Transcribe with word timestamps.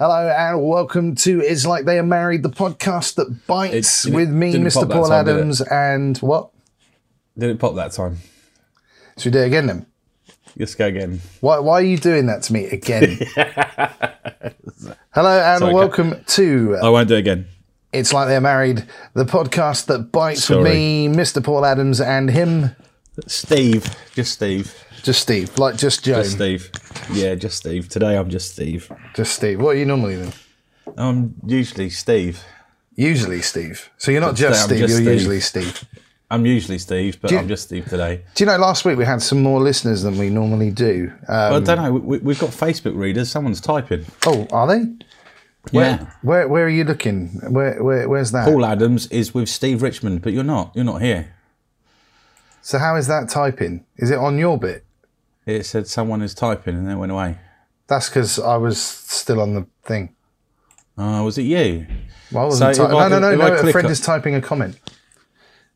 Hello 0.00 0.28
and 0.28 0.62
welcome 0.62 1.16
to 1.16 1.40
It's 1.40 1.66
Like 1.66 1.84
They 1.84 1.98
Are 1.98 2.04
Married, 2.04 2.44
the 2.44 2.50
podcast 2.50 3.16
that 3.16 3.46
bites 3.48 4.04
It- 4.06 4.10
it 4.12 4.14
with 4.14 4.30
me, 4.30 4.52
didn't 4.52 4.68
Mr. 4.68 4.74
pop 4.74 4.88
that 4.88 4.94
Paul 4.94 5.08
time, 5.08 5.24
did 5.24 5.30
it? 5.32 5.38
Adams, 5.38 5.60
and 5.62 6.16
what? 6.18 6.50
Did 7.36 7.50
it 7.50 7.58
pop 7.58 7.74
that 7.74 7.90
time? 7.92 8.18
Should 9.16 9.34
we 9.34 9.38
do 9.40 9.42
it 9.42 9.46
again 9.48 9.66
then? 9.66 9.86
Let's 10.56 10.76
go 10.76 10.86
again. 10.86 11.20
Why, 11.40 11.58
why 11.58 11.74
are 11.80 11.82
you 11.82 11.96
doing 11.98 12.26
that 12.26 12.42
to 12.44 12.52
me 12.52 12.66
again? 12.66 13.18
Hello 15.14 15.40
and 15.40 15.58
Sorry, 15.58 15.74
welcome 15.74 16.22
to 16.28 16.78
I 16.80 16.88
won't 16.90 17.08
do 17.08 17.16
it 17.16 17.20
again. 17.20 17.46
It's 17.92 18.12
Like 18.12 18.28
They're 18.28 18.40
Married, 18.40 18.84
the 19.14 19.24
podcast 19.24 19.86
that 19.86 20.12
bites 20.12 20.48
with 20.48 20.58
Sorry. 20.58 20.70
me, 20.70 21.08
Mr. 21.08 21.42
Paul 21.42 21.64
Adams, 21.64 22.00
and 22.00 22.30
him, 22.30 22.76
Steve. 23.26 23.84
Just 24.14 24.32
Steve. 24.32 24.74
just 25.02 25.20
Steve, 25.22 25.56
like 25.58 25.76
just 25.76 26.04
Joe. 26.04 26.22
Just 26.22 26.32
Steve. 26.32 26.70
Yeah, 27.12 27.34
just 27.34 27.56
Steve. 27.58 27.88
Today 27.88 28.16
I'm 28.16 28.30
just 28.30 28.52
Steve. 28.52 28.90
Just 29.14 29.34
Steve. 29.34 29.60
What 29.60 29.76
are 29.76 29.78
you 29.78 29.86
normally 29.86 30.16
then? 30.16 30.32
I'm 30.96 31.34
usually 31.46 31.90
Steve. 31.90 32.42
Usually 32.96 33.42
Steve. 33.42 33.90
So 33.98 34.10
you're 34.10 34.20
not 34.20 34.30
But 34.32 34.36
just 34.36 34.68
today 34.68 34.82
I'm 34.82 34.88
Steve, 34.88 34.88
just 34.88 35.02
you're 35.02 35.18
Steve. 35.18 35.20
usually 35.20 35.40
Steve. 35.40 35.84
I'm 36.30 36.44
usually 36.44 36.78
Steve, 36.78 37.18
but 37.22 37.28
Do 37.28 37.34
you- 37.36 37.40
I'm 37.40 37.48
just 37.48 37.62
Steve 37.64 37.86
today. 37.86 38.22
Do 38.34 38.44
you 38.44 38.50
know, 38.50 38.58
last 38.58 38.84
week 38.84 38.98
we 38.98 39.04
had 39.04 39.22
some 39.22 39.42
more 39.42 39.60
listeners 39.60 40.02
than 40.02 40.18
we 40.18 40.28
normally 40.28 40.70
do. 40.70 41.10
Um, 41.26 41.34
Well, 41.52 41.54
I 41.56 41.60
don't 41.60 41.82
know. 41.82 41.92
We, 41.92 42.18
we've 42.18 42.38
got 42.38 42.50
Facebook 42.50 42.96
readers. 42.96 43.30
Someone's 43.30 43.60
typing. 43.62 44.04
oh, 44.26 44.46
are 44.52 44.66
they? 44.66 44.84
Yeah. 45.72 46.06
Where 46.22 46.46
where 46.48 46.64
are 46.66 46.68
you 46.70 46.84
looking? 46.84 47.28
Where, 47.50 47.82
where 47.82 48.08
where's 48.08 48.30
that? 48.32 48.46
Paul 48.46 48.64
Adams 48.64 49.06
is 49.08 49.32
with 49.34 49.48
Steve 49.48 49.82
Richmond, 49.82 50.22
but 50.22 50.32
you're 50.32 50.44
not. 50.44 50.72
You're 50.74 50.84
not 50.84 51.02
here. 51.02 51.34
So 52.62 52.78
how 52.78 52.96
is 52.96 53.06
that 53.06 53.28
typing? 53.28 53.84
Is 53.96 54.10
it 54.10 54.18
on 54.18 54.38
your 54.38 54.58
bit? 54.58 54.84
It 55.46 55.64
said 55.64 55.86
someone 55.86 56.20
is 56.22 56.34
typing 56.34 56.74
and 56.76 56.86
then 56.86 56.96
it 56.96 57.00
went 57.00 57.12
away. 57.12 57.38
That's 57.86 58.08
because 58.10 58.38
I 58.38 58.56
was 58.56 58.78
still 58.80 59.40
on 59.40 59.54
the 59.54 59.66
thing. 59.84 60.14
Oh, 60.98 61.24
was 61.24 61.38
it 61.38 61.42
you? 61.42 61.86
Well, 62.32 62.42
I 62.42 62.46
wasn't 62.46 62.76
So 62.76 62.84
if 62.84 62.88
typing. 62.90 63.00
I- 63.00 63.08
No, 63.08 63.18
no, 63.20 63.36
no, 63.36 63.48
no. 63.48 63.54
A 63.54 63.72
friend 63.72 63.86
on- 63.86 63.92
is 63.92 64.00
typing 64.00 64.34
a 64.34 64.40
comment. 64.42 64.78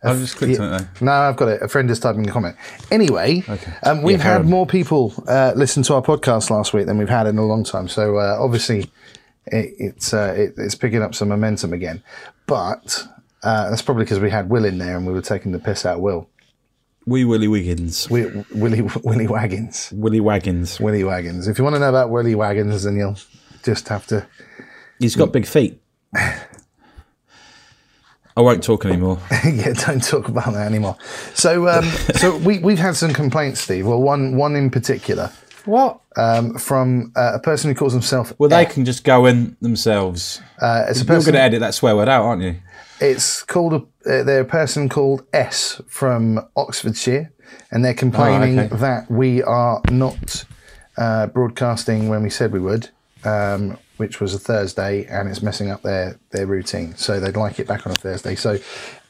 I've 0.04 0.18
just 0.18 0.36
clicked 0.36 0.58
on 0.58 0.74
it 0.74 0.78
though. 1.00 1.04
No, 1.06 1.12
I've 1.12 1.36
got 1.36 1.48
it. 1.48 1.62
A 1.62 1.68
friend 1.68 1.88
is 1.88 2.00
typing 2.00 2.28
a 2.28 2.32
comment. 2.32 2.56
Anyway, 2.90 3.44
um, 3.84 4.02
we've 4.02 4.18
Yeah, 4.18 4.24
had 4.24 4.40
on. 4.40 4.50
more 4.50 4.66
people 4.66 5.14
uh, 5.28 5.52
listen 5.54 5.84
to 5.84 5.94
our 5.94 6.02
podcast 6.02 6.50
last 6.50 6.74
week 6.74 6.86
than 6.86 6.98
we've 6.98 7.08
had 7.08 7.28
in 7.28 7.38
a 7.38 7.46
long 7.46 7.62
time. 7.62 7.86
So 7.86 8.16
uh, 8.18 8.36
obviously, 8.40 8.90
it, 9.46 9.74
it's 9.78 10.12
uh, 10.12 10.34
it, 10.36 10.54
it's 10.58 10.74
picking 10.74 11.02
up 11.02 11.14
some 11.14 11.28
momentum 11.28 11.72
again. 11.72 12.02
But 12.46 13.06
uh, 13.44 13.70
that's 13.70 13.80
probably 13.80 14.02
because 14.04 14.18
we 14.18 14.28
had 14.30 14.50
Will 14.50 14.64
in 14.64 14.78
there 14.78 14.96
and 14.96 15.06
we 15.06 15.12
were 15.12 15.22
taking 15.22 15.52
the 15.52 15.60
piss 15.60 15.86
out 15.86 15.96
of 15.98 16.02
Will. 16.02 16.28
Wee 17.06 17.24
Willie 17.24 17.48
Wiggins. 17.48 18.08
We, 18.08 18.26
Willie 18.54 18.82
Willie 19.02 19.26
Waggins. 19.26 19.90
Willie 19.94 20.20
Waggins. 20.20 20.78
Willie 20.80 21.04
Waggins. 21.04 21.48
If 21.48 21.58
you 21.58 21.64
want 21.64 21.74
to 21.76 21.80
know 21.80 21.88
about 21.88 22.10
Willie 22.10 22.34
Waggins, 22.34 22.84
then 22.84 22.96
you'll 22.96 23.16
just 23.64 23.88
have 23.88 24.06
to. 24.08 24.26
He's 24.98 25.16
got 25.16 25.32
big 25.32 25.46
feet. 25.46 25.80
I 28.34 28.40
won't 28.40 28.62
talk 28.62 28.86
anymore. 28.86 29.18
yeah, 29.44 29.72
don't 29.72 30.02
talk 30.02 30.28
about 30.28 30.54
that 30.54 30.66
anymore. 30.66 30.96
So, 31.34 31.68
um, 31.68 31.84
so 32.14 32.36
we 32.38 32.60
we've 32.60 32.78
had 32.78 32.96
some 32.96 33.12
complaints, 33.12 33.60
Steve. 33.60 33.86
Well, 33.86 34.00
one 34.00 34.36
one 34.36 34.56
in 34.56 34.70
particular 34.70 35.30
What? 35.66 36.00
um, 36.16 36.56
from 36.56 37.12
uh, 37.14 37.32
a 37.34 37.38
person 37.40 37.70
who 37.70 37.74
calls 37.74 37.92
himself. 37.92 38.32
Well, 38.38 38.48
they 38.48 38.64
can 38.64 38.84
just 38.86 39.04
go 39.04 39.26
in 39.26 39.56
themselves. 39.60 40.40
Uh, 40.60 40.84
it's 40.88 41.00
a 41.00 41.04
You're 41.04 41.08
person. 41.16 41.32
going 41.32 41.40
to 41.40 41.42
edit 41.42 41.60
that 41.60 41.74
swear 41.74 41.94
word 41.94 42.08
out, 42.08 42.22
aren't 42.24 42.42
you? 42.42 42.56
It's 43.00 43.42
called 43.42 43.74
a. 43.74 43.82
Uh, 44.06 44.22
they're 44.22 44.40
a 44.40 44.44
person 44.44 44.88
called 44.88 45.24
S 45.32 45.80
from 45.86 46.40
Oxfordshire, 46.56 47.32
and 47.70 47.84
they're 47.84 47.94
complaining 47.94 48.58
Oh, 48.58 48.62
okay. 48.64 48.76
that 48.76 49.10
we 49.10 49.42
are 49.42 49.80
not 49.90 50.44
uh, 50.96 51.26
broadcasting 51.28 52.08
when 52.08 52.22
we 52.22 52.30
said 52.30 52.52
we 52.52 52.58
would, 52.60 52.88
um, 53.24 53.78
which 53.98 54.20
was 54.20 54.34
a 54.34 54.38
Thursday, 54.38 55.04
and 55.06 55.28
it's 55.28 55.42
messing 55.42 55.70
up 55.70 55.82
their 55.82 56.18
their 56.30 56.46
routine. 56.46 56.96
So 56.96 57.20
they'd 57.20 57.36
like 57.36 57.60
it 57.60 57.68
back 57.68 57.86
on 57.86 57.92
a 57.92 57.96
Thursday. 57.96 58.34
So, 58.34 58.58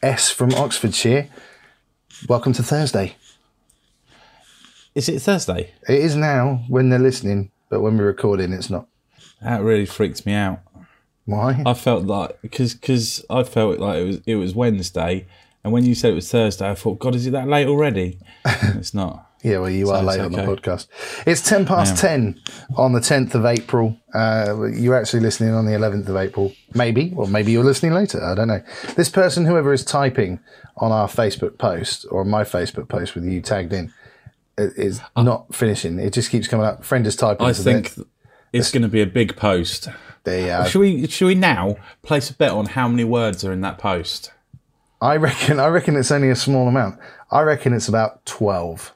S 0.03 0.31
from 0.31 0.53
Oxfordshire, 0.55 1.29
welcome 2.29 2.53
to 2.55 2.63
Thursday. 2.63 3.17
Is 4.95 5.09
it 5.09 5.21
Thursday? 5.23 5.73
It 5.89 6.01
is 6.01 6.15
now 6.17 6.65
when 6.69 6.91
they're 6.91 6.99
listening, 6.99 7.51
but 7.71 7.81
when 7.81 7.97
we're 7.97 8.05
recording, 8.07 8.53
it's 8.53 8.69
not. 8.69 8.87
That 9.41 9.63
really 9.63 9.87
freaks 9.87 10.27
me 10.27 10.35
out. 10.35 10.61
Why? 11.25 11.63
I 11.65 11.75
felt 11.75 12.05
like 12.05 12.41
because 12.43 12.75
because 12.75 13.25
I 13.31 13.45
felt 13.45 13.79
like 13.79 13.99
it 13.99 14.05
was 14.05 14.21
it 14.27 14.35
was 14.37 14.55
Wednesday, 14.55 15.27
and 15.63 15.73
when 15.73 15.85
you 15.85 15.95
said 15.95 16.13
it 16.13 16.15
was 16.15 16.31
Thursday, 16.31 16.69
I 16.69 16.75
thought, 16.75 16.99
God, 16.99 17.15
is 17.15 17.27
it 17.27 17.31
that 17.31 17.49
late 17.49 17.69
already? 17.69 18.19
it's 18.45 18.93
not. 18.93 19.29
Yeah, 19.43 19.59
well, 19.59 19.71
you 19.71 19.91
are 19.91 19.99
it's 19.99 20.07
late 20.07 20.21
on 20.21 20.31
the 20.31 20.39
podcast. 20.39 20.87
It's 21.27 21.41
10 21.43 21.67
past 21.67 22.01
10 22.01 22.41
on 22.77 22.93
the 22.93 23.01
10th 23.01 23.35
of 23.35 23.45
April. 23.45 23.97
Uh, 24.15 24.69
you're 24.73 24.95
actually 24.95 25.19
listening 25.19 25.53
on 25.53 25.67
the 25.67 25.73
11th 25.73 26.09
of 26.09 26.17
April. 26.17 26.53
Maybe, 26.75 27.13
or 27.17 27.27
maybe 27.27 27.51
you're 27.51 27.65
listening 27.65 27.93
later. 27.93 28.23
I 28.23 28.37
don't 28.37 28.47
know. 28.47 28.63
This 28.95 29.09
person, 29.09 29.45
whoever 29.45 29.73
is 29.73 29.85
typing 29.85 30.39
on 30.77 30.93
our 30.93 31.09
Facebook 31.09 31.59
post 31.59 32.07
or 32.09 32.25
my 32.25 32.45
Facebook 32.45 32.89
post 32.89 33.17
with 33.17 33.25
you 33.25 33.41
tagged 33.41 33.73
in, 33.73 33.93
is 34.57 35.01
not 35.17 35.53
finishing. 35.53 35.99
It 35.99 36.13
just 36.13 36.31
keeps 36.31 36.47
coming 36.47 36.67
up. 36.67 36.85
Friend 36.85 37.05
is 37.05 37.17
typing. 37.17 37.47
I 37.47 37.53
so 37.53 37.65
think 37.65 37.99
it's 38.53 38.71
going 38.71 38.83
to 38.83 38.89
be 38.89 39.03
a 39.03 39.07
big 39.07 39.37
post. 39.37 39.89
They, 40.25 40.51
uh, 40.51 40.65
Should 40.65 40.79
we 40.81 41.07
should 41.09 41.27
we 41.27 41.35
now 41.35 41.77
place 42.03 42.31
a 42.31 42.35
bet 42.35 42.53
on 42.53 42.67
how 42.67 42.87
many 42.89 43.05
words 43.05 43.45
are 43.45 43.53
in 43.53 43.61
that 43.63 43.79
post? 43.79 44.33
I 45.01 45.17
reckon. 45.17 45.59
I 45.59 45.67
reckon 45.67 45.97
it's 45.97 46.13
only 46.13 46.31
a 46.31 46.37
small 46.37 46.69
amount. 46.69 46.99
I 47.31 47.41
reckon 47.43 47.73
it's 47.73 47.89
about 47.89 48.25
12. 48.27 48.93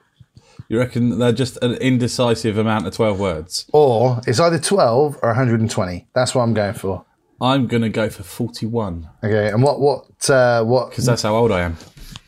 You 0.68 0.78
reckon 0.78 1.18
they're 1.18 1.32
just 1.32 1.56
an 1.62 1.74
indecisive 1.74 2.58
amount 2.58 2.86
of 2.86 2.94
twelve 2.94 3.18
words? 3.20 3.66
Or 3.72 4.20
it's 4.26 4.38
either 4.40 4.58
12 4.58 5.18
or 5.22 5.28
120. 5.30 6.06
That's 6.12 6.34
what 6.34 6.42
I'm 6.42 6.54
going 6.54 6.74
for. 6.74 7.04
I'm 7.40 7.66
going 7.66 7.82
to 7.82 7.88
go 7.88 8.08
for 8.08 8.22
forty-one 8.22 9.08
Okay, 9.22 9.48
and 9.48 9.62
what 9.62 9.78
what 9.80 10.30
uh, 10.30 10.64
what 10.64 10.90
because 10.90 11.04
that's 11.06 11.22
how 11.22 11.34
old 11.36 11.52
I 11.52 11.60
am. 11.62 11.76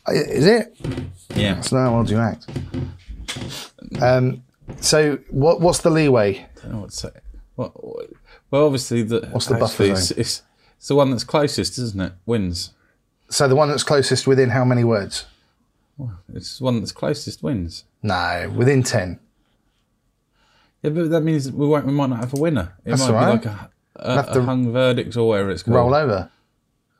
is 0.09 0.45
it? 0.45 0.75
Yeah. 1.35 1.55
That's 1.55 1.71
not 1.71 1.89
how 1.89 1.97
old 1.97 2.09
you 2.09 2.17
act. 2.19 2.47
Um, 4.01 4.43
so 4.81 5.17
what 5.29 5.61
what's 5.61 5.79
the 5.79 5.89
leeway? 5.89 6.39
I 6.39 6.61
don't 6.61 6.71
know 6.73 6.79
what 6.81 6.91
to 6.91 6.95
say. 6.95 7.09
Well, 7.57 7.73
well 8.51 8.65
obviously 8.65 9.01
the 9.03 9.27
What's 9.31 9.47
the 9.47 9.55
buffer 9.55 9.83
it's, 9.83 10.07
zone? 10.09 10.19
it's, 10.19 10.43
it's 10.77 10.87
the 10.87 10.95
one 10.95 11.11
that's 11.11 11.23
closest, 11.23 11.77
isn't 11.77 11.99
it? 12.01 12.13
Wins. 12.25 12.71
So 13.29 13.47
the 13.47 13.55
one 13.55 13.69
that's 13.69 13.83
closest 13.83 14.25
within 14.27 14.49
how 14.49 14.65
many 14.65 14.83
words? 14.83 15.25
It's 16.33 16.57
the 16.59 16.63
one 16.63 16.79
that's 16.79 16.91
closest 16.91 17.43
wins. 17.43 17.83
No, 18.01 18.51
within 18.55 18.83
ten. 18.83 19.19
Yeah, 20.81 20.91
but 20.91 21.09
that 21.09 21.21
means 21.21 21.51
we 21.51 21.67
won't. 21.67 21.85
We 21.85 21.91
might 21.91 22.09
not 22.09 22.19
have 22.19 22.33
a 22.33 22.39
winner. 22.39 22.73
It 22.85 22.91
That's 22.91 23.01
might 23.01 23.13
right. 23.13 23.41
be 23.41 23.49
like 23.49 23.57
a, 23.57 23.69
a, 24.35 24.39
a 24.39 24.41
hung 24.43 24.71
verdict 24.71 25.17
or 25.17 25.27
whatever 25.27 25.51
it's 25.51 25.61
called. 25.63 25.75
Roll 25.75 25.93
over. 25.93 26.31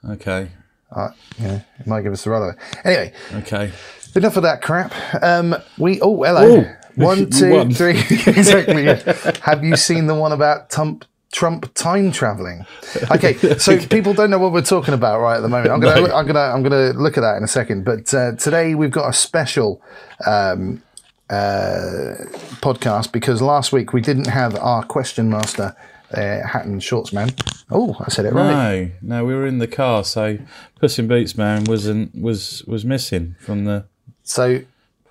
Okay. 0.09 0.49
Uh, 0.91 1.11
yeah, 1.39 1.61
it 1.79 1.87
might 1.87 2.01
give 2.01 2.11
us 2.11 2.23
the 2.23 2.29
roll 2.31 2.43
over. 2.43 2.57
Anyway, 2.83 3.13
Okay. 3.35 3.71
enough 4.15 4.35
of 4.35 4.43
that 4.43 4.61
crap. 4.61 4.93
Um, 5.23 5.55
we 5.77 6.01
oh 6.01 6.21
hello. 6.23 6.59
Ooh. 6.61 6.75
One, 6.95 7.29
two, 7.29 7.69
three. 7.71 7.91
exactly. 8.09 8.83
Have 9.43 9.63
you 9.63 9.77
seen 9.77 10.07
the 10.07 10.15
one 10.15 10.33
about 10.33 10.69
Trump? 10.69 11.05
Trump 11.31 11.71
time 11.75 12.11
traveling. 12.11 12.65
Okay, 13.11 13.33
so 13.57 13.77
people 13.87 14.13
don't 14.13 14.29
know 14.31 14.39
what 14.39 14.51
we're 14.51 14.61
talking 14.61 14.93
about 14.95 15.19
right 15.19 15.37
at 15.37 15.41
the 15.41 15.49
moment. 15.49 15.71
I'm 15.71 15.79
gonna, 15.79 16.07
No. 16.07 16.15
I'm 16.15 16.25
gonna, 16.25 16.39
I'm 16.39 16.63
gonna 16.63 16.93
look 16.93 17.17
at 17.17 17.21
that 17.21 17.37
in 17.37 17.43
a 17.43 17.47
second. 17.47 17.85
But 17.85 18.11
uh, 18.13 18.35
today 18.35 18.73
we've 18.75 18.91
got 18.91 19.09
a 19.09 19.13
special 19.13 19.81
um, 20.25 20.81
uh, 21.29 22.15
podcast 22.61 23.11
because 23.11 23.41
last 23.41 23.71
week 23.71 23.93
we 23.93 24.01
didn't 24.01 24.27
have 24.27 24.55
our 24.57 24.83
question 24.83 25.29
master, 25.29 25.75
uh, 26.13 26.47
Hat 26.47 26.65
and 26.65 26.81
Shorts 26.83 27.13
Man. 27.13 27.29
Oh, 27.69 27.95
I 27.99 28.09
said 28.09 28.25
it 28.25 28.33
right. 28.33 28.91
No, 29.03 29.17
no, 29.19 29.25
we 29.25 29.35
were 29.35 29.45
in 29.45 29.59
the 29.59 29.67
car, 29.67 30.03
so 30.03 30.39
Puss 30.79 30.97
in 30.97 31.07
Boots 31.07 31.37
Man 31.37 31.65
wasn't 31.65 32.15
was 32.19 32.63
was 32.65 32.83
missing 32.83 33.35
from 33.39 33.65
the 33.65 33.85
So 34.23 34.61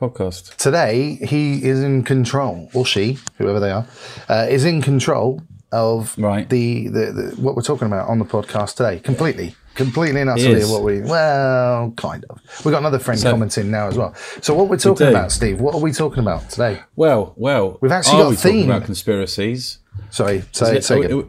podcast. 0.01 0.57
today 0.57 1.15
he 1.23 1.63
is 1.65 1.81
in 1.85 2.03
control, 2.03 2.69
or 2.75 2.85
she, 2.85 3.19
whoever 3.37 3.61
they 3.61 3.71
are, 3.71 3.87
uh, 4.29 4.47
is 4.51 4.65
in 4.65 4.83
control 4.83 5.41
of 5.73 6.17
Right. 6.19 6.49
the, 6.49 6.89
the, 6.89 7.13
the 7.13 7.35
what 7.41 7.55
we're 7.57 7.63
talking 7.63 7.87
about 7.87 8.09
on 8.09 8.19
the 8.19 8.25
podcast 8.25 8.77
today. 8.77 9.01
Completely, 9.01 9.55
completely 9.75 10.21
and 10.21 10.31
utterly 10.31 10.65
what 10.65 10.83
we 10.83 11.01
well, 11.03 11.93
kind 11.97 12.25
of. 12.31 12.41
We've 12.65 12.73
got 12.73 12.79
another 12.79 12.99
friend 12.99 13.21
So- 13.21 13.31
commenting 13.31 13.71
now 13.71 13.89
as 13.89 13.97
well. 13.99 14.15
So 14.41 14.55
what 14.55 14.69
we're 14.69 14.77
talking 14.79 15.07
do. 15.07 15.11
about, 15.11 15.31
Steve? 15.33 15.61
What 15.61 15.75
are 15.75 15.81
we 15.81 15.93
talking 15.93 16.21
about 16.21 16.49
today? 16.51 16.81
Well, 16.97 17.35
well, 17.37 17.79
We've 17.81 17.93
actually 17.93 18.19
got 18.19 18.27
a 18.27 18.31
we 18.31 18.37
talking 18.37 18.51
theme. 18.53 18.71
about 18.71 18.85
conspiracies. 18.85 19.79
Sorry, 20.11 20.43
say, 20.53 20.79
Is 20.79 20.87
say 20.87 21.01
it- 21.01 21.11
are, 21.13 21.17
we, 21.19 21.25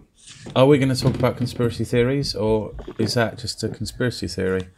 are 0.55 0.65
we 0.65 0.77
going 0.77 0.93
to 0.93 1.01
talk 1.01 1.15
about 1.15 1.37
conspiracy 1.37 1.83
theories, 1.83 2.33
or 2.35 2.73
is 2.97 3.15
that 3.15 3.37
just 3.37 3.61
a 3.63 3.69
conspiracy 3.69 4.27
theory? 4.27 4.69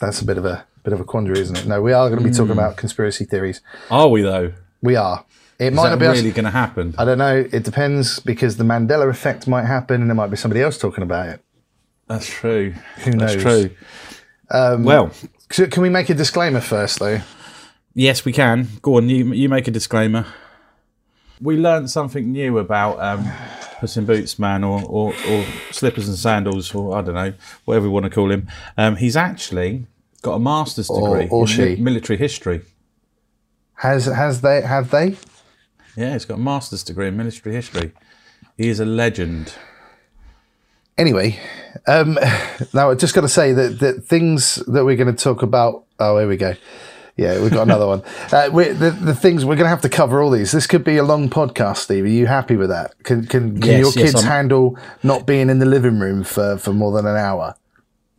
That's 0.00 0.20
a 0.20 0.24
bit 0.26 0.36
of 0.38 0.44
a 0.44 0.66
bit 0.84 0.92
of 0.92 1.00
a 1.00 1.04
quandary, 1.04 1.40
isn't 1.40 1.56
it? 1.58 1.66
No, 1.66 1.80
we 1.80 1.92
are 1.92 2.08
going 2.08 2.18
to 2.18 2.24
be 2.24 2.30
Hmm. 2.30 2.36
talking 2.36 2.52
about 2.52 2.76
conspiracy 2.76 3.24
theories. 3.24 3.60
Are 3.90 4.08
we 4.08 4.22
though? 4.22 4.52
We 4.82 4.94
are. 4.96 5.24
It 5.58 5.72
Is 5.72 5.74
might 5.74 5.84
that 5.90 5.90
not 5.90 5.98
be 6.00 6.06
really 6.06 6.30
going 6.30 6.44
to 6.44 6.50
happen? 6.50 6.94
I 6.98 7.04
don't 7.04 7.18
know. 7.18 7.36
It 7.52 7.64
depends 7.64 8.20
because 8.20 8.56
the 8.58 8.64
Mandela 8.64 9.08
effect 9.10 9.48
might 9.48 9.64
happen, 9.64 10.00
and 10.00 10.08
there 10.10 10.14
might 10.14 10.30
be 10.30 10.36
somebody 10.36 10.62
else 10.62 10.78
talking 10.78 11.02
about 11.02 11.28
it. 11.28 11.44
That's 12.06 12.26
true. 12.28 12.74
Who 13.04 13.10
That's 13.12 13.34
knows? 13.34 13.42
true. 13.42 13.70
well, 14.50 15.10
So 15.50 15.66
can 15.66 15.82
we 15.82 15.88
make 15.88 16.08
a 16.10 16.14
disclaimer 16.14 16.60
first, 16.60 17.00
though? 17.00 17.20
yes, 17.94 18.24
we 18.24 18.32
can. 18.32 18.68
Go 18.82 18.96
on, 18.98 19.08
you 19.08 19.32
you 19.32 19.48
make 19.48 19.66
a 19.68 19.70
disclaimer. 19.72 20.26
We 21.40 21.56
learned 21.56 21.90
something 21.90 22.32
new 22.32 22.58
about 22.58 22.98
um, 23.00 23.30
Puss 23.80 23.96
in 23.96 24.06
Boots 24.06 24.38
man, 24.38 24.64
or, 24.64 24.82
or, 24.86 25.12
or 25.28 25.44
slippers 25.70 26.08
and 26.08 26.16
sandals, 26.16 26.74
or 26.74 26.96
I 26.96 27.02
don't 27.02 27.14
know, 27.14 27.32
whatever 27.64 27.86
we 27.86 27.90
want 27.92 28.04
to 28.04 28.10
call 28.10 28.30
him. 28.30 28.48
Um, 28.76 28.96
he's 28.96 29.16
actually 29.16 29.86
got 30.22 30.34
a 30.34 30.38
master's 30.38 30.88
degree 30.88 31.28
or 31.28 31.42
in 31.42 31.46
she. 31.46 31.62
mi- 31.62 31.76
military 31.76 32.16
history. 32.16 32.62
Has 33.74 34.06
has 34.06 34.40
they 34.40 34.62
have 34.62 34.90
they? 34.90 35.16
Yeah, 35.98 36.12
he's 36.12 36.24
got 36.24 36.34
a 36.34 36.40
master's 36.40 36.84
degree 36.84 37.08
in 37.08 37.16
military 37.16 37.54
history. 37.54 37.92
He 38.56 38.68
is 38.68 38.78
a 38.78 38.84
legend. 38.84 39.52
Anyway, 40.96 41.38
um, 41.86 42.18
now 42.72 42.90
I've 42.90 42.98
just 42.98 43.14
got 43.14 43.22
to 43.22 43.28
say 43.28 43.52
that 43.52 43.80
that 43.80 44.04
things 44.04 44.56
that 44.66 44.84
we're 44.84 44.96
going 44.96 45.14
to 45.14 45.24
talk 45.24 45.42
about. 45.42 45.84
Oh, 45.98 46.18
here 46.18 46.28
we 46.28 46.36
go. 46.36 46.54
Yeah, 47.16 47.40
we've 47.40 47.50
got 47.52 47.62
another 47.62 47.86
one. 47.86 48.02
Uh, 48.32 48.48
we 48.52 48.68
the, 48.68 48.90
the 48.90 49.14
things 49.14 49.44
we're 49.44 49.56
going 49.56 49.64
to 49.64 49.70
have 49.70 49.80
to 49.80 49.88
cover 49.88 50.22
all 50.22 50.30
these. 50.30 50.52
This 50.52 50.66
could 50.68 50.84
be 50.84 50.98
a 50.98 51.02
long 51.02 51.28
podcast, 51.30 51.78
Steve. 51.78 52.04
Are 52.04 52.08
you 52.08 52.26
happy 52.26 52.56
with 52.56 52.68
that? 52.68 52.94
Can 53.04 53.26
can, 53.26 53.60
can 53.60 53.70
Yes, 53.70 53.80
your 53.80 53.86
yes, 53.86 54.12
kids 54.12 54.14
I'm- 54.16 54.24
handle 54.24 54.78
not 55.02 55.26
being 55.26 55.50
in 55.50 55.58
the 55.58 55.66
living 55.66 55.98
room 55.98 56.22
for, 56.24 56.58
for 56.58 56.72
more 56.72 56.92
than 56.92 57.06
an 57.06 57.16
hour? 57.16 57.54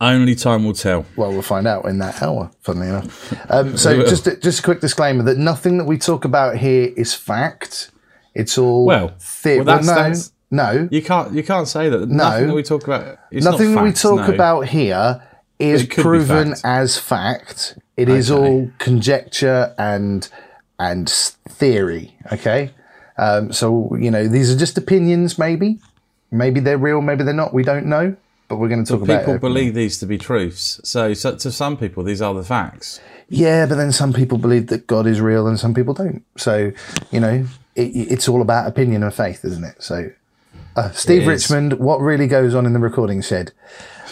Only 0.00 0.34
time 0.34 0.64
will 0.64 0.72
tell. 0.72 1.04
Well, 1.16 1.30
we'll 1.30 1.42
find 1.42 1.66
out 1.66 1.84
in 1.84 1.98
that 1.98 2.22
hour. 2.22 2.50
Funnily 2.62 2.88
enough. 2.88 3.34
Um, 3.50 3.76
so 3.76 4.02
just 4.08 4.26
a, 4.26 4.36
just 4.36 4.60
a 4.60 4.62
quick 4.62 4.80
disclaimer 4.80 5.22
that 5.24 5.36
nothing 5.36 5.76
that 5.78 5.84
we 5.84 5.98
talk 5.98 6.24
about 6.24 6.56
here 6.56 6.90
is 6.96 7.12
fact. 7.14 7.90
It's 8.34 8.56
all 8.56 8.86
Well, 8.86 9.12
the- 9.42 9.56
well, 9.56 9.64
that's- 9.64 9.86
no, 9.86 9.94
that's- 9.94 10.32
no. 10.50 10.88
You 10.90 11.02
can't 11.02 11.32
you 11.34 11.42
can't 11.42 11.68
say 11.68 11.88
that. 11.90 12.08
Nothing 12.08 12.48
that 12.48 12.54
we 12.54 12.62
talk 12.62 12.84
about. 12.84 13.18
It's 13.30 13.44
not 13.44 13.52
Nothing 13.52 13.74
that 13.74 13.84
we 13.84 13.92
talk 13.92 14.26
no. 14.28 14.34
about 14.34 14.66
here 14.68 15.22
is 15.58 15.82
it 15.82 15.90
could 15.90 15.98
be 15.98 16.02
proven 16.02 16.48
fact. 16.50 16.60
as 16.64 16.96
fact. 16.98 17.78
It 17.96 18.08
is 18.08 18.30
Okay. 18.30 18.40
all 18.48 18.70
conjecture 18.78 19.74
and 19.78 20.26
and 20.78 21.08
theory. 21.48 22.16
Okay, 22.32 22.70
um, 23.18 23.52
so 23.52 23.94
you 24.00 24.10
know 24.10 24.26
these 24.26 24.50
are 24.52 24.56
just 24.58 24.78
opinions. 24.78 25.38
Maybe, 25.38 25.78
maybe 26.32 26.58
they're 26.60 26.78
real. 26.78 27.00
Maybe 27.02 27.22
they're 27.24 27.34
not. 27.34 27.52
We 27.54 27.62
don't 27.62 27.86
know. 27.86 28.16
But 28.50 28.56
we're 28.56 28.68
going 28.68 28.84
to 28.84 28.92
talk 28.92 29.02
about 29.02 29.20
People 29.20 29.34
it. 29.36 29.40
believe 29.40 29.74
these 29.74 29.98
to 30.00 30.06
be 30.06 30.18
truths. 30.18 30.80
So, 30.82 31.14
so 31.14 31.36
to 31.36 31.52
some 31.52 31.76
people, 31.76 32.02
these 32.02 32.20
are 32.20 32.34
the 32.34 32.42
facts. 32.42 33.00
Yeah, 33.28 33.64
but 33.64 33.76
then 33.76 33.92
some 33.92 34.12
people 34.12 34.38
believe 34.38 34.66
that 34.66 34.88
God 34.88 35.06
is 35.06 35.20
real 35.20 35.46
and 35.46 35.56
some 35.56 35.72
people 35.72 35.94
don't. 35.94 36.24
So, 36.36 36.72
you 37.12 37.20
know, 37.20 37.46
it, 37.76 37.82
it's 37.82 38.28
all 38.28 38.42
about 38.42 38.66
opinion 38.66 39.04
and 39.04 39.14
faith, 39.14 39.44
isn't 39.44 39.62
it? 39.62 39.80
So, 39.80 40.10
uh, 40.74 40.90
Steve 40.90 41.22
is. 41.22 41.28
Richmond, 41.28 41.74
what 41.74 42.00
really 42.00 42.26
goes 42.26 42.56
on 42.56 42.66
in 42.66 42.72
the 42.72 42.80
recording 42.80 43.22
shed? 43.22 43.52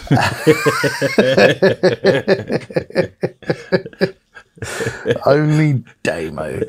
Only 5.25 5.83
Damo. 6.03 6.61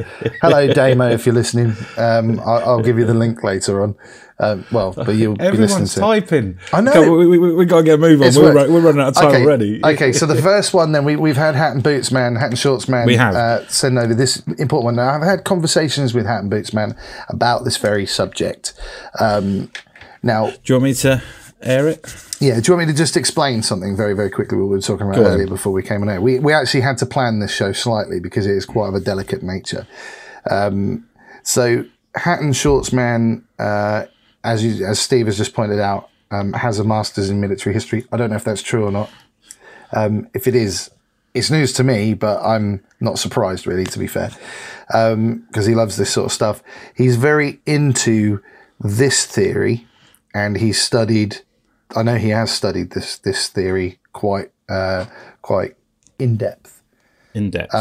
Hello, 0.42 0.72
Damo, 0.72 1.08
if 1.08 1.24
you're 1.24 1.36
listening. 1.36 1.76
Um, 1.96 2.40
I, 2.40 2.62
I'll 2.62 2.82
give 2.82 2.98
you 2.98 3.04
the 3.04 3.14
link 3.14 3.44
later 3.44 3.80
on. 3.80 3.94
Um, 4.42 4.64
well, 4.72 4.94
but 4.94 5.16
you'll 5.16 5.36
be 5.36 5.44
listening 5.44 5.62
Everyone's 5.62 5.94
to 5.94 6.00
typing. 6.00 6.58
I 6.72 6.80
know. 6.80 6.92
Come 6.92 7.08
on, 7.10 7.18
we, 7.18 7.38
we, 7.38 7.54
we 7.54 7.64
got 7.66 7.78
to 7.78 7.82
get 7.84 7.94
a 7.94 7.98
move 7.98 8.22
on. 8.22 8.34
We're, 8.34 8.72
we're 8.72 8.80
running 8.80 9.02
out 9.02 9.08
of 9.08 9.14
time 9.14 9.26
okay. 9.26 9.42
already. 9.42 9.84
Okay, 9.84 10.12
so 10.12 10.24
the 10.24 10.40
first 10.40 10.72
one, 10.72 10.92
then 10.92 11.04
we, 11.04 11.16
we've 11.16 11.36
had 11.36 11.54
Hat 11.54 11.72
and 11.74 11.82
Boots 11.82 12.10
Man, 12.10 12.36
Hat 12.36 12.48
and 12.48 12.58
Shorts 12.58 12.88
Man. 12.88 13.06
We 13.06 13.16
have. 13.16 13.34
uh, 13.34 13.68
send 13.68 13.98
over 13.98 14.14
this 14.14 14.38
important 14.58 14.84
one. 14.86 14.96
Now, 14.96 15.10
I've 15.10 15.22
had 15.22 15.44
conversations 15.44 16.14
with 16.14 16.24
Hat 16.24 16.40
and 16.40 16.48
Boots 16.48 16.72
Man 16.72 16.96
about 17.28 17.64
this 17.64 17.76
very 17.76 18.06
subject. 18.06 18.72
Um, 19.20 19.70
now, 20.22 20.50
Do 20.50 20.56
you 20.64 20.74
want 20.76 20.84
me 20.84 20.94
to 20.94 21.22
air 21.60 21.88
it? 21.88 22.26
yeah, 22.40 22.58
do 22.58 22.72
you 22.72 22.76
want 22.76 22.88
me 22.88 22.92
to 22.92 22.96
just 22.96 23.18
explain 23.18 23.62
something 23.62 23.94
very, 23.94 24.14
very 24.14 24.30
quickly? 24.30 24.56
What 24.56 24.64
we 24.64 24.76
were 24.76 24.80
talking 24.80 25.06
about 25.06 25.16
Go 25.16 25.26
on. 25.26 25.32
earlier 25.32 25.46
before 25.46 25.72
we 25.72 25.82
came 25.82 26.00
on 26.02 26.08
air. 26.08 26.20
We 26.20 26.38
we 26.38 26.54
actually 26.54 26.80
had 26.80 26.96
to 26.98 27.06
plan 27.06 27.40
this 27.40 27.52
show 27.54 27.72
slightly 27.72 28.20
because 28.20 28.46
it 28.46 28.56
is 28.56 28.64
quite 28.64 28.88
of 28.88 28.94
a 28.94 29.00
delicate 29.00 29.42
nature. 29.42 29.86
Um, 30.50 31.06
so, 31.42 31.84
Hat 32.14 32.40
and 32.40 32.56
Shorts 32.56 32.92
Man, 32.92 33.44
uh, 33.58 34.06
as 34.44 34.64
you, 34.64 34.84
as 34.86 34.98
Steve 34.98 35.26
has 35.26 35.36
just 35.36 35.54
pointed 35.54 35.80
out, 35.80 36.08
um, 36.30 36.52
has 36.52 36.78
a 36.78 36.84
master's 36.84 37.30
in 37.30 37.40
military 37.40 37.74
history. 37.74 38.04
I 38.12 38.16
don't 38.16 38.30
know 38.30 38.36
if 38.36 38.44
that's 38.44 38.62
true 38.62 38.84
or 38.84 38.90
not. 38.90 39.10
Um, 39.92 40.28
if 40.34 40.46
it 40.46 40.54
is, 40.54 40.90
it's 41.34 41.50
news 41.50 41.72
to 41.74 41.84
me, 41.84 42.14
but 42.14 42.40
I'm 42.42 42.82
not 43.00 43.18
surprised 43.18 43.66
really, 43.66 43.84
to 43.86 43.98
be 43.98 44.06
fair, 44.06 44.30
because 44.88 45.66
he 45.66 45.74
loves 45.74 45.96
this 45.96 46.10
sort 46.10 46.26
of 46.26 46.32
stuff. 46.32 46.62
He's 46.94 47.16
very 47.16 47.60
into 47.66 48.40
this 48.80 49.26
theory, 49.26 49.86
and 50.34 50.56
he's 50.56 50.80
studied. 50.80 51.38
I 51.96 52.02
know 52.04 52.16
he 52.16 52.28
has 52.30 52.50
studied 52.52 52.90
this 52.90 53.18
this 53.18 53.48
theory 53.48 53.98
quite 54.12 54.50
uh, 54.68 55.06
quite 55.42 55.74
in 56.18 56.36
depth. 56.36 56.82
In 57.34 57.50
depth. 57.50 57.74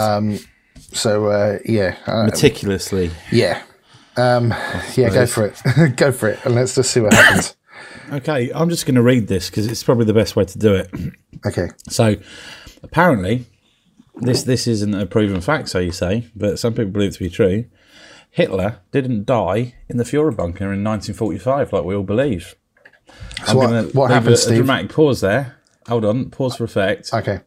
So 0.93 1.27
uh, 1.27 1.59
yeah, 1.65 1.95
Meticulously. 2.07 3.11
yeah, 3.31 3.61
um, 4.19 4.49
yeah. 4.95 5.09
Go 5.09 5.25
for 5.25 5.45
it, 5.45 5.95
go 5.95 6.11
for 6.11 6.29
it, 6.29 6.39
and 6.45 6.55
let's 6.55 6.75
just 6.75 6.91
see 6.91 6.99
what 6.99 7.13
happens. 7.13 7.55
Okay, 8.11 8.51
I'm 8.53 8.69
just 8.69 8.87
going 8.87 8.95
to 8.95 9.03
read 9.03 9.27
this 9.27 9.51
because 9.51 9.67
it's 9.67 9.83
probably 9.83 10.05
the 10.05 10.15
best 10.15 10.35
way 10.35 10.43
to 10.43 10.57
do 10.57 10.73
it. 10.73 10.91
Okay, 11.45 11.69
So, 11.87 12.15
apparently, 12.81 13.45
this 14.15 14.43
this 14.43 14.67
isn't 14.67 14.93
a 14.93 15.05
proven 15.05 15.39
fact, 15.41 15.69
so 15.69 15.79
you 15.79 15.91
say, 15.91 16.27
but 16.35 16.59
some 16.59 16.73
people 16.73 16.91
believe 16.91 17.11
it 17.11 17.13
to 17.13 17.19
be 17.19 17.29
true. 17.29 17.65
Hitler 18.31 18.79
didn't 18.91 19.25
die 19.25 19.75
in 19.87 19.97
the 19.97 20.03
Führer 20.03 20.35
bunker 20.35 20.73
in 20.73 20.83
1945, 20.83 21.71
like 21.71 21.83
we 21.83 21.95
all 21.95 22.03
believe. 22.03 22.55
so 23.45 23.55
what, 23.55 23.67
gonna 23.67 23.83
what 23.89 24.09
leave 24.09 24.15
happened, 24.15 24.33
a, 24.33 24.37
Steve? 24.37 24.53
A 24.53 24.57
dramatic 24.57 24.91
pause 24.91 25.21
there. 25.21 25.57
Hold 25.87 26.03
on, 26.03 26.29
pause 26.29 26.57
for 26.57 26.63
effect. 26.65 27.13
okay, 27.13 27.41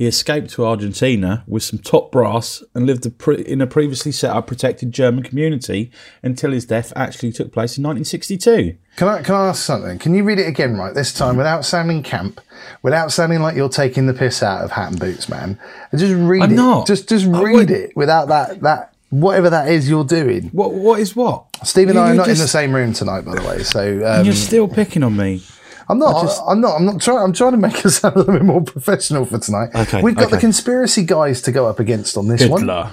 He 0.00 0.06
escaped 0.06 0.48
to 0.52 0.64
Argentina 0.64 1.44
with 1.46 1.62
some 1.62 1.78
top 1.78 2.10
brass 2.10 2.64
and 2.74 2.86
lived 2.86 3.04
in 3.28 3.60
a 3.60 3.66
previously 3.66 4.12
set 4.12 4.34
up 4.34 4.46
protected 4.46 4.92
German 4.92 5.22
community 5.22 5.90
until 6.22 6.52
his 6.52 6.64
death 6.64 6.90
actually 6.96 7.32
took 7.32 7.52
place 7.52 7.76
in 7.76 7.84
1962. 7.84 8.78
Can 8.96 9.08
I 9.08 9.20
can 9.20 9.34
I 9.34 9.48
ask 9.48 9.62
something? 9.62 9.98
Can 9.98 10.14
you 10.14 10.24
read 10.24 10.38
it 10.38 10.46
again, 10.48 10.78
right? 10.78 10.94
This 10.94 11.12
time 11.12 11.36
without 11.36 11.66
sounding 11.66 12.02
camp, 12.02 12.40
without 12.82 13.12
sounding 13.12 13.40
like 13.40 13.54
you're 13.56 13.68
taking 13.68 14.06
the 14.06 14.14
piss 14.14 14.42
out 14.42 14.64
of 14.64 14.70
Hat 14.70 14.92
and 14.92 14.98
Boots, 14.98 15.28
man. 15.28 15.58
And 15.92 16.00
just 16.00 16.14
read 16.14 16.44
I'm 16.44 16.52
it. 16.52 16.54
not. 16.54 16.86
Just 16.86 17.06
just 17.06 17.26
read 17.26 17.70
it 17.70 17.94
without 17.94 18.28
that 18.28 18.62
that 18.62 18.94
whatever 19.10 19.50
that 19.50 19.68
is 19.68 19.90
you're 19.90 20.04
doing. 20.04 20.44
What? 20.52 20.72
What 20.72 21.00
is 21.00 21.14
what? 21.14 21.44
Steve 21.62 21.88
and 21.88 21.96
You- 21.96 22.00
I 22.00 22.12
are 22.12 22.14
not 22.14 22.28
in 22.28 22.38
the 22.38 22.48
same 22.48 22.74
room 22.74 22.94
tonight, 22.94 23.26
by 23.26 23.34
the 23.34 23.46
way. 23.46 23.64
So 23.64 24.00
um, 24.06 24.24
You're 24.24 24.32
still 24.32 24.66
picking 24.66 25.02
on 25.02 25.14
me. 25.14 25.42
I'm 25.90 25.98
not. 25.98 26.22
just- 26.22 26.42
I'm 26.46 26.60
not. 26.60 26.76
I'm 26.76 26.86
not 26.86 27.00
trying. 27.00 27.18
I'm 27.18 27.32
trying 27.32 27.52
to 27.52 27.58
make 27.58 27.84
us 27.84 27.98
sound 27.98 28.16
a 28.16 28.18
little 28.20 28.34
bit 28.34 28.44
more 28.44 28.62
professional 28.62 29.24
for 29.24 29.38
tonight. 29.38 29.70
Okay, 29.74 30.02
We've 30.02 30.14
got 30.16 30.30
the 30.30 30.38
conspiracy 30.38 31.04
guys 31.04 31.42
to 31.42 31.52
go 31.52 31.66
up 31.66 31.80
against 31.80 32.16
on 32.16 32.28
this 32.28 32.46
one. 32.46 32.60
Hitler 32.62 32.90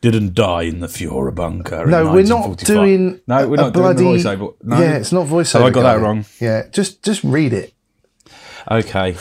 didn't 0.00 0.34
die 0.34 0.62
in 0.62 0.80
the 0.80 0.86
Führer 0.86 1.34
bunker. 1.34 1.84
in 1.84 1.90
No, 1.90 2.12
we're 2.12 2.22
not 2.24 2.58
doing. 2.58 3.20
No, 3.26 3.46
we're 3.48 3.54
a 3.54 3.56
not 3.58 3.72
bloody, 3.74 3.98
doing 4.02 4.22
the 4.22 4.28
voiceover. 4.28 4.54
No. 4.62 4.78
Yeah, 4.80 4.96
it's 4.96 5.12
not 5.12 5.26
voiceover. 5.26 5.52
Have 5.60 5.62
I 5.62 5.70
got 5.70 5.82
that 5.82 6.00
wrong? 6.00 6.24
Yeah, 6.40 6.66
just 6.72 7.02
just 7.02 7.22
read 7.24 7.52
it. 7.52 7.72
Okay. 8.70 9.16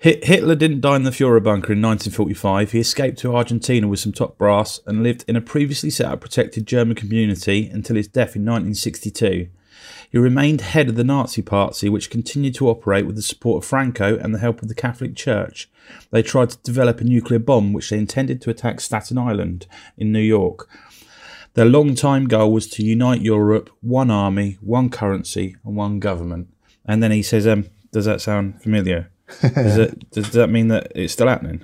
Hitler 0.00 0.54
didn't 0.54 0.82
die 0.82 0.94
in 0.96 1.02
the 1.02 1.10
Führer 1.10 1.42
bunker 1.42 1.72
in 1.72 1.82
1945. 1.82 2.70
He 2.72 2.78
escaped 2.78 3.18
to 3.20 3.34
Argentina 3.34 3.88
with 3.88 3.98
some 3.98 4.12
top 4.12 4.38
brass 4.38 4.78
and 4.86 5.02
lived 5.02 5.24
in 5.26 5.34
a 5.34 5.40
previously 5.40 5.90
set 5.90 6.06
up 6.06 6.20
protected 6.20 6.64
German 6.66 6.94
community 6.94 7.68
until 7.68 7.96
his 7.96 8.06
death 8.06 8.36
in 8.36 8.42
1962. 8.44 9.48
He 10.10 10.18
remained 10.18 10.60
head 10.60 10.88
of 10.88 10.96
the 10.96 11.04
Nazi 11.04 11.42
Party, 11.42 11.88
which 11.88 12.10
continued 12.10 12.54
to 12.56 12.68
operate 12.68 13.06
with 13.06 13.16
the 13.16 13.22
support 13.22 13.62
of 13.62 13.68
Franco 13.68 14.16
and 14.18 14.34
the 14.34 14.38
help 14.38 14.62
of 14.62 14.68
the 14.68 14.74
Catholic 14.74 15.16
Church. 15.16 15.68
They 16.10 16.22
tried 16.22 16.50
to 16.50 16.58
develop 16.58 17.00
a 17.00 17.04
nuclear 17.04 17.38
bomb 17.38 17.72
which 17.72 17.90
they 17.90 17.98
intended 17.98 18.40
to 18.42 18.50
attack 18.50 18.80
Staten 18.80 19.18
Island 19.18 19.66
in 19.96 20.12
New 20.12 20.20
York. 20.20 20.68
Their 21.54 21.64
long-time 21.64 22.28
goal 22.28 22.52
was 22.52 22.68
to 22.68 22.84
unite 22.84 23.22
Europe, 23.22 23.70
one 23.80 24.10
army, 24.10 24.58
one 24.60 24.90
currency, 24.90 25.56
and 25.64 25.74
one 25.74 26.00
government. 26.00 26.48
And 26.84 27.02
then 27.02 27.10
he 27.10 27.22
says, 27.22 27.46
um, 27.46 27.66
"Does 27.92 28.04
that 28.04 28.20
sound 28.20 28.62
familiar? 28.62 29.10
Does, 29.40 29.78
it, 29.78 30.10
does 30.10 30.30
that 30.32 30.50
mean 30.50 30.68
that 30.68 30.92
it's 30.94 31.14
still 31.14 31.28
happening?" 31.28 31.62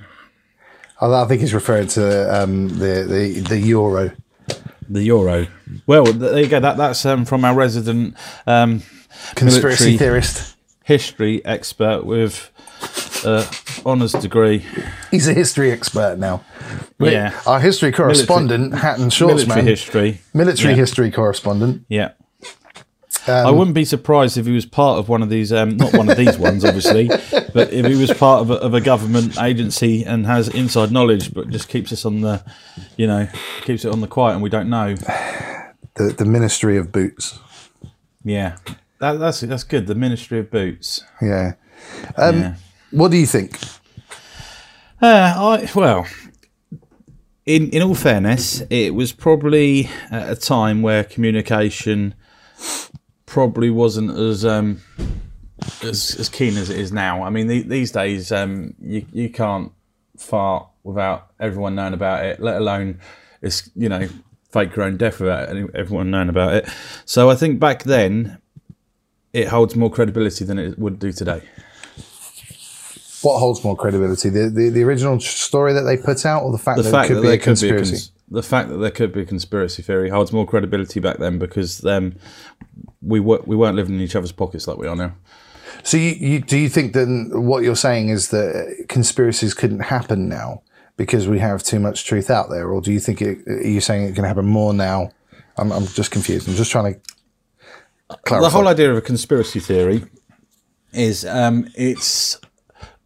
I 1.01 1.23
I 1.23 1.27
think 1.27 1.43
he's 1.43 1.53
referring 1.53 1.89
to 1.89 2.43
um, 2.43 2.69
the, 2.69 3.05
the 3.07 3.41
the 3.49 3.59
euro. 3.59 4.13
The 4.89 5.03
euro. 5.05 5.47
Well, 5.87 6.05
there 6.05 6.41
you 6.41 6.49
go. 6.49 6.61
That 6.61 6.77
that's 6.77 7.05
um, 7.07 7.25
from 7.25 7.45
our 7.45 7.55
resident 7.55 8.17
um, 8.47 8.83
Conspiracy 9.35 9.97
theorist. 9.97 10.57
history 10.85 11.45
expert 11.45 12.05
with 12.05 12.51
uh, 13.25 13.47
honours 13.87 14.13
degree. 14.13 14.65
He's 15.11 15.29
a 15.29 15.35
history 15.35 15.71
expert 15.71 16.19
now. 16.19 16.43
Yeah. 16.99 17.39
Our 17.47 17.61
history 17.61 17.93
correspondent, 17.93 18.75
Hat 18.75 18.99
and 18.99 19.13
Shorts 19.13 19.47
Man. 19.47 19.65
Military 19.65 19.71
history. 19.71 20.21
Military 20.35 20.71
Yeah. 20.71 20.77
history 20.81 21.11
correspondent. 21.11 21.85
Yeah. 21.89 22.13
Um, 23.29 23.47
I 23.47 23.51
wouldn't 23.51 23.75
be 23.75 23.85
surprised 23.85 24.37
if 24.37 24.47
he 24.47 24.53
was 24.53 24.67
part 24.67 24.99
of 24.99 25.09
one 25.09 25.23
of 25.23 25.29
these, 25.29 25.53
um, 25.53 25.77
not 25.77 25.93
one 25.95 26.11
of 26.11 26.17
these 26.17 26.37
ones, 26.39 26.65
obviously, 26.65 27.07
but 27.55 27.73
if 27.73 27.87
he 27.87 27.95
was 27.95 28.13
part 28.13 28.41
of 28.41 28.51
a, 28.51 28.55
of 28.55 28.75
a 28.75 28.81
government 28.81 29.41
agency 29.41 30.05
and 30.05 30.27
has 30.27 30.49
inside 30.49 30.91
knowledge, 30.91 31.33
but 31.33 31.49
just 31.49 31.69
keeps 31.69 31.93
us 31.93 32.05
on 32.05 32.23
the, 32.23 32.43
you 32.97 33.07
know, 33.07 33.29
keeps 33.63 33.85
it 33.85 33.93
on 33.93 34.01
the 34.01 34.09
quiet 34.09 34.35
and 34.35 34.43
we 34.43 34.51
don't 34.51 34.69
know. 34.69 34.95
The, 35.95 36.05
the 36.05 36.25
Ministry 36.25 36.79
of 36.79 36.91
Boots. 36.91 37.39
Yeah, 38.25 38.57
that, 38.99 39.19
that's 39.19 39.43
that's 39.43 39.63
good. 39.63 39.87
The 39.87 39.95
Ministry 39.95 40.39
of 40.39 40.51
Boots. 40.51 41.05
Yeah. 41.21 41.53
Um, 42.17 42.41
Yeah. 42.41 42.55
What 42.93 43.11
do 43.11 43.19
you 43.19 43.27
think? 43.27 43.59
Uh, 45.03 45.35
I 45.37 45.71
well, 45.75 46.07
in 47.45 47.69
in 47.71 47.83
all 47.83 47.95
fairness, 47.95 48.63
it 48.71 48.95
was 48.95 49.13
probably 49.13 49.91
at 50.11 50.31
a 50.31 50.35
time 50.35 50.81
where 50.81 51.05
communication 51.05 52.15
probably 53.33 53.71
wasn't 53.71 54.11
as 54.11 54.45
um, 54.45 54.79
as 55.83 56.15
as 56.21 56.29
keen 56.29 56.59
as 56.59 56.69
it 56.69 56.79
is 56.79 56.93
now. 56.93 57.23
I 57.23 57.31
mean, 57.31 57.47
the, 57.47 57.63
these 57.63 57.91
days 57.91 58.31
um, 58.31 58.75
you 58.79 59.07
you 59.11 59.31
can't 59.31 59.73
fart 60.19 60.67
without 60.85 61.31
everyone 61.41 61.75
knowing 61.75 61.95
about 61.95 62.25
it, 62.27 62.41
let 62.41 62.57
alone 62.59 63.01
it's 63.41 63.71
you 63.75 63.89
know 63.89 64.07
fake 64.51 64.77
your 64.77 64.85
own 64.85 64.99
death 64.99 65.19
without 65.19 65.49
everyone 65.75 66.11
knowing 66.11 66.29
about 66.29 66.53
it. 66.53 66.69
So 67.07 67.31
I 67.31 67.35
think 67.35 67.59
back 67.59 67.85
then 67.85 68.37
it 69.33 69.49
holds 69.49 69.75
more 69.75 69.91
credibility 69.91 70.45
than 70.45 70.59
it 70.59 70.79
would 70.79 70.99
do 70.99 71.11
today. 71.11 71.41
What 73.23 73.39
holds 73.39 73.65
more 73.65 73.77
credibility, 73.77 74.29
the, 74.29 74.51
the 74.51 74.69
the 74.69 74.83
original 74.83 75.19
story 75.21 75.73
that 75.73 75.83
they 75.83 75.97
put 75.97 76.27
out, 76.27 76.43
or 76.43 76.53
the 76.53 76.59
fact 76.59 76.77
The 76.77 76.83
that 76.83 76.91
fact 76.91 77.07
it 77.07 77.15
could 77.15 77.17
that 77.19 77.23
be 77.23 77.29
there 77.29 77.37
a 77.37 77.39
could 77.39 77.61
be 77.61 77.69
a 77.69 77.73
conspiracy? 77.73 77.93
cons- 77.93 78.13
the 78.33 78.43
fact 78.43 78.71
that 78.71 78.79
there 78.79 78.91
could 78.91 79.13
be 79.13 79.21
a 79.21 79.25
conspiracy 79.27 79.83
theory 79.83 80.09
holds 80.09 80.33
more 80.33 80.47
credibility 80.47 81.01
back 81.01 81.19
then 81.19 81.39
because 81.39 81.85
um, 81.85 82.15
we 83.03 83.21
were, 83.21 83.41
we 83.47 83.57
weren't 83.57 83.77
living 83.77 83.95
in 83.97 84.01
each 84.01 84.17
other's 84.17 84.33
pockets 84.33 84.67
like 84.69 84.79
we 84.79 84.87
are 84.87 84.97
now. 84.97 85.15
So 85.83 85.97
you, 85.97 86.11
you 86.13 86.41
do 86.41 86.57
you 86.59 86.69
think 86.69 86.93
then 86.93 87.31
what 87.33 87.63
you're 87.65 87.75
saying 87.77 88.09
is 88.11 88.29
that 88.31 88.87
conspiracies 88.89 89.55
couldn't 89.55 89.81
happen 89.81 90.29
now 90.29 90.63
because 90.97 91.27
we 91.27 91.39
have 91.39 91.63
too 91.63 91.81
much 91.81 92.05
truth 92.05 92.31
out 92.31 92.51
there, 92.51 92.69
or 92.71 92.81
do 92.81 92.93
you 92.93 93.01
think 93.01 93.21
it, 93.23 93.39
are 93.49 93.67
you 93.67 93.81
saying 93.81 94.05
it 94.05 94.15
can 94.15 94.25
happen 94.25 94.45
more 94.47 94.73
now? 94.75 95.11
I'm, 95.57 95.73
I'm 95.73 95.87
just 95.87 96.11
confused. 96.11 96.49
I'm 96.49 96.55
just 96.55 96.71
trying 96.71 96.95
to 96.95 97.01
clarify. 98.25 98.47
The 98.49 98.55
whole 98.55 98.69
idea 98.69 98.91
of 98.91 98.97
a 98.97 99.01
conspiracy 99.01 99.61
theory 99.61 100.05
is 100.93 101.25
um, 101.25 101.69
it's 101.75 102.39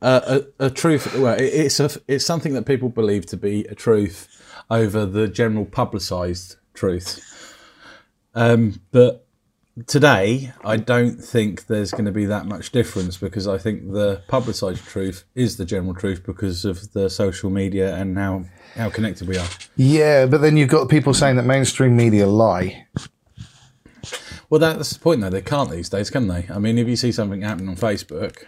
a, 0.03 0.45
a, 0.61 0.67
a 0.67 0.71
truth. 0.71 1.15
Well, 1.15 1.35
it- 1.35 1.45
it's 1.45 1.81
a, 1.81 1.91
it's 2.09 2.25
something 2.26 2.53
that 2.55 2.67
people 2.67 2.88
believe 2.88 3.26
to 3.26 3.37
be 3.37 3.65
a 3.67 3.75
truth 3.75 4.29
over 4.71 5.07
the 5.07 5.29
general 5.29 5.65
publicised 5.65 6.57
truth. 6.75 7.23
Um, 8.35 8.81
but 8.91 9.25
today, 9.87 10.52
I 10.64 10.76
mm. 10.76 10.87
don't 10.87 11.18
think 11.18 11.66
there's 11.66 11.90
going 11.90 12.06
to 12.06 12.12
be 12.12 12.25
that 12.26 12.47
much 12.47 12.73
difference 12.73 13.16
because 13.16 13.47
I 13.47 13.59
think 13.59 13.92
the 13.92 14.23
publicised 14.28 14.85
truth 14.85 15.25
is 15.35 15.56
the 15.56 15.64
general 15.64 15.95
truth 15.95 16.25
because 16.25 16.64
of 16.64 16.92
the 16.92 17.11
social 17.11 17.50
media 17.50 17.95
and 17.95 18.16
how 18.16 18.45
how 18.75 18.90
connected 18.90 19.28
we 19.28 19.38
are. 19.38 19.49
yeah, 19.76 20.26
but 20.26 20.40
then 20.42 20.56
you've 20.56 20.68
got 20.68 20.88
people 20.88 21.14
saying 21.14 21.37
that 21.37 21.45
mainstream 21.45 21.97
media 21.97 22.26
lie. 22.26 22.87
Well, 24.49 24.61
that's 24.61 24.92
the 24.92 25.00
point, 25.00 25.23
though. 25.23 25.30
They 25.30 25.42
can't 25.42 25.71
these 25.71 25.88
days, 25.88 26.11
can 26.11 26.28
they? 26.28 26.47
I 26.50 26.59
mean, 26.59 26.78
if 26.78 26.87
you 26.87 26.97
see 26.97 27.11
something 27.11 27.42
happening 27.42 27.68
on 27.68 27.76
Facebook, 27.76 28.45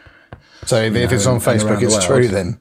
So 0.65 0.81
if, 0.83 0.95
if 0.95 1.13
it's 1.13 1.27
on 1.27 1.41
Facebook, 1.41 1.81
the 1.81 1.87
it's 1.87 1.95
world. 1.95 2.05
true 2.05 2.29
then. 2.29 2.61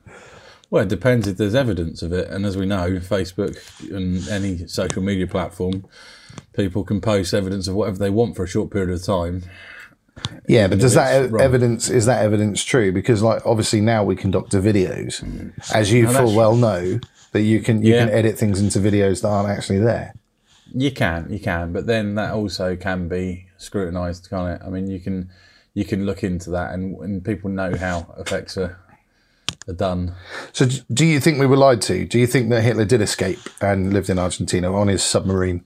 Well, 0.69 0.83
it 0.83 0.89
depends 0.89 1.27
if 1.27 1.37
there's 1.37 1.55
evidence 1.55 2.01
of 2.01 2.11
it. 2.13 2.29
And 2.29 2.45
as 2.45 2.57
we 2.57 2.65
know, 2.65 2.89
Facebook 2.99 3.57
and 3.95 4.27
any 4.27 4.67
social 4.67 5.01
media 5.01 5.27
platform, 5.27 5.85
people 6.57 6.83
can 6.83 6.99
post 6.99 7.33
evidence 7.33 7.69
of 7.69 7.75
whatever 7.75 7.97
they 7.97 8.09
want 8.09 8.35
for 8.35 8.43
a 8.43 8.47
short 8.47 8.71
period 8.71 8.89
of 8.89 9.03
time. 9.03 9.43
Yeah, 10.47 10.67
but 10.67 10.79
does 10.79 10.95
that 10.95 11.31
wrong. 11.31 11.41
evidence 11.41 11.89
is 11.89 12.07
that 12.07 12.23
evidence 12.23 12.63
true? 12.63 12.91
Because 12.91 13.21
like 13.21 13.45
obviously 13.45 13.79
now 13.79 14.03
we 14.03 14.15
can 14.15 14.31
doctor 14.31 14.59
videos, 14.59 15.23
mm. 15.23 15.53
as 15.73 15.93
you 15.93 16.07
full 16.07 16.35
well 16.35 16.55
know 16.55 16.99
that 17.31 17.41
you 17.41 17.61
can 17.61 17.83
you 17.83 17.93
can 17.93 18.09
edit 18.09 18.37
things 18.37 18.59
into 18.59 18.79
videos 18.79 19.21
that 19.21 19.29
aren't 19.29 19.49
actually 19.49 19.79
there. 19.79 20.15
You 20.73 20.91
can, 20.91 21.31
you 21.31 21.39
can, 21.39 21.71
but 21.71 21.85
then 21.85 22.15
that 22.15 22.33
also 22.33 22.75
can 22.75 23.07
be 23.07 23.47
scrutinised, 23.57 24.29
can't 24.29 24.59
it? 24.59 24.65
I 24.65 24.69
mean, 24.69 24.89
you 24.89 24.99
can 24.99 25.29
you 25.75 25.85
can 25.85 26.05
look 26.05 26.23
into 26.23 26.49
that, 26.51 26.73
and, 26.73 26.97
and 26.97 27.23
people 27.23 27.51
know 27.51 27.75
how 27.77 28.13
effects 28.17 28.57
are, 28.57 28.79
are 29.67 29.73
done. 29.73 30.15
So 30.51 30.65
do 30.91 31.05
you 31.05 31.19
think 31.19 31.39
we 31.39 31.45
were 31.45 31.57
lied 31.57 31.83
to? 31.83 32.05
Do 32.05 32.17
you 32.17 32.25
think 32.25 32.49
that 32.49 32.63
Hitler 32.63 32.85
did 32.85 33.01
escape 33.01 33.39
and 33.61 33.93
lived 33.93 34.09
in 34.09 34.17
Argentina 34.17 34.73
on 34.73 34.87
his 34.87 35.03
submarine? 35.03 35.63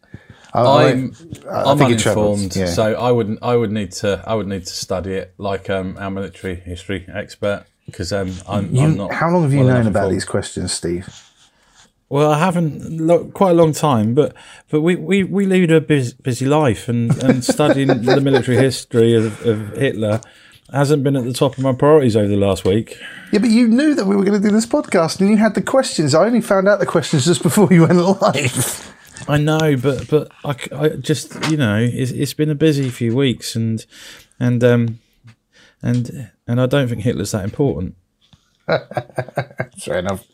I- 0.53 0.61
I- 0.61 0.89
I'm 0.91 1.15
I 1.49 1.63
I'm 1.63 1.77
think 1.77 1.91
he 1.91 1.95
travelled, 1.97 2.37
uninformed, 2.39 2.55
yeah. 2.55 2.65
so 2.67 2.93
I 2.93 3.11
wouldn't 3.11 3.39
I 3.41 3.55
would 3.55 3.71
need 3.71 3.91
to 3.93 4.23
I 4.27 4.35
would 4.35 4.47
need 4.47 4.65
to 4.65 4.73
study 4.73 5.13
it 5.13 5.33
like 5.37 5.69
um, 5.69 5.97
our 5.99 6.11
military 6.11 6.55
history 6.55 7.05
expert 7.13 7.65
because 7.85 8.11
um, 8.13 8.33
I'm, 8.47 8.73
You- 8.75 8.83
I'm 8.83 8.97
not. 8.97 9.13
how 9.13 9.29
long 9.31 9.43
have 9.43 9.53
you 9.53 9.63
known 9.63 9.87
about 9.87 10.11
these 10.11 10.25
questions, 10.25 10.71
Steve? 10.71 11.07
Well, 12.09 12.29
I 12.31 12.39
haven't 12.39 12.99
lo- 12.99 13.25
quite 13.33 13.51
a 13.51 13.53
long 13.53 13.71
time, 13.71 14.13
but 14.13 14.33
but 14.69 14.81
we, 14.81 14.95
we, 14.97 15.23
we 15.23 15.45
lead 15.45 15.71
a 15.71 15.79
busy, 15.79 16.13
busy 16.21 16.45
life, 16.45 16.89
and, 16.89 17.11
and 17.23 17.43
studying 17.43 17.87
the 18.03 18.19
military 18.19 18.57
history 18.57 19.15
of, 19.15 19.45
of 19.45 19.77
Hitler 19.77 20.19
hasn't 20.73 21.03
been 21.05 21.15
at 21.15 21.23
the 21.23 21.31
top 21.33 21.57
of 21.57 21.63
my 21.63 21.71
priorities 21.73 22.15
over 22.17 22.27
the 22.27 22.35
last 22.37 22.65
week. 22.65 22.97
Yeah, 23.31 23.39
but 23.39 23.49
you 23.49 23.65
knew 23.67 23.95
that 23.95 24.05
we 24.07 24.15
were 24.17 24.25
going 24.25 24.41
to 24.41 24.45
do 24.45 24.53
this 24.53 24.65
podcast, 24.65 25.21
and 25.21 25.29
you 25.29 25.37
had 25.37 25.55
the 25.55 25.61
questions. 25.61 26.13
I 26.13 26.25
only 26.25 26.41
found 26.41 26.67
out 26.67 26.79
the 26.81 26.85
questions 26.85 27.23
just 27.25 27.43
before 27.43 27.69
you 27.71 27.81
went 27.87 27.95
live. 27.95 28.93
I 29.27 29.37
know, 29.37 29.75
but 29.77 30.07
but 30.09 30.31
I, 30.43 30.55
I 30.75 30.89
just 30.89 31.49
you 31.49 31.57
know 31.57 31.77
it's, 31.77 32.11
it's 32.11 32.33
been 32.33 32.49
a 32.49 32.55
busy 32.55 32.89
few 32.89 33.15
weeks, 33.15 33.55
and 33.55 33.85
and 34.39 34.63
um 34.63 34.99
and 35.81 36.31
and 36.47 36.61
I 36.61 36.65
don't 36.65 36.87
think 36.87 37.01
Hitler's 37.01 37.31
that 37.31 37.43
important. 37.43 37.95
Fair 39.79 39.99
enough. 39.99 40.25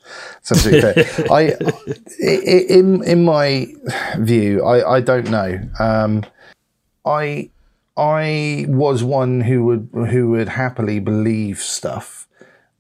Fair. 0.44 0.94
I, 1.32 1.56
in 2.20 3.04
in 3.04 3.26
my 3.26 3.74
view, 4.18 4.64
I, 4.64 4.96
I 4.96 5.02
don't 5.02 5.30
know. 5.30 5.60
Um, 5.80 6.24
I 7.06 7.50
I 7.96 8.66
was 8.68 9.04
one 9.04 9.42
who 9.42 9.66
would 9.66 9.90
who 10.12 10.32
would 10.32 10.50
happily 10.50 11.00
believe 11.00 11.60
stuff 11.60 12.28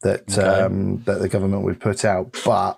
that 0.02 0.38
um, 0.38 1.02
that 1.06 1.20
the 1.20 1.30
government 1.30 1.64
would 1.64 1.80
put 1.80 2.06
out, 2.06 2.38
but 2.46 2.78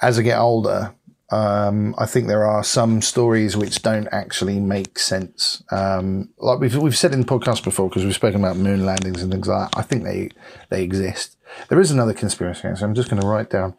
as 0.00 0.18
I 0.18 0.22
get 0.22 0.38
older, 0.38 0.94
um, 1.30 1.94
I 1.98 2.06
think 2.06 2.26
there 2.26 2.46
are 2.46 2.64
some 2.64 3.02
stories 3.02 3.56
which 3.56 3.82
don't 3.82 4.08
actually 4.10 4.60
make 4.60 4.98
sense. 4.98 5.62
Um, 5.70 6.30
like 6.38 6.58
we've 6.58 6.76
we've 6.76 6.96
said 6.96 7.12
in 7.12 7.20
the 7.20 7.26
podcast 7.26 7.64
before, 7.64 7.88
because 7.88 8.04
we've 8.04 8.14
spoken 8.14 8.40
about 8.40 8.56
moon 8.56 8.86
landings 8.86 9.22
and 9.22 9.30
things 9.30 9.46
like 9.46 9.70
that. 9.70 9.78
I 9.78 9.82
think 9.82 10.04
they 10.04 10.30
they 10.70 10.82
exist. 10.82 11.36
There 11.68 11.80
is 11.80 11.90
another 11.90 12.14
conspiracy. 12.14 12.66
Actually, 12.66 12.84
I'm 12.84 12.94
just 12.94 13.10
going 13.10 13.20
to 13.20 13.28
write 13.28 13.50
down 13.50 13.74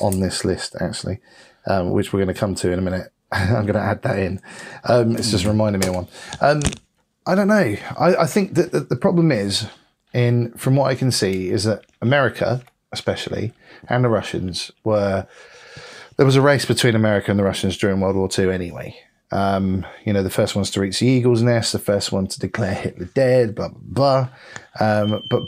on 0.00 0.20
this 0.20 0.44
list 0.44 0.76
actually, 0.78 1.20
um, 1.66 1.90
which 1.90 2.12
we're 2.12 2.22
going 2.22 2.34
to 2.34 2.38
come 2.38 2.54
to 2.56 2.70
in 2.70 2.78
a 2.78 2.82
minute. 2.82 3.10
I'm 3.32 3.64
going 3.64 3.74
to 3.74 3.80
add 3.80 4.02
that 4.02 4.18
in. 4.18 4.40
Um, 4.84 5.16
it's 5.16 5.30
just 5.30 5.46
reminding 5.46 5.80
me 5.80 5.88
of 5.88 5.94
one. 5.94 6.08
Um, 6.40 6.60
I 7.26 7.34
don't 7.34 7.48
know. 7.48 7.76
I, 7.98 8.16
I 8.16 8.26
think 8.26 8.54
that 8.54 8.72
the, 8.72 8.80
the 8.80 8.96
problem 8.96 9.32
is, 9.32 9.66
in 10.12 10.52
from 10.52 10.76
what 10.76 10.90
I 10.90 10.94
can 10.94 11.12
see, 11.12 11.48
is 11.48 11.64
that 11.64 11.86
America, 12.02 12.62
especially, 12.92 13.52
and 13.88 14.04
the 14.04 14.08
Russians 14.10 14.70
were 14.84 15.26
there 16.20 16.26
was 16.26 16.36
a 16.36 16.42
race 16.42 16.66
between 16.66 16.94
America 16.94 17.30
and 17.30 17.40
the 17.40 17.44
Russians 17.44 17.78
during 17.78 17.98
World 17.98 18.14
War 18.14 18.28
II 18.38 18.52
anyway. 18.52 18.94
Um, 19.32 19.86
you 20.04 20.12
know, 20.12 20.22
the 20.22 20.28
first 20.28 20.54
ones 20.54 20.70
to 20.72 20.80
reach 20.80 21.00
the 21.00 21.06
Eagle's 21.06 21.40
Nest, 21.40 21.72
the 21.72 21.78
first 21.78 22.12
one 22.12 22.26
to 22.26 22.38
declare 22.38 22.74
Hitler 22.74 23.06
dead, 23.06 23.54
blah, 23.54 23.68
blah, 23.68 24.28
blah. 24.78 24.86
Um, 24.86 25.22
but 25.30 25.42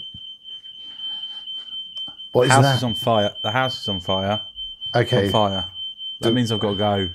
what 2.33 2.45
is 2.47 2.53
house 2.53 2.63
that? 2.63 2.77
is 2.77 2.85
on 2.85 2.95
fire. 2.95 3.33
The 3.43 3.51
house 3.51 3.83
is 3.83 3.87
on 3.87 4.01
fire. 4.01 4.41
okay, 4.95 5.27
On 5.27 5.31
fire. 5.31 5.67
That 6.23 6.33
means 6.33 6.51
I've 6.51 6.61
got 6.61 6.71
to 6.71 6.79
go. 6.79 7.09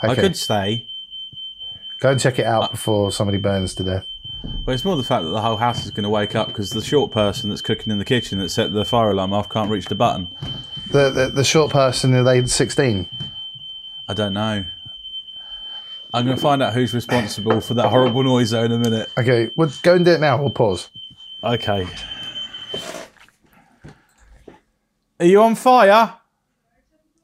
I 0.00 0.14
could 0.14 0.34
stay, 0.34 0.88
Go 2.00 2.12
and 2.12 2.18
check 2.18 2.38
it 2.38 2.46
out 2.46 2.70
before 2.70 3.12
somebody 3.12 3.36
burns 3.36 3.74
to 3.74 3.84
death. 3.84 4.06
But 4.64 4.72
it's 4.72 4.84
more 4.84 4.96
the 4.96 5.02
fact 5.02 5.24
that 5.24 5.30
the 5.30 5.40
whole 5.40 5.56
house 5.56 5.84
is 5.84 5.90
going 5.90 6.04
to 6.04 6.10
wake 6.10 6.34
up 6.34 6.48
because 6.48 6.70
the 6.70 6.82
short 6.82 7.10
person 7.10 7.48
that's 7.48 7.62
cooking 7.62 7.92
in 7.92 7.98
the 7.98 8.04
kitchen 8.04 8.38
that 8.38 8.48
set 8.50 8.72
the 8.72 8.84
fire 8.84 9.10
alarm 9.10 9.32
off 9.32 9.48
can't 9.48 9.70
reach 9.70 9.86
the 9.86 9.94
button. 9.94 10.28
The, 10.90 11.10
the, 11.10 11.28
the 11.28 11.44
short 11.44 11.72
person, 11.72 12.14
are 12.14 12.22
they 12.22 12.44
16? 12.44 13.08
I 14.08 14.14
don't 14.14 14.34
know. 14.34 14.64
I'm 16.14 16.26
going 16.26 16.36
to 16.36 16.42
find 16.42 16.62
out 16.62 16.74
who's 16.74 16.92
responsible 16.92 17.60
for 17.60 17.74
that 17.74 17.88
horrible 17.88 18.22
noise 18.22 18.50
though 18.50 18.64
in 18.64 18.72
a 18.72 18.78
minute. 18.78 19.10
Okay, 19.16 19.50
well, 19.56 19.72
go 19.82 19.94
and 19.94 20.04
do 20.04 20.12
it 20.12 20.20
now. 20.20 20.38
We'll 20.38 20.50
pause. 20.50 20.90
Okay. 21.42 21.88
Are 25.18 25.26
you 25.26 25.40
on 25.40 25.54
fire? 25.54 26.14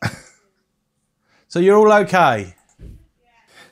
so 1.48 1.58
you're 1.58 1.76
all 1.76 1.92
okay? 2.04 2.54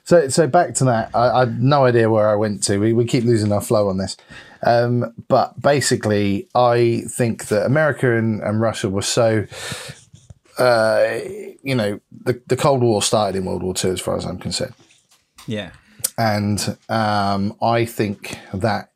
So, 0.06 0.28
so 0.28 0.46
back 0.46 0.75
to 0.76 0.84
that. 0.84 1.10
I, 1.14 1.30
I 1.30 1.38
had 1.40 1.60
no 1.60 1.84
idea 1.84 2.08
where 2.08 2.28
I 2.28 2.36
went 2.36 2.62
to. 2.64 2.78
We, 2.78 2.92
we 2.92 3.04
keep 3.04 3.25
losing 3.25 3.50
our 3.50 3.60
flow 3.60 3.88
on 3.88 3.98
this. 3.98 4.16
Um, 4.62 5.12
but 5.26 5.60
basically, 5.60 6.48
I 6.54 7.02
think 7.08 7.48
that 7.48 7.66
America 7.66 8.16
and, 8.16 8.40
and 8.40 8.60
Russia 8.60 8.88
were 8.88 9.02
so, 9.02 9.46
uh, 10.58 11.18
you 11.60 11.75
know, 11.75 12.00
the, 12.22 12.40
the 12.46 12.56
Cold 12.56 12.82
War 12.82 13.02
started 13.02 13.36
in 13.36 13.46
World 13.46 13.64
War 13.64 13.75
II, 13.84 13.90
as 13.90 14.00
far 14.00 14.16
as 14.16 14.25
I'm 14.25 14.38
concerned. 14.38 14.75
Yeah. 15.48 15.72
And 16.16 16.78
um, 16.88 17.56
I 17.60 17.84
think 17.84 18.38
that 18.54 18.92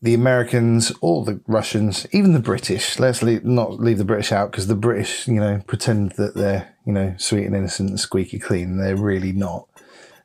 the 0.00 0.14
Americans, 0.14 0.92
all 1.00 1.24
the 1.24 1.40
Russians, 1.48 2.06
even 2.12 2.32
the 2.32 2.38
British, 2.40 2.98
let's 3.00 3.22
leave, 3.22 3.44
not 3.44 3.80
leave 3.80 3.98
the 3.98 4.04
British 4.04 4.30
out 4.32 4.50
because 4.50 4.66
the 4.68 4.76
British, 4.76 5.26
you 5.26 5.40
know, 5.40 5.60
pretend 5.66 6.12
that 6.12 6.34
they're, 6.34 6.74
you 6.86 6.92
know, 6.92 7.14
sweet 7.18 7.46
and 7.46 7.56
innocent 7.56 7.90
and 7.90 7.98
squeaky 8.00 8.38
clean. 8.38 8.78
They're 8.78 8.96
really 8.96 9.32
not. 9.32 9.66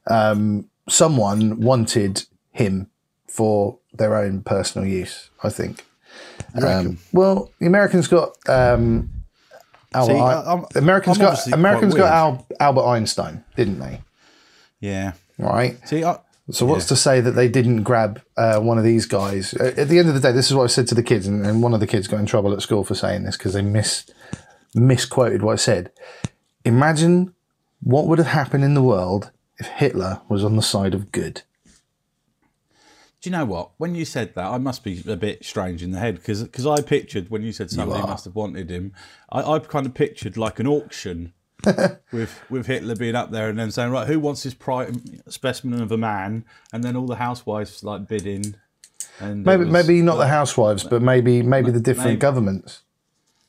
Um, 0.07 0.69
someone 0.87 1.59
wanted 1.59 2.23
him 2.51 2.89
for 3.27 3.79
their 3.93 4.15
own 4.15 4.41
personal 4.43 4.87
use, 4.87 5.29
I 5.43 5.49
think. 5.49 5.85
Um, 6.61 6.99
well, 7.11 7.49
the 7.59 7.65
Americans 7.65 8.07
got 8.07 8.37
um, 8.47 9.09
Albert, 9.95 10.13
See, 10.13 10.19
I- 10.19 10.41
I'm- 10.41 10.65
Americans 10.75 11.17
I'm 11.17 11.21
got 11.25 11.47
Americans 11.51 11.95
got 11.95 12.11
Al- 12.11 12.47
Albert 12.59 12.85
Einstein, 12.85 13.43
didn't 13.55 13.79
they? 13.79 14.01
Yeah. 14.79 15.13
Right. 15.39 15.79
See, 15.87 16.03
I, 16.03 16.19
So 16.51 16.65
what's 16.65 16.87
to 16.87 16.95
say 16.97 17.21
that 17.21 17.31
they 17.31 17.47
didn't 17.47 17.83
grab 17.83 18.21
uh, 18.35 18.59
one 18.59 18.77
of 18.77 18.83
these 18.83 19.05
guys? 19.05 19.53
At 19.53 19.87
the 19.87 19.97
end 19.97 20.09
of 20.09 20.13
the 20.13 20.19
day, 20.19 20.33
this 20.33 20.49
is 20.49 20.55
what 20.55 20.65
I 20.65 20.67
said 20.67 20.87
to 20.87 20.95
the 20.95 21.03
kids, 21.03 21.25
and, 21.25 21.45
and 21.45 21.63
one 21.63 21.73
of 21.73 21.79
the 21.79 21.87
kids 21.87 22.07
got 22.07 22.19
in 22.19 22.25
trouble 22.25 22.51
at 22.51 22.61
school 22.61 22.83
for 22.83 22.95
saying 22.95 23.23
this 23.23 23.37
because 23.37 23.53
they 23.53 23.61
mis 23.61 24.09
misquoted 24.75 25.41
what 25.41 25.53
I 25.53 25.55
said. 25.55 25.91
Imagine 26.65 27.33
what 27.81 28.07
would 28.07 28.17
have 28.17 28.27
happened 28.27 28.63
in 28.65 28.73
the 28.73 28.83
world 28.83 29.31
if 29.57 29.67
Hitler 29.67 30.21
was 30.27 30.43
on 30.43 30.57
the 30.57 30.61
side 30.61 30.93
of 30.93 31.11
good. 31.11 31.43
Do 33.21 33.29
you 33.29 33.31
know 33.31 33.45
what? 33.45 33.71
When 33.77 33.95
you 33.95 34.03
said 34.03 34.35
that, 34.35 34.47
I 34.47 34.57
must 34.57 34.83
be 34.83 35.01
a 35.07 35.15
bit 35.15 35.45
strange 35.45 35.81
in 35.81 35.91
the 35.91 35.99
head 35.99 36.15
because 36.15 36.67
I 36.67 36.81
pictured 36.81 37.29
when 37.29 37.41
you 37.41 37.53
said 37.53 37.71
somebody 37.71 38.01
are. 38.01 38.07
must 38.07 38.25
have 38.25 38.35
wanted 38.35 38.69
him. 38.69 38.91
I, 39.31 39.41
I 39.43 39.59
kind 39.59 39.85
of 39.85 39.93
pictured 39.93 40.35
like 40.35 40.59
an 40.59 40.67
auction 40.67 41.31
with 42.11 42.39
with 42.49 42.65
Hitler 42.67 42.95
being 42.95 43.15
up 43.15 43.31
there 43.31 43.49
and 43.49 43.57
then 43.57 43.71
saying, 43.71 43.91
right, 43.91 44.07
who 44.07 44.19
wants 44.19 44.43
this 44.43 44.53
prime 44.53 45.01
specimen 45.27 45.81
of 45.81 45.91
a 45.91 45.97
man? 45.97 46.45
And 46.71 46.83
then 46.83 46.95
all 46.95 47.07
the 47.07 47.15
housewives 47.15 47.83
like 47.83 48.07
bidding. 48.07 48.55
And 49.19 49.45
Maybe 49.45 49.65
was 49.65 49.71
maybe 49.73 50.01
not 50.01 50.15
the 50.17 50.27
housewives, 50.27 50.83
but 50.83 51.01
maybe 51.01 51.41
maybe 51.43 51.71
the 51.71 51.79
different 51.79 52.07
maybe. 52.11 52.19
governments. 52.19 52.81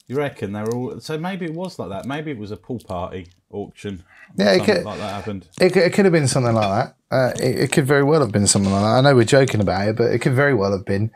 You 0.07 0.17
reckon 0.17 0.53
they 0.53 0.61
were 0.61 0.75
all? 0.75 1.01
So 1.01 1.17
maybe 1.17 1.47
it 1.47 1.55
was 1.55 1.79
like 1.79 1.89
that. 1.89 2.05
Maybe 2.05 2.31
it 2.31 2.37
was 2.39 2.51
a 2.51 2.57
pool 2.59 2.79
party 2.87 3.29
auction. 3.51 4.05
Yeah, 4.37 4.53
it 4.53 4.65
could- 4.65 4.85
like 4.85 4.99
that 4.99 5.13
happened. 5.13 5.49
It, 5.61 5.73
could- 5.73 5.83
it 5.85 5.93
could 5.95 6.05
have 6.05 6.13
been 6.13 6.29
something 6.29 6.55
like 6.55 6.69
that. 6.69 6.97
Uh, 7.11 7.33
it, 7.43 7.59
it 7.61 7.73
could 7.73 7.87
very 7.87 8.03
well 8.03 8.21
have 8.21 8.33
been 8.33 8.47
something 8.47 8.71
like 8.71 8.83
that. 8.83 8.89
I 8.99 9.01
know 9.01 9.15
we're 9.15 9.25
joking 9.25 9.61
about 9.63 9.89
it, 9.89 9.97
but 9.97 10.11
it 10.13 10.19
could 10.19 10.35
very 10.35 10.53
well 10.53 10.73
have 10.73 10.85
been 10.85 11.11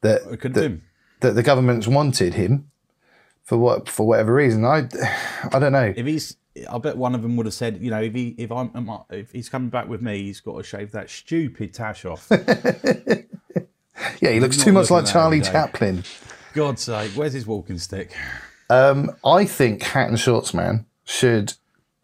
that 0.00 0.22
It 0.30 0.40
could 0.40 0.54
that, 0.54 0.80
that 1.20 1.32
the 1.34 1.42
governments 1.44 1.86
wanted 1.86 2.34
him 2.34 2.70
for 3.44 3.56
what 3.58 3.88
for 3.88 4.06
whatever 4.06 4.34
reason. 4.34 4.64
I 4.64 4.88
I 5.52 5.58
don't 5.60 5.72
know. 5.72 5.92
If 5.94 6.06
he's, 6.06 6.36
I 6.70 6.78
bet 6.78 6.96
one 6.96 7.14
of 7.14 7.22
them 7.22 7.36
would 7.36 7.46
have 7.46 7.54
said, 7.54 7.78
you 7.80 7.90
know, 7.90 8.00
if 8.00 8.14
he, 8.14 8.34
if 8.38 8.52
I'm, 8.52 8.70
if 9.10 9.32
he's 9.32 9.48
coming 9.48 9.70
back 9.70 9.88
with 9.88 10.02
me, 10.02 10.22
he's 10.22 10.40
got 10.40 10.56
to 10.56 10.62
shave 10.62 10.92
that 10.92 11.08
stupid 11.10 11.72
tash 11.72 12.04
off. 12.04 12.30
Yeah, 14.20 14.30
he 14.30 14.40
looks 14.40 14.56
too 14.56 14.72
much 14.72 14.90
like 14.90 15.06
Charlie. 15.06 15.40
Chaplin. 15.40 16.04
God's 16.54 16.82
sake, 16.82 17.12
where's 17.12 17.32
his 17.32 17.46
walking 17.46 17.78
stick? 17.78 18.14
Um, 18.68 19.10
I 19.24 19.44
think 19.44 19.82
Hat 19.82 20.08
and 20.08 20.18
Shorts 20.18 20.52
Man 20.54 20.86
should 21.04 21.54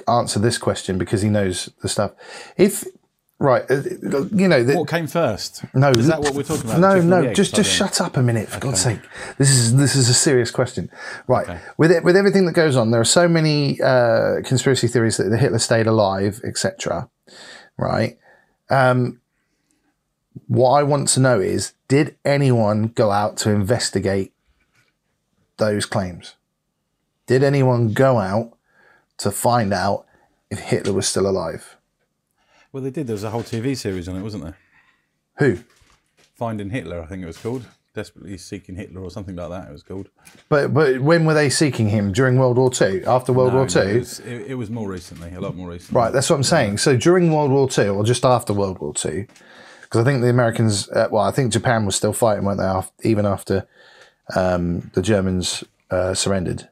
answer 0.06 0.38
this 0.38 0.58
question 0.58 0.98
because 0.98 1.22
he 1.22 1.28
knows 1.28 1.70
the 1.82 1.88
stuff. 1.88 2.12
If 2.56 2.84
right, 3.38 3.62
uh, 3.71 3.83
you 4.33 4.49
know, 4.49 4.62
the, 4.62 4.76
What 4.76 4.88
came 4.88 5.07
first? 5.07 5.64
no, 5.75 5.90
is 5.90 6.07
that 6.09 6.21
what 6.21 6.35
we're 6.35 6.42
talking 6.42 6.71
about? 6.71 6.80
No, 6.80 7.00
no, 7.00 7.33
just 7.33 7.54
just 7.54 7.71
shut 7.73 8.00
up 8.00 8.16
a 8.16 8.23
minute 8.23 8.49
for 8.49 8.61
God's 8.61 8.83
sake. 8.83 9.00
This 9.38 9.50
is 9.50 9.76
this 9.76 9.95
is 9.95 10.09
a 10.09 10.14
serious 10.14 10.50
question, 10.50 10.90
right? 11.26 11.49
Okay. 11.49 11.61
With 11.76 11.90
it, 11.92 12.04
with 12.04 12.16
everything 12.16 12.47
that 12.47 12.52
goes 12.52 12.76
on, 12.76 12.90
there 12.90 13.00
are 13.00 13.04
so 13.04 13.28
many 13.28 13.80
uh, 13.80 14.42
conspiracy 14.45 14.88
theories 14.88 15.16
that 15.16 15.37
Hitler 15.38 15.59
stayed 15.59 15.87
alive, 15.87 16.40
etc. 16.45 17.09
Right. 17.76 18.18
Um, 18.71 19.21
what 20.47 20.73
I 20.73 20.83
want 20.83 21.09
to 21.09 21.21
know 21.21 21.40
is, 21.40 21.75
did 21.88 22.16
anyone 22.25 22.88
go 22.88 23.11
out 23.11 23.37
to 23.38 23.50
investigate 23.50 24.33
those 25.57 25.87
claims? 25.87 26.37
Did 27.26 27.42
anyone 27.42 27.92
go 27.92 28.18
out 28.18 28.57
to 29.18 29.30
find 29.30 29.73
out 29.73 30.07
if 30.50 30.59
Hitler 30.59 30.92
was 30.92 31.09
still 31.09 31.28
alive? 31.28 31.76
Well, 32.72 32.82
they 32.82 32.90
did. 32.90 33.06
There 33.06 33.14
was 33.14 33.25
a 33.25 33.30
whole 33.30 33.42
TV 33.42 33.76
series 33.76 34.08
on 34.08 34.16
it, 34.16 34.22
wasn't 34.22 34.44
there? 34.44 34.56
Who? 35.38 35.58
Finding 36.34 36.70
Hitler, 36.70 37.00
I 37.02 37.06
think 37.06 37.22
it 37.22 37.26
was 37.26 37.38
called. 37.38 37.64
Desperately 37.94 38.38
seeking 38.38 38.76
Hitler, 38.76 39.00
or 39.02 39.10
something 39.10 39.34
like 39.34 39.48
that. 39.50 39.68
It 39.68 39.72
was 39.72 39.82
called. 39.82 40.08
But 40.48 40.72
but 40.72 41.00
when 41.00 41.25
were 41.25 41.34
they 41.34 41.48
seeking 41.50 41.88
him 41.88 42.12
during 42.12 42.38
World 42.38 42.56
War 42.58 42.70
Two? 42.70 43.02
After 43.06 43.32
World 43.32 43.52
No, 43.54 43.56
War 43.60 43.64
no, 43.64 43.68
Two? 43.68 43.80
it, 43.80 43.98
was, 43.98 44.20
it, 44.20 44.42
it 44.48 44.54
was 44.54 44.70
more 44.70 44.88
recently, 44.88 45.32
a 45.34 45.40
lot 45.40 45.56
more 45.56 45.70
recently. 45.70 45.98
Right, 45.98 46.12
that's 46.12 46.28
what 46.30 46.37
I'm 46.37 46.42
saying. 46.44 46.78
So 46.78 46.96
during 46.96 47.32
World 47.32 47.50
War 47.50 47.68
Two, 47.68 47.88
or 47.94 48.04
just 48.04 48.25
after 48.25 48.52
World 48.52 48.78
War 48.78 48.94
Two, 48.94 49.26
because 49.82 50.00
I 50.00 50.04
think 50.04 50.20
the 50.22 50.28
Americans, 50.28 50.88
uh, 50.90 51.08
well, 51.10 51.25
I 51.25 51.32
think 51.32 51.52
Japan 51.52 51.87
was 51.87 51.96
still 51.96 52.12
fighting, 52.12 52.44
weren't 52.44 52.60
they? 52.60 53.08
Even 53.10 53.26
after 53.26 53.66
um, 54.37 54.90
the 54.94 55.02
Germans 55.02 55.64
uh, 55.90 56.14
surrendered, 56.14 56.68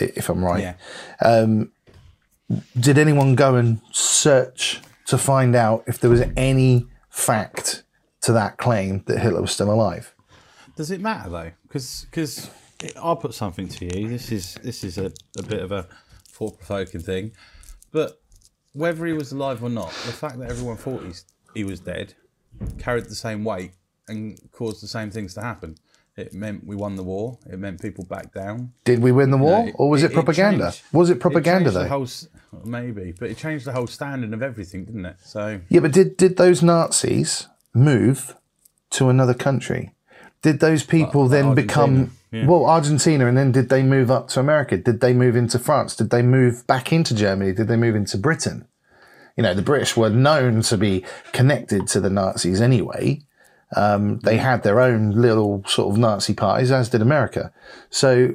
i- 0.00 0.12
if 0.16 0.30
I'm 0.30 0.42
right. 0.42 0.74
Yeah. 1.20 1.54
Did 2.78 2.98
anyone 2.98 3.34
go 3.34 3.56
and 3.56 3.80
search 3.90 4.80
to 5.06 5.18
find 5.18 5.54
out 5.54 5.84
if 5.86 5.98
there 5.98 6.10
was 6.10 6.22
any 6.36 6.86
fact 7.10 7.84
to 8.22 8.32
that 8.32 8.56
claim 8.56 9.02
that 9.06 9.18
Hitler 9.18 9.42
was 9.42 9.52
still 9.52 9.72
alive? 9.72 10.14
Does 10.76 10.90
it 10.90 11.00
matter 11.00 11.30
though? 11.30 11.50
Because 11.62 12.50
I'll 12.96 13.16
put 13.16 13.34
something 13.34 13.68
to 13.68 13.84
you. 13.84 14.08
This 14.08 14.32
is 14.32 14.54
this 14.62 14.82
is 14.84 14.98
a, 14.98 15.12
a 15.38 15.42
bit 15.42 15.62
of 15.62 15.72
a 15.72 15.86
thought 16.28 16.58
provoking 16.58 17.00
thing, 17.00 17.32
but 17.92 18.20
whether 18.72 19.06
he 19.06 19.12
was 19.12 19.30
alive 19.30 19.62
or 19.62 19.70
not, 19.70 19.90
the 20.06 20.12
fact 20.12 20.38
that 20.38 20.50
everyone 20.50 20.76
thought 20.76 21.04
he's, 21.04 21.24
he 21.54 21.62
was 21.62 21.78
dead 21.78 22.14
carried 22.78 23.04
the 23.04 23.14
same 23.14 23.44
weight 23.44 23.72
and 24.08 24.38
caused 24.52 24.82
the 24.82 24.88
same 24.88 25.10
things 25.10 25.34
to 25.34 25.40
happen. 25.40 25.76
It 26.16 26.32
meant 26.32 26.64
we 26.64 26.76
won 26.76 26.94
the 26.94 27.02
war. 27.02 27.38
It 27.50 27.58
meant 27.58 27.82
people 27.82 28.04
backed 28.04 28.34
down. 28.34 28.72
Did 28.84 29.00
we 29.00 29.10
win 29.10 29.30
the 29.30 29.36
war, 29.36 29.66
It- 29.66 29.74
or 29.76 29.90
was 29.90 30.02
it, 30.04 30.12
propaganda? 30.12 30.66
changed- 30.66 30.82
was 30.92 31.10
it 31.10 31.18
propaganda 31.18 31.70
the 31.70 31.80
though? 31.80 31.88
whole 31.88 32.06
maybe, 32.64 33.12
but 33.18 33.30
it 33.30 33.36
changed 33.36 33.64
the 33.64 33.72
whole 33.72 33.88
standing 33.88 34.32
of 34.32 34.40
everything, 34.42 34.84
didn't 34.84 35.06
it? 35.06 35.16
So 35.24 35.60
Yeah, 35.68 35.80
but 35.80 35.92
did 35.92 36.16
did 36.16 36.36
those 36.36 36.62
Nazis 36.62 37.48
move 37.74 38.36
to 38.90 39.08
another 39.08 39.34
country? 39.34 39.92
Did 40.42 40.60
those 40.60 40.84
people 40.84 41.26
then 41.26 41.46
Argentina, 41.46 41.66
become 41.66 42.10
yeah. 42.30 42.46
well 42.46 42.64
Argentina, 42.66 43.26
and 43.26 43.36
then 43.36 43.50
did 43.50 43.68
they 43.68 43.82
move 43.82 44.08
up 44.10 44.28
to 44.28 44.40
America? 44.40 44.76
Did 44.76 45.00
they 45.00 45.14
move 45.14 45.34
into 45.34 45.58
France? 45.58 45.96
Did 45.96 46.10
they 46.10 46.22
move 46.22 46.64
back 46.68 46.92
into 46.92 47.12
Germany? 47.14 47.52
Did 47.52 47.66
they 47.66 47.76
move 47.76 47.96
into 47.96 48.18
Britain? 48.18 48.66
You 49.36 49.42
know, 49.42 49.52
the 49.54 49.62
British 49.62 49.96
were 49.96 50.10
known 50.10 50.60
to 50.62 50.76
be 50.78 51.04
connected 51.32 51.88
to 51.88 51.98
the 52.00 52.10
Nazis 52.10 52.60
anyway. 52.60 53.22
Um, 53.76 54.18
they 54.20 54.36
had 54.36 54.62
their 54.62 54.80
own 54.80 55.10
little 55.12 55.62
sort 55.66 55.92
of 55.92 55.98
Nazi 55.98 56.34
parties, 56.34 56.70
as 56.70 56.88
did 56.88 57.02
America. 57.02 57.52
So, 57.90 58.34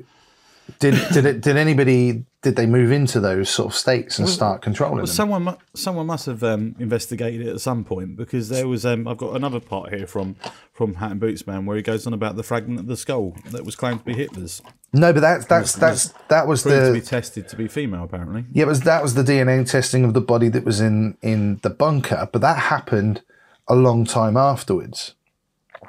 did 0.79 0.95
did 1.13 1.25
it, 1.25 1.41
did 1.41 1.57
anybody 1.57 2.25
did 2.41 2.55
they 2.55 2.65
move 2.65 2.89
into 2.91 3.19
those 3.19 3.49
sort 3.49 3.73
of 3.73 3.75
states 3.77 4.17
and 4.17 4.29
start 4.29 4.61
controlling 4.61 4.97
Well, 4.97 5.05
them? 5.05 5.13
someone 5.15 5.57
someone 5.73 6.05
must 6.05 6.25
have 6.27 6.41
um, 6.43 6.75
investigated 6.79 7.45
it 7.47 7.49
at 7.49 7.59
some 7.59 7.83
point 7.83 8.15
because 8.15 8.49
there 8.49 8.67
was 8.67 8.85
um, 8.85 9.07
I've 9.07 9.17
got 9.17 9.35
another 9.35 9.59
part 9.59 9.93
here 9.93 10.05
from 10.07 10.35
from 10.71 10.95
Hat 10.95 11.11
and 11.11 11.19
Boots 11.19 11.45
Man 11.47 11.65
where 11.65 11.75
he 11.75 11.83
goes 11.83 12.05
on 12.07 12.13
about 12.13 12.35
the 12.35 12.43
fragment 12.43 12.79
of 12.79 12.87
the 12.87 12.95
skull 12.95 13.35
that 13.51 13.65
was 13.65 13.75
claimed 13.75 13.99
to 13.99 14.05
be 14.05 14.13
Hitler's, 14.13 14.61
No, 14.93 15.11
but 15.11 15.19
that's 15.21 15.45
that's 15.45 15.73
that's 15.73 16.13
that 16.29 16.47
was 16.47 16.63
proved 16.63 16.85
to 16.87 16.93
be 16.93 17.01
tested 17.01 17.49
to 17.49 17.55
be 17.55 17.67
female 17.67 18.03
apparently. 18.03 18.45
yeah, 18.53 18.63
it 18.63 18.67
was 18.67 18.81
that 18.81 19.01
was 19.03 19.15
the 19.15 19.23
DNA 19.23 19.69
testing 19.69 20.05
of 20.05 20.13
the 20.13 20.21
body 20.21 20.49
that 20.49 20.63
was 20.63 20.79
in 20.79 21.17
in 21.21 21.59
the 21.63 21.69
bunker, 21.69 22.29
but 22.31 22.41
that 22.41 22.57
happened 22.57 23.21
a 23.67 23.75
long 23.75 24.05
time 24.05 24.37
afterwards. 24.37 25.13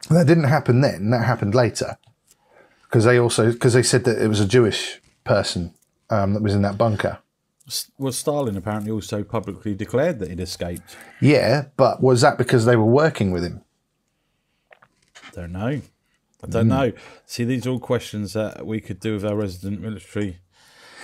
That 0.08 0.26
didn't 0.26 0.44
happen 0.44 0.80
then. 0.80 1.10
That 1.10 1.24
happened 1.24 1.54
later 1.54 1.98
because 2.84 3.04
they 3.04 3.18
also 3.18 3.52
because 3.52 3.74
they 3.74 3.82
said 3.82 4.04
that 4.04 4.20
it 4.20 4.28
was 4.28 4.40
a 4.40 4.48
Jewish 4.48 5.00
person 5.24 5.74
um, 6.08 6.34
that 6.34 6.42
was 6.42 6.54
in 6.54 6.62
that 6.62 6.78
bunker. 6.78 7.18
Well, 7.98 8.12
Stalin 8.12 8.56
apparently 8.56 8.90
also 8.90 9.22
publicly 9.22 9.74
declared 9.74 10.18
that 10.18 10.28
he'd 10.28 10.40
escaped. 10.40 10.96
Yeah, 11.20 11.66
but 11.76 12.02
was 12.02 12.20
that 12.22 12.36
because 12.36 12.64
they 12.64 12.74
were 12.74 12.84
working 12.84 13.30
with 13.30 13.44
him? 13.44 13.62
Don't 15.32 15.52
know. 15.52 15.80
I 16.42 16.46
don't 16.48 16.68
know. 16.68 16.92
See, 17.26 17.44
these 17.44 17.66
are 17.66 17.70
all 17.70 17.78
questions 17.78 18.32
that 18.32 18.66
we 18.66 18.80
could 18.80 18.98
do 18.98 19.12
with 19.12 19.24
our 19.24 19.36
resident 19.36 19.80
military. 19.80 20.38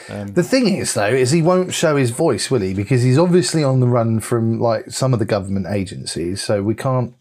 The 0.08 0.42
thing 0.42 0.68
is, 0.68 0.94
though, 0.94 1.06
is 1.06 1.32
he 1.32 1.42
won't 1.42 1.74
show 1.74 1.96
his 1.96 2.10
voice, 2.10 2.50
will 2.50 2.60
he? 2.60 2.74
Because 2.74 3.02
he's 3.02 3.18
obviously 3.18 3.62
on 3.62 3.80
the 3.80 3.88
run 3.88 4.20
from 4.20 4.60
like 4.60 4.90
some 4.90 5.12
of 5.12 5.18
the 5.18 5.24
government 5.24 5.66
agencies, 5.68 6.40
so 6.42 6.62
we 6.62 6.74
can't, 6.74 7.14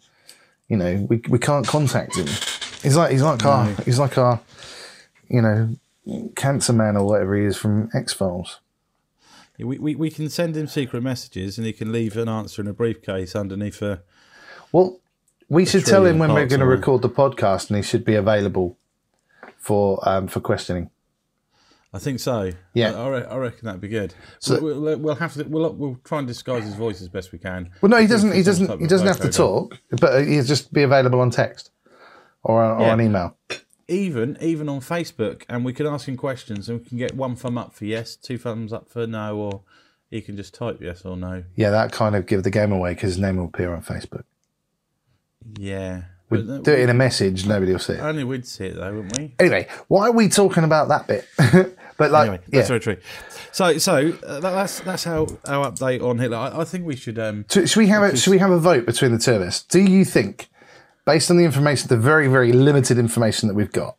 you 0.67 0.77
know, 0.77 1.05
we, 1.09 1.21
we 1.29 1.39
can't 1.39 1.67
contact 1.67 2.17
him. 2.17 2.27
He's 2.81 2.95
like 2.95 3.11
he's 3.11 3.21
like 3.21 3.45
our 3.45 3.67
he's 3.85 3.99
like 3.99 4.17
our, 4.17 4.39
you 5.27 5.41
know, 5.41 5.75
cancer 6.35 6.73
man 6.73 6.97
or 6.97 7.05
whatever 7.05 7.35
he 7.35 7.45
is 7.45 7.57
from 7.57 7.89
X 7.93 8.13
Files. 8.13 8.59
We, 9.57 9.77
we, 9.77 9.95
we 9.95 10.09
can 10.09 10.29
send 10.29 10.57
him 10.57 10.67
secret 10.67 11.01
messages 11.01 11.57
and 11.57 11.65
he 11.65 11.71
can 11.71 11.91
leave 11.91 12.17
an 12.17 12.27
answer 12.27 12.61
in 12.61 12.67
a 12.67 12.73
briefcase 12.73 13.35
underneath 13.35 13.81
a. 13.81 14.01
Well, 14.71 14.99
we 15.47 15.65
should 15.65 15.85
tell 15.85 16.05
him 16.05 16.19
when 16.19 16.33
we're 16.33 16.47
going 16.47 16.59
to 16.59 16.65
record 16.65 17.01
the 17.01 17.09
podcast, 17.09 17.69
and 17.69 17.77
he 17.77 17.83
should 17.83 18.03
be 18.03 18.15
available 18.15 18.77
for 19.57 19.99
um, 20.07 20.27
for 20.27 20.39
questioning. 20.39 20.89
I 21.95 21.99
think 21.99 22.19
so. 22.19 22.51
Yeah. 22.73 22.91
I, 22.91 23.03
I, 23.05 23.07
re- 23.09 23.25
I 23.25 23.37
reckon 23.37 23.65
that'd 23.65 23.79
be 23.79 23.87
good. 23.87 24.13
So 24.39 24.61
we'll, 24.61 24.81
we'll, 24.81 24.97
we'll 24.99 25.15
have 25.15 25.33
to. 25.35 25.43
We'll, 25.45 25.71
we'll 25.73 25.97
try 26.03 26.19
and 26.19 26.27
disguise 26.27 26.65
his 26.65 26.75
voice 26.75 27.01
as 27.01 27.07
best 27.07 27.31
we 27.31 27.39
can. 27.39 27.71
Well, 27.81 27.89
no, 27.89 27.97
he 27.97 28.07
doesn't. 28.07 28.33
He 28.33 28.43
doesn't. 28.43 28.81
He 28.81 28.87
doesn't 28.87 29.07
have 29.07 29.21
to 29.21 29.29
talk, 29.31 29.79
but 30.01 30.27
he'll 30.27 30.43
just 30.43 30.73
be 30.73 30.83
available 30.83 31.21
on 31.21 31.31
text 31.31 31.71
or 32.43 32.61
or 32.63 32.81
Yeah. 32.81 32.93
an 32.93 33.01
email. 33.01 33.37
Even 33.87 34.37
even 34.41 34.67
on 34.67 34.81
Facebook, 34.81 35.43
and 35.47 35.63
we 35.63 35.71
can 35.71 35.85
ask 35.87 36.07
him 36.07 36.17
questions, 36.17 36.67
and 36.67 36.79
we 36.81 36.85
can 36.85 36.97
get 36.97 37.15
one 37.15 37.35
thumb 37.35 37.57
up 37.57 37.73
for 37.73 37.85
yes, 37.85 38.15
two 38.17 38.37
thumbs 38.37 38.73
up 38.73 38.89
for 38.89 39.07
no, 39.07 39.37
or 39.37 39.61
he 40.09 40.21
can 40.21 40.35
just 40.35 40.53
type 40.53 40.79
yes 40.81 41.05
or 41.05 41.15
no. 41.15 41.43
Yeah, 41.55 41.69
that 41.69 41.91
kind 41.91 42.15
of 42.15 42.25
give 42.25 42.43
the 42.43 42.51
game 42.51 42.71
away 42.71 42.93
because 42.93 43.11
his 43.11 43.19
name 43.19 43.37
will 43.37 43.45
appear 43.45 43.73
on 43.73 43.81
Facebook. 43.83 44.23
Yeah, 45.57 46.01
We 46.29 46.41
But, 46.41 46.53
uh, 46.53 46.57
do 46.59 46.71
it 46.73 46.79
in 46.79 46.89
a 46.89 46.93
message, 46.93 47.45
nobody 47.45 47.71
will 47.71 47.79
see 47.79 47.93
it. 47.93 47.99
Only 47.99 48.23
we'd 48.23 48.45
see 48.47 48.65
it 48.65 48.75
though, 48.75 48.93
wouldn't 48.93 49.17
we? 49.17 49.35
Anyway, 49.39 49.67
why 49.87 50.07
are 50.07 50.11
we 50.11 50.27
talking 50.27 50.63
about 50.63 50.87
that 50.87 51.07
bit? 51.07 51.27
but 51.97 52.11
like, 52.11 52.27
Anyway, 52.27 52.39
yeah. 52.47 52.59
that's 52.59 52.67
very 52.69 52.79
true. 52.79 52.97
So, 53.51 53.77
so 53.77 54.13
uh, 54.25 54.39
that, 54.39 54.51
that's 54.51 54.79
that's 54.81 55.03
how 55.03 55.27
our 55.47 55.71
update 55.71 56.01
on 56.03 56.17
Hitler. 56.17 56.37
I, 56.37 56.61
I 56.61 56.63
think 56.65 56.85
we 56.85 56.95
should. 56.95 57.17
Um, 57.19 57.45
So 57.47 57.65
should 57.65 57.79
we 57.79 57.87
have 57.87 58.03
a 58.03 58.17
should 58.17 58.31
we 58.31 58.39
have 58.39 58.51
a 58.51 58.59
vote 58.59 58.85
between 58.85 59.11
the 59.11 59.17
two 59.19 59.33
of 59.33 59.41
us? 59.41 59.63
Do 59.63 59.79
you 59.79 60.03
think, 60.03 60.49
based 61.05 61.29
on 61.31 61.37
the 61.37 61.45
information, 61.45 61.87
the 61.87 61.97
very 61.97 62.27
very 62.27 62.51
limited 62.51 62.97
information 62.97 63.47
that 63.47 63.53
we've 63.55 63.71
got, 63.71 63.95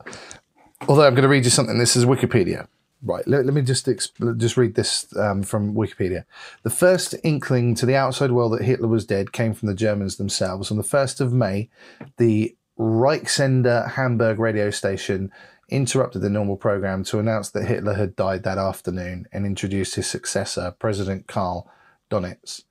although 0.88 1.06
I'm 1.06 1.14
going 1.14 1.22
to 1.22 1.28
read 1.28 1.44
you 1.44 1.50
something. 1.50 1.78
This 1.78 1.96
is 1.96 2.04
Wikipedia. 2.04 2.66
Right. 3.02 3.26
Let, 3.28 3.44
let 3.44 3.54
me 3.54 3.62
just 3.62 3.86
exp- 3.86 4.38
just 4.38 4.56
read 4.56 4.74
this 4.74 5.14
um, 5.16 5.42
from 5.42 5.74
Wikipedia. 5.74 6.24
The 6.62 6.70
first 6.70 7.14
inkling 7.22 7.74
to 7.76 7.86
the 7.86 7.94
outside 7.94 8.32
world 8.32 8.52
that 8.52 8.64
Hitler 8.64 8.88
was 8.88 9.04
dead 9.04 9.32
came 9.32 9.54
from 9.54 9.68
the 9.68 9.74
Germans 9.74 10.16
themselves. 10.16 10.70
On 10.70 10.76
the 10.76 10.82
first 10.82 11.20
of 11.20 11.32
May, 11.32 11.68
the 12.16 12.56
Reichssender 12.78 13.88
Hamburg 13.88 14.38
radio 14.38 14.70
station 14.70 15.30
interrupted 15.68 16.22
the 16.22 16.30
normal 16.30 16.56
program 16.56 17.02
to 17.04 17.18
announce 17.18 17.50
that 17.50 17.66
Hitler 17.66 17.94
had 17.94 18.16
died 18.16 18.44
that 18.44 18.58
afternoon 18.58 19.26
and 19.32 19.44
introduced 19.44 19.96
his 19.96 20.06
successor, 20.06 20.74
President 20.78 21.26
Karl 21.26 21.70
Donitz. 22.10 22.62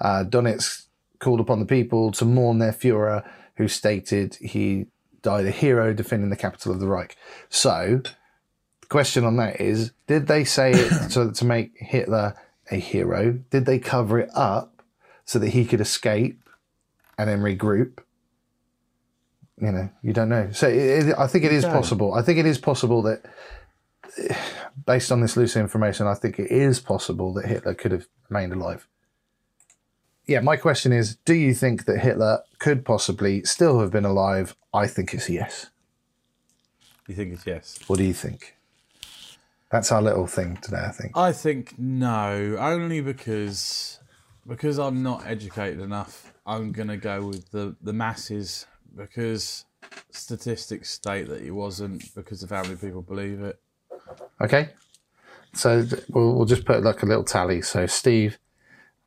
Uh, 0.00 0.24
Donitz 0.24 0.86
called 1.20 1.40
upon 1.40 1.60
the 1.60 1.66
people 1.66 2.10
to 2.12 2.24
mourn 2.24 2.58
their 2.58 2.72
Fuhrer, 2.72 3.28
who 3.56 3.68
stated 3.68 4.36
he 4.36 4.86
died 5.22 5.46
a 5.46 5.50
hero 5.50 5.92
defending 5.92 6.30
the 6.30 6.36
capital 6.36 6.72
of 6.72 6.80
the 6.80 6.86
Reich. 6.86 7.16
So, 7.48 8.02
question 8.90 9.24
on 9.24 9.36
that 9.36 9.60
is 9.60 9.92
did 10.06 10.26
they 10.26 10.44
say 10.44 10.72
it 10.72 10.90
so 11.10 11.30
to 11.30 11.44
make 11.44 11.72
Hitler 11.76 12.34
a 12.70 12.76
hero? 12.76 13.32
Did 13.50 13.64
they 13.64 13.78
cover 13.78 14.18
it 14.18 14.30
up 14.34 14.82
so 15.24 15.38
that 15.38 15.48
he 15.48 15.64
could 15.64 15.80
escape 15.80 16.42
and 17.16 17.30
then 17.30 17.40
regroup? 17.40 18.00
You 19.58 19.72
know, 19.72 19.90
you 20.02 20.12
don't 20.12 20.28
know. 20.28 20.50
So, 20.52 20.68
it, 20.68 21.08
it, 21.08 21.14
I 21.18 21.26
think 21.26 21.44
it 21.44 21.52
is 21.52 21.64
don't. 21.64 21.72
possible. 21.72 22.14
I 22.14 22.22
think 22.22 22.38
it 22.38 22.46
is 22.46 22.58
possible 22.58 23.02
that, 23.02 23.22
based 24.86 25.12
on 25.12 25.20
this 25.20 25.36
loose 25.36 25.56
information, 25.56 26.06
I 26.06 26.14
think 26.14 26.38
it 26.38 26.50
is 26.50 26.80
possible 26.80 27.32
that 27.34 27.46
Hitler 27.46 27.74
could 27.74 27.92
have 27.92 28.06
remained 28.28 28.52
alive 28.52 28.86
yeah, 30.30 30.38
my 30.38 30.56
question 30.56 30.92
is 30.92 31.16
do 31.24 31.34
you 31.34 31.54
think 31.54 31.86
that 31.86 31.98
Hitler 31.98 32.42
could 32.60 32.84
possibly 32.84 33.42
still 33.42 33.80
have 33.80 33.90
been 33.90 34.04
alive? 34.04 34.54
I 34.72 34.86
think 34.86 35.12
it's 35.12 35.28
yes. 35.28 35.70
you 37.08 37.16
think 37.16 37.32
it's 37.32 37.44
yes? 37.44 37.80
What 37.88 37.98
do 37.98 38.04
you 38.04 38.14
think? 38.14 38.54
That's 39.70 39.92
our 39.92 40.02
little 40.02 40.26
thing 40.26 40.56
today, 40.56 40.84
I 40.86 40.90
think. 40.90 41.16
I 41.16 41.32
think 41.32 41.78
no, 41.78 42.56
only 42.58 43.00
because 43.00 44.00
because 44.46 44.78
I'm 44.78 45.02
not 45.02 45.26
educated 45.26 45.80
enough. 45.80 46.32
I'm 46.44 46.72
gonna 46.72 46.96
go 46.96 47.26
with 47.26 47.50
the 47.50 47.76
the 47.80 47.92
masses 47.92 48.66
because 48.96 49.64
statistics 50.10 50.90
state 50.90 51.28
that 51.28 51.40
he 51.42 51.50
wasn't 51.50 52.14
because 52.14 52.42
of 52.42 52.50
how 52.50 52.62
many 52.62 52.76
people 52.76 53.02
believe 53.02 53.40
it. 53.42 53.60
Okay. 54.40 54.70
So 55.54 55.84
we'll, 56.10 56.34
we'll 56.34 56.46
just 56.46 56.64
put 56.64 56.82
like 56.82 57.02
a 57.02 57.06
little 57.06 57.24
tally. 57.24 57.62
So 57.62 57.86
Steve, 57.86 58.38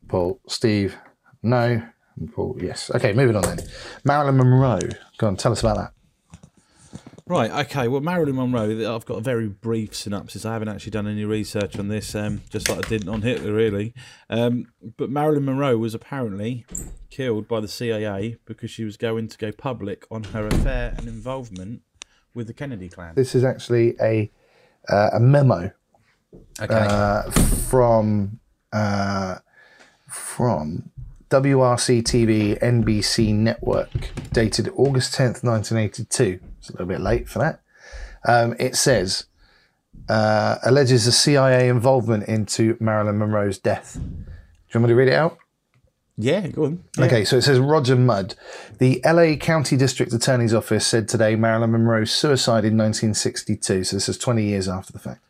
Paul, 0.07 0.39
Steve, 0.47 0.97
no, 1.41 1.81
and 2.17 2.33
Paul, 2.33 2.57
yes. 2.61 2.91
Okay, 2.93 3.13
moving 3.13 3.35
on 3.35 3.43
then. 3.43 3.59
Marilyn 4.03 4.37
Monroe. 4.37 4.79
Go 5.17 5.27
on, 5.27 5.35
tell 5.37 5.51
us 5.51 5.61
about 5.61 5.77
that. 5.77 5.93
Right. 7.25 7.49
Okay. 7.65 7.87
Well, 7.87 8.01
Marilyn 8.01 8.35
Monroe. 8.35 8.93
I've 8.93 9.05
got 9.05 9.17
a 9.17 9.21
very 9.21 9.47
brief 9.47 9.95
synopsis. 9.95 10.45
I 10.45 10.53
haven't 10.53 10.67
actually 10.67 10.91
done 10.91 11.07
any 11.07 11.23
research 11.23 11.79
on 11.79 11.87
this, 11.87 12.13
um, 12.15 12.41
just 12.49 12.67
like 12.69 12.85
I 12.85 12.89
didn't 12.89 13.07
on 13.07 13.21
Hitler, 13.21 13.53
really. 13.53 13.93
Um, 14.29 14.65
but 14.97 15.09
Marilyn 15.09 15.45
Monroe 15.45 15.77
was 15.77 15.93
apparently 15.95 16.65
killed 17.09 17.47
by 17.47 17.61
the 17.61 17.67
CIA 17.69 18.37
because 18.45 18.71
she 18.71 18.83
was 18.83 18.97
going 18.97 19.29
to 19.29 19.37
go 19.37 19.51
public 19.53 20.05
on 20.11 20.25
her 20.25 20.47
affair 20.47 20.93
and 20.97 21.07
involvement 21.07 21.81
with 22.33 22.47
the 22.47 22.53
Kennedy 22.53 22.89
clan. 22.89 23.15
This 23.15 23.35
is 23.35 23.43
actually 23.45 23.95
a 24.01 24.29
uh, 24.89 25.11
a 25.13 25.19
memo 25.19 25.71
Okay. 26.59 26.75
uh, 26.75 27.29
from 27.31 28.39
uh, 28.73 29.35
from 30.09 30.91
WRC 31.33 32.03
TV 32.03 32.59
NBC 32.61 33.33
network, 33.33 33.89
dated 34.31 34.69
August 34.75 35.15
tenth, 35.15 35.43
nineteen 35.43 35.79
eighty 35.79 36.05
two. 36.05 36.39
It's 36.59 36.69
a 36.69 36.73
little 36.73 36.85
bit 36.85 37.01
late 37.01 37.27
for 37.27 37.39
that. 37.39 37.61
Um, 38.27 38.55
it 38.59 38.75
says 38.75 39.25
uh, 40.07 40.57
alleges 40.63 41.07
a 41.07 41.11
CIA 41.11 41.69
involvement 41.69 42.25
into 42.25 42.77
Marilyn 42.79 43.17
Monroe's 43.17 43.57
death. 43.57 43.95
Do 43.95 44.01
you 44.01 44.79
want 44.79 44.83
me 44.83 44.89
to 44.89 44.95
read 44.95 45.07
it 45.07 45.15
out? 45.15 45.39
yeah. 46.17 46.45
Go 46.49 46.65
on. 46.65 46.83
Yeah. 46.99 47.05
Okay, 47.05 47.25
so 47.25 47.37
it 47.37 47.41
says 47.41 47.57
Roger 47.57 47.95
Mudd. 47.95 48.35
The 48.77 49.01
LA 49.03 49.35
County 49.35 49.75
District 49.75 50.13
Attorney's 50.13 50.53
Office 50.53 50.85
said 50.85 51.07
today 51.07 51.35
Marilyn 51.35 51.71
Monroe's 51.71 52.11
suicide 52.11 52.63
in 52.63 52.77
1962, 52.77 53.85
so 53.85 53.95
this 53.95 54.07
is 54.07 54.19
20 54.19 54.43
years 54.43 54.69
after 54.69 54.93
the 54.93 54.99
fact, 54.99 55.23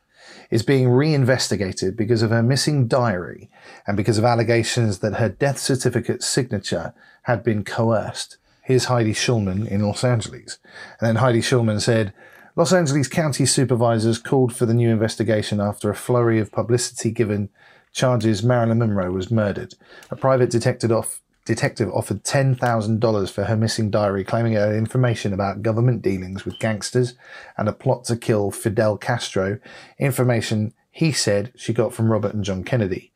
is 0.54 0.62
being 0.62 0.88
reinvestigated 0.88 1.98
because 1.98 2.22
of 2.22 2.30
her 2.30 2.44
missing 2.44 2.88
diary 2.88 3.50
and 3.88 3.98
because 3.98 4.20
of 4.20 4.24
allegations 4.24 5.00
that 5.00 5.16
her 5.16 5.28
death 5.28 5.58
certificate 5.58 6.22
signature 6.22 6.94
had 7.24 7.44
been 7.44 7.64
coerced. 7.64 8.38
Here's 8.62 8.86
Heidi 8.86 9.14
Schulman 9.14 9.68
in 9.68 9.82
Los 9.82 10.04
Angeles. 10.04 10.60
And 11.00 11.08
then 11.08 11.16
Heidi 11.16 11.42
Schulman 11.42 11.82
said, 11.82 12.14
Los 12.56 12.72
Angeles 12.72 13.08
County 13.08 13.48
supervisors 13.48 14.20
called 14.20 14.56
for 14.56 14.68
the 14.68 14.76
new 14.76 14.92
investigation 14.92 15.60
after 15.60 15.90
a 15.90 15.96
flurry 15.96 16.40
of 16.40 16.52
publicity 16.52 17.10
given 17.10 17.50
charges 17.92 18.44
Marilyn 18.44 18.78
Monroe 18.78 19.12
was 19.12 19.32
murdered. 19.32 19.74
A 20.12 20.16
private 20.16 20.52
detective, 20.52 20.92
off, 20.92 21.23
detective 21.46 21.90
offered 21.92 22.24
$10,000 22.24 23.32
for 23.32 23.44
her 23.46 23.58
missing 23.58 23.90
diary, 23.90 24.24
claiming 24.24 24.54
it 24.54 24.60
had 24.60 24.76
information 24.76 25.34
about 25.34 25.62
government 25.62 26.02
dealings 26.02 26.46
with 26.46 26.60
gangsters 26.60 27.16
and 27.58 27.68
a 27.68 27.74
plot 27.74 28.06
to 28.06 28.16
kill 28.16 28.52
Fidel 28.52 28.98
Castro, 28.98 29.60
information 30.00 30.74
he 30.92 31.12
said 31.12 31.52
she 31.56 31.74
got 31.74 31.94
from 31.94 32.12
Robert 32.12 32.34
and 32.34 32.44
John 32.44 32.64
Kennedy. 32.64 33.12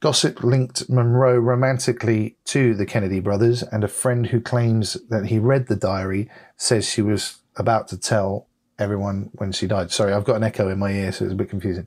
Gossip 0.00 0.42
linked 0.42 0.88
Monroe 0.88 1.38
romantically 1.38 2.36
to 2.46 2.74
the 2.74 2.86
Kennedy 2.86 3.20
brothers, 3.20 3.62
and 3.62 3.84
a 3.84 3.88
friend 3.88 4.26
who 4.26 4.40
claims 4.40 4.94
that 5.08 5.26
he 5.26 5.38
read 5.38 5.66
the 5.66 5.76
diary 5.76 6.30
says 6.56 6.88
she 6.88 7.02
was 7.02 7.38
about 7.56 7.88
to 7.88 7.98
tell 7.98 8.46
everyone 8.78 9.30
when 9.34 9.52
she 9.52 9.66
died. 9.66 9.92
Sorry, 9.92 10.12
I've 10.12 10.24
got 10.24 10.36
an 10.36 10.44
echo 10.44 10.68
in 10.68 10.78
my 10.78 10.90
ear, 10.90 11.12
so 11.12 11.24
it's 11.24 11.34
a 11.34 11.36
bit 11.36 11.50
confusing. 11.50 11.86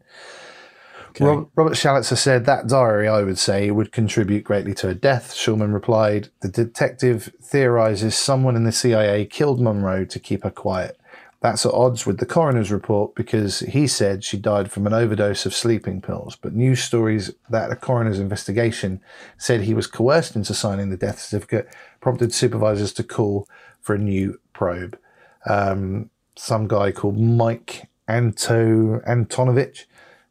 Rob, 1.20 1.50
Robert 1.56 1.74
Slatzer 1.74 2.18
said 2.18 2.46
that 2.46 2.68
diary, 2.68 3.08
I 3.08 3.22
would 3.24 3.38
say, 3.38 3.70
would 3.72 3.92
contribute 3.92 4.44
greatly 4.44 4.74
to 4.76 4.88
her 4.88 4.94
death. 4.94 5.34
Schulman 5.34 5.74
replied, 5.74 6.30
The 6.42 6.48
detective 6.48 7.32
theorizes 7.42 8.16
someone 8.16 8.56
in 8.56 8.64
the 8.64 8.72
CIA 8.72 9.26
killed 9.26 9.62
Monroe 9.62 10.06
to 10.06 10.20
keep 10.20 10.44
her 10.44 10.52
quiet. 10.52 11.00
That's 11.42 11.66
at 11.66 11.74
odds 11.74 12.06
with 12.06 12.20
the 12.20 12.26
coroner's 12.26 12.72
report 12.72 13.16
because 13.16 13.60
he 13.60 13.86
said 13.86 14.24
she 14.24 14.38
died 14.38 14.72
from 14.72 14.88
an 14.88 14.94
overdose 14.94 15.46
of 15.46 15.54
sleeping 15.54 16.02
pills. 16.02 16.38
But 16.38 16.54
news 16.54 16.82
stories 16.82 17.32
that 17.50 17.70
a 17.70 17.76
coroner's 17.76 18.18
investigation 18.18 19.02
said 19.38 19.62
he 19.62 19.74
was 19.74 19.86
coerced 19.86 20.38
into 20.38 20.54
signing 20.54 20.90
the 20.90 20.96
death 20.96 21.20
certificate 21.20 21.68
prompted 22.00 22.34
supervisors 22.34 22.94
to 22.94 23.04
call 23.04 23.50
for 23.82 23.94
a 23.94 24.00
new 24.00 24.40
probe. 24.54 24.98
Um, 25.46 26.10
some 26.38 26.66
guy 26.66 26.94
called 26.94 27.20
Mike 27.20 27.90
Anto 28.08 29.02
Antonovich 29.02 29.84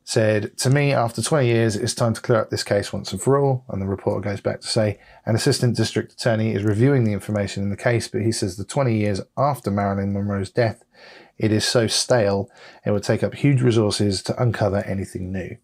said, 0.05 0.57
To 0.59 0.71
me, 0.71 0.93
after 0.93 1.23
20 1.23 1.47
years, 1.47 1.77
it's 1.77 1.95
time 1.95 2.15
to 2.15 2.21
clear 2.21 2.41
up 2.41 2.51
this 2.51 2.65
case 2.65 2.93
once 2.93 3.13
and 3.13 3.21
for 3.21 3.39
all. 3.39 3.65
And 3.69 3.81
the 3.81 3.87
reporter 3.87 4.21
goes 4.21 4.41
back 4.41 4.61
to 4.61 4.67
say, 4.67 4.99
An 5.27 5.35
assistant 5.35 5.77
district 5.77 6.13
attorney 6.13 6.55
is 6.55 6.65
reviewing 6.65 7.05
the 7.05 7.13
information 7.13 7.63
in 7.63 7.71
the 7.71 7.77
case, 7.77 8.09
but 8.09 8.23
he 8.23 8.33
says 8.33 8.57
the 8.57 8.65
20 8.65 8.97
years 8.97 9.21
after 9.37 9.71
Marilyn 9.71 10.13
Monroe's 10.13 10.51
death, 10.51 10.83
it 11.39 11.51
is 11.53 11.67
so 11.67 11.87
stale, 11.87 12.51
it 12.85 12.91
would 12.91 13.03
take 13.03 13.23
up 13.23 13.35
huge 13.35 13.63
resources 13.63 14.23
to 14.25 14.43
uncover 14.43 14.79
anything 14.79 15.33
new. 15.33 15.57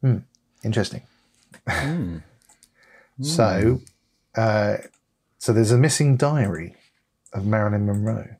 Hmm, 0.00 0.18
interesting. 0.64 1.02
so, 3.20 3.80
uh, 4.34 4.76
so 5.38 5.52
there's 5.52 5.70
a 5.70 5.78
missing 5.78 6.16
diary 6.16 6.76
of 7.32 7.46
Marilyn 7.46 7.86
Monroe. 7.86 8.36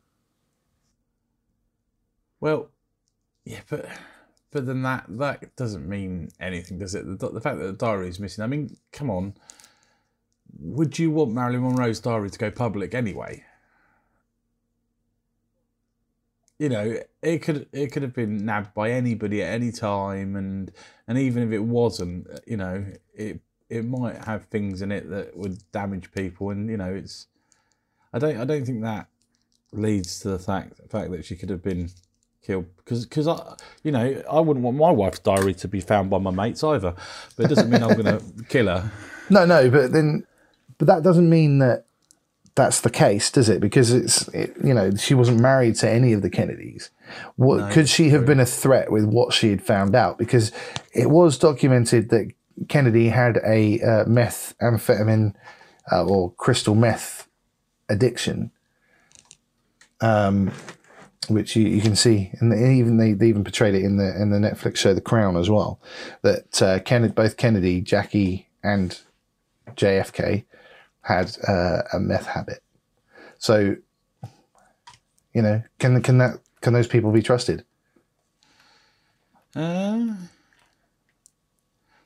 Well, 2.41 2.71
yeah, 3.45 3.61
but 3.69 3.87
but 4.53 4.67
then 4.67 4.83
that 4.83 5.07
that 5.09 5.57
doesn't 5.57 5.89
mean 5.89 6.29
anything, 6.39 6.79
does 6.79 6.95
it? 6.95 7.19
The, 7.19 7.31
the 7.31 7.41
fact 7.41 7.59
that 7.59 7.65
the 7.65 7.73
diary 7.73 8.09
is 8.09 8.21
missing. 8.21 8.45
I 8.45 8.47
mean, 8.47 8.77
come 8.93 9.11
on. 9.11 9.35
Would 10.59 10.99
you 10.99 11.11
want 11.11 11.33
Marilyn 11.33 11.63
Monroe's 11.63 11.99
diary 11.99 12.31
to 12.31 12.39
go 12.39 12.51
public 12.51 12.95
anyway? 12.95 13.45
You 16.59 16.69
know, 16.69 16.99
it 17.23 17.39
could 17.39 17.67
it 17.73 17.91
could 17.91 18.03
have 18.03 18.13
been 18.13 18.45
nabbed 18.45 18.75
by 18.75 18.91
anybody 18.91 19.43
at 19.43 19.55
any 19.55 19.73
time, 19.73 20.37
and 20.37 20.71
and 21.09 21.19
even 21.19 21.43
if 21.43 21.53
it 21.53 21.65
wasn't, 21.65 22.29
you 22.47 22.59
know, 22.59 22.85
it 23.15 23.41
it 23.71 23.87
might 23.87 24.23
have 24.25 24.45
things 24.45 24.83
in 24.83 24.93
it 24.93 25.09
that 25.09 25.35
would 25.37 25.59
damage 25.73 26.13
people, 26.13 26.51
and 26.51 26.69
you 26.69 26.77
know, 26.77 26.93
it's. 26.95 27.27
I 28.13 28.19
don't 28.19 28.37
I 28.37 28.45
don't 28.45 28.67
think 28.67 28.83
that 28.83 29.09
leads 29.73 30.21
to 30.21 30.29
the 30.29 30.39
fact 30.39 30.77
the 30.77 30.89
fact 30.89 31.11
that 31.11 31.25
she 31.25 31.35
could 31.35 31.49
have 31.49 31.63
been 31.63 31.89
killed 32.43 32.67
because 32.77 33.07
because 33.07 33.29
I 33.29 33.55
you 33.83 33.93
know 33.93 34.23
I 34.31 34.41
wouldn't 34.41 34.65
want 34.65 34.77
my 34.77 34.91
wife's 34.91 35.21
diary 35.21 35.55
to 35.55 35.69
be 35.69 35.81
found 35.81 36.11
by 36.11 36.19
my 36.19 36.31
mates 36.31 36.65
either, 36.65 36.95
but 37.37 37.47
it 37.47 37.49
doesn't 37.49 37.71
mean 37.71 37.83
I'm 37.83 38.01
going 38.01 38.19
to 38.19 38.45
kill 38.49 38.67
her. 38.67 38.91
No, 39.31 39.45
no, 39.45 39.71
but 39.71 39.93
then, 39.93 40.27
but 40.79 40.87
that 40.89 41.03
doesn't 41.03 41.29
mean 41.29 41.59
that 41.59 41.87
that's 42.55 42.81
the 42.81 42.91
case, 42.91 43.31
does 43.31 43.49
it? 43.49 43.61
Because 43.61 43.93
it's 43.93 44.29
it, 44.29 44.55
you 44.63 44.75
know 44.75 44.95
she 44.95 45.15
wasn't 45.15 45.41
married 45.41 45.77
to 45.77 45.91
any 45.91 46.13
of 46.13 46.23
the 46.23 46.31
Kennedys. 46.31 46.91
What 47.37 47.73
could 47.73 47.89
she 47.89 48.11
have 48.11 48.27
been 48.27 48.41
a 48.41 48.47
threat 48.47 48.91
with 48.91 49.05
what 49.05 49.33
she 49.33 49.51
had 49.51 49.63
found 49.63 49.95
out? 49.95 50.19
Because 50.19 50.53
it 50.93 51.11
was 51.11 51.39
documented 51.39 52.11
that 52.11 52.33
Kennedy 52.69 53.09
had 53.09 53.39
a 53.39 53.81
uh, 53.81 54.05
methamphetamine 54.05 55.35
uh, 55.91 56.05
or 56.05 56.33
crystal 56.33 56.75
meth 56.75 57.29
addiction, 57.89 58.51
um, 60.01 60.51
which 61.29 61.55
you, 61.57 61.67
you 61.67 61.81
can 61.81 61.97
see, 61.97 62.31
and 62.41 62.53
even 62.53 62.97
they, 62.97 63.13
they 63.13 63.29
even 63.29 63.45
portrayed 63.45 63.75
it 63.75 63.85
in 63.85 63.97
the 63.97 64.21
in 64.21 64.31
the 64.31 64.39
Netflix 64.39 64.79
show 64.79 64.93
The 64.95 65.01
Crown 65.01 65.37
as 65.37 65.49
well. 65.49 65.81
That 66.23 66.61
uh, 66.63 66.79
Kennedy, 66.81 67.13
both 67.15 67.37
Kennedy, 67.37 67.81
Jackie, 67.81 68.49
and 68.63 68.99
JFK 69.71 70.45
had 71.03 71.37
uh, 71.47 71.83
a 71.93 72.01
meth 72.01 72.27
habit. 72.27 72.63
So, 73.39 73.77
you 75.33 75.43
know, 75.43 75.63
can 75.79 76.03
can 76.03 76.19
that 76.19 76.41
can 76.61 76.73
those 76.73 76.87
people 76.89 77.13
be 77.13 77.23
trusted? 77.23 77.65
Uh, 79.55 80.15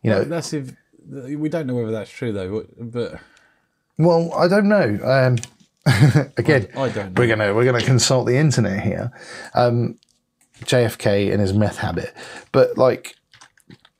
You 0.03 0.11
know, 0.11 0.25
that's 0.25 0.53
if 0.53 0.73
we 1.09 1.49
don't 1.49 1.67
know 1.67 1.75
whether 1.75 1.93
that's 1.93 2.11
true 2.11 2.33
though. 2.33 2.67
But 2.79 3.21
well, 3.99 4.33
I 4.35 4.49
don't 4.49 4.69
know. 4.69 4.99
Um, 5.03 5.37
again, 6.37 6.69
I 6.77 6.89
don't 6.89 6.97
know. 6.97 7.13
we're 7.17 7.29
gonna 7.29 7.55
we're 7.55 7.65
gonna 7.65 7.81
consult 7.83 8.27
the 8.27 8.37
internet 8.37 8.83
here. 8.83 9.11
Um, 9.55 9.99
JFK 10.65 11.31
and 11.33 11.41
his 11.41 11.53
meth 11.53 11.79
habit, 11.79 12.15
but 12.51 12.77
like, 12.79 13.15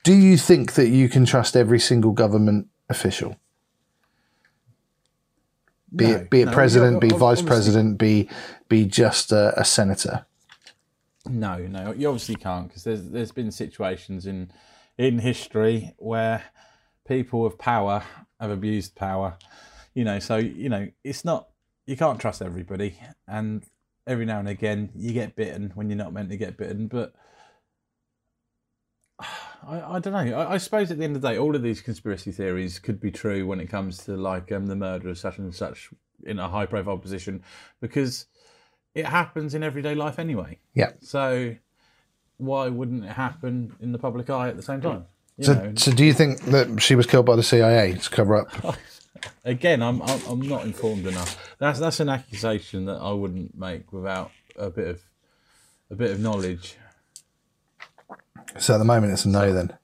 do 0.03 0.13
you 0.13 0.37
think 0.37 0.73
that 0.73 0.89
you 0.89 1.07
can 1.07 1.25
trust 1.25 1.55
every 1.55 1.79
single 1.79 2.11
government 2.11 2.67
official? 2.89 3.37
Be 5.95 6.05
No, 6.05 6.11
it 6.15 6.29
be 6.29 6.41
it 6.41 6.45
no, 6.47 6.51
president, 6.51 6.99
be 7.01 7.09
vice 7.09 7.21
obviously- 7.39 7.47
president, 7.47 7.97
be 7.97 8.29
be 8.67 8.85
just 8.85 9.31
a, 9.31 9.53
a 9.59 9.63
senator. 9.63 10.25
No, 11.29 11.57
no, 11.57 11.91
you 11.93 12.07
obviously 12.07 12.35
can't 12.35 12.67
because 12.67 12.83
there's 12.83 13.09
there's 13.09 13.31
been 13.31 13.51
situations 13.51 14.25
in 14.25 14.51
in 14.97 15.19
history 15.19 15.93
where 15.97 16.43
people 17.07 17.41
with 17.41 17.57
power 17.57 18.03
have 18.39 18.49
abused 18.49 18.95
power. 18.95 19.37
You 19.93 20.03
know, 20.05 20.19
so 20.19 20.37
you 20.37 20.69
know 20.69 20.87
it's 21.03 21.23
not 21.23 21.47
you 21.87 21.97
can't 21.97 22.19
trust 22.19 22.41
everybody, 22.41 22.99
and 23.27 23.63
every 24.05 24.25
now 24.25 24.39
and 24.39 24.47
again 24.47 24.89
you 24.95 25.11
get 25.11 25.35
bitten 25.35 25.71
when 25.75 25.89
you're 25.89 25.97
not 25.97 26.13
meant 26.13 26.29
to 26.29 26.37
get 26.37 26.57
bitten. 26.57 26.87
But 26.87 27.13
I, 29.19 29.95
I 29.95 29.99
don't 29.99 30.13
know. 30.13 30.37
I, 30.37 30.53
I 30.53 30.57
suppose 30.57 30.91
at 30.91 30.97
the 30.99 31.03
end 31.03 31.15
of 31.15 31.21
the 31.21 31.29
day, 31.29 31.37
all 31.37 31.55
of 31.55 31.63
these 31.63 31.81
conspiracy 31.81 32.31
theories 32.31 32.77
could 32.77 32.99
be 32.99 33.09
true 33.11 33.47
when 33.47 33.59
it 33.59 33.67
comes 33.67 33.97
to 34.05 34.15
like 34.15 34.51
um, 34.51 34.67
the 34.67 34.75
murder 34.75 35.09
of 35.09 35.17
such 35.17 35.37
and 35.39 35.53
such 35.55 35.89
in 36.23 36.39
a 36.39 36.49
high 36.49 36.65
profile 36.65 36.97
position, 36.97 37.43
because 37.81 38.27
it 38.93 39.05
happens 39.05 39.55
in 39.55 39.63
everyday 39.63 39.95
life 39.95 40.19
anyway. 40.19 40.59
Yeah. 40.73 40.91
So 41.01 41.55
why 42.37 42.67
wouldn't 42.67 43.05
it 43.05 43.11
happen 43.11 43.75
in 43.79 43.91
the 43.91 43.99
public 43.99 44.29
eye 44.29 44.49
at 44.49 44.57
the 44.57 44.63
same 44.63 44.81
time? 44.81 45.05
You 45.37 45.45
So, 45.45 45.53
know, 45.53 45.73
so 45.75 45.91
do 45.91 46.03
you 46.03 46.13
think 46.13 46.41
that 46.45 46.81
she 46.81 46.95
was 46.95 47.05
killed 47.05 47.25
by 47.25 47.35
the 47.35 47.43
CIA 47.43 47.93
to 47.93 48.09
cover 48.09 48.35
up? 48.35 48.77
again, 49.45 49.81
I'm, 49.81 50.01
I'm 50.01 50.21
I'm 50.27 50.41
not 50.41 50.63
informed 50.63 51.05
enough. 51.05 51.55
That's 51.59 51.79
that's 51.79 51.99
an 51.99 52.09
accusation 52.09 52.85
that 52.85 52.99
I 53.01 53.11
wouldn't 53.11 53.57
make 53.57 53.91
without 53.93 54.31
a 54.57 54.69
bit 54.69 54.87
of 54.87 55.01
a 55.89 55.95
bit 55.95 56.11
of 56.11 56.19
knowledge. 56.19 56.77
So 58.59 58.75
at 58.75 58.77
the 58.77 58.85
moment, 58.85 59.13
it's 59.13 59.25
a 59.25 59.29
no. 59.29 59.53
Then 59.53 59.77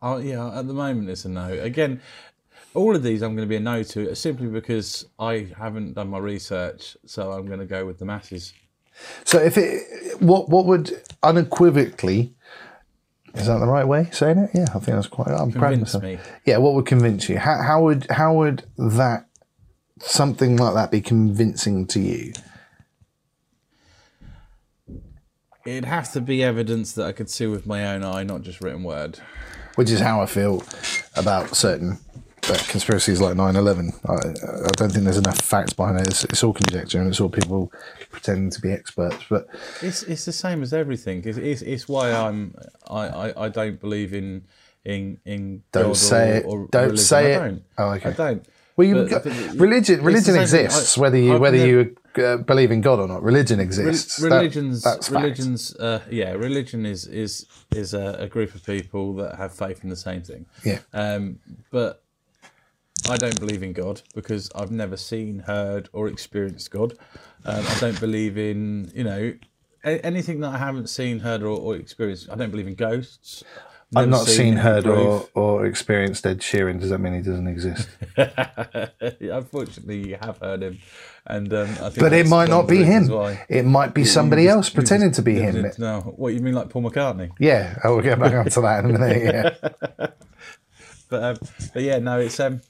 Oh 0.00 0.18
yeah, 0.18 0.58
at 0.58 0.66
the 0.66 0.74
moment 0.74 1.10
it's 1.10 1.24
a 1.24 1.28
no. 1.28 1.48
Again, 1.48 2.00
all 2.74 2.94
of 2.94 3.02
these 3.02 3.22
I'm 3.22 3.34
going 3.34 3.46
to 3.46 3.50
be 3.50 3.56
a 3.56 3.60
no 3.60 3.82
to 3.82 4.14
simply 4.14 4.46
because 4.46 5.06
I 5.18 5.48
haven't 5.56 5.94
done 5.94 6.08
my 6.08 6.18
research, 6.18 6.96
so 7.04 7.32
I'm 7.32 7.46
going 7.46 7.58
to 7.58 7.66
go 7.66 7.84
with 7.84 7.98
the 7.98 8.04
masses. 8.04 8.52
So 9.24 9.38
if 9.38 9.58
it, 9.58 10.20
what 10.20 10.48
what 10.48 10.66
would 10.66 11.02
unequivocally, 11.22 12.34
is 13.34 13.46
that 13.46 13.58
the 13.58 13.66
right 13.66 13.86
way 13.86 14.08
saying 14.12 14.38
it? 14.38 14.50
Yeah, 14.54 14.66
I 14.70 14.78
think 14.78 14.86
that's 14.86 15.06
quite. 15.06 15.28
I'm 15.28 15.52
proud 15.52 15.72
of 15.74 15.78
Convince 15.78 15.94
myself. 15.94 16.02
me. 16.02 16.18
Yeah, 16.44 16.58
what 16.58 16.74
would 16.74 16.86
convince 16.86 17.28
you? 17.28 17.38
How, 17.38 17.62
how 17.62 17.82
would 17.82 18.06
how 18.10 18.34
would 18.34 18.64
that 18.76 19.26
something 20.00 20.56
like 20.56 20.74
that 20.74 20.90
be 20.90 21.00
convincing 21.00 21.86
to 21.88 22.00
you? 22.00 22.32
It'd 25.66 25.84
have 25.84 26.10
to 26.12 26.20
be 26.20 26.42
evidence 26.42 26.92
that 26.92 27.06
I 27.06 27.12
could 27.12 27.28
see 27.28 27.46
with 27.46 27.66
my 27.66 27.86
own 27.94 28.02
eye, 28.02 28.22
not 28.22 28.42
just 28.42 28.62
written 28.62 28.84
word. 28.84 29.18
Which 29.74 29.90
is 29.90 30.00
how 30.00 30.22
I 30.22 30.26
feel 30.26 30.62
about 31.14 31.54
certain 31.54 31.98
uh, 32.48 32.56
conspiracies 32.68 33.20
like 33.20 33.34
9-11. 33.34 33.92
I, 34.08 34.64
I 34.64 34.68
don't 34.76 34.90
think 34.90 35.04
there's 35.04 35.18
enough 35.18 35.38
facts 35.40 35.74
behind 35.74 36.00
it. 36.00 36.06
It's, 36.08 36.24
it's 36.24 36.42
all 36.42 36.54
conjecture 36.54 36.98
and 37.00 37.08
it's 37.08 37.20
all 37.20 37.28
people 37.28 37.70
pretending 38.10 38.50
to 38.50 38.60
be 38.60 38.72
experts. 38.72 39.24
But 39.28 39.46
It's 39.82 40.02
it's 40.02 40.24
the 40.24 40.32
same 40.32 40.62
as 40.62 40.72
everything. 40.72 41.22
It's 41.24 41.38
it's, 41.38 41.62
it's 41.62 41.88
why 41.88 42.12
I'm 42.12 42.54
I, 42.88 43.08
I, 43.08 43.44
I 43.44 43.48
don't 43.48 43.80
believe 43.80 44.12
in 44.14 44.44
in 44.84 45.18
in 45.24 45.62
Don't 45.72 45.88
God 45.88 45.96
say 45.96 46.42
or, 46.42 46.64
it. 46.64 46.70
Don't 46.70 46.82
religion. 46.84 46.96
say 47.04 47.34
I 47.34 47.36
it. 47.36 47.38
Don't. 47.38 47.62
Oh, 47.78 47.88
okay. 47.94 48.08
I 48.10 48.12
don't. 48.12 48.46
well, 48.76 48.86
you 48.88 48.94
But- 48.94 49.10
got, 49.10 49.24
religion 49.58 50.02
religion 50.02 50.34
the 50.34 50.46
same 50.46 50.58
thing. 50.58 50.64
exists 50.66 50.96
I- 50.96 51.00
whether 51.00 51.18
you 51.18 51.34
I've 51.34 51.40
whether 51.40 51.56
never- 51.58 51.68
you 51.68 51.96
uh, 52.24 52.36
believe 52.38 52.70
in 52.72 52.80
God 52.80 52.98
or 52.98 53.06
not. 53.06 53.22
Religion 53.22 53.60
exists. 53.60 54.16
That- 54.16 54.30
religions 54.30 54.82
fact. 54.82 55.10
religions 55.10 55.74
uh, 55.76 56.00
yeah 56.10 56.32
religion 56.32 56.86
is 56.86 57.06
is 57.06 57.46
is 57.74 57.92
a, 57.94 58.16
a 58.20 58.26
group 58.28 58.54
of 58.54 58.64
people 58.64 59.14
that 59.16 59.36
have 59.36 59.52
faith 59.54 59.84
in 59.84 59.90
the 59.90 59.96
same 60.08 60.22
thing 60.22 60.46
Yeah. 60.64 60.78
um 60.94 61.38
but 61.70 62.02
i 63.08 63.16
don't 63.16 63.38
believe 63.38 63.62
in 63.62 63.72
god 63.72 64.02
because 64.14 64.50
i've 64.54 64.70
never 64.72 64.96
seen 64.96 65.40
heard 65.40 65.88
or 65.92 66.08
experienced 66.08 66.70
god 66.70 66.94
um, 67.44 67.64
i 67.66 67.76
don't 67.80 68.00
believe 68.00 68.36
in 68.38 68.90
you 68.94 69.04
know 69.04 69.32
a- 69.84 70.04
anything 70.04 70.40
that 70.40 70.54
i 70.54 70.58
haven't 70.58 70.88
seen 70.88 71.20
heard 71.20 71.42
or, 71.42 71.58
or 71.58 71.76
experienced 71.76 72.28
i 72.30 72.34
don't 72.34 72.50
believe 72.50 72.66
in 72.66 72.74
ghosts 72.74 73.44
I've 73.96 74.06
not 74.10 74.26
seen, 74.26 74.48
any 74.52 74.56
heard, 74.60 74.86
or, 74.86 75.26
or 75.32 75.64
experienced 75.64 76.26
Ed 76.26 76.40
Sheeran. 76.40 76.78
Does 76.78 76.90
that 76.90 76.98
mean 76.98 77.14
he 77.14 77.22
doesn't 77.22 77.46
exist? 77.46 77.88
Unfortunately, 79.20 80.08
you 80.10 80.18
have 80.20 80.36
heard 80.38 80.62
him, 80.62 80.78
and 81.26 81.50
um, 81.54 81.70
I 81.70 81.88
think 81.88 82.00
But 82.00 82.12
it 82.12 82.26
might 82.26 82.50
not 82.50 82.68
be 82.68 82.82
him. 82.84 83.08
It 83.48 83.64
might 83.64 83.94
be 83.94 84.04
somebody 84.04 84.44
just- 84.44 84.54
else 84.54 84.68
pretending 84.70 85.12
to 85.12 85.22
be 85.22 85.36
him. 85.36 85.70
No, 85.78 86.00
what 86.00 86.34
you 86.34 86.40
mean, 86.40 86.52
like 86.54 86.68
Paul 86.68 86.82
McCartney? 86.82 87.30
Yeah, 87.38 87.78
I 87.82 87.88
will 87.88 88.02
get 88.02 88.18
back 88.18 88.34
onto 88.34 88.60
that 88.60 88.84
in 88.84 88.94
a 88.94 88.98
minute. 88.98 89.58
Yeah, 89.98 90.06
But 91.08 91.22
um, 91.22 91.36
but 91.72 91.82
yeah, 91.82 91.98
no, 91.98 92.20
it's 92.20 92.38
um, 92.40 92.60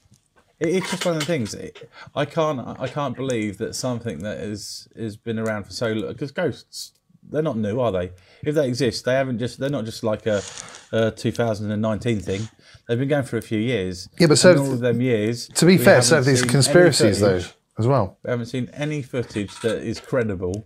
it's 0.59 0.89
just 0.91 1.05
one 1.05 1.15
of 1.15 1.19
the 1.21 1.25
things. 1.25 1.53
It, 1.53 1.89
I 2.15 2.25
can't 2.25 2.59
I 2.79 2.87
can't 2.87 3.15
believe 3.15 3.57
that 3.59 3.75
something 3.75 4.19
that 4.19 4.37
is 4.39 4.87
has 4.97 5.17
been 5.17 5.39
around 5.39 5.63
for 5.65 5.71
so 5.71 5.91
long 5.93 6.13
because 6.13 6.31
ghosts 6.31 6.93
they're 7.31 7.41
not 7.43 7.57
new, 7.57 7.79
are 7.79 7.91
they? 7.91 8.11
If 8.43 8.55
they 8.55 8.67
exist, 8.67 9.05
they 9.05 9.13
haven't 9.13 9.39
just 9.39 9.59
they're 9.59 9.69
not 9.69 9.85
just 9.85 10.03
like 10.03 10.25
a, 10.25 10.41
a 10.91 11.11
2019 11.11 12.19
thing. 12.21 12.49
They've 12.87 12.97
been 12.97 13.07
going 13.07 13.25
for 13.25 13.37
a 13.37 13.41
few 13.41 13.59
years. 13.59 14.09
Yeah, 14.19 14.27
but 14.27 14.37
so 14.39 14.57
all 14.57 14.73
of 14.73 14.79
them 14.79 14.99
years. 15.01 15.47
to 15.49 15.65
be 15.65 15.77
fair, 15.77 16.01
so 16.01 16.21
these 16.21 16.43
conspiracies 16.43 17.19
though 17.19 17.41
as 17.77 17.87
well. 17.87 18.17
we 18.23 18.29
haven't 18.31 18.47
seen 18.47 18.69
any 18.73 19.01
footage 19.01 19.57
that 19.61 19.77
is 19.77 19.99
credible 19.99 20.65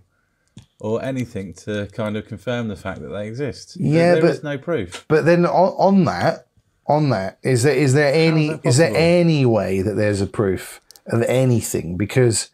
or 0.79 1.03
anything 1.03 1.53
to 1.53 1.87
kind 1.93 2.17
of 2.17 2.27
confirm 2.27 2.67
the 2.67 2.75
fact 2.75 3.01
that 3.01 3.09
they 3.09 3.27
exist. 3.27 3.77
There- 3.79 3.87
Yeah, 3.87 4.13
there 4.13 4.21
but- 4.21 4.29
is 4.31 4.43
no 4.43 4.57
proof. 4.57 5.05
But 5.07 5.25
then 5.25 5.45
on, 5.45 5.73
on 5.77 6.05
that, 6.05 6.47
on 6.87 7.09
that, 7.09 7.39
is 7.43 7.63
there 7.63 7.75
is 7.75 7.93
there 7.93 8.13
any 8.13 8.49
that 8.49 8.65
is 8.65 8.77
there 8.77 8.93
any 8.95 9.45
way 9.45 9.81
that 9.81 9.95
there's 9.95 10.21
a 10.21 10.27
proof 10.27 10.81
of 11.07 11.21
anything? 11.23 11.97
Because 11.97 12.49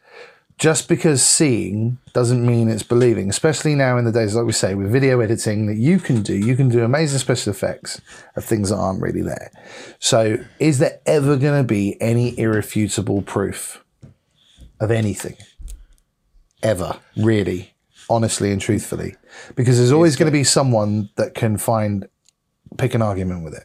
just 0.59 0.89
because 0.89 1.23
seeing 1.23 1.97
doesn't 2.13 2.45
mean 2.45 2.69
it's 2.69 2.83
believing. 2.83 3.29
Especially 3.29 3.75
now 3.75 3.97
in 3.97 4.03
the 4.03 4.11
days, 4.11 4.35
like 4.35 4.45
we 4.45 4.51
say, 4.51 4.75
with 4.75 4.91
video 4.91 5.21
editing 5.21 5.67
that 5.67 5.77
you 5.77 5.99
can 5.99 6.21
do, 6.21 6.35
you 6.35 6.55
can 6.55 6.67
do 6.67 6.83
amazing 6.83 7.17
special 7.17 7.51
effects 7.51 8.01
of 8.35 8.43
things 8.43 8.69
that 8.69 8.75
aren't 8.75 9.01
really 9.01 9.21
there. 9.21 9.51
So, 9.99 10.37
is 10.59 10.79
there 10.79 10.99
ever 11.05 11.37
going 11.37 11.61
to 11.61 11.67
be 11.67 11.99
any 12.01 12.37
irrefutable 12.37 13.21
proof 13.21 13.83
of 14.81 14.91
anything? 14.91 15.37
Ever, 16.61 16.99
really, 17.15 17.73
honestly 18.09 18.51
and 18.51 18.59
truthfully? 18.59 19.15
Because 19.55 19.77
there's 19.77 19.93
always 19.93 20.17
going 20.17 20.29
to 20.29 20.37
be 20.37 20.43
someone 20.43 21.09
that 21.15 21.35
can 21.35 21.57
find 21.57 22.09
pick 22.77 22.93
an 22.93 23.01
argument 23.01 23.45
with 23.45 23.53
it. 23.53 23.63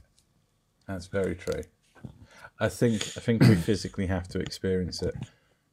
That's 0.86 1.06
very 1.06 1.34
true. 1.34 1.62
I 2.60 2.68
think 2.68 2.94
I 3.16 3.20
think 3.20 3.42
we 3.42 3.56
physically 3.56 4.06
have 4.06 4.28
to 4.28 4.38
experience 4.38 5.02
it, 5.02 5.14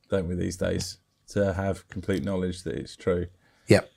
don't 0.10 0.28
we, 0.28 0.36
these 0.36 0.58
days, 0.58 0.98
to 1.30 1.54
have 1.54 1.88
complete 1.90 2.24
knowledge 2.24 2.64
that 2.64 2.76
it's 2.76 2.96
true. 2.96 3.28
Yep. 3.68 3.92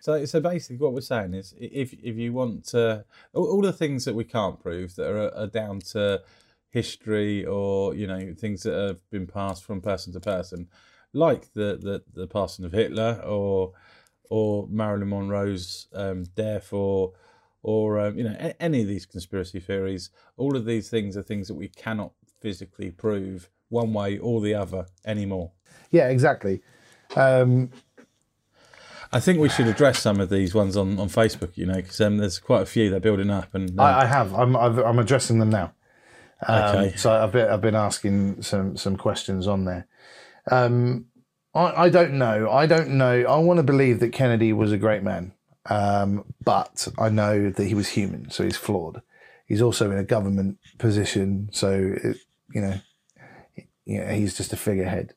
So, 0.00 0.24
so 0.24 0.40
basically, 0.40 0.78
what 0.78 0.92
we're 0.92 1.02
saying 1.02 1.34
is, 1.34 1.54
if 1.58 1.92
if 1.92 2.16
you 2.16 2.32
want 2.32 2.64
to, 2.68 3.04
all, 3.34 3.60
the 3.60 3.72
things 3.72 4.04
that 4.06 4.14
we 4.14 4.24
can't 4.24 4.58
prove 4.58 4.96
that 4.96 5.08
are, 5.08 5.34
are 5.34 5.46
down 5.46 5.80
to 5.92 6.22
history 6.70 7.44
or 7.44 7.94
you 7.94 8.06
know 8.06 8.34
things 8.36 8.62
that 8.62 8.74
have 8.74 9.10
been 9.10 9.26
passed 9.26 9.62
from 9.62 9.80
person 9.80 10.12
to 10.14 10.20
person, 10.20 10.68
like 11.12 11.52
the 11.52 11.78
the, 11.80 12.02
the 12.14 12.26
passing 12.26 12.64
of 12.64 12.72
Hitler 12.72 13.20
or 13.24 13.72
or 14.30 14.66
Marilyn 14.68 15.10
Monroe's 15.10 15.88
um, 15.92 16.24
death 16.34 16.72
or 16.72 17.12
or 17.62 17.98
um, 18.00 18.16
you 18.18 18.24
know 18.24 18.36
a- 18.38 18.60
any 18.62 18.82
of 18.82 18.88
these 18.88 19.06
conspiracy 19.06 19.60
theories, 19.60 20.10
all 20.36 20.56
of 20.56 20.64
these 20.64 20.88
things 20.88 21.16
are 21.16 21.22
things 21.22 21.48
that 21.48 21.54
we 21.54 21.68
cannot 21.68 22.12
physically 22.40 22.90
prove 22.90 23.48
one 23.68 23.92
way 23.92 24.18
or 24.18 24.40
the 24.40 24.54
other 24.54 24.86
anymore. 25.04 25.52
Yeah, 25.90 26.08
exactly. 26.08 26.62
Um, 27.16 27.70
I 29.12 29.18
think 29.20 29.40
we 29.40 29.48
should 29.48 29.66
address 29.66 29.98
some 29.98 30.20
of 30.20 30.30
these 30.30 30.54
ones 30.54 30.76
on, 30.76 30.98
on 31.00 31.08
Facebook, 31.08 31.56
you 31.56 31.66
know, 31.66 31.74
because 31.74 32.00
um, 32.00 32.18
there's 32.18 32.38
quite 32.38 32.62
a 32.62 32.66
few 32.66 32.90
they're 32.90 33.00
building 33.00 33.30
up. 33.30 33.54
And 33.54 33.78
uh, 33.78 33.82
I, 33.82 34.02
I 34.02 34.06
have. 34.06 34.32
I'm, 34.34 34.56
I've, 34.56 34.78
I'm 34.78 34.98
addressing 35.00 35.40
them 35.40 35.50
now. 35.50 35.72
Um, 36.46 36.76
Okay. 36.76 36.96
So 36.96 37.10
I've 37.12 37.32
been, 37.32 37.48
I've 37.48 37.60
been 37.60 37.74
asking 37.74 38.42
some, 38.42 38.76
some 38.76 38.96
questions 38.96 39.46
on 39.48 39.64
there. 39.64 39.88
Um, 40.50 41.06
I, 41.54 41.84
I 41.84 41.88
don't 41.88 42.14
know. 42.14 42.48
I 42.50 42.66
don't 42.66 42.90
know. 42.90 43.24
I 43.24 43.36
want 43.38 43.58
to 43.58 43.64
believe 43.64 43.98
that 44.00 44.12
Kennedy 44.12 44.52
was 44.52 44.70
a 44.72 44.78
great 44.78 45.02
man, 45.02 45.32
um, 45.70 46.24
but 46.44 46.88
I 46.98 47.08
know 47.08 47.48
that 47.50 47.64
he 47.64 47.74
was 47.74 47.88
human, 47.88 48.30
so 48.30 48.44
he's 48.44 48.56
flawed. 48.56 49.02
He's 49.46 49.62
also 49.62 49.90
in 49.90 49.98
a 49.98 50.04
government 50.04 50.58
position, 50.78 51.48
so 51.52 51.94
it, 52.02 52.16
you 52.52 52.60
know, 52.60 52.80
yeah, 53.86 54.12
he's 54.12 54.36
just 54.36 54.52
a 54.52 54.56
figurehead. 54.56 55.14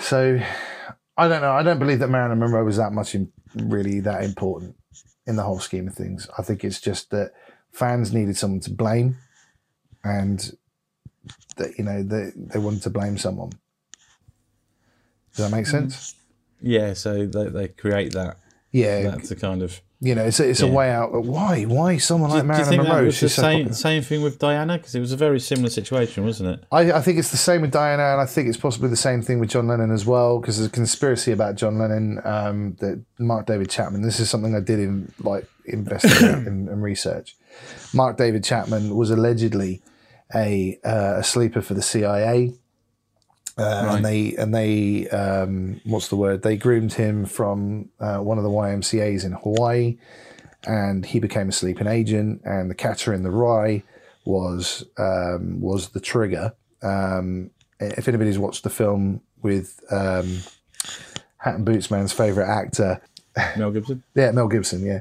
So 0.00 0.40
I 1.16 1.28
don't 1.28 1.42
know. 1.42 1.52
I 1.52 1.62
don't 1.62 1.78
believe 1.78 1.98
that 1.98 2.08
Marilyn 2.08 2.38
Monroe 2.38 2.64
was 2.64 2.76
that 2.76 2.92
much 2.92 3.14
in, 3.14 3.32
really 3.54 4.00
that 4.00 4.24
important 4.24 4.76
in 5.26 5.36
the 5.36 5.42
whole 5.42 5.60
scheme 5.60 5.88
of 5.88 5.94
things. 5.94 6.28
I 6.38 6.42
think 6.42 6.64
it's 6.64 6.80
just 6.80 7.10
that 7.10 7.32
fans 7.72 8.12
needed 8.12 8.36
someone 8.36 8.60
to 8.60 8.70
blame, 8.70 9.16
and 10.04 10.56
that 11.56 11.76
you 11.76 11.84
know 11.84 12.02
they 12.02 12.30
they 12.36 12.58
wanted 12.58 12.82
to 12.82 12.90
blame 12.90 13.18
someone. 13.18 13.50
Does 15.34 15.50
that 15.50 15.56
make 15.56 15.66
sense? 15.66 16.14
yeah, 16.60 16.94
so 16.94 17.26
they, 17.26 17.48
they 17.48 17.68
create 17.68 18.12
that. 18.12 18.38
Yeah, 18.72 19.02
That's 19.02 19.30
a 19.32 19.36
kind 19.36 19.62
of. 19.62 19.80
you 20.00 20.14
know, 20.14 20.24
it's 20.24 20.38
a, 20.38 20.48
it's 20.48 20.60
a 20.60 20.66
way 20.66 20.90
out. 20.92 21.10
But 21.12 21.22
Why? 21.22 21.64
Why 21.64 21.96
someone 21.98 22.30
like 22.30 22.42
Do 22.42 22.46
you 22.46 22.52
Marilyn 22.52 22.76
Monroe? 22.78 23.04
was 23.06 23.18
the 23.20 23.28
She's 23.28 23.34
so 23.34 23.42
same 23.42 23.72
same 23.72 24.02
thing 24.02 24.22
with 24.22 24.38
Diana? 24.38 24.78
Because 24.78 24.94
it 24.94 25.00
was 25.00 25.10
a 25.12 25.16
very 25.16 25.40
similar 25.40 25.70
situation, 25.70 26.24
wasn't 26.24 26.50
it? 26.50 26.64
I, 26.70 26.92
I 26.92 27.00
think 27.00 27.18
it's 27.18 27.32
the 27.32 27.36
same 27.36 27.62
with 27.62 27.72
Diana, 27.72 28.12
and 28.12 28.20
I 28.20 28.26
think 28.26 28.48
it's 28.48 28.56
possibly 28.56 28.88
the 28.88 28.96
same 28.96 29.22
thing 29.22 29.40
with 29.40 29.50
John 29.50 29.66
Lennon 29.66 29.90
as 29.90 30.06
well. 30.06 30.38
Because 30.38 30.58
there's 30.58 30.68
a 30.68 30.72
conspiracy 30.72 31.32
about 31.32 31.56
John 31.56 31.78
Lennon 31.78 32.20
um, 32.24 32.76
that 32.78 33.02
Mark 33.18 33.46
David 33.46 33.68
Chapman. 33.70 34.02
This 34.02 34.20
is 34.20 34.30
something 34.30 34.54
I 34.54 34.60
did 34.60 34.78
in 34.78 35.12
like 35.18 35.48
investigate 35.64 36.22
and, 36.46 36.68
and 36.68 36.82
research. 36.82 37.36
Mark 37.92 38.16
David 38.16 38.44
Chapman 38.44 38.94
was 38.94 39.10
allegedly 39.10 39.82
a 40.32 40.78
uh, 40.84 41.16
a 41.18 41.24
sleeper 41.24 41.60
for 41.60 41.74
the 41.74 41.82
CIA, 41.82 42.54
uh, 43.60 43.84
Right. 43.86 43.96
and 43.96 44.04
they 44.04 44.34
and 44.36 44.54
they 44.54 45.08
um, 45.08 45.80
what's 45.84 46.08
the 46.08 46.16
word? 46.16 46.42
They 46.42 46.56
groomed 46.56 46.94
him 46.94 47.26
from 47.26 47.90
uh, 48.00 48.18
one 48.18 48.38
of 48.38 48.44
the 48.44 48.50
YMCA's 48.50 49.24
in 49.24 49.32
Hawaii, 49.32 49.98
and 50.66 51.04
he 51.06 51.20
became 51.20 51.48
a 51.48 51.52
sleeping 51.52 51.86
agent. 51.86 52.42
And 52.44 52.70
the 52.70 52.74
Catcher 52.74 53.12
in 53.14 53.22
the 53.22 53.30
Rye 53.30 53.82
was 54.24 54.84
um, 54.98 55.60
was 55.60 55.90
the 55.90 56.00
trigger. 56.00 56.54
Um, 56.82 57.50
if 57.78 58.08
anybody's 58.08 58.38
watched 58.38 58.62
the 58.62 58.70
film 58.70 59.20
with 59.42 59.80
um, 59.90 60.38
Hat 61.38 61.54
and 61.56 61.64
Boots 61.64 61.90
Man's 61.90 62.12
favorite 62.12 62.48
actor, 62.48 63.00
Mel 63.56 63.70
Gibson. 63.70 64.02
yeah, 64.14 64.30
Mel 64.32 64.48
Gibson, 64.48 64.84
yeah. 64.84 65.00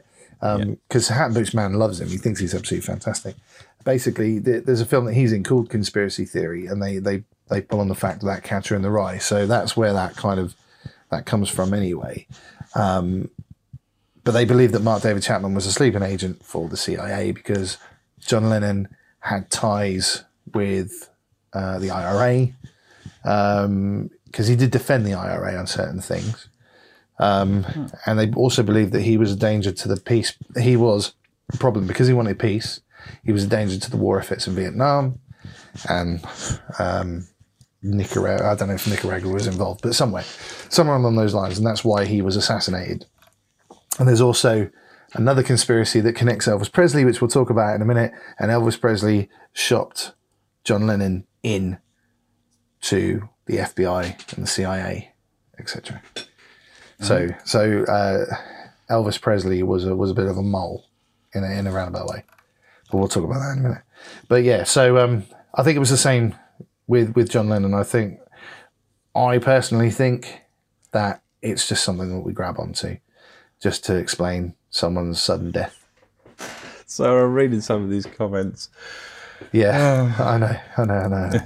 Because 0.87 1.09
Hat 1.09 1.25
and 1.27 1.35
Boots 1.35 1.53
Man 1.53 1.73
loves 1.73 1.99
him. 1.99 2.07
He 2.07 2.17
thinks 2.17 2.39
he's 2.39 2.55
absolutely 2.55 2.85
fantastic. 2.87 3.35
Basically, 3.83 4.39
th- 4.39 4.63
there's 4.65 4.79
a 4.81 4.85
film 4.85 5.05
that 5.05 5.13
he's 5.13 5.33
in 5.33 5.43
called 5.43 5.69
Conspiracy 5.69 6.23
Theory, 6.25 6.65
and 6.65 6.81
they 6.81 6.99
they 6.99 7.23
they 7.49 7.61
pull 7.61 7.79
on 7.79 7.87
the 7.87 7.95
fact 7.95 8.21
of 8.21 8.27
that 8.27 8.43
catcher 8.43 8.75
in 8.75 8.81
the 8.81 8.91
rye. 8.91 9.17
So 9.17 9.45
that's 9.45 9.75
where 9.75 9.93
that 9.93 10.15
kind 10.15 10.39
of 10.39 10.55
that 11.09 11.25
comes 11.25 11.49
from 11.49 11.73
anyway. 11.73 12.27
Um, 12.75 13.29
but 14.23 14.31
they 14.31 14.45
believe 14.45 14.71
that 14.73 14.83
Mark 14.83 15.01
David 15.01 15.23
Chapman 15.23 15.55
was 15.55 15.65
a 15.65 15.71
sleeping 15.71 16.03
agent 16.03 16.43
for 16.43 16.69
the 16.69 16.77
CIA 16.77 17.31
because 17.31 17.77
John 18.19 18.49
Lennon 18.49 18.87
had 19.19 19.49
ties 19.49 20.23
with 20.53 21.09
uh, 21.53 21.79
the 21.79 21.89
IRA 21.89 22.49
because 24.25 24.47
he 24.47 24.55
did 24.55 24.71
defend 24.71 25.05
the 25.05 25.13
IRA 25.13 25.57
on 25.57 25.67
certain 25.67 26.01
things 26.01 26.47
and 28.05 28.17
they 28.17 28.31
also 28.31 28.63
believed 28.63 28.93
that 28.93 29.01
he 29.01 29.17
was 29.17 29.31
a 29.31 29.35
danger 29.35 29.71
to 29.71 29.87
the 29.87 29.99
peace. 29.99 30.33
He 30.59 30.75
was 30.75 31.13
a 31.53 31.57
problem 31.57 31.87
because 31.87 32.07
he 32.07 32.13
wanted 32.13 32.39
peace. 32.39 32.81
He 33.23 33.31
was 33.31 33.43
a 33.43 33.47
danger 33.47 33.79
to 33.79 33.91
the 33.91 33.97
war 33.97 34.19
efforts 34.19 34.47
in 34.47 34.55
Vietnam, 34.55 35.19
and 35.89 36.23
um, 36.79 37.27
Nicaragua. 37.81 38.51
I 38.51 38.55
don't 38.55 38.67
know 38.67 38.75
if 38.75 38.87
Nicaragua 38.87 39.31
was 39.31 39.47
involved, 39.47 39.81
but 39.81 39.95
somewhere, 39.95 40.23
somewhere 40.69 40.97
along 40.97 41.15
those 41.15 41.33
lines, 41.33 41.57
and 41.57 41.65
that's 41.65 41.83
why 41.83 42.05
he 42.05 42.21
was 42.21 42.35
assassinated. 42.35 43.05
And 43.97 44.07
there's 44.07 44.21
also 44.21 44.69
another 45.13 45.43
conspiracy 45.43 45.99
that 46.01 46.13
connects 46.13 46.47
Elvis 46.47 46.71
Presley, 46.71 47.05
which 47.05 47.21
we'll 47.21 47.29
talk 47.29 47.49
about 47.49 47.75
in 47.75 47.81
a 47.81 47.85
minute. 47.85 48.11
And 48.37 48.51
Elvis 48.51 48.79
Presley 48.79 49.29
shopped 49.53 50.13
John 50.63 50.87
Lennon 50.87 51.25
in 51.43 51.79
to 52.81 53.29
the 53.45 53.57
FBI 53.57 54.35
and 54.35 54.43
the 54.43 54.47
CIA, 54.47 55.13
etc. 55.57 56.01
So, 57.01 57.29
so 57.45 57.83
uh, 57.83 58.25
Elvis 58.89 59.21
Presley 59.21 59.63
was 59.63 59.85
a 59.85 59.95
was 59.95 60.11
a 60.11 60.13
bit 60.13 60.27
of 60.27 60.37
a 60.37 60.43
mole 60.43 60.85
in 61.33 61.43
a, 61.43 61.51
in 61.51 61.65
a 61.65 61.71
roundabout 61.71 62.07
way, 62.07 62.23
but 62.91 62.97
we'll 62.97 63.07
talk 63.07 63.23
about 63.23 63.39
that 63.39 63.53
in 63.53 63.59
a 63.59 63.69
minute. 63.69 63.83
But 64.27 64.43
yeah, 64.43 64.63
so 64.63 64.97
um, 64.97 65.25
I 65.53 65.63
think 65.63 65.75
it 65.77 65.79
was 65.79 65.89
the 65.89 65.97
same 65.97 66.35
with 66.89 67.15
with 67.15 67.29
John 67.29 67.47
Lennon. 67.47 67.73
I 67.73 67.83
think 67.83 68.19
I 69.15 69.37
personally 69.37 69.91
think 69.91 70.41
that 70.91 71.21
it's 71.41 71.67
just 71.67 71.83
something 71.85 72.09
that 72.09 72.21
we 72.25 72.33
grab 72.33 72.59
onto, 72.59 72.97
just 73.61 73.85
to 73.85 73.95
explain 73.95 74.55
someone's 74.71 75.21
sudden 75.21 75.51
death. 75.51 75.85
So 76.85 77.23
I'm 77.23 77.33
reading 77.33 77.61
some 77.61 77.83
of 77.83 77.89
these 77.89 78.05
comments. 78.05 78.69
Yeah, 79.53 80.13
I 80.19 80.37
know, 80.37 80.59
I 80.77 80.85
know, 80.85 80.93
I 80.93 81.07
know. 81.07 81.39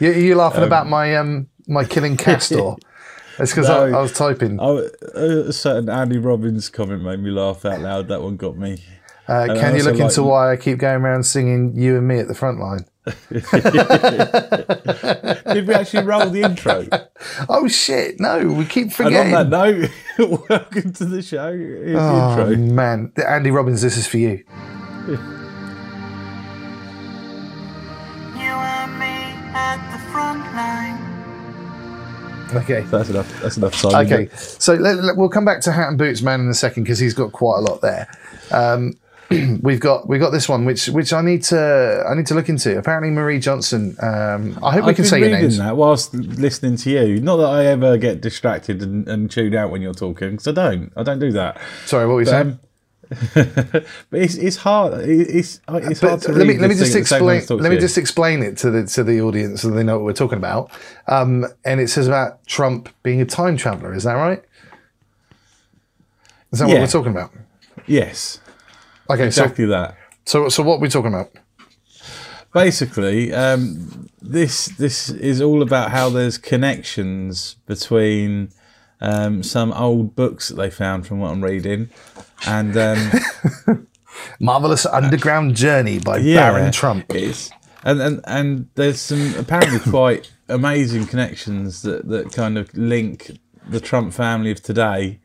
you, 0.00 0.10
you 0.12 0.34
laughing 0.34 0.64
about 0.64 0.86
my 0.88 1.16
um 1.16 1.48
my 1.66 1.84
killing 1.84 2.16
castor? 2.18 2.74
It's 3.38 3.52
because 3.52 3.68
I, 3.68 3.90
No. 3.90 3.98
I 3.98 4.00
was 4.00 4.14
typing. 4.14 4.56
Oh, 4.58 4.78
a 5.14 5.52
certain 5.52 5.90
Andy 5.90 6.16
Robbins 6.16 6.70
comment 6.70 7.02
made 7.02 7.18
me 7.20 7.28
laugh 7.30 7.66
out 7.66 7.80
loud. 7.82 8.08
That 8.08 8.22
one 8.22 8.38
got 8.38 8.56
me. 8.56 8.82
Uh, 9.28 9.44
can 9.48 9.76
you 9.76 9.82
look 9.82 9.96
like- 9.96 10.04
into 10.04 10.22
why 10.22 10.52
I 10.52 10.56
keep 10.56 10.78
going 10.78 11.02
around 11.02 11.24
singing 11.24 11.76
"You 11.76 11.98
and 11.98 12.08
Me" 12.08 12.18
at 12.18 12.28
the 12.28 12.34
front 12.34 12.60
line? 12.60 12.86
Did 13.30 13.44
we 15.68 15.74
actually 15.74 16.04
roll 16.04 16.28
the 16.30 16.42
intro? 16.42 16.86
Oh 17.48 17.66
shit! 17.68 18.18
No, 18.20 18.44
we 18.46 18.64
keep 18.66 18.92
forgetting. 18.92 19.34
And 19.34 19.46
forgetting. 19.46 19.46
on 19.46 19.50
that 19.50 19.90
note, 20.18 20.44
welcome 20.50 20.92
to 20.94 21.04
the 21.04 21.22
show. 21.22 21.52
Here's 21.56 21.94
the 21.96 22.00
oh 22.00 22.50
intro. 22.50 22.56
man, 22.74 23.12
Andy 23.26 23.50
Robbins, 23.50 23.80
this 23.82 23.96
is 23.96 24.06
for 24.06 24.18
you. 24.18 24.44
You 25.08 25.16
and 28.36 28.98
me 28.98 29.06
at 29.54 29.78
the 29.92 29.98
front 30.12 30.40
line. 30.54 31.02
Okay. 32.62 32.82
That's 32.82 33.08
enough. 33.10 33.40
That's 33.42 33.56
enough 33.56 33.74
time. 33.80 34.06
Okay, 34.06 34.28
so 34.36 34.74
let, 34.74 34.96
let- 35.02 35.16
we'll 35.16 35.28
come 35.28 35.44
back 35.44 35.60
to 35.62 35.72
Hat 35.72 35.88
and 35.88 35.98
Boots 35.98 36.22
Man 36.22 36.40
in 36.40 36.48
a 36.48 36.54
second 36.54 36.84
because 36.84 36.98
he's 36.98 37.14
got 37.14 37.32
quite 37.32 37.58
a 37.58 37.62
lot 37.62 37.80
there. 37.80 38.06
Um, 38.52 38.94
we've 39.62 39.80
got 39.80 40.08
we've 40.08 40.20
got 40.20 40.30
this 40.30 40.48
one 40.48 40.64
which 40.64 40.88
which 40.88 41.12
I 41.12 41.20
need 41.20 41.42
to 41.44 42.04
I 42.08 42.14
need 42.14 42.26
to 42.26 42.34
look 42.34 42.48
into. 42.48 42.78
Apparently, 42.78 43.10
Marie 43.10 43.40
Johnson. 43.40 43.96
Um, 44.00 44.58
I 44.62 44.72
hope 44.72 44.84
we 44.84 44.90
I've 44.90 44.96
can 44.96 45.04
say 45.04 45.20
your 45.20 45.30
names. 45.30 45.58
that 45.58 45.76
whilst 45.76 46.14
listening 46.14 46.76
to 46.76 46.90
you. 46.90 47.20
Not 47.20 47.38
that 47.38 47.48
I 47.48 47.66
ever 47.66 47.96
get 47.98 48.20
distracted 48.20 48.82
and, 48.82 49.08
and 49.08 49.30
tuned 49.30 49.54
out 49.54 49.70
when 49.70 49.82
you're 49.82 49.94
talking, 49.94 50.32
because 50.32 50.46
I 50.48 50.52
don't. 50.52 50.92
I 50.96 51.02
don't 51.02 51.18
do 51.18 51.32
that. 51.32 51.60
Sorry, 51.86 52.06
what 52.06 52.14
were 52.14 52.20
you 52.20 52.26
saying? 52.26 52.46
Um, 52.46 52.60
but 53.34 53.86
it's, 54.12 54.34
it's 54.34 54.56
hard. 54.56 55.08
It's 55.08 55.60
it's 55.68 56.00
hard 56.00 56.20
But 56.20 56.22
to 56.22 56.32
let 56.32 56.46
me 56.46 56.58
let 56.58 56.68
me 56.68 56.74
just 56.74 56.92
thing 56.92 57.02
at 57.02 57.04
the 57.04 57.08
same 57.08 57.20
time 57.20 57.28
explain. 57.28 57.36
as 57.38 57.46
talk 57.46 57.58
to 57.58 57.62
Let 57.62 57.72
me 57.72 57.78
just 57.78 57.98
explain 57.98 58.42
it 58.42 58.56
to 58.58 58.70
the 58.70 58.84
to 58.86 59.04
the 59.04 59.20
audience 59.20 59.62
so 59.62 59.70
they 59.70 59.84
know 59.84 59.96
what 59.96 60.04
we're 60.04 60.12
talking 60.12 60.38
about. 60.38 60.70
Um, 61.06 61.46
and 61.64 61.80
it 61.80 61.88
says 61.88 62.08
about 62.08 62.44
Trump 62.46 62.88
being 63.02 63.20
a 63.20 63.24
time 63.24 63.56
traveler. 63.56 63.94
Is 63.94 64.04
that 64.04 64.14
right? 64.14 64.42
Is 66.52 66.58
that 66.60 66.68
what 66.68 66.80
we're 66.80 66.86
talking 66.86 67.12
about? 67.12 67.32
yes, 67.86 68.40
Okay, 69.08 69.26
exactly 69.26 69.66
that. 69.66 69.96
so 70.24 70.44
so 70.44 70.48
so 70.48 70.62
what 70.62 70.76
are 70.76 70.80
we 70.80 70.88
talking 70.88 71.12
about? 71.12 71.30
basically 72.56 73.34
um, 73.34 74.08
this 74.22 74.66
this 74.78 75.10
is 75.10 75.42
all 75.42 75.60
about 75.60 75.90
how 75.90 76.08
there's 76.08 76.38
connections 76.38 77.56
between 77.66 78.48
um, 79.02 79.42
some 79.42 79.74
old 79.74 80.16
books 80.16 80.48
that 80.48 80.54
they 80.54 80.70
found 80.70 81.06
from 81.06 81.20
what 81.20 81.32
I'm 81.32 81.44
reading 81.44 81.90
and 82.46 82.74
um, 82.78 83.10
Marvelous 84.40 84.86
Underground 84.86 85.54
Journey 85.54 85.98
by 85.98 86.16
yeah, 86.16 86.50
Baron 86.50 86.72
Trump. 86.72 87.04
it's, 87.14 87.50
and, 87.84 88.00
and 88.00 88.20
and 88.24 88.68
there's 88.74 89.02
some 89.02 89.34
apparently 89.36 89.78
quite 89.90 90.32
amazing 90.48 91.04
connections 91.04 91.82
that, 91.82 92.08
that 92.08 92.32
kind 92.32 92.56
of 92.56 92.74
link 92.74 93.38
the 93.68 93.80
Trump 93.80 94.14
family 94.14 94.50
of 94.50 94.62
today 94.62 95.20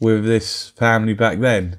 with 0.00 0.26
this 0.26 0.68
family 0.76 1.14
back 1.14 1.38
then 1.38 1.78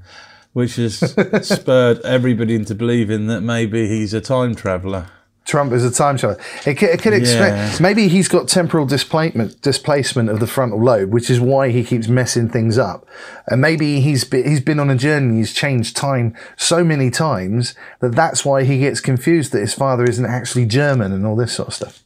which 0.60 0.76
has 0.76 1.00
spurred 1.48 2.00
everybody 2.02 2.54
into 2.54 2.76
believing 2.76 3.28
that 3.28 3.42
maybe 3.42 3.88
he's 3.88 4.14
a 4.14 4.22
time 4.22 4.54
traveller 4.54 5.08
Trump 5.46 5.74
is 5.74 5.84
a 5.84 5.90
time 5.90 6.16
traveler. 6.16 6.40
It 6.68 6.76
could, 6.76 6.90
it 6.90 7.02
could 7.02 7.14
explain. 7.14 7.54
Yeah. 7.56 7.78
Maybe 7.82 8.08
he's 8.08 8.28
got 8.28 8.48
temporal 8.48 8.86
displacement 8.86 9.60
displacement 9.64 10.30
of 10.30 10.40
the 10.40 10.46
frontal 10.46 10.80
lobe, 10.80 11.12
which 11.12 11.28
is 11.28 11.40
why 11.40 11.70
he 11.70 11.84
keeps 11.84 12.08
messing 12.08 12.50
things 12.50 12.78
up. 12.78 13.08
And 13.48 13.60
maybe 13.60 14.00
he's 14.00 14.24
be, 14.24 14.44
he's 14.44 14.62
been 14.62 14.80
on 14.80 14.92
a 14.92 14.96
journey. 14.96 15.38
He's 15.38 15.52
changed 15.52 15.98
time 15.98 16.36
so 16.56 16.84
many 16.84 17.10
times 17.10 17.74
that 18.00 18.14
that's 18.14 18.46
why 18.46 18.64
he 18.64 18.78
gets 18.78 19.02
confused 19.02 19.52
that 19.54 19.62
his 19.62 19.74
father 19.74 20.04
isn't 20.04 20.26
actually 20.26 20.68
German 20.68 21.12
and 21.12 21.26
all 21.26 21.36
this 21.36 21.54
sort 21.54 21.70
of 21.70 21.74
stuff. 21.74 22.04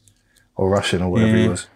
or 0.55 0.69
Russian 0.69 1.01
or 1.01 1.11
whatever 1.11 1.35
he 1.35 1.49
was. 1.49 1.67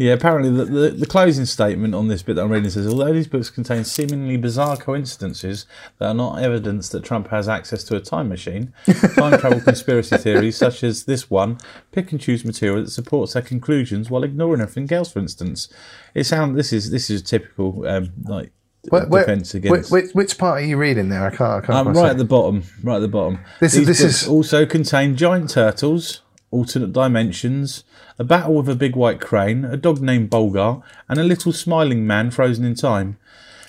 Yeah, 0.00 0.12
apparently 0.12 0.50
the, 0.52 0.64
the, 0.64 0.90
the 0.90 1.06
closing 1.06 1.44
statement 1.44 1.92
on 1.92 2.06
this 2.06 2.22
bit 2.22 2.36
that 2.36 2.42
I'm 2.42 2.52
reading 2.52 2.70
says, 2.70 2.86
although 2.86 3.12
these 3.12 3.26
books 3.26 3.50
contain 3.50 3.82
seemingly 3.82 4.36
bizarre 4.36 4.76
coincidences 4.76 5.66
that 5.98 6.06
are 6.06 6.14
not 6.14 6.40
evidence 6.40 6.88
that 6.90 7.02
Trump 7.02 7.28
has 7.30 7.48
access 7.48 7.82
to 7.84 7.96
a 7.96 8.00
time 8.00 8.28
machine, 8.28 8.72
time 9.16 9.40
travel 9.40 9.60
conspiracy 9.64 10.16
theories 10.16 10.56
such 10.56 10.84
as 10.84 11.04
this 11.06 11.28
one 11.28 11.58
pick 11.90 12.12
and 12.12 12.20
choose 12.20 12.44
material 12.44 12.84
that 12.84 12.90
supports 12.90 13.32
their 13.32 13.42
conclusions 13.42 14.08
while 14.08 14.22
ignoring 14.22 14.60
everything 14.60 14.90
else. 14.96 15.12
For 15.12 15.18
instance, 15.18 15.68
it 16.14 16.24
sounds 16.26 16.54
this 16.56 16.72
is 16.72 16.92
this 16.92 17.10
is 17.10 17.20
a 17.20 17.24
typical 17.24 17.84
um, 17.88 18.12
like 18.22 18.52
Where- 18.90 19.04
where- 19.06 19.22
defense 19.26 19.52
against. 19.54 19.90
which, 19.90 20.12
which 20.12 20.38
part 20.38 20.62
are 20.62 20.64
you 20.64 20.76
reading 20.76 21.08
there? 21.08 21.26
I 21.26 21.30
can't. 21.30 21.64
I 21.64 21.66
can't. 21.66 21.88
Um, 21.88 21.88
right 21.88 22.04
say. 22.04 22.10
at 22.10 22.18
the 22.18 22.24
bottom. 22.24 22.62
Right 22.84 22.96
at 22.98 23.00
the 23.00 23.08
bottom. 23.08 23.40
This 23.58 23.72
is- 23.74 23.78
These 23.86 23.86
this 23.88 24.22
is- 24.22 24.28
also 24.28 24.64
contain 24.64 25.16
giant 25.16 25.50
turtles, 25.50 26.22
alternate 26.52 26.92
dimensions, 26.92 27.82
a 28.18 28.24
battle 28.24 28.54
with 28.54 28.68
a 28.68 28.74
big 28.74 28.96
white 28.96 29.20
crane, 29.20 29.64
a 29.64 29.76
dog 29.76 30.00
named 30.00 30.30
Bulger, 30.30 30.78
and 31.08 31.18
a 31.18 31.24
little 31.24 31.52
smiling 31.52 32.06
man 32.06 32.30
frozen 32.30 32.64
in 32.64 32.74
time. 32.74 33.18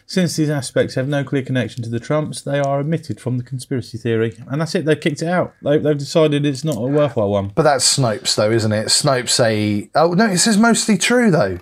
Since 0.05 0.37
these 0.37 0.49
aspects 0.49 0.95
have 0.95 1.07
no 1.07 1.23
clear 1.23 1.43
connection 1.43 1.83
to 1.83 1.89
the 1.89 1.99
Trumps, 1.99 2.41
they 2.41 2.59
are 2.59 2.79
omitted 2.79 3.21
from 3.21 3.37
the 3.37 3.43
conspiracy 3.43 3.97
theory, 3.99 4.35
and 4.47 4.59
that's 4.59 4.73
it. 4.73 4.85
They've 4.85 4.99
kicked 4.99 5.21
it 5.21 5.27
out. 5.27 5.53
They, 5.61 5.77
they've 5.77 5.95
decided 5.95 6.47
it's 6.47 6.63
not 6.63 6.77
a 6.77 6.81
worthwhile 6.81 7.29
one. 7.29 7.51
But 7.53 7.61
that's 7.61 7.97
Snopes, 7.97 8.33
though, 8.35 8.49
isn't 8.49 8.71
it? 8.71 8.87
Snopes 8.87 9.29
say. 9.29 9.91
Oh 9.93 10.13
no, 10.13 10.25
it 10.25 10.39
says 10.39 10.57
mostly 10.57 10.97
true 10.97 11.29
though. 11.29 11.59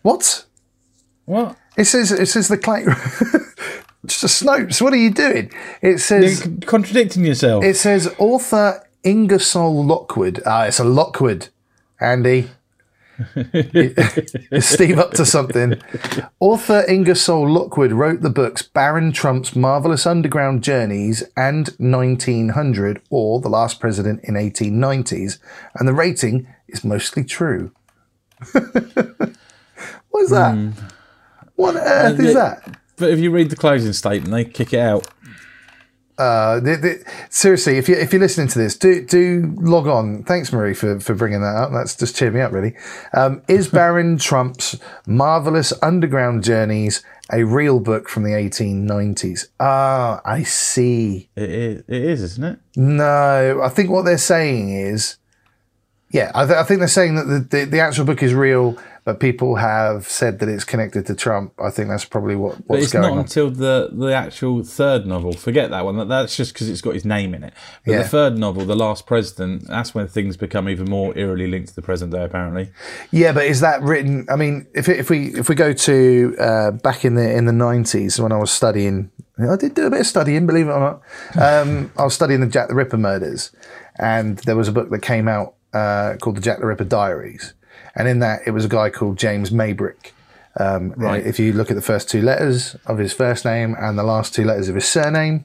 What? 0.00 0.46
What? 1.26 1.56
It 1.76 1.84
says 1.84 2.10
it 2.10 2.26
says 2.26 2.48
the 2.48 2.56
claim. 2.56 2.88
A 4.02 4.06
Snopes. 4.06 4.80
What 4.80 4.94
are 4.94 4.96
you 4.96 5.10
doing? 5.10 5.52
It 5.82 5.98
says 5.98 6.44
You're 6.46 6.56
contradicting 6.60 7.24
yourself. 7.24 7.62
it 7.62 7.76
says 7.76 8.12
author 8.18 8.82
Ingersoll 9.04 9.84
Lockwood. 9.84 10.42
Ah, 10.46 10.64
it's 10.64 10.78
a 10.78 10.84
Lockwood. 10.84 11.48
Andy. 12.00 12.50
Is 13.34 14.66
Steve 14.66 14.98
up 14.98 15.12
to 15.12 15.26
something? 15.26 15.80
Author 16.40 16.84
Ingersoll 16.88 17.48
Lockwood 17.48 17.92
wrote 17.92 18.22
the 18.22 18.30
books 18.30 18.62
Baron 18.62 19.12
Trump's 19.12 19.54
Marvelous 19.54 20.06
Underground 20.06 20.62
Journeys 20.62 21.22
and 21.36 21.68
1900 21.78 23.02
or 23.10 23.40
The 23.40 23.50
Last 23.50 23.78
President 23.78 24.20
in 24.24 24.34
1890s, 24.34 25.38
and 25.74 25.86
the 25.86 25.92
rating 25.92 26.48
is 26.68 26.82
mostly 26.82 27.24
true. 27.24 27.72
what 28.52 30.22
is 30.22 30.30
that? 30.30 30.54
Hmm. 30.54 30.70
What 31.56 31.76
on 31.76 31.82
earth 31.82 32.20
uh, 32.20 32.22
is 32.22 32.34
yeah. 32.34 32.60
that? 32.64 32.80
but 33.00 33.10
if 33.10 33.18
you 33.18 33.30
read 33.30 33.50
the 33.50 33.56
closing 33.56 33.92
statement, 33.92 34.30
they 34.30 34.44
kick 34.44 34.72
it 34.72 34.78
out. 34.78 35.08
Uh, 36.20 36.60
the, 36.60 36.76
the, 36.76 37.04
seriously, 37.30 37.78
if 37.78 37.88
you 37.88 37.94
if 37.94 38.12
you're 38.12 38.20
listening 38.20 38.46
to 38.48 38.58
this, 38.58 38.76
do 38.76 39.02
do 39.06 39.54
log 39.56 39.86
on. 39.86 40.22
Thanks, 40.24 40.52
Marie, 40.52 40.74
for, 40.74 41.00
for 41.00 41.14
bringing 41.14 41.40
that 41.40 41.56
up. 41.56 41.72
That's 41.72 41.96
just 41.96 42.14
cheered 42.14 42.34
me 42.34 42.42
up, 42.42 42.52
really. 42.52 42.74
Um, 43.14 43.40
is 43.48 43.68
Baron 43.72 44.18
Trump's 44.18 44.78
marvelous 45.06 45.72
underground 45.82 46.44
journeys 46.44 47.02
a 47.32 47.44
real 47.44 47.80
book 47.80 48.10
from 48.10 48.24
the 48.24 48.32
1890s? 48.32 49.48
Ah, 49.60 50.20
I 50.22 50.42
see. 50.42 51.30
It 51.36 51.50
is, 51.50 51.78
it 51.88 52.02
is 52.02 52.22
isn't 52.22 52.44
it? 52.44 52.58
No, 52.76 53.60
I 53.62 53.70
think 53.70 53.88
what 53.88 54.04
they're 54.04 54.18
saying 54.18 54.70
is, 54.70 55.16
yeah, 56.10 56.32
I, 56.34 56.44
th- 56.44 56.58
I 56.58 56.64
think 56.64 56.80
they're 56.80 56.88
saying 56.88 57.14
that 57.14 57.24
the, 57.24 57.38
the 57.38 57.64
the 57.64 57.80
actual 57.80 58.04
book 58.04 58.22
is 58.22 58.34
real, 58.34 58.76
but 59.04 59.20
people 59.20 59.56
have 59.56 60.06
said 60.08 60.38
that 60.40 60.48
it's 60.48 60.64
connected 60.64 61.06
to 61.06 61.14
Trump. 61.14 61.52
I 61.58 61.70
think 61.70 61.88
that's 61.88 62.04
probably 62.04 62.36
what 62.36 62.54
what's 62.56 62.66
But 62.68 62.78
it's 62.80 62.92
going 62.92 63.02
not 63.02 63.12
on. 63.12 63.18
until 63.20 63.50
the, 63.50 63.90
the 63.92 64.12
actual 64.14 64.62
third 64.62 65.06
novel. 65.06 65.32
Forget 65.32 65.70
that 65.70 65.84
one. 65.84 66.08
That's 66.08 66.36
just 66.36 66.52
because 66.52 66.68
it's 66.68 66.80
got 66.80 66.94
his 66.94 67.04
name 67.04 67.34
in 67.34 67.44
it. 67.44 67.54
But 67.84 67.92
Yeah. 67.92 67.98
the 68.02 68.08
third 68.08 68.38
novel, 68.38 68.64
The 68.64 68.76
Last 68.76 69.06
President, 69.06 69.66
that's 69.68 69.94
when 69.94 70.06
things 70.08 70.36
become 70.36 70.68
even 70.68 70.88
more 70.88 71.16
eerily 71.16 71.46
linked 71.46 71.68
to 71.70 71.74
the 71.74 71.82
present 71.82 72.12
day. 72.12 72.24
Apparently, 72.24 72.70
Yeah, 73.10 73.32
but 73.32 73.44
is 73.46 73.60
that 73.60 73.82
written? 73.82 74.26
I 74.28 74.36
mean, 74.36 74.66
if 74.74 74.88
if 74.88 75.08
we 75.10 75.28
if 75.34 75.48
we 75.48 75.54
go 75.54 75.72
to 75.72 76.36
uh, 76.38 76.70
back 76.72 77.04
in 77.04 77.14
the 77.14 77.30
in 77.34 77.46
the 77.46 77.52
nineties 77.52 78.20
when 78.20 78.32
I 78.32 78.36
was 78.38 78.50
studying, 78.50 79.10
I 79.38 79.56
did 79.56 79.74
do 79.74 79.86
a 79.86 79.90
bit 79.90 80.00
of 80.00 80.06
studying, 80.06 80.46
believe 80.46 80.68
it 80.68 80.72
or 80.72 80.80
not. 80.80 81.02
Um, 81.62 81.90
I 81.96 82.04
was 82.04 82.14
studying 82.14 82.40
the 82.40 82.46
Jack 82.46 82.68
the 82.68 82.74
Ripper 82.74 82.98
murders, 82.98 83.50
and 83.98 84.38
there 84.40 84.56
was 84.56 84.68
a 84.68 84.72
book 84.72 84.90
that 84.90 85.00
came 85.00 85.28
out 85.28 85.54
uh, 85.72 86.16
called 86.20 86.36
the 86.36 86.40
Jack 86.42 86.58
the 86.60 86.66
Ripper 86.66 86.84
Diaries, 86.84 87.54
and 87.94 88.08
in 88.08 88.18
that 88.20 88.40
it 88.46 88.50
was 88.52 88.64
a 88.64 88.68
guy 88.68 88.90
called 88.90 89.18
James 89.18 89.50
Maybrick. 89.50 90.12
Um, 90.58 90.92
Right. 90.96 91.24
If 91.24 91.38
you 91.38 91.52
look 91.52 91.70
at 91.70 91.76
the 91.76 91.82
first 91.82 92.08
two 92.10 92.22
letters 92.22 92.74
of 92.86 92.98
his 92.98 93.12
first 93.12 93.44
name 93.44 93.76
and 93.78 93.98
the 93.98 94.02
last 94.02 94.34
two 94.34 94.44
letters 94.44 94.68
of 94.68 94.74
his 94.74 94.86
surname, 94.88 95.44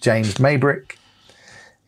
James 0.00 0.34
Maybrick 0.34 0.96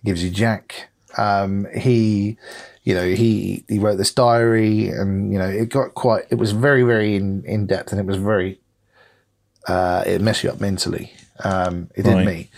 gives 0.04 0.22
you 0.22 0.30
Jack. 0.30 0.88
Um, 1.16 1.66
he, 1.74 2.36
you 2.82 2.94
know, 2.94 3.06
he 3.08 3.64
he 3.68 3.78
wrote 3.78 3.96
this 3.96 4.12
diary, 4.12 4.88
and 4.88 5.32
you 5.32 5.38
know, 5.38 5.48
it 5.48 5.68
got 5.70 5.94
quite. 5.94 6.24
It 6.30 6.34
was 6.36 6.52
very 6.52 6.82
very 6.82 7.16
in 7.16 7.44
in 7.44 7.66
depth, 7.66 7.92
and 7.92 8.00
it 8.00 8.06
was 8.06 8.18
very. 8.18 8.60
Uh, 9.66 10.04
it 10.06 10.20
messed 10.20 10.44
you 10.44 10.50
up 10.50 10.60
mentally. 10.60 11.12
Um, 11.42 11.88
it 11.94 12.02
did 12.02 12.14
Right. 12.14 12.26
me, 12.26 12.50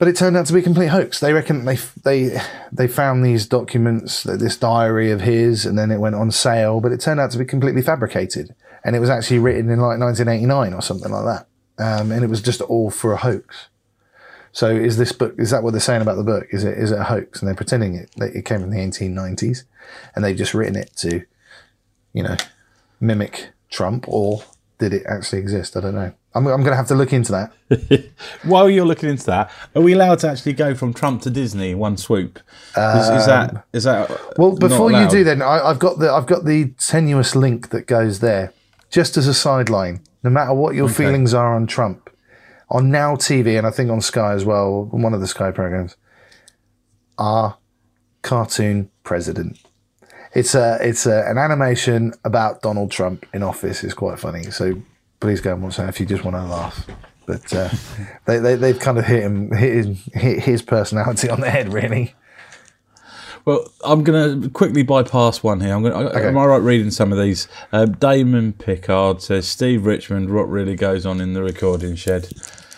but 0.00 0.08
it 0.08 0.16
turned 0.16 0.34
out 0.34 0.46
to 0.46 0.54
be 0.54 0.60
a 0.60 0.62
complete 0.62 0.86
hoax. 0.86 1.20
They 1.20 1.34
reckon 1.34 1.66
they 1.66 1.76
they 2.04 2.40
they 2.72 2.88
found 2.88 3.22
these 3.22 3.46
documents, 3.46 4.22
this 4.22 4.56
diary 4.56 5.10
of 5.10 5.20
his, 5.20 5.66
and 5.66 5.78
then 5.78 5.90
it 5.90 6.00
went 6.00 6.14
on 6.14 6.30
sale. 6.30 6.80
But 6.80 6.92
it 6.92 7.00
turned 7.00 7.20
out 7.20 7.30
to 7.32 7.38
be 7.38 7.44
completely 7.44 7.82
fabricated, 7.82 8.54
and 8.82 8.96
it 8.96 9.00
was 9.00 9.10
actually 9.10 9.40
written 9.40 9.68
in 9.68 9.78
like 9.78 10.00
1989 10.00 10.72
or 10.72 10.80
something 10.80 11.12
like 11.12 11.26
that. 11.26 11.46
Um, 11.78 12.12
and 12.12 12.24
it 12.24 12.28
was 12.28 12.40
just 12.40 12.62
all 12.62 12.90
for 12.90 13.12
a 13.12 13.18
hoax. 13.18 13.68
So 14.52 14.70
is 14.70 14.96
this 14.96 15.12
book? 15.12 15.34
Is 15.36 15.50
that 15.50 15.62
what 15.62 15.72
they're 15.72 15.80
saying 15.80 16.00
about 16.00 16.16
the 16.16 16.24
book? 16.24 16.46
Is 16.50 16.64
it 16.64 16.78
is 16.78 16.92
it 16.92 16.98
a 16.98 17.04
hoax? 17.04 17.40
And 17.40 17.48
they're 17.48 17.54
pretending 17.54 17.94
it 17.94 18.10
it 18.16 18.46
came 18.46 18.62
from 18.62 18.70
the 18.70 18.78
1890s, 18.78 19.64
and 20.16 20.24
they've 20.24 20.34
just 20.34 20.54
written 20.54 20.76
it 20.76 20.96
to, 20.96 21.26
you 22.14 22.22
know, 22.22 22.38
mimic 23.00 23.50
Trump, 23.68 24.06
or 24.08 24.44
did 24.78 24.94
it 24.94 25.04
actually 25.06 25.40
exist? 25.40 25.76
I 25.76 25.80
don't 25.80 25.94
know. 25.94 26.14
I'm 26.34 26.46
I'm 26.46 26.60
going 26.60 26.70
to 26.70 26.76
have 26.76 26.88
to 26.88 26.94
look 26.94 27.12
into 27.12 27.32
that. 27.32 28.10
while 28.44 28.70
you're 28.70 28.84
looking 28.84 29.08
into 29.08 29.26
that, 29.26 29.50
are 29.74 29.82
we 29.82 29.94
allowed 29.94 30.20
to 30.20 30.30
actually 30.30 30.52
go 30.52 30.74
from 30.74 30.94
Trump 30.94 31.22
to 31.22 31.30
Disney 31.30 31.70
in 31.70 31.78
one 31.78 31.96
swoop? 31.96 32.38
Is, 32.76 33.08
is 33.08 33.26
that 33.26 33.50
um, 33.50 33.62
is 33.72 33.84
that 33.84 34.38
Well, 34.38 34.56
before 34.56 34.92
you 34.92 35.08
do, 35.08 35.24
then 35.24 35.42
I, 35.42 35.60
I've 35.60 35.80
got 35.80 35.98
the 35.98 36.10
I've 36.10 36.26
got 36.26 36.44
the 36.44 36.68
tenuous 36.78 37.34
link 37.34 37.70
that 37.70 37.86
goes 37.86 38.20
there, 38.20 38.52
just 38.90 39.16
as 39.16 39.26
a 39.26 39.34
sideline. 39.34 40.02
No 40.22 40.30
matter 40.30 40.54
what 40.54 40.74
your 40.74 40.88
feelings 40.88 41.32
are 41.34 41.54
on 41.56 41.66
Trump, 41.66 42.10
on 42.70 42.90
Now 42.90 43.16
TV 43.16 43.58
and 43.58 43.66
I 43.66 43.70
think 43.70 43.90
on 43.90 44.00
Sky 44.00 44.32
as 44.32 44.44
well, 44.44 44.84
one 44.84 45.14
of 45.14 45.20
the 45.20 45.26
Sky 45.26 45.50
programs, 45.50 45.96
our 47.18 47.56
cartoon 48.22 48.90
president. 49.02 49.58
It's 50.32 50.54
a 50.54 50.78
it's 50.80 51.06
a, 51.06 51.28
an 51.28 51.38
animation 51.38 52.12
about 52.24 52.62
Donald 52.62 52.92
Trump 52.92 53.26
in 53.34 53.42
office. 53.42 53.82
It's 53.82 53.94
quite 53.94 54.20
funny. 54.20 54.44
So 54.44 54.80
please 55.20 55.40
go 55.40 55.54
and 55.54 55.62
watch 55.62 55.76
that 55.76 55.88
if 55.88 56.00
you 56.00 56.06
just 56.06 56.24
want 56.24 56.36
to 56.36 56.42
laugh. 56.42 56.86
But 57.26 57.54
uh, 57.54 57.68
they, 58.26 58.38
they 58.38 58.56
they've 58.56 58.78
kind 58.78 58.98
of 58.98 59.04
hit 59.04 59.22
him 59.22 59.50
hit 59.52 59.72
his, 59.86 60.04
hit 60.14 60.40
his 60.40 60.62
personality 60.62 61.28
on 61.30 61.40
the 61.40 61.50
head 61.50 61.72
really. 61.72 62.14
Well, 63.46 63.72
I'm 63.84 64.04
going 64.04 64.42
to 64.42 64.50
quickly 64.50 64.82
bypass 64.82 65.42
one 65.42 65.60
here. 65.60 65.74
I'm 65.74 65.82
going. 65.82 65.92
to 66.12 66.26
Am 66.26 66.36
I 66.36 66.44
right 66.44 66.58
reading 66.58 66.90
some 66.90 67.10
of 67.10 67.18
these? 67.18 67.48
Um, 67.72 67.92
Damon 67.92 68.52
Pickard 68.52 69.22
says 69.22 69.48
Steve 69.48 69.86
Richmond. 69.86 70.30
What 70.32 70.48
really 70.50 70.74
goes 70.76 71.06
on 71.06 71.20
in 71.22 71.32
the 71.32 71.42
recording 71.42 71.94
shed? 71.96 72.28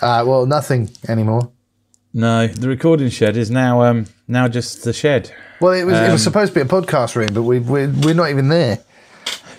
Uh, 0.01 0.22
well, 0.26 0.47
nothing 0.47 0.90
anymore. 1.09 1.51
No, 2.14 2.47
the 2.47 2.68
recording 2.68 3.09
shed 3.09 3.36
is 3.36 3.51
now 3.51 3.82
um 3.82 4.07
now 4.28 4.47
just 4.47 4.84
the 4.84 4.93
shed. 4.93 5.32
Well, 5.61 5.72
it 5.72 5.84
was 5.84 5.99
it 5.99 6.05
Um, 6.05 6.12
was 6.12 6.22
supposed 6.22 6.53
to 6.53 6.61
be 6.62 6.62
a 6.62 6.68
podcast 6.70 7.16
room, 7.16 7.30
but 7.32 7.43
we 7.43 7.59
we're, 7.59 7.88
we're 8.03 8.14
not 8.14 8.28
even 8.30 8.49
there. 8.49 8.78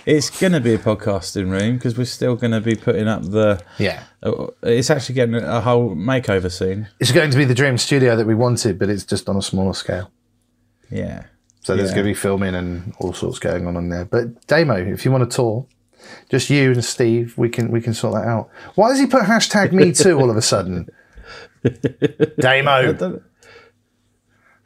It's 0.06 0.30
going 0.30 0.52
to 0.54 0.60
be 0.60 0.74
a 0.74 0.78
podcasting 0.78 1.50
room 1.50 1.76
because 1.78 1.98
we're 1.98 2.04
still 2.06 2.36
going 2.36 2.52
to 2.52 2.60
be 2.60 2.76
putting 2.76 3.08
up 3.08 3.22
the. 3.24 3.62
Yeah, 3.78 4.04
Uh, 4.22 4.48
it's 4.64 4.90
actually 4.90 5.16
getting 5.16 5.36
a 5.36 5.62
whole 5.62 5.96
makeover 5.96 6.52
soon. 6.52 6.88
it's 7.00 7.12
going 7.12 7.32
to 7.32 7.38
be 7.38 7.46
the 7.46 7.54
dream 7.56 7.78
studio 7.78 8.16
that 8.18 8.28
we 8.28 8.36
wanted, 8.36 8.78
but 8.78 8.90
it's 8.90 9.06
just 9.06 9.30
on 9.30 9.38
a 9.38 9.42
smaller 9.42 9.74
scale. 9.74 10.12
Yeah. 10.90 11.24
So 11.62 11.76
there's 11.78 11.90
Yeah. 11.92 11.96
going 11.96 12.06
to 12.08 12.10
be 12.10 12.16
filming 12.16 12.54
and 12.56 12.94
all 13.00 13.14
sorts 13.14 13.40
going 13.40 13.66
on 13.66 13.78
in 13.78 13.88
there. 13.90 14.04
But 14.06 14.46
Damo, 14.48 14.76
if 14.76 15.06
you 15.06 15.12
want 15.12 15.30
to 15.30 15.34
tour, 15.36 15.66
just 16.30 16.50
you 16.50 16.72
and 16.74 16.84
Steve, 16.84 17.38
we 17.38 17.48
can 17.48 17.72
we 17.72 17.80
can 17.80 17.94
sort 17.94 18.16
that 18.16 18.28
out. 18.28 18.50
Why 18.76 18.90
does 18.90 19.00
he 19.00 19.06
put 19.08 19.24
hashtag 19.24 19.72
me 19.72 19.94
too 19.94 20.20
all 20.20 20.30
of 20.30 20.36
a 20.36 20.42
sudden? 20.42 20.90
Damo, 22.40 23.22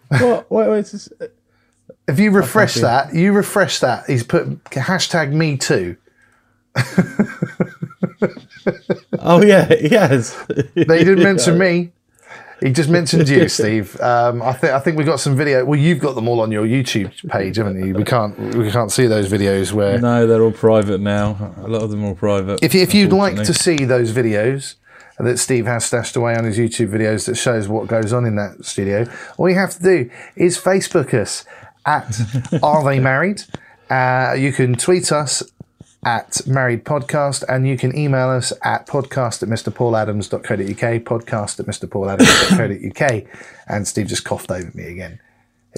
what? 0.10 0.50
Wait, 0.52 0.70
wait, 0.70 1.08
if 2.08 2.20
you 2.20 2.32
refresh 2.32 2.76
that, 2.76 3.14
you 3.14 3.34
refresh 3.34 3.80
that. 3.80 4.05
He's 4.08 4.24
put 4.24 4.64
hashtag 4.66 5.34
me 5.34 5.58
too. 5.58 5.97
oh 9.20 9.43
yeah, 9.43 9.68
yes. 9.82 10.34
They 10.47 11.03
didn't 11.03 11.24
mention 11.24 11.58
me. 11.68 11.91
He 12.62 12.72
just 12.72 12.89
mentioned 12.89 13.30
you, 13.30 13.47
Steve. 13.49 13.99
Um, 14.01 14.41
I 14.41 14.51
think 14.53 14.74
I 14.74 14.80
think 14.80 14.97
we 14.97 15.03
got 15.03 15.20
some 15.20 15.36
video. 15.36 15.64
Well, 15.64 15.80
you've 15.80 15.99
got 15.99 16.16
them 16.16 16.28
all 16.28 16.41
on 16.41 16.51
your 16.51 16.66
YouTube 16.66 17.30
page, 17.30 17.58
haven't 17.58 17.86
you? 17.86 17.93
We 17.93 18.03
can't 18.03 18.38
we 18.55 18.72
can't 18.72 18.91
see 18.91 19.05
those 19.05 19.32
videos 19.32 19.74
where. 19.74 19.99
No, 19.99 20.26
they're 20.26 20.41
all 20.41 20.51
private 20.51 20.99
now. 20.99 21.53
A 21.58 21.68
lot 21.68 21.84
of 21.84 21.91
them 21.91 22.03
are 22.05 22.16
private. 22.16 22.64
If 22.64 22.74
you, 22.74 22.82
if 22.82 22.95
you'd 22.95 23.14
like 23.14 23.36
to 23.36 23.53
see 23.53 23.76
those 23.86 24.12
videos 24.12 24.76
that 25.20 25.38
Steve 25.38 25.66
has 25.66 25.86
stashed 25.86 26.16
away 26.16 26.36
on 26.36 26.45
his 26.45 26.58
YouTube 26.58 26.89
videos 26.89 27.26
that 27.26 27.36
shows 27.36 27.68
what 27.68 27.88
goes 27.88 28.14
on 28.14 28.26
in 28.26 28.36
that 28.38 28.66
studio, 28.66 29.08
all 29.38 29.49
you 29.49 29.55
have 29.55 29.76
to 29.76 29.84
do 29.84 30.10
is 30.36 30.58
Facebook 30.58 31.14
us 31.14 31.45
at 31.88 32.20
Are 32.62 32.84
They 32.84 33.00
Married? 33.00 33.44
Uh, 33.90 34.36
you 34.38 34.52
can 34.52 34.76
tweet 34.76 35.12
us 35.12 35.42
at 36.06 36.46
Married 36.46 36.86
Podcast 36.86 37.44
and 37.50 37.68
you 37.68 37.78
can 37.78 37.98
email 37.98 38.30
us 38.30 38.54
at 38.64 38.86
podcast 38.86 39.42
at 39.42 39.50
mrpauladams.co.uk, 39.50 41.04
podcast 41.04 41.60
at 41.60 41.66
mrpauladams.co.uk. 41.66 43.24
And 43.68 43.88
Steve 43.88 44.08
just 44.08 44.24
coughed 44.24 44.52
over 44.52 44.70
me 44.74 44.84
again. 44.84 45.20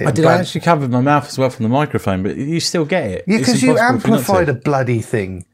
I 0.05 0.12
did. 0.12 0.26
I 0.26 0.38
actually 0.38 0.62
covered 0.62 0.91
my 0.91 1.01
mouth 1.01 1.28
as 1.28 1.38
well 1.38 1.49
from 1.49 1.64
the 1.64 1.70
microphone, 1.70 2.24
but 2.24 2.38
you 2.38 2.60
still 2.60 2.86
get 2.86 3.10
it. 3.10 3.26
Yeah, 3.28 3.39
because 3.39 3.62
you 3.62 3.72
impossible 3.72 3.99
for 3.99 3.99
not 3.99 4.01
to. 4.01 4.12
amplified 4.14 4.49
a 4.49 4.53
bloody 4.53 5.01
thing. 5.01 5.45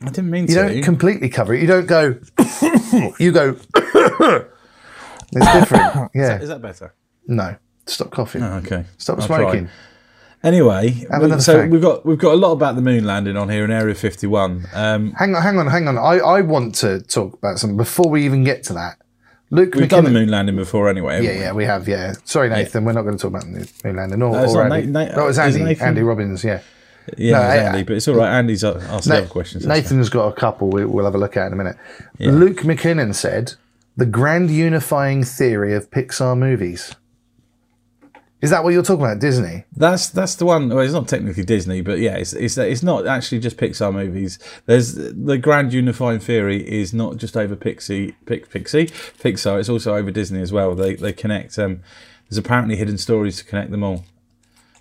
I 0.00 0.06
didn't 0.06 0.30
mean 0.30 0.42
You 0.46 0.54
to. 0.54 0.62
You 0.68 0.68
don't 0.74 0.82
completely 0.84 1.28
cover 1.28 1.54
it. 1.54 1.60
You 1.60 1.66
don't 1.66 1.86
go. 1.86 2.18
you 3.18 3.32
go. 3.32 3.56
it's 3.74 5.52
different. 5.52 6.10
Yeah. 6.14 6.40
Is 6.40 6.48
that 6.48 6.62
better? 6.62 6.94
No. 7.26 7.56
Stop 7.86 8.10
coughing. 8.10 8.42
Okay. 8.42 8.84
Stop 8.98 9.18
I'll 9.18 9.26
smoking. 9.26 9.64
try. 9.66 9.74
Anyway, 10.44 10.90
Have 11.10 11.20
we- 11.20 11.26
another 11.26 11.42
so 11.42 11.58
fag. 11.58 11.70
we've 11.70 11.82
got 11.82 12.06
we've 12.06 12.18
got 12.18 12.32
a 12.34 12.36
lot 12.36 12.52
about 12.52 12.76
the 12.76 12.82
moon 12.82 13.04
landing 13.04 13.36
on 13.36 13.48
here 13.48 13.64
in 13.64 13.70
Area 13.72 13.94
51. 13.94 14.66
Um, 14.72 15.12
Hang 15.12 15.34
on, 15.34 15.42
hang 15.42 15.58
on, 15.58 15.66
hang 15.66 15.88
on. 15.88 15.98
I, 15.98 16.18
I 16.18 16.40
want 16.42 16.76
to 16.76 17.00
talk 17.00 17.34
about 17.34 17.58
something 17.58 17.76
before 17.76 18.08
we 18.08 18.24
even 18.24 18.44
get 18.44 18.62
to 18.64 18.72
that. 18.74 18.98
Luke 19.50 19.74
we've 19.74 19.88
done 19.88 20.04
the 20.04 20.10
moon 20.10 20.28
landing 20.28 20.56
before 20.56 20.88
anyway. 20.88 21.24
Yeah, 21.24 21.30
we? 21.32 21.38
yeah, 21.40 21.52
we 21.52 21.64
have. 21.64 21.88
Yeah. 21.88 22.12
Sorry, 22.24 22.48
Nathan. 22.50 22.84
We're 22.84 22.92
not 22.92 23.02
going 23.02 23.16
to 23.16 23.22
talk 23.22 23.30
about 23.30 23.44
the 23.44 23.68
moon 23.84 23.96
landing 23.96 24.22
or, 24.22 24.32
No, 24.32 24.44
it's 24.44 24.54
or 24.54 24.62
Andy. 24.64 24.76
Nate- 24.86 25.08
Nate- 25.08 25.16
no, 25.16 25.24
it 25.24 25.26
was 25.26 25.38
Andy. 25.38 25.64
Nathan? 25.64 25.88
Andy 25.88 26.02
Robbins. 26.02 26.44
Yeah. 26.44 26.60
Yeah, 27.16 27.32
No, 27.32 27.38
was 27.40 27.48
I- 27.48 27.56
Andy, 27.56 27.82
but 27.84 27.96
it's 27.96 28.06
all 28.08 28.14
right. 28.16 28.30
Andy's 28.38 28.62
asked 28.62 29.08
Na- 29.08 29.24
questions. 29.26 29.66
Nathan's 29.66 30.10
got 30.10 30.28
a 30.28 30.32
couple 30.34 30.68
we, 30.68 30.84
we'll 30.84 31.06
have 31.06 31.14
a 31.14 31.18
look 31.18 31.36
at 31.38 31.46
in 31.46 31.54
a 31.54 31.56
minute. 31.56 31.76
Luke 32.20 32.58
McKinnon 32.58 33.14
said 33.14 33.54
the 33.96 34.04
grand 34.06 34.50
unifying 34.50 35.24
theory 35.24 35.74
of 35.74 35.90
Pixar 35.90 36.36
movies. 36.38 36.94
Is 38.40 38.50
that 38.50 38.62
what 38.62 38.72
you're 38.72 38.84
talking 38.84 39.04
about, 39.04 39.18
Disney? 39.18 39.64
That's 39.76 40.08
that's 40.10 40.36
the 40.36 40.44
one. 40.46 40.68
Well, 40.68 40.78
it's 40.80 40.92
not 40.92 41.08
technically 41.08 41.42
Disney, 41.44 41.80
but 41.80 41.98
yeah, 41.98 42.16
it's 42.16 42.32
it's 42.32 42.56
it's 42.56 42.82
not 42.84 43.06
actually 43.06 43.40
just 43.40 43.56
Pixar 43.56 43.92
movies. 43.92 44.38
There's 44.66 44.94
the 44.94 45.38
grand 45.38 45.72
unifying 45.72 46.20
theory 46.20 46.58
is 46.68 46.94
not 46.94 47.16
just 47.16 47.36
over 47.36 47.56
Pixie, 47.56 48.12
Pix, 48.26 48.48
Pixie, 48.48 48.86
Pixar. 48.86 49.58
It's 49.58 49.68
also 49.68 49.96
over 49.96 50.12
Disney 50.12 50.40
as 50.40 50.52
well. 50.52 50.74
They 50.76 50.94
they 50.94 51.12
connect. 51.12 51.58
Um, 51.58 51.80
there's 52.28 52.38
apparently 52.38 52.76
hidden 52.76 52.96
stories 52.98 53.38
to 53.38 53.44
connect 53.44 53.70
them 53.72 53.82
all. 53.82 54.04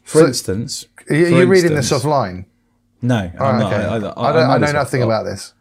For 0.03 0.19
So- 0.19 0.27
instance, 0.27 0.85
Are 1.09 1.15
you, 1.15 1.37
are 1.39 1.45
reading 1.47 1.73
this 1.73 1.91
offline? 1.91 2.45
No, 3.01 3.15
I'm 3.15 3.31
Oh, 3.39 3.57
not. 3.59 3.73
okay. 3.73 3.83
I, 3.83 3.87
I, 3.87 3.95
I, 3.95 3.99
don't, 3.99 4.17
I 4.17 4.53
I 4.55 4.57
know 4.59 4.67
off- 4.67 4.73
nothing 4.73 5.01
about 5.03 5.23
this. 5.23 5.53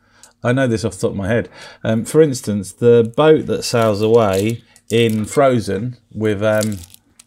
I 0.44 0.52
know 0.52 0.66
this 0.66 0.84
off 0.84 0.94
the 0.94 1.00
top 1.00 1.10
of 1.12 1.16
my 1.16 1.28
head. 1.28 1.48
Um, 1.82 2.04
for 2.04 2.20
instance, 2.22 2.72
the 2.72 3.10
boat 3.16 3.46
that 3.46 3.62
sails 3.62 4.02
away 4.02 4.62
in 4.90 5.24
Frozen 5.24 5.96
with 6.12 6.42
um, 6.42 6.78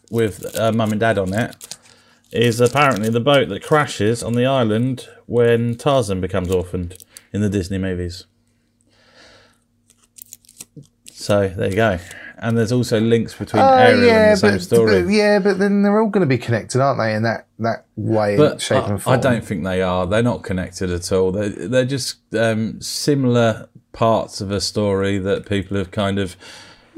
with 0.09 0.55
uh, 0.57 0.71
mum 0.71 0.91
and 0.91 0.99
dad 0.99 1.17
on 1.17 1.33
it 1.33 1.77
is 2.31 2.59
apparently 2.61 3.09
the 3.09 3.19
boat 3.19 3.49
that 3.49 3.63
crashes 3.63 4.21
on 4.23 4.33
the 4.33 4.45
island 4.45 5.07
when 5.25 5.75
Tarzan 5.75 6.21
becomes 6.21 6.51
orphaned 6.51 7.03
in 7.33 7.41
the 7.41 7.49
Disney 7.49 7.77
movies. 7.77 8.25
So 11.11 11.47
there 11.49 11.69
you 11.69 11.75
go. 11.75 11.99
And 12.41 12.57
there's 12.57 12.71
also 12.71 13.01
links 13.01 13.35
between 13.35 13.61
Oh, 13.61 13.67
Ariel 13.73 14.09
and 14.09 14.31
the 14.31 14.35
same 14.37 14.51
but, 14.53 14.61
story. 14.61 15.03
but 15.03 15.09
yeah, 15.11 15.39
but 15.39 15.59
then 15.59 15.81
they're 15.83 15.99
all 15.99 16.07
going 16.07 16.21
to 16.21 16.27
be 16.27 16.37
connected, 16.37 16.79
aren't 16.81 16.97
they? 16.99 17.13
In 17.13 17.23
that 17.23 17.47
that 17.59 17.85
way, 17.97 18.37
but 18.37 18.61
shape, 18.61 18.83
I, 18.83 18.89
and 18.91 19.01
form. 19.03 19.17
I 19.17 19.21
don't 19.21 19.43
think 19.43 19.65
they 19.65 19.81
are. 19.81 20.07
They're 20.07 20.23
not 20.23 20.43
connected 20.43 20.89
at 20.89 21.11
all. 21.11 21.33
They're, 21.33 21.49
they're 21.49 21.83
just 21.85 22.19
um, 22.33 22.79
similar 22.79 23.67
parts 23.91 24.39
of 24.39 24.51
a 24.51 24.61
story 24.61 25.17
that 25.17 25.45
people 25.47 25.75
have 25.75 25.91
kind 25.91 26.17
of 26.17 26.37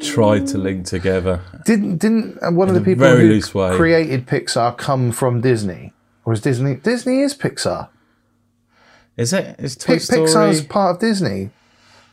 tried 0.02 0.48
to 0.48 0.58
link 0.58 0.86
together. 0.86 1.42
Didn't 1.66 1.98
didn't 1.98 2.38
uh, 2.42 2.52
one 2.52 2.70
of 2.70 2.76
the 2.76 2.82
people 2.82 3.06
very 3.06 3.22
who 3.24 3.30
loose 3.30 3.54
way. 3.54 3.76
created 3.76 4.28
Pixar 4.28 4.78
come 4.78 5.12
from 5.12 5.42
Disney, 5.42 5.94
or 6.26 6.34
is 6.34 6.42
Disney? 6.42 6.76
Disney 6.76 7.22
is 7.22 7.36
Pixar. 7.36 7.90
Is 9.18 9.34
it? 9.34 9.56
Is 9.60 9.76
Toy 9.76 9.94
Pi- 9.94 9.98
Story? 10.00 10.28
Pixar's 10.28 10.62
part 10.66 10.96
of 10.96 11.02
Disney. 11.02 11.52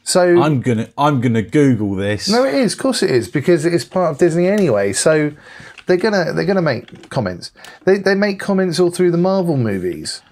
So 0.02 0.40
I'm 0.40 0.60
gonna 0.60 0.88
I'm 0.96 1.20
gonna 1.20 1.42
Google 1.42 1.94
this. 1.94 2.28
no, 2.28 2.44
it 2.44 2.54
is. 2.54 2.72
Of 2.72 2.78
course, 2.78 3.02
it 3.02 3.10
is 3.10 3.28
because 3.28 3.64
it's 3.64 3.84
part 3.84 4.12
of 4.12 4.18
Disney 4.18 4.46
anyway. 4.46 4.92
So 4.92 5.32
they're 5.86 5.96
gonna 5.98 6.32
they're 6.32 6.46
gonna 6.46 6.62
make 6.62 7.10
comments. 7.10 7.52
They 7.84 7.98
they 7.98 8.14
make 8.14 8.40
comments 8.40 8.80
all 8.80 8.90
through 8.90 9.10
the 9.10 9.18
Marvel 9.18 9.56
movies. 9.56 10.22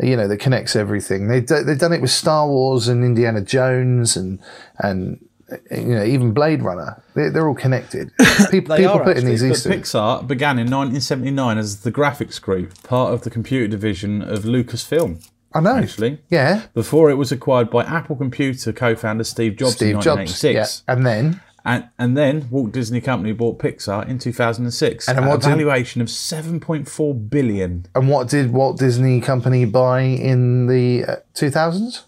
You 0.00 0.16
know 0.16 0.28
that 0.28 0.38
connects 0.38 0.76
everything. 0.76 1.28
They 1.28 1.40
they've 1.40 1.78
done 1.78 1.92
it 1.92 2.00
with 2.00 2.10
Star 2.10 2.46
Wars 2.48 2.88
and 2.88 3.04
Indiana 3.04 3.40
Jones 3.40 4.16
and 4.16 4.38
and 4.78 5.22
you 5.70 5.94
know 5.94 6.04
even 6.04 6.32
Blade 6.32 6.62
Runner. 6.62 7.02
They're, 7.14 7.30
they're 7.30 7.48
all 7.48 7.54
connected. 7.54 8.10
People, 8.50 8.76
They 8.76 8.82
people 8.82 8.98
are 9.00 9.04
put 9.04 9.16
in 9.16 9.26
actually, 9.28 9.30
these 9.30 9.44
Easter. 9.44 9.70
Pixar 9.70 10.26
began 10.26 10.58
in 10.58 10.66
1979 10.70 11.58
as 11.58 11.80
the 11.82 11.92
graphics 11.92 12.40
group, 12.40 12.82
part 12.82 13.12
of 13.14 13.22
the 13.22 13.30
computer 13.30 13.68
division 13.68 14.22
of 14.22 14.40
Lucasfilm. 14.44 15.26
I 15.54 15.60
know. 15.60 15.76
Actually, 15.76 16.18
Yeah. 16.28 16.62
before 16.74 17.08
it 17.10 17.14
was 17.14 17.32
acquired 17.32 17.70
by 17.70 17.84
Apple 17.84 18.16
Computer 18.16 18.72
co-founder 18.72 19.24
Steve 19.24 19.56
Jobs 19.56 19.76
Steve 19.76 19.94
in 19.96 20.00
Jobs. 20.02 20.42
Yeah. 20.44 20.66
And 20.86 21.06
then 21.06 21.40
And, 21.64 21.88
and 21.98 22.16
then 22.16 22.48
Walt 22.50 22.72
Disney 22.72 23.00
Company 23.00 23.32
bought 23.32 23.58
Pixar 23.58 24.06
in 24.06 24.18
2006 24.18 25.08
And 25.08 25.18
at 25.18 25.24
a 25.24 25.38
did- 25.38 25.42
valuation 25.44 26.02
of 26.02 26.08
7.4 26.08 27.14
billion. 27.30 27.86
and 27.94 28.08
what 28.08 28.28
did 28.28 28.52
Walt 28.52 28.78
Disney 28.78 29.20
Company 29.20 29.64
buy 29.64 30.00
in 30.02 30.66
the 30.66 31.04
uh, 31.04 31.16
two 31.34 31.50
thousands? 31.50 32.04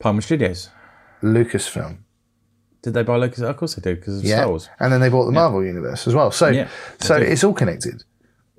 Palmer 0.00 0.20
Studios. 0.22 0.68
Lucasfilm. 1.22 1.98
Did 2.82 2.94
they 2.94 3.02
buy 3.02 3.16
Lucas? 3.16 3.40
Of 3.40 3.56
course 3.56 3.74
they 3.76 3.82
did 3.82 4.00
because 4.00 4.18
of 4.18 4.24
Yeah. 4.24 4.36
Star 4.36 4.48
Wars. 4.48 4.68
And 4.80 4.92
then 4.92 5.00
they 5.00 5.08
bought 5.08 5.26
the 5.26 5.32
Marvel 5.32 5.64
universe 5.64 6.06
as 6.06 6.14
well. 6.14 6.30
So 6.32 6.48
Yeah, 6.48 6.68
so 7.00 7.18
did. 7.18 7.28
it's 7.28 7.44
all 7.44 7.52
connected. 7.52 8.02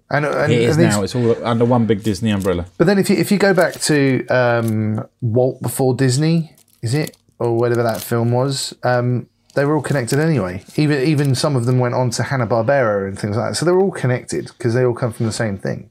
And, 0.10 0.26
and, 0.26 0.52
It 0.52 0.62
is 0.62 0.78
and 0.78 0.88
now. 0.88 1.02
It's 1.04 1.16
all 1.16 1.36
under 1.46 1.66
one 1.66 1.86
big 1.86 2.04
Disney 2.04 2.30
umbrella. 2.32 2.66
But 2.78 2.88
then 2.88 3.00
if 3.00 3.10
you 3.10 3.16
if 3.18 3.32
you 3.32 3.38
go 3.38 3.54
back 3.54 3.74
to 3.82 4.26
um, 4.28 5.06
Walt 5.22 5.62
before 5.62 5.96
Disney, 5.96 6.56
is 6.82 6.94
it 6.94 7.18
or 7.40 7.58
whatever 7.58 7.84
that 7.84 8.00
film 8.02 8.32
was? 8.32 8.76
Um, 8.84 9.28
they 9.56 9.66
were 9.66 9.76
all 9.76 9.82
connected 9.82 10.20
anyway. 10.20 10.64
Even 10.78 11.04
even 11.08 11.36
some 11.36 11.56
of 11.56 11.66
them 11.66 11.80
went 11.80 11.96
on 11.96 12.10
to 12.12 12.24
Hanna 12.24 12.48
Barbera 12.48 13.08
and 13.08 13.18
things 13.20 13.36
like 13.38 13.52
that. 13.52 13.56
So 13.56 13.66
they're 13.66 13.80
all 13.80 13.92
connected 13.92 14.48
because 14.58 14.74
they 14.74 14.86
all 14.86 14.94
come 14.94 15.12
from 15.14 15.26
the 15.26 15.32
same 15.32 15.58
thing. 15.58 15.90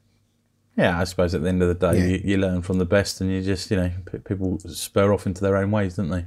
Yeah, 0.75 0.99
I 0.99 1.03
suppose 1.03 1.35
at 1.35 1.43
the 1.43 1.49
end 1.49 1.61
of 1.61 1.67
the 1.67 1.75
day, 1.91 1.99
Yeah. 1.99 2.05
you, 2.05 2.21
you 2.23 2.37
learn 2.37 2.63
from 2.63 2.79
the 2.79 2.85
best, 2.85 3.21
and 3.21 3.29
you 3.31 3.41
just 3.43 3.69
you 3.69 3.77
know 3.77 3.91
p- 4.11 4.17
people 4.17 4.57
spur 4.59 5.13
off 5.13 5.27
into 5.27 5.41
their 5.41 5.55
own 5.55 5.69
ways, 5.71 5.95
don't 5.97 6.09
they? 6.09 6.25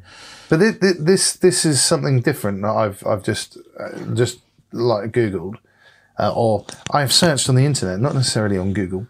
But 0.48 0.60
this 0.60 0.76
this, 1.00 1.32
this 1.34 1.64
is 1.64 1.82
something 1.82 2.20
different 2.20 2.62
that 2.62 2.70
I've 2.70 3.04
I've 3.06 3.24
just 3.24 3.58
uh, 3.78 4.14
just 4.14 4.40
like 4.72 5.10
googled. 5.10 5.56
Uh, 6.18 6.32
or 6.34 6.64
I've 6.92 7.12
searched 7.12 7.48
on 7.50 7.56
the 7.56 7.64
internet, 7.66 7.98
not 8.00 8.14
necessarily 8.14 8.56
on 8.56 8.72
Google. 8.72 9.06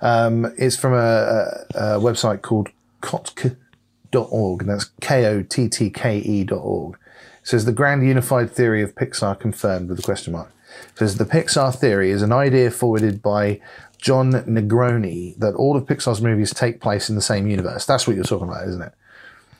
Um, 0.00 0.52
it's 0.58 0.74
from 0.76 0.92
a, 0.94 0.96
a, 0.96 1.96
a 1.96 2.00
website 2.00 2.42
called 2.42 2.70
kottke.org, 3.02 4.62
and 4.62 4.70
that's 4.70 4.90
K 5.00 5.26
O 5.26 5.42
T 5.42 5.68
T 5.68 5.90
K 5.90 6.18
E 6.18 6.44
dot 6.44 6.60
org. 6.62 6.94
It 7.42 7.46
says 7.48 7.64
the 7.64 7.72
grand 7.72 8.06
unified 8.06 8.50
theory 8.50 8.82
of 8.82 8.94
Pixar 8.94 9.38
confirmed 9.38 9.88
with 9.90 9.98
a 10.00 10.02
question 10.02 10.32
mark. 10.32 10.50
It 10.92 10.98
says 10.98 11.16
the 11.16 11.24
Pixar 11.24 11.74
theory 11.74 12.10
is 12.10 12.22
an 12.22 12.32
idea 12.32 12.70
forwarded 12.70 13.22
by 13.22 13.60
Jon 13.98 14.32
Negroni 14.32 15.36
that 15.38 15.54
all 15.54 15.76
of 15.76 15.84
Pixar's 15.84 16.22
movies 16.22 16.52
take 16.54 16.80
place 16.80 17.08
in 17.08 17.16
the 17.16 17.22
same 17.22 17.46
universe. 17.46 17.84
That's 17.84 18.06
what 18.06 18.16
you're 18.16 18.24
talking 18.24 18.48
about, 18.48 18.66
isn't 18.68 18.82
it? 18.82 18.92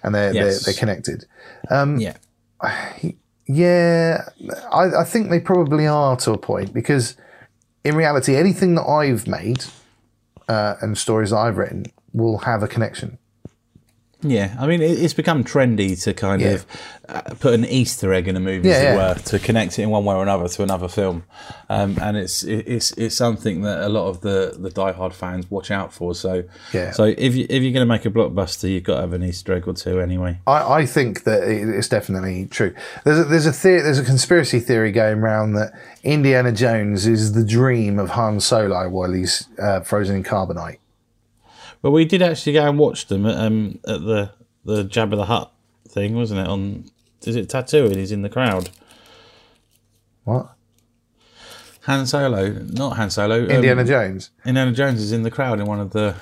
And 0.02 0.14
they're 0.14 0.32
Yes. 0.32 0.64
they're, 0.64 0.72
they're 0.72 0.78
connected. 0.80 1.24
yeah. 1.98 2.16
Yeah, 3.50 4.28
I, 4.70 5.00
I 5.00 5.04
think 5.04 5.30
they 5.30 5.40
probably 5.40 5.86
are 5.86 6.16
to 6.18 6.32
a 6.32 6.38
point 6.38 6.74
because 6.74 7.16
in 7.82 7.96
reality, 7.96 8.36
anything 8.36 8.74
that 8.74 8.82
I've 8.86 9.26
made 9.26 9.64
uh, 10.48 10.74
and 10.82 10.98
stories 10.98 11.30
that 11.30 11.38
I've 11.38 11.56
written 11.56 11.86
will 12.12 12.38
have 12.38 12.62
a 12.62 12.68
connection. 12.68 13.17
Yeah, 14.20 14.56
I 14.58 14.66
mean, 14.66 14.82
it's 14.82 15.14
become 15.14 15.44
trendy 15.44 16.00
to 16.02 16.12
kind 16.12 16.42
Yeah. 16.42 16.48
of 16.48 16.66
uh, 17.08 17.20
put 17.38 17.54
an 17.54 17.64
Easter 17.64 18.12
egg 18.12 18.26
in 18.26 18.34
a 18.34 18.40
movie, 18.40 18.68
Yeah, 18.68 18.74
as 18.74 18.82
it 18.82 18.84
yeah. 18.86 18.96
were, 18.96 19.14
to 19.14 19.38
connect 19.38 19.78
it 19.78 19.82
in 19.82 19.90
one 19.90 20.04
way 20.04 20.16
or 20.16 20.24
another 20.24 20.48
to 20.48 20.62
another 20.64 20.88
film, 20.88 21.22
um, 21.70 21.96
and 22.02 22.16
it's 22.16 22.42
it's 22.42 22.90
it's 22.98 23.14
something 23.14 23.62
that 23.62 23.82
a 23.84 23.88
lot 23.88 24.08
of 24.08 24.20
the 24.22 24.56
the 24.58 24.70
diehard 24.70 25.12
fans 25.12 25.48
watch 25.48 25.70
out 25.70 25.92
for. 25.92 26.16
So, 26.16 26.42
Yeah. 26.72 26.90
So 26.90 27.04
if 27.04 27.36
you 27.36 27.46
if 27.48 27.62
you're 27.62 27.72
going 27.72 27.74
to 27.74 27.86
make 27.86 28.04
a 28.06 28.10
blockbuster, 28.10 28.68
you've 28.68 28.82
got 28.82 28.96
to 28.96 29.00
have 29.02 29.12
an 29.12 29.22
Easter 29.22 29.52
egg 29.52 29.68
or 29.68 29.72
two 29.74 30.00
anyway. 30.00 30.40
I, 30.48 30.80
I 30.80 30.86
think 30.86 31.22
that 31.22 31.44
it's 31.44 31.88
definitely 31.88 32.46
true. 32.46 32.74
There's 33.04 33.20
a, 33.20 33.24
there's 33.24 33.46
a 33.46 33.52
theory, 33.52 33.82
there's 33.82 34.00
a 34.00 34.04
conspiracy 34.04 34.58
theory 34.58 34.90
going 34.90 35.18
around 35.20 35.52
that 35.52 35.72
Indiana 36.02 36.50
Jones 36.50 37.06
is 37.06 37.34
the 37.34 37.44
dream 37.44 38.00
of 38.00 38.10
Han 38.10 38.40
Solo 38.40 38.88
while 38.88 39.12
he's 39.12 39.46
uh, 39.60 39.80
frozen 39.80 40.16
in 40.16 40.24
carbonite. 40.24 40.78
But 41.82 41.92
we 41.92 42.04
did 42.04 42.22
actually 42.22 42.54
go 42.54 42.68
and 42.68 42.78
watch 42.78 43.06
them 43.06 43.26
at, 43.26 43.36
um, 43.36 43.78
at 43.86 44.00
the 44.00 44.30
the 44.64 44.84
Jabba 44.84 45.16
the 45.16 45.26
Hutt 45.26 45.52
thing, 45.88 46.14
wasn't 46.14 46.40
it? 46.40 46.46
On 46.46 46.84
is 47.24 47.36
it 47.36 47.48
Tatooine? 47.48 47.96
He's 47.96 48.12
in 48.12 48.22
the 48.22 48.28
crowd. 48.28 48.70
What? 50.24 50.54
Han 51.82 52.06
Solo, 52.06 52.50
not 52.50 52.96
Han 52.96 53.10
Solo. 53.10 53.44
um, 53.44 53.50
Indiana 53.50 53.84
Jones. 53.84 54.30
Indiana 54.44 54.72
Jones 54.72 55.00
is 55.00 55.12
in 55.12 55.22
the 55.22 55.30
crowd 55.30 55.58
in 55.58 55.66
one 55.66 55.80
of 55.80 55.92
the, 55.92 56.14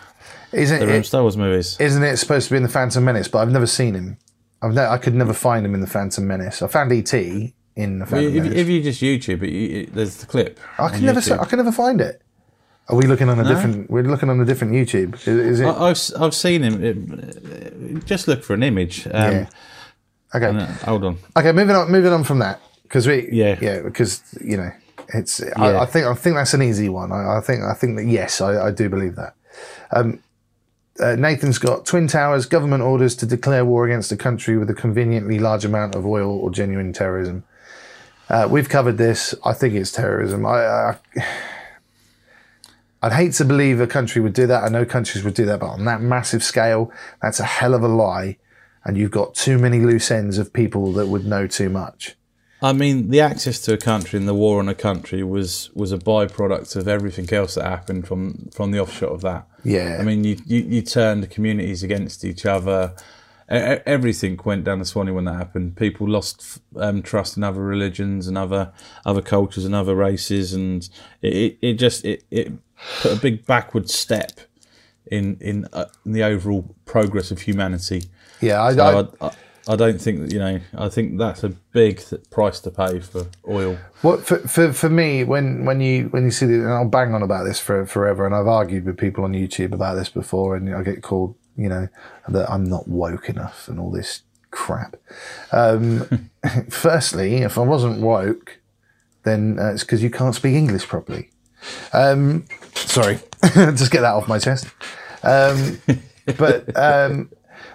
Isn't 0.52 0.78
the 0.78 0.84
um, 0.86 0.90
it, 0.92 1.04
Star 1.06 1.22
Wars 1.22 1.36
movies. 1.36 1.76
isn't 1.80 2.02
it 2.04 2.16
supposed 2.18 2.46
to 2.48 2.54
be 2.54 2.56
in 2.58 2.62
the 2.62 2.68
Phantom 2.68 3.04
Menace? 3.04 3.26
But 3.26 3.38
I've 3.38 3.50
never 3.50 3.66
seen 3.66 3.94
him. 3.94 4.16
I've 4.62 4.74
ne- 4.74 4.86
I 4.86 4.96
could 4.98 5.14
never 5.14 5.32
find 5.32 5.66
him 5.66 5.74
in 5.74 5.80
the 5.80 5.86
Phantom 5.88 6.24
Menace. 6.26 6.62
I 6.62 6.68
found 6.68 6.92
ET 6.92 7.12
in 7.12 7.98
the 7.98 8.06
Phantom 8.06 8.28
if, 8.36 8.42
Menace. 8.44 8.58
if 8.58 8.68
you 8.68 8.82
just 8.82 9.02
YouTube 9.02 9.42
it, 9.42 9.50
you, 9.50 9.80
it, 9.80 9.94
there's 9.94 10.16
the 10.18 10.26
clip. 10.26 10.60
I 10.78 10.88
can 10.90 11.04
never, 11.04 11.20
YouTube. 11.20 11.40
I 11.40 11.44
can 11.46 11.56
never 11.58 11.72
find 11.72 12.00
it. 12.00 12.22
Are 12.88 12.96
we 12.96 13.06
looking 13.06 13.28
on 13.28 13.40
a 13.40 13.44
different? 13.44 13.90
We're 13.90 14.02
looking 14.04 14.30
on 14.30 14.40
a 14.40 14.44
different 14.44 14.72
YouTube. 14.72 15.14
Is, 15.14 15.26
is 15.28 15.60
it? 15.60 15.66
I, 15.66 15.70
I've 15.86 15.90
s- 15.96 16.12
I've 16.14 16.34
seen 16.34 16.62
him. 16.62 16.84
It- 16.84 18.04
just 18.06 18.28
look 18.28 18.44
for 18.44 18.54
an 18.54 18.62
image. 18.62 19.06
Um, 19.06 19.12
yeah. 19.32 19.46
Okay. 20.34 20.46
uh, 20.46 20.66
hold 20.84 21.04
on. 21.04 21.18
Okay. 21.36 21.52
Moving 21.52 21.74
on. 21.76 21.90
Moving 21.90 22.12
on 22.12 22.22
from 22.24 22.38
that 22.40 22.60
because 22.84 23.06
we. 23.06 23.28
Yeah. 23.32 23.58
Yeah. 23.60 23.80
Because 23.82 24.22
you 24.40 24.56
know, 24.56 24.70
it's. 25.14 25.42
I, 25.56 25.72
Yeah. 25.72 25.80
I 25.80 25.86
think. 25.86 26.06
I 26.06 26.14
think 26.14 26.36
that's 26.36 26.54
an 26.54 26.62
easy 26.62 26.88
one. 26.88 27.10
I, 27.12 27.38
I 27.38 27.40
think. 27.40 27.62
I 27.64 27.74
think 27.74 27.96
that 27.96 28.04
yes, 28.06 28.40
I, 28.40 28.66
I 28.68 28.70
do 28.70 28.88
believe 28.88 29.16
that. 29.16 29.34
Um, 29.90 30.20
uh, 31.00 31.14
Nathan's 31.16 31.58
got 31.58 31.86
Twin 31.86 32.06
Towers. 32.08 32.46
Government 32.46 32.82
orders 32.82 33.16
to 33.16 33.26
declare 33.26 33.64
war 33.64 33.84
against 33.84 34.12
a 34.12 34.16
country 34.16 34.56
with 34.58 34.70
a 34.70 34.74
conveniently 34.74 35.38
large 35.38 35.64
amount 35.64 35.94
of 35.94 36.06
oil 36.06 36.30
or 36.30 36.50
genuine 36.50 36.92
terrorism. 36.92 37.42
Uh, 38.28 38.46
we've 38.50 38.68
covered 38.68 38.96
this. 38.98 39.34
I 39.44 39.52
think 39.52 39.74
it's 39.74 39.92
terrorism. 39.92 40.46
I, 40.46 40.64
I 40.64 40.96
I'd 43.06 43.12
hate 43.12 43.32
to 43.34 43.44
believe 43.44 43.80
a 43.80 43.86
country 43.86 44.20
would 44.20 44.32
do 44.32 44.48
that. 44.48 44.64
I 44.64 44.68
know 44.68 44.84
countries 44.84 45.22
would 45.22 45.34
do 45.34 45.46
that, 45.46 45.60
but 45.60 45.68
on 45.68 45.84
that 45.84 46.00
massive 46.00 46.42
scale, 46.42 46.90
that's 47.22 47.38
a 47.38 47.44
hell 47.44 47.72
of 47.72 47.82
a 47.84 47.88
lie. 47.88 48.38
And 48.84 48.96
you've 48.96 49.12
got 49.12 49.34
too 49.34 49.58
many 49.58 49.78
loose 49.78 50.10
ends 50.10 50.38
of 50.38 50.52
people 50.52 50.92
that 50.94 51.06
would 51.06 51.24
know 51.24 51.46
too 51.46 51.68
much. 51.68 52.16
I 52.60 52.72
mean, 52.72 53.10
the 53.10 53.20
access 53.20 53.60
to 53.62 53.74
a 53.74 53.76
country 53.76 54.18
and 54.18 54.26
the 54.26 54.34
war 54.34 54.58
on 54.58 54.68
a 54.68 54.74
country 54.74 55.22
was 55.22 55.70
was 55.74 55.92
a 55.92 55.98
byproduct 55.98 56.74
of 56.74 56.88
everything 56.88 57.32
else 57.32 57.54
that 57.54 57.64
happened 57.64 58.08
from 58.08 58.48
from 58.52 58.72
the 58.72 58.80
offshot 58.80 59.10
of 59.10 59.20
that. 59.20 59.46
Yeah. 59.62 59.98
I 60.00 60.02
mean, 60.04 60.24
you 60.24 60.38
you, 60.46 60.60
you 60.62 60.82
turned 60.82 61.30
communities 61.30 61.82
against 61.84 62.24
each 62.24 62.44
other. 62.46 62.94
E- 63.52 63.82
Everything 63.86 64.40
went 64.44 64.64
down 64.64 64.80
the 64.80 64.84
Swanee 64.84 65.12
when 65.12 65.26
that 65.26 65.34
happened. 65.34 65.76
People 65.76 66.08
lost 66.08 66.60
um, 66.76 67.02
trust 67.02 67.36
in 67.36 67.44
other 67.44 67.60
religions 67.60 68.26
and 68.26 68.36
other 68.38 68.72
other 69.04 69.22
cultures 69.22 69.64
and 69.64 69.74
other 69.74 69.94
races, 69.94 70.52
and 70.52 70.88
it, 71.22 71.58
it 71.60 71.74
just 71.74 72.04
it, 72.04 72.24
it 72.30 72.52
put 73.00 73.12
a 73.12 73.16
big 73.16 73.46
backward 73.46 73.90
step 73.90 74.40
in 75.06 75.36
in, 75.40 75.68
uh, 75.72 75.86
in 76.04 76.12
the 76.12 76.22
overall 76.22 76.74
progress 76.84 77.30
of 77.30 77.42
humanity. 77.42 78.04
Yeah, 78.40 78.62
I, 78.62 78.74
So 78.74 79.08
I, 79.20 79.26
I, 79.26 79.30
I, 79.68 79.76
don't 79.76 80.00
think 80.00 80.20
that 80.20 80.32
you 80.32 80.38
know. 80.38 80.60
I 80.76 80.88
think 80.88 81.18
that's 81.18 81.44
a 81.44 81.50
big 81.50 82.00
th- 82.00 82.28
price 82.30 82.60
to 82.60 82.70
pay 82.70 83.00
for 83.00 83.26
oil. 83.48 83.78
What 84.02 84.26
for, 84.26 84.38
for 84.38 84.72
for 84.72 84.90
me 84.90 85.24
when 85.24 85.64
when 85.64 85.80
you 85.80 86.08
when 86.08 86.24
you 86.24 86.30
see 86.30 86.46
the, 86.46 86.54
and 86.54 86.72
I'll 86.72 86.88
bang 86.88 87.14
on 87.14 87.22
about 87.22 87.44
this 87.44 87.58
for 87.58 87.86
forever, 87.86 88.26
and 88.26 88.34
I've 88.34 88.46
argued 88.46 88.84
with 88.84 88.98
people 88.98 89.24
on 89.24 89.32
YouTube 89.32 89.72
about 89.72 89.94
this 89.94 90.08
before, 90.08 90.56
and 90.56 90.74
I 90.74 90.82
get 90.82 91.02
called 91.02 91.34
you 91.56 91.68
know 91.68 91.88
that 92.28 92.50
I'm 92.50 92.64
not 92.64 92.88
woke 92.88 93.28
enough 93.28 93.68
and 93.68 93.80
all 93.80 93.90
this 93.90 94.22
crap. 94.50 94.96
Um, 95.52 96.30
firstly, 96.68 97.36
if 97.36 97.58
I 97.58 97.62
wasn't 97.62 98.00
woke, 98.00 98.58
then 99.24 99.58
uh, 99.58 99.72
it's 99.72 99.82
because 99.82 100.02
you 100.02 100.10
can't 100.10 100.34
speak 100.34 100.54
English 100.54 100.86
properly. 100.86 101.30
Um, 101.92 102.44
sorry, 102.76 103.18
just 103.54 103.90
get 103.90 104.02
that 104.02 104.14
off 104.14 104.28
my 104.28 104.38
chest. 104.38 104.66
Um, 105.22 105.80
but 106.38 106.76
um, 106.76 107.30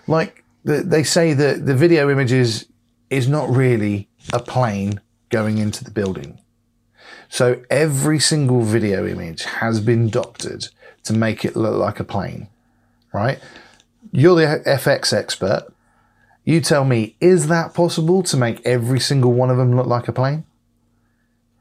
like 0.08 0.44
the, 0.64 0.84
they 0.84 1.04
say 1.04 1.34
that 1.34 1.66
the 1.66 1.76
video 1.76 2.10
images 2.10 2.66
is 3.10 3.28
not 3.28 3.50
really 3.50 4.10
a 4.34 4.40
plane 4.40 5.02
going 5.30 5.58
into 5.58 5.84
the 5.84 5.92
building. 5.92 6.40
So 7.30 7.64
every 7.70 8.20
single 8.20 8.62
video 8.62 9.08
image 9.08 9.44
has 9.44 9.80
been 9.80 10.10
doctored 10.10 10.68
to 11.04 11.14
make 11.14 11.46
it 11.46 11.56
look 11.56 11.76
like 11.76 12.00
a 12.00 12.04
plane, 12.04 12.50
right? 13.14 13.40
You're 14.12 14.36
the 14.36 14.62
FX 14.66 15.14
expert. 15.14 15.68
You 16.44 16.60
tell 16.60 16.84
me, 16.84 17.16
is 17.22 17.48
that 17.48 17.74
possible 17.74 18.24
to 18.24 18.36
make 18.36 18.66
every 18.66 19.00
single 19.00 19.32
one 19.32 19.50
of 19.50 19.58
them 19.58 19.76
look 19.76 19.88
like 19.88 20.08
a 20.08 20.14
plane? 20.14 20.44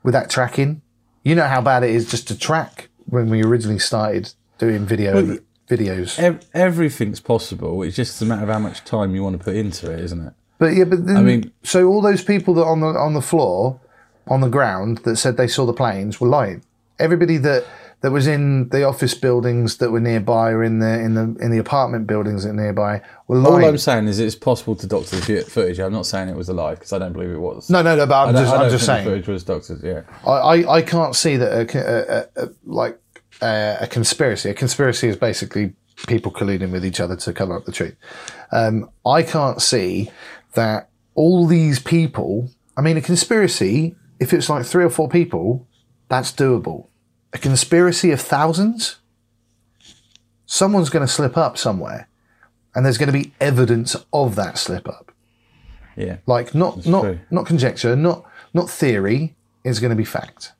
With 0.02 0.14
that 0.14 0.30
tracking? 0.30 0.82
You 1.22 1.34
know 1.34 1.46
how 1.46 1.60
bad 1.60 1.84
it 1.84 1.90
is 1.90 2.10
just 2.10 2.26
to 2.28 2.38
track 2.38 2.89
when 3.10 3.28
we 3.28 3.42
originally 3.44 3.78
started 3.78 4.32
doing 4.58 4.86
video 4.86 5.38
videos. 5.68 6.18
Ev- 6.18 6.44
everything's 6.54 7.20
possible. 7.20 7.82
It's 7.82 7.96
just 7.96 8.20
a 8.22 8.24
matter 8.24 8.42
of 8.42 8.48
how 8.48 8.58
much 8.58 8.84
time 8.84 9.14
you 9.14 9.22
want 9.22 9.38
to 9.38 9.44
put 9.44 9.54
into 9.56 9.90
it, 9.92 10.00
isn't 10.00 10.26
it? 10.28 10.32
But 10.58 10.74
yeah, 10.74 10.84
but 10.84 11.06
then, 11.06 11.16
I 11.16 11.22
mean- 11.22 11.52
so 11.62 11.86
all 11.88 12.00
those 12.02 12.22
people 12.24 12.54
that 12.54 12.64
on 12.64 12.80
the 12.80 12.88
on 12.88 13.14
the 13.14 13.22
floor, 13.22 13.80
on 14.26 14.40
the 14.40 14.48
ground 14.48 14.98
that 14.98 15.16
said 15.16 15.36
they 15.36 15.48
saw 15.48 15.64
the 15.66 15.72
planes 15.72 16.20
were 16.20 16.28
lying. 16.28 16.62
Everybody 16.98 17.36
that 17.38 17.64
that 18.02 18.10
was 18.10 18.26
in 18.26 18.68
the 18.70 18.82
office 18.82 19.14
buildings 19.14 19.76
that 19.76 19.90
were 19.90 20.00
nearby 20.00 20.50
or 20.50 20.64
in 20.64 20.78
the 20.78 21.00
in 21.00 21.14
the 21.14 21.36
in 21.40 21.50
the 21.50 21.58
apartment 21.58 22.06
buildings 22.06 22.44
that 22.44 22.54
nearby 22.54 23.02
were 23.28 23.44
All. 23.44 23.62
I'm 23.64 23.76
saying 23.76 24.08
is 24.08 24.18
it's 24.18 24.34
possible 24.34 24.74
to 24.76 24.86
doctor 24.86 25.20
the 25.20 25.42
footage. 25.42 25.78
I'm 25.78 25.92
not 25.92 26.06
saying 26.06 26.28
it 26.28 26.36
was 26.36 26.48
alive 26.48 26.78
because 26.78 26.92
I 26.92 26.98
don't 26.98 27.12
believe 27.12 27.30
it 27.30 27.38
was. 27.38 27.68
no, 27.68 27.82
no, 27.82 27.96
no. 27.96 28.06
But 28.06 28.28
I'm 28.28 28.34
just 28.34 28.54
I'm 28.54 28.70
just 28.70 28.86
saying. 28.86 29.04
the 29.04 29.10
footage 29.10 29.28
was 29.28 29.44
doctored. 29.44 29.82
Yeah, 29.82 30.02
I, 30.26 30.30
I, 30.30 30.74
I 30.76 30.82
can't 30.82 31.14
see 31.14 31.36
that 31.36 31.74
a, 31.74 32.40
a, 32.40 32.44
a, 32.44 32.48
like 32.64 32.98
a, 33.42 33.78
a 33.82 33.86
conspiracy. 33.86 34.50
A 34.50 34.54
conspiracy 34.54 35.08
is 35.08 35.16
basically 35.16 35.74
people 36.06 36.32
colluding 36.32 36.70
with 36.70 36.84
each 36.84 37.00
other 37.00 37.16
to 37.16 37.32
cover 37.34 37.54
up 37.54 37.66
the 37.66 37.72
truth. 37.72 37.96
Um, 38.50 38.90
I 39.04 39.22
can't 39.22 39.60
see 39.60 40.10
that 40.54 40.88
all 41.14 41.46
these 41.46 41.78
people. 41.78 42.50
I 42.76 42.80
mean, 42.80 42.96
a 42.96 43.02
conspiracy. 43.02 43.94
If 44.18 44.34
it's 44.34 44.50
like 44.50 44.66
three 44.66 44.84
or 44.84 44.90
four 44.90 45.08
people, 45.08 45.66
that's 46.08 46.32
doable. 46.32 46.89
A 47.32 47.38
conspiracy 47.38 48.10
of 48.10 48.20
thousands. 48.20 48.96
Someone's 50.46 50.90
going 50.90 51.06
to 51.06 51.12
slip 51.12 51.36
up 51.36 51.56
somewhere, 51.56 52.08
and 52.74 52.84
there's 52.84 52.98
going 52.98 53.12
to 53.12 53.12
be 53.12 53.32
evidence 53.40 53.96
of 54.12 54.34
that 54.34 54.58
slip 54.58 54.88
up 54.88 55.10
yeah. 56.00 56.16
like 56.26 56.54
not 56.54 56.86
not 56.86 57.02
true. 57.02 57.20
not 57.30 57.46
conjecture 57.46 57.94
not 57.96 58.24
not 58.54 58.68
theory 58.68 59.34
is 59.64 59.80
going 59.80 59.90
to 59.90 59.96
be 59.96 60.04
fact 60.04 60.52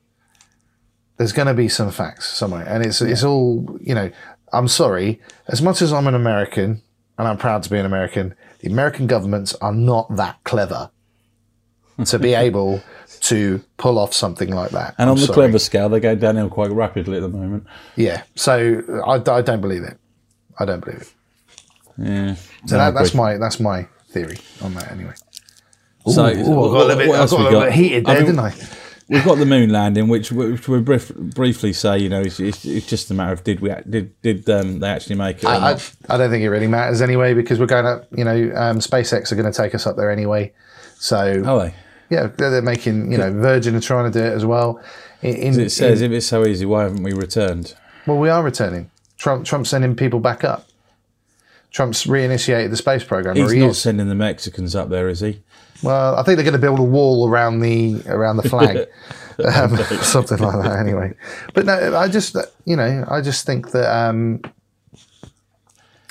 there's 1.17 1.31
going 1.31 1.47
to 1.47 1.53
be 1.53 1.67
some 1.67 1.91
facts 1.91 2.27
somewhere 2.27 2.65
and 2.67 2.85
it's 2.85 3.01
it's 3.01 3.23
all 3.23 3.77
you 3.81 3.95
know 3.95 4.09
i'm 4.53 4.67
sorry 4.67 5.19
as 5.47 5.61
much 5.61 5.81
as 5.81 5.91
i'm 5.91 6.07
an 6.07 6.15
american 6.15 6.81
and 7.17 7.27
i'm 7.27 7.37
proud 7.37 7.63
to 7.63 7.69
be 7.69 7.77
an 7.77 7.85
american 7.85 8.35
the 8.59 8.69
american 8.69 9.07
governments 9.07 9.53
are 9.55 9.73
not 9.73 10.13
that 10.15 10.37
clever 10.43 10.91
to 12.05 12.19
be 12.19 12.33
able 12.33 12.81
to 13.21 13.61
pull 13.77 13.99
off 13.99 14.13
something 14.13 14.49
like 14.49 14.71
that 14.71 14.95
And 14.97 15.09
I'm 15.09 15.15
on 15.15 15.19
the 15.19 15.25
sorry. 15.27 15.35
clever 15.35 15.59
scale, 15.59 15.89
they're 15.89 15.99
going 15.99 16.19
downhill 16.19 16.49
quite 16.49 16.71
rapidly 16.71 17.17
at 17.17 17.21
the 17.21 17.29
moment. 17.29 17.65
yeah 17.95 18.23
so 18.35 18.81
I, 19.05 19.15
I 19.31 19.41
don't 19.41 19.61
believe 19.61 19.83
it 19.83 19.97
i 20.59 20.65
don't 20.65 20.83
believe 20.83 21.01
it 21.01 21.13
Yeah. 21.97 22.35
so 22.65 22.77
that, 22.77 22.93
that's 22.93 23.13
my 23.13 23.37
that's 23.37 23.59
my 23.59 23.87
theory 24.09 24.37
on 24.61 24.73
that 24.75 24.91
anyway 24.91 25.13
So, 26.07 26.23
Ooh, 26.25 26.27
I 26.29 26.33
got 26.33 26.41
a 26.41 26.95
little 26.95 26.95
bit, 26.97 27.09
I 27.09 27.17
got 27.17 27.31
a 27.31 27.35
little 27.35 27.51
got? 27.51 27.65
bit 27.65 27.73
heated 27.73 28.09
I 28.09 28.13
there, 28.15 28.23
mean, 28.23 28.35
didn't 28.35 28.45
I? 28.45 28.55
We've 29.09 29.25
got 29.25 29.37
the 29.39 29.45
moon 29.45 29.69
landing, 29.71 30.07
which, 30.07 30.31
which 30.31 30.69
we 30.69 30.79
brief, 30.79 31.13
briefly 31.13 31.73
say, 31.73 31.97
you 31.99 32.07
know, 32.07 32.21
it's, 32.21 32.39
it's, 32.39 32.63
it's 32.63 32.87
just 32.87 33.11
a 33.11 33.13
matter 33.13 33.33
of 33.33 33.43
did 33.43 33.59
we 33.59 33.69
did 33.89 34.19
did 34.21 34.49
um, 34.49 34.79
they 34.79 34.87
actually 34.87 35.17
make 35.17 35.39
it? 35.39 35.45
Or 35.45 35.49
I. 35.49 35.77
I 36.09 36.17
don't 36.17 36.29
think 36.29 36.43
it 36.45 36.49
really 36.49 36.67
matters 36.67 37.01
anyway 37.01 37.33
because 37.33 37.59
we're 37.59 37.65
going 37.65 37.85
up. 37.85 38.07
You 38.15 38.23
know, 38.23 38.35
um, 38.55 38.79
SpaceX 38.79 39.29
are 39.31 39.35
going 39.35 39.51
to 39.51 39.57
take 39.57 39.75
us 39.75 39.85
up 39.85 39.97
there 39.97 40.09
anyway. 40.11 40.53
So 40.97 41.43
Are 41.45 41.59
they? 41.65 41.75
Yeah, 42.11 42.27
they're, 42.37 42.51
they're 42.51 42.61
making. 42.61 43.11
You 43.11 43.17
know, 43.17 43.31
Virgin 43.31 43.75
are 43.75 43.81
trying 43.81 44.11
to 44.11 44.19
do 44.19 44.23
it 44.23 44.33
as 44.33 44.45
well. 44.45 44.79
In, 45.21 45.35
in, 45.35 45.59
It 45.59 45.69
says 45.71 46.01
in- 46.01 46.11
if 46.11 46.17
it's 46.17 46.27
so 46.27 46.45
easy, 46.45 46.65
why 46.65 46.83
haven't 46.83 47.03
we 47.03 47.13
returned? 47.13 47.73
well, 48.05 48.17
we 48.17 48.29
are 48.29 48.43
returning. 48.43 48.91
Trump 49.17 49.45
Trump's 49.45 49.69
sending 49.69 49.95
people 49.95 50.19
back 50.19 50.43
up. 50.43 50.67
Trump's 51.71 52.05
reinitiated 52.05 52.69
the 52.69 52.75
space 52.77 53.03
program. 53.03 53.35
He's 53.37 53.51
he 53.51 53.59
not 53.59 53.69
is. 53.69 53.81
sending 53.81 54.09
the 54.09 54.15
Mexicans 54.15 54.75
up 54.75 54.89
there, 54.89 55.07
is 55.07 55.21
he? 55.21 55.41
Well, 55.83 56.15
I 56.15 56.23
think 56.23 56.35
they're 56.35 56.43
going 56.43 56.53
to 56.53 56.59
build 56.59 56.79
a 56.79 56.83
wall 56.83 57.29
around 57.29 57.61
the 57.61 58.01
around 58.07 58.37
the 58.37 58.49
flag, 58.49 58.77
um, 59.45 59.77
something 60.01 60.37
like 60.39 60.61
that. 60.63 60.79
Anyway, 60.79 61.13
but 61.53 61.65
no, 61.65 61.95
I 61.95 62.07
just 62.09 62.35
you 62.65 62.75
know 62.75 63.05
I 63.09 63.21
just 63.21 63.45
think 63.45 63.71
that 63.71 63.89
um, 63.95 64.41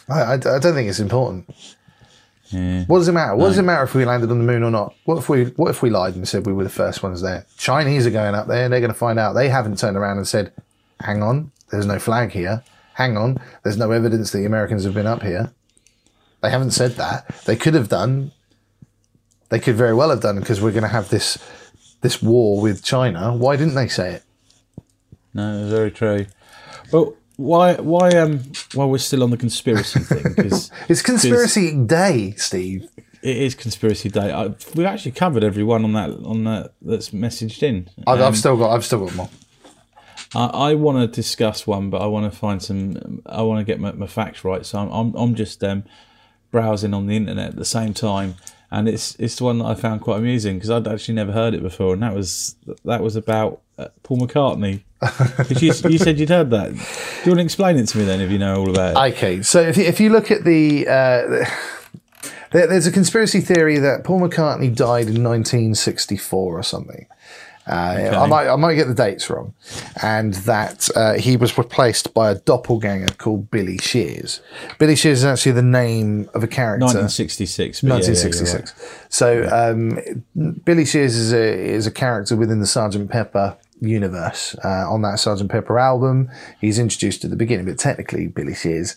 I, 0.09 0.21
I, 0.23 0.33
I 0.35 0.37
don't 0.37 0.75
think 0.75 0.89
it's 0.89 0.99
important. 1.01 1.53
Yeah. 2.51 2.85
What 2.87 2.99
does 2.99 3.09
it 3.09 3.13
matter? 3.13 3.37
What 3.37 3.49
does 3.49 3.59
it 3.59 3.63
matter 3.63 3.85
if 3.85 3.95
we 3.95 4.05
landed 4.05 4.31
on 4.31 4.39
the 4.39 4.45
moon 4.45 4.65
or 4.65 4.71
not? 4.71 4.95
What 5.05 5.19
if 5.19 5.29
we 5.29 5.45
what 5.45 5.71
if 5.71 5.83
we 5.83 5.91
lied 5.91 6.17
and 6.17 6.27
said 6.27 6.47
we 6.47 6.53
were 6.53 6.65
the 6.65 6.71
first 6.71 7.03
ones 7.03 7.23
there? 7.23 7.47
Chinese 7.57 8.07
are 8.07 8.11
going 8.11 8.35
up 8.35 8.49
there. 8.49 8.69
They're 8.69 8.81
going 8.81 8.93
to 8.93 8.99
find 8.99 9.19
out. 9.19 9.35
They 9.35 9.49
haven't 9.49 9.79
turned 9.79 9.97
around 9.97 10.17
and 10.17 10.27
said, 10.27 10.53
"Hang 11.01 11.23
on, 11.23 11.53
there's 11.71 11.87
no 11.87 11.99
flag 11.99 12.33
here. 12.33 12.65
Hang 12.95 13.17
on, 13.17 13.39
there's 13.63 13.77
no 13.79 13.93
evidence 13.93 14.33
that 14.33 14.39
the 14.39 14.47
Americans 14.47 14.85
have 14.85 14.95
been 14.95 15.07
up 15.07 15.23
here." 15.23 15.53
They 16.43 16.51
haven't 16.51 16.73
said 16.73 16.93
that. 16.93 17.29
They 17.45 17.57
could 17.57 17.75
have 17.75 17.89
done. 17.89 18.33
They 19.51 19.61
could 19.61 19.77
very 19.77 19.95
well 19.95 20.11
have 20.11 20.21
done 20.21 20.41
because 20.41 20.61
we're 20.61 20.73
going 20.73 20.83
to 20.83 20.89
have 20.89 21.09
this 21.11 21.39
this 22.01 22.21
war 22.23 22.61
with 22.61 22.83
China. 22.83 23.35
Why 23.35 23.57
didn't 23.57 23.75
they 23.75 23.89
say 23.89 24.15
it? 24.15 24.25
No, 25.35 25.61
it's 25.61 25.71
very 25.71 25.91
true. 25.91 26.27
But 26.91 27.15
why 27.41 27.75
why 27.77 28.11
um 28.11 28.41
why 28.75 28.85
we're 28.85 28.99
still 28.99 29.23
on 29.23 29.31
the 29.31 29.37
conspiracy 29.37 30.01
thing 30.11 30.35
because 30.37 30.71
It's 30.89 31.03
conspiracy 31.03 31.75
day, 31.75 32.35
Steve. 32.37 32.89
it 33.23 33.37
is 33.37 33.55
conspiracy 33.55 34.11
day. 34.11 34.31
I, 34.33 34.49
we've 34.75 34.87
actually 34.87 35.13
covered 35.13 35.43
everyone 35.43 35.83
on 35.85 35.93
that 35.95 36.11
on 36.25 36.45
that 36.45 36.73
that's 36.83 37.11
messaged 37.11 37.63
in. 37.63 37.89
I've, 38.07 38.21
Um, 38.21 38.27
I've 38.29 38.37
still 38.37 38.57
got. 38.57 38.71
I've 38.75 38.85
still 38.85 39.07
got 39.07 39.15
more. 39.17 39.31
I, 40.35 40.45
I 40.71 40.75
want 40.75 40.99
to 41.01 41.07
discuss 41.23 41.67
one, 41.67 41.91
but 41.91 42.03
I 42.03 42.07
want 42.07 42.31
to 42.31 42.39
find 42.39 42.63
some. 42.63 43.23
I 43.27 43.43
want 43.43 43.59
to 43.61 43.65
get 43.65 43.81
my, 43.81 43.93
my 43.93 44.07
facts 44.07 44.45
right. 44.45 44.65
So 44.67 44.79
I'm 44.79 44.91
I'm, 44.93 45.15
I'm 45.17 45.35
just 45.35 45.65
um, 45.65 45.85
browsing 46.51 46.93
on 46.95 47.07
the 47.07 47.17
internet 47.17 47.49
at 47.51 47.57
the 47.57 47.65
same 47.65 47.95
time, 47.95 48.35
and 48.71 48.89
it's 48.89 49.17
it's 49.19 49.37
the 49.37 49.45
one 49.45 49.59
that 49.59 49.65
I 49.65 49.75
found 49.75 50.01
quite 50.01 50.19
amusing 50.19 50.57
because 50.57 50.71
I'd 50.71 50.87
actually 50.87 51.15
never 51.15 51.33
heard 51.33 51.55
it 51.55 51.63
before, 51.63 51.93
and 51.95 52.03
that 52.03 52.15
was 52.15 52.57
that 52.85 53.03
was 53.03 53.17
about 53.17 53.61
uh, 53.79 53.89
Paul 54.03 54.19
McCartney. 54.19 54.83
you, 55.61 55.73
you 55.91 55.99
said 55.99 56.19
you'd 56.19 56.29
heard 56.29 56.51
that. 56.51 56.73
Do 56.73 56.77
you 56.77 57.31
want 57.31 57.39
to 57.39 57.45
explain 57.45 57.79
it 57.79 57.87
to 57.89 57.99
me 57.99 58.05
then, 58.05 58.21
if 58.21 58.31
you 58.31 58.39
know 58.39 58.57
all 58.57 58.71
about 58.71 58.97
it? 58.97 59.15
Okay, 59.15 59.43
so 59.43 59.61
if 59.61 59.77
you, 59.77 59.85
if 59.85 59.99
you 59.99 60.11
look 60.11 60.31
at 60.31 60.45
the, 60.45 60.87
uh, 60.87 61.47
there's 62.53 62.87
a 62.87 62.93
conspiracy 62.93 63.41
theory 63.41 63.79
that 63.79 64.05
Paul 64.05 64.21
McCartney 64.21 64.75
died 64.75 65.09
in 65.09 65.25
1964 65.25 66.59
or 66.59 66.63
something. 66.63 67.07
Uh, 67.67 68.11
I 68.17 68.27
might 68.27 68.49
I 68.49 68.57
might 68.57 68.75
get 68.75 68.89
the 68.89 68.95
dates 68.95 69.29
wrong, 69.29 69.55
and 70.03 70.35
that 70.35 70.89
uh, 70.97 71.15
he 71.15 71.37
was 71.37 71.57
replaced 71.57 72.15
by 72.15 72.31
a 72.31 72.35
doppelganger 72.35 73.15
called 73.19 73.51
Billy 73.51 73.79
Shears. 73.79 74.41
Billy 74.79 74.97
Shears 74.97 75.19
is 75.19 75.25
actually 75.25 75.53
the 75.53 75.63
name 75.63 76.29
of 76.35 76.43
a 76.43 76.49
character. 76.49 76.87
1966. 76.87 77.83
but 77.83 77.87
yeah, 77.87 77.93
yeah, 77.93 77.99
1966. 77.99 79.07
So 79.09 79.49
um, 79.53 80.61
Billy 80.65 80.85
Shears 80.85 81.15
is 81.15 81.33
a 81.33 81.71
is 81.71 81.87
a 81.87 81.93
character 81.93 82.35
within 82.35 82.61
the 82.61 82.67
Sergeant 82.67 83.11
Pepper 83.11 83.57
universe. 83.81 84.57
Uh, 84.65 84.91
on 84.91 85.03
that 85.03 85.19
Sergeant 85.19 85.51
Pepper 85.51 85.79
album, 85.79 86.31
he's 86.61 86.79
introduced 86.79 87.25
at 87.25 87.31
the 87.31 87.37
beginning, 87.37 87.67
but 87.67 87.79
technically 87.79 88.27
Billy 88.27 88.55
Shears 88.55 88.97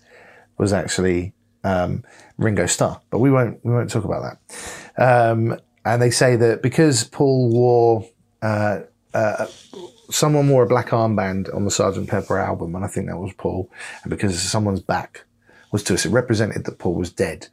was 0.58 0.72
actually 0.74 1.34
um, 1.64 2.04
Ringo 2.38 2.66
Starr. 2.66 3.02
But 3.10 3.20
we 3.20 3.30
won't 3.30 3.64
we 3.64 3.72
won't 3.72 3.90
talk 3.90 4.06
about 4.06 4.38
that. 4.98 5.32
Um, 5.32 5.60
and 5.86 6.02
they 6.02 6.12
say 6.12 6.36
that 6.38 6.62
because 6.62 7.04
Paul 7.06 7.50
wore 7.50 8.08
uh, 8.44 8.82
uh, 9.14 9.48
someone 10.10 10.50
wore 10.50 10.64
a 10.64 10.68
black 10.68 10.90
armband 10.90 11.54
on 11.56 11.66
the 11.66 11.72
Sergeant 11.72 12.10
Pepper 12.10 12.38
album, 12.38 12.76
and 12.76 12.84
I 12.84 12.88
think 12.88 13.08
that 13.08 13.18
was 13.18 13.34
Paul, 13.34 13.70
and 14.04 14.10
because 14.10 14.40
someone's 14.42 14.82
back 14.82 15.24
was 15.72 15.84
to 15.84 15.94
us, 15.94 16.06
it 16.06 16.10
represented 16.10 16.66
that 16.66 16.78
Paul 16.78 16.96
was 16.96 17.12
dead. 17.12 17.48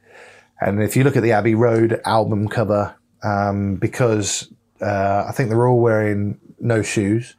And 0.59 0.83
if 0.83 0.95
you 0.95 1.03
look 1.03 1.15
at 1.15 1.23
the 1.23 1.31
Abbey 1.31 1.55
Road 1.55 1.99
album 2.05 2.47
cover, 2.47 2.95
um, 3.23 3.75
because 3.75 4.51
uh, 4.81 5.25
I 5.27 5.31
think 5.31 5.49
they're 5.49 5.67
all 5.67 5.79
wearing 5.79 6.39
no 6.59 6.81
shoes, 6.81 7.35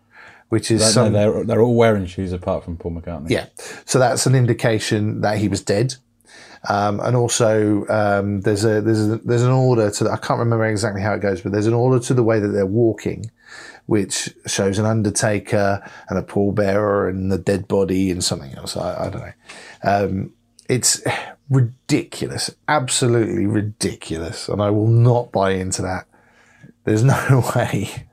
which 0.48 0.70
is 0.70 0.82
right. 0.82 0.90
some, 0.90 1.12
No, 1.12 1.32
they're, 1.32 1.44
they're 1.44 1.62
all 1.62 1.76
wearing 1.76 2.06
shoes 2.06 2.32
apart 2.32 2.64
from 2.64 2.76
Paul 2.76 2.92
McCartney. 2.92 3.30
yeah. 3.30 3.46
So 3.84 3.98
that's 3.98 4.26
an 4.26 4.34
indication 4.34 5.20
that 5.20 5.38
he 5.38 5.48
was 5.48 5.62
dead. 5.62 5.94
Um, 6.68 7.00
and 7.00 7.16
also, 7.16 7.86
um, 7.88 8.40
there's 8.42 8.64
a 8.64 8.80
there's 8.80 9.08
a, 9.08 9.16
there's 9.18 9.42
an 9.42 9.50
order 9.50 9.90
to 9.90 10.04
the, 10.04 10.10
I 10.10 10.16
can't 10.16 10.38
remember 10.38 10.64
exactly 10.64 11.02
how 11.02 11.14
it 11.14 11.20
goes, 11.20 11.40
but 11.40 11.50
there's 11.52 11.66
an 11.66 11.74
order 11.74 11.98
to 12.04 12.14
the 12.14 12.22
way 12.22 12.38
that 12.38 12.48
they're 12.48 12.66
walking, 12.66 13.30
which 13.86 14.32
shows 14.46 14.78
an 14.78 14.86
undertaker 14.86 15.82
and 16.08 16.18
a 16.18 16.22
pallbearer 16.22 17.08
and 17.08 17.30
the 17.32 17.38
dead 17.38 17.68
body 17.68 18.10
and 18.10 18.22
something 18.24 18.54
else. 18.54 18.76
I, 18.76 19.06
I 19.06 19.10
don't 19.10 19.22
know. 19.22 19.32
Um, 19.84 20.32
it's 20.68 21.02
ridiculous, 21.50 22.50
absolutely 22.68 23.46
ridiculous, 23.46 24.48
and 24.48 24.62
I 24.62 24.70
will 24.70 24.86
not 24.88 25.32
buy 25.32 25.50
into 25.50 25.82
that. 25.82 26.06
There's 26.84 27.04
no 27.04 27.44
way. 27.56 28.06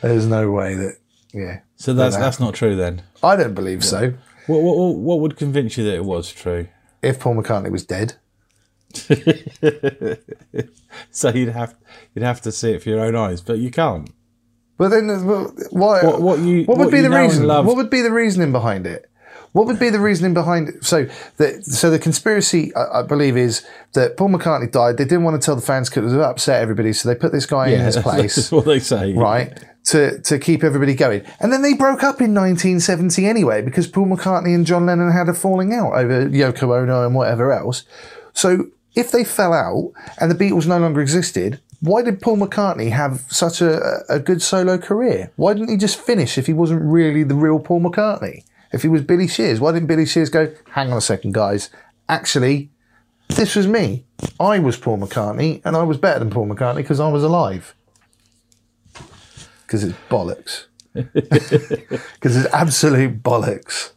There's 0.00 0.26
no 0.26 0.50
way 0.50 0.74
that 0.74 0.96
yeah. 1.32 1.60
So 1.76 1.94
that's 1.94 2.14
that 2.16 2.20
that's 2.20 2.40
not 2.40 2.54
true 2.54 2.76
then. 2.76 3.02
I 3.22 3.36
don't 3.36 3.54
believe 3.54 3.84
so. 3.84 4.14
What, 4.46 4.62
what, 4.62 4.76
what- 4.76 4.96
what 4.96 5.20
would 5.20 5.36
convince 5.36 5.76
you 5.76 5.84
that 5.84 5.94
it 5.94 6.04
was 6.04 6.32
true? 6.32 6.68
If 7.02 7.20
Paul 7.20 7.36
McCartney 7.36 7.70
was 7.70 7.84
dead, 7.84 8.14
So 11.10 11.30
you'd 11.30 11.50
have 11.50 11.74
you'd 12.14 12.24
have 12.24 12.40
to 12.42 12.52
see 12.52 12.72
it 12.72 12.82
for 12.82 12.88
your 12.88 13.00
own 13.00 13.14
eyes, 13.16 13.40
but 13.40 13.58
you 13.58 13.70
can't. 13.70 14.10
But 14.80 14.88
then, 14.88 15.08
why? 15.70 16.00
What- 16.02 16.22
what 16.22 16.38
you- 16.38 16.64
What 16.64 16.78
would 16.78 16.84
what 16.86 16.90
be 16.90 17.02
the 17.02 17.10
reason? 17.10 17.46
What 17.66 17.76
would 17.76 17.90
be 17.90 18.00
the 18.00 18.10
reasoning 18.10 18.50
behind 18.50 18.86
it? 18.86 19.04
What 19.52 19.66
would 19.66 19.78
be 19.78 19.90
the 19.90 20.00
reasoning 20.00 20.32
behind 20.32 20.68
it? 20.70 20.84
So, 20.86 21.06
the 21.36 21.60
so 21.62 21.90
the 21.90 21.98
conspiracy, 21.98 22.72
I, 22.74 23.00
I 23.00 23.02
believe, 23.02 23.36
is 23.36 23.62
that 23.92 24.16
Paul 24.16 24.30
McCartney 24.30 24.70
died. 24.72 24.96
They 24.96 25.04
didn't 25.04 25.24
want 25.24 25.38
to 25.40 25.44
tell 25.44 25.54
the 25.56 25.60
fans 25.60 25.90
because 25.90 26.12
it 26.12 26.16
would 26.16 26.24
upset 26.24 26.62
everybody, 26.62 26.92
so 26.94 27.08
they 27.10 27.14
put 27.14 27.32
this 27.32 27.44
guy 27.46 27.68
in 27.68 27.80
his 27.80 27.96
place. 28.08 28.36
that's 28.36 28.52
what 28.52 28.64
they 28.64 28.78
say. 28.78 29.12
right, 29.12 29.52
to 29.86 30.18
to 30.20 30.38
keep 30.38 30.64
everybody 30.64 30.94
going. 30.94 31.22
And 31.40 31.52
then 31.52 31.60
they 31.62 31.74
broke 31.74 32.02
up 32.02 32.22
in 32.22 32.32
1970 32.32 33.26
anyway 33.26 33.60
because 33.60 33.86
Paul 33.86 34.06
McCartney 34.06 34.54
and 34.54 34.64
John 34.64 34.86
Lennon 34.86 35.12
had 35.12 35.28
a 35.28 35.34
falling 35.34 35.74
out 35.74 35.92
over 35.92 36.26
Yoko 36.26 36.80
Ono 36.80 37.04
and 37.04 37.14
whatever 37.14 37.52
else. 37.52 37.82
So, 38.32 38.68
if 38.94 39.10
they 39.10 39.24
fell 39.24 39.52
out 39.52 39.92
and 40.18 40.30
the 40.30 40.36
Beatles 40.42 40.66
no 40.66 40.78
longer 40.78 41.00
existed, 41.02 41.60
why 41.80 42.02
did 42.02 42.20
Paul 42.20 42.36
McCartney 42.36 42.90
have 42.90 43.24
such 43.28 43.60
a, 43.60 44.00
a 44.08 44.20
good 44.20 44.42
solo 44.42 44.76
career? 44.78 45.30
Why 45.36 45.54
didn't 45.54 45.70
he 45.70 45.76
just 45.76 45.98
finish 45.98 46.36
if 46.36 46.46
he 46.46 46.52
wasn't 46.52 46.82
really 46.82 47.22
the 47.22 47.34
real 47.34 47.58
Paul 47.58 47.80
McCartney? 47.80 48.44
If 48.72 48.82
he 48.82 48.88
was 48.88 49.02
Billy 49.02 49.26
Shears, 49.26 49.60
why 49.60 49.72
didn't 49.72 49.88
Billy 49.88 50.06
Shears 50.06 50.28
go, 50.30 50.52
hang 50.72 50.92
on 50.92 50.98
a 50.98 51.00
second, 51.00 51.34
guys, 51.34 51.70
actually, 52.08 52.70
this 53.28 53.56
was 53.56 53.66
me. 53.66 54.04
I 54.38 54.58
was 54.58 54.76
Paul 54.76 54.98
McCartney 54.98 55.62
and 55.64 55.76
I 55.76 55.82
was 55.82 55.96
better 55.96 56.18
than 56.18 56.30
Paul 56.30 56.48
McCartney 56.48 56.76
because 56.76 57.00
I 57.00 57.08
was 57.08 57.24
alive. 57.24 57.74
Because 59.62 59.84
it's 59.84 59.98
bollocks. 60.10 60.66
Because 60.94 62.36
it's 62.36 62.52
absolute 62.52 63.22
bollocks. 63.22 63.92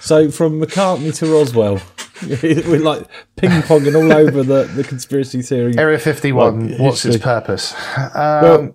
So 0.00 0.30
from 0.30 0.60
McCartney 0.60 1.14
to 1.16 1.26
Roswell, 1.26 1.80
we're 2.42 2.78
like 2.80 3.06
ping 3.36 3.50
ponging 3.62 3.94
all 3.94 4.12
over 4.12 4.42
the, 4.42 4.64
the 4.64 4.84
conspiracy 4.84 5.42
theory. 5.42 5.76
Area 5.78 5.98
51, 5.98 6.68
Well, 6.70 6.78
what's 6.78 7.04
its 7.04 7.16
purpose? 7.18 7.74
Well, 8.14 8.54
Um, 8.60 8.72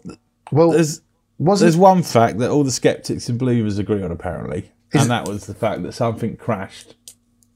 well, 0.51 0.71
there's 0.71 1.01
was 1.39 1.59
there's 1.61 1.75
it? 1.75 1.79
one 1.79 2.03
fact 2.03 2.37
that 2.39 2.49
all 2.51 2.63
the 2.63 2.71
skeptics 2.71 3.27
and 3.29 3.37
believers 3.39 3.77
agree 3.79 4.01
on 4.03 4.11
apparently, 4.11 4.71
and 4.93 5.09
that 5.09 5.27
was 5.27 5.45
the 5.47 5.53
fact 5.53 5.81
that 5.83 5.93
something 5.93 6.37
crashed 6.37 6.95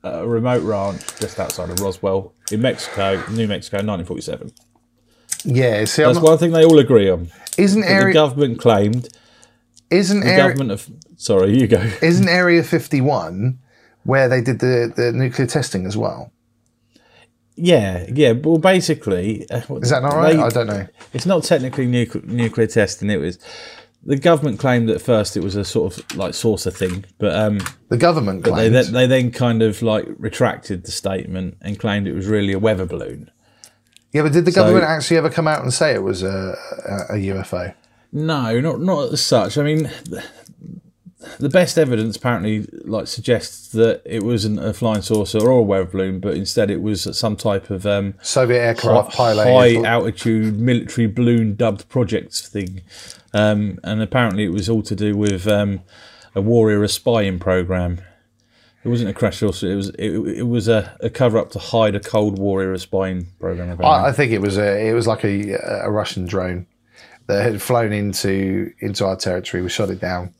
at 0.03 0.19
a 0.23 0.27
remote 0.27 0.63
ranch 0.63 1.01
just 1.19 1.39
outside 1.39 1.69
of 1.69 1.79
Roswell 1.79 2.33
in 2.51 2.61
Mexico, 2.61 3.23
New 3.31 3.47
Mexico, 3.47 3.77
1947. 3.77 4.51
Yeah, 5.45 5.85
see, 5.85 6.03
That's 6.03 6.15
not, 6.15 6.23
one 6.23 6.37
thing 6.39 6.51
they 6.51 6.65
all 6.65 6.79
agree 6.79 7.09
on. 7.09 7.29
isn't 7.57 7.83
area, 7.83 8.07
The 8.07 8.13
government 8.13 8.59
claimed 8.59 9.09
isn't 9.89 10.19
the 10.21 10.27
area 10.27 10.43
government 10.49 10.71
of 10.71 10.89
sorry, 11.15 11.57
you 11.57 11.67
go. 11.67 11.79
isn't 12.01 12.27
Area 12.27 12.63
51 12.63 13.59
where 14.07 14.27
they 14.29 14.41
did 14.41 14.59
the, 14.59 14.91
the 14.95 15.11
nuclear 15.11 15.47
testing 15.47 15.85
as 15.85 15.95
well? 15.97 16.31
Yeah, 17.55 18.05
yeah. 18.13 18.33
Well, 18.33 18.59
basically, 18.59 19.49
uh, 19.49 19.61
Is 19.81 19.89
that 19.89 20.03
not 20.03 20.15
right? 20.15 20.37
I 20.39 20.49
don't 20.49 20.67
know. 20.67 20.87
It's 21.13 21.25
not 21.25 21.43
technically 21.43 21.87
nucle- 21.87 22.23
nuclear 22.23 22.67
testing. 22.67 23.09
It 23.09 23.17
was 23.17 23.39
the 24.03 24.15
government 24.15 24.59
claimed 24.59 24.89
at 24.91 25.01
first 25.01 25.35
it 25.35 25.41
was 25.43 25.55
a 25.55 25.65
sort 25.65 25.97
of 25.97 26.15
like 26.15 26.33
saucer 26.35 26.69
thing, 26.71 27.05
but 27.17 27.35
um, 27.35 27.59
The 27.89 27.97
government 27.97 28.43
they 28.43 28.51
claimed. 28.51 28.75
then, 28.75 28.93
they 28.93 29.07
then 29.07 29.31
kind 29.31 29.61
of 29.63 29.81
like 29.81 30.05
retracted 30.17 30.85
the 30.85 30.91
statement 30.91 31.57
and 31.61 31.79
claimed 31.79 32.07
it 32.07 32.13
was 32.13 32.27
really 32.27 32.53
a 32.53 32.59
weather 32.59 32.85
balloon. 32.85 33.31
yeah, 34.13 34.21
but 34.21 34.33
did 34.33 34.45
the 34.45 34.51
government 34.51 34.85
actually 34.85 35.17
ever 35.17 35.29
come 35.31 35.47
out 35.47 35.63
and 35.63 35.73
say 35.73 35.93
it 35.93 36.03
was 36.03 36.21
a, 36.23 36.55
a, 37.09 37.15
a 37.15 37.17
UFO? 37.33 37.73
No, 38.13 38.59
not 38.61 38.79
not 38.81 39.11
as 39.13 39.21
such. 39.21 39.57
I 39.57 39.63
mean, 39.63 39.89
the, 41.39 41.49
best 41.49 41.77
evidence 41.77 42.17
apparently 42.17 42.67
like 42.83 43.07
suggests 43.07 43.69
that 43.69 44.01
it 44.05 44.23
wasn't 44.23 44.59
a 44.59 44.73
flying 44.73 45.01
saucer 45.01 45.39
or 45.39 45.59
a 45.59 45.61
weather 45.61 45.85
balloon, 45.85 46.19
but 46.19 46.35
instead 46.35 46.69
it 46.69 46.81
was 46.81 47.17
some 47.17 47.35
type 47.35 47.69
of 47.69 47.85
um, 47.85 48.15
Soviet 48.21 48.59
aircraft 48.59 49.15
pilot. 49.15 49.45
high 49.45 49.83
altitude 49.83 50.59
military 50.59 51.07
balloon 51.07 51.55
dubbed 51.55 51.87
projects 51.89 52.47
thing, 52.47 52.81
um, 53.33 53.79
and 53.83 54.01
apparently 54.01 54.43
it 54.43 54.51
was 54.51 54.69
all 54.69 54.81
to 54.83 54.95
do 54.95 55.15
with 55.15 55.47
um, 55.47 55.81
a 56.35 56.41
warrior 56.41 56.87
spying 56.87 57.39
program. 57.39 57.99
It 58.83 58.89
wasn't 58.89 59.09
a 59.09 59.13
crash 59.13 59.41
course. 59.41 59.63
It 59.63 59.75
was 59.75 59.89
it, 59.89 60.11
it 60.11 60.47
was 60.47 60.67
a, 60.67 60.95
a 61.01 61.09
cover 61.09 61.37
up 61.37 61.51
to 61.51 61.59
hide 61.59 61.95
a 61.95 61.99
Cold 61.99 62.39
Warrior 62.39 62.77
spying 62.77 63.27
program. 63.39 63.77
I, 63.83 64.07
I 64.07 64.11
think 64.13 64.31
it 64.31 64.39
was 64.39 64.57
a 64.57 64.87
it 64.87 64.93
was 64.93 65.07
like 65.07 65.25
a, 65.25 65.53
a 65.83 65.91
Russian 65.91 66.25
drone 66.25 66.67
that 67.27 67.43
had 67.43 67.61
flown 67.61 67.91
into 67.91 68.71
into 68.79 69.05
our 69.05 69.15
territory. 69.15 69.61
We 69.61 69.69
shot 69.69 69.89
it 69.89 69.99
down, 69.99 70.33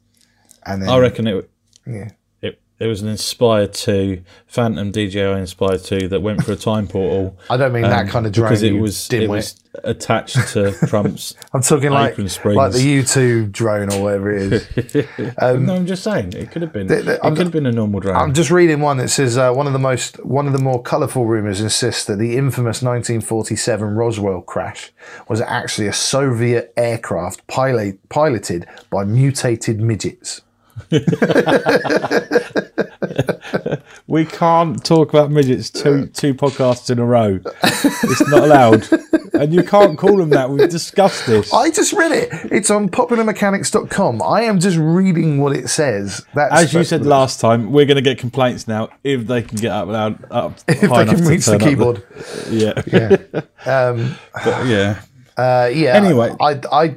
and 0.68 0.82
then 0.82 0.89
I 0.89 0.97
reckon 0.97 1.28
it. 1.28 1.49
yeah. 1.86 2.09
It, 2.41 2.61
it 2.80 2.86
was 2.86 3.01
an 3.01 3.07
Inspire 3.07 3.65
2, 3.68 4.22
Phantom 4.45 4.91
DJI 4.91 5.20
Inspire 5.20 5.80
2 5.80 6.09
that 6.09 6.22
went 6.22 6.43
for 6.43 6.51
a 6.51 6.55
time 6.55 6.88
portal. 6.88 7.36
I 7.49 7.57
don't 7.57 7.74
mean 7.74 7.82
that 7.82 8.07
kind 8.09 8.28
of 8.28 8.32
drone. 8.34 8.47
Um, 8.49 8.53
because 8.53 8.61
it 8.63 8.74
was 8.74 9.11
it 9.11 9.28
was 9.28 9.59
attached 9.84 10.36
to 10.49 10.74
Trump's. 10.88 11.34
I'm 11.53 11.63
talking 11.63 11.89
like 11.89 12.15
like 12.20 12.72
the 12.74 12.99
U2 13.01 13.51
drone 13.51 13.91
or 13.91 14.03
whatever 14.03 14.32
it 14.32 14.53
is. 14.53 15.07
no, 15.41 15.74
I'm 15.76 15.88
just 15.88 16.03
saying 16.03 16.34
it 16.34 16.51
could 16.51 16.61
have 16.61 16.72
been. 16.72 16.86
the- 16.86 17.15
it 17.15 17.20
I'm- 17.24 17.36
could 17.36 17.47
have 17.47 17.53
been 17.53 17.65
a 17.65 17.72
normal 17.72 17.99
drone. 17.99 18.15
I'm 18.15 18.34
just 18.36 18.51
reading 18.51 18.80
one 18.82 18.97
that 18.97 19.09
says 19.09 19.38
uh, 19.39 19.51
one 19.53 19.65
of 19.65 19.74
the 19.74 19.80
most 19.80 20.24
one 20.24 20.45
of 20.45 20.53
the 20.53 20.59
more 20.59 20.80
colourful 20.82 21.26
rumours 21.26 21.59
insists 21.59 22.05
that 22.05 22.18
the 22.18 22.38
infamous 22.38 22.84
1947 22.84 23.95
Roswell 23.95 24.41
crash 24.41 24.91
was 25.28 25.41
actually 25.41 25.88
a 25.88 25.93
Soviet 25.93 26.74
aircraft 26.78 27.47
pilot, 27.47 28.07
piloted 28.09 28.68
by 28.91 29.03
mutated 29.03 29.80
midgets. 29.82 30.41
we 34.07 34.25
can't 34.25 34.84
talk 34.84 35.09
about 35.09 35.32
midgets 35.32 35.69
two 35.69 36.07
two 36.07 36.34
podcasts 36.34 36.89
in 36.89 36.99
a 36.99 37.05
row. 37.05 37.39
It's 37.63 38.30
not 38.30 38.43
allowed. 38.43 38.88
and 39.34 39.53
you 39.53 39.63
can't 39.63 39.97
call 39.97 40.17
them 40.17 40.30
that. 40.30 40.49
We've 40.49 40.69
discussed 40.69 41.28
this. 41.28 41.53
I 41.53 41.69
just 41.69 41.93
read 41.93 42.11
it. 42.11 42.30
It's 42.51 42.69
on 42.69 42.89
popularmechanics.com. 42.89 44.21
I 44.21 44.41
am 44.43 44.59
just 44.59 44.78
reading 44.78 45.41
what 45.41 45.55
it 45.55 45.69
says. 45.69 46.25
That's 46.34 46.53
As 46.53 46.73
you 46.73 46.84
said 46.84 47.05
last 47.05 47.39
time, 47.39 47.71
we're 47.71 47.86
going 47.86 47.95
to 47.95 48.01
get 48.01 48.17
complaints 48.17 48.67
now 48.67 48.89
if 49.03 49.28
they 49.28 49.41
can 49.43 49.57
get 49.57 49.71
up 49.71 49.88
loud, 49.88 50.23
up 50.32 50.57
if 50.67 50.82
high 50.89 51.03
they 51.03 51.15
can 51.15 51.25
reach 51.25 51.45
the 51.45 51.57
turn 51.57 51.61
up 51.61 51.67
keyboard. 51.67 52.03
yeah, 52.49 52.82
yeah. 52.88 53.17
Um, 53.65 54.15
But, 54.34 54.65
yeah. 54.67 55.01
Uh, 55.36 55.69
yeah. 55.73 55.93
Anyway. 55.93 56.34
I, 56.39 56.59
I, 56.71 56.95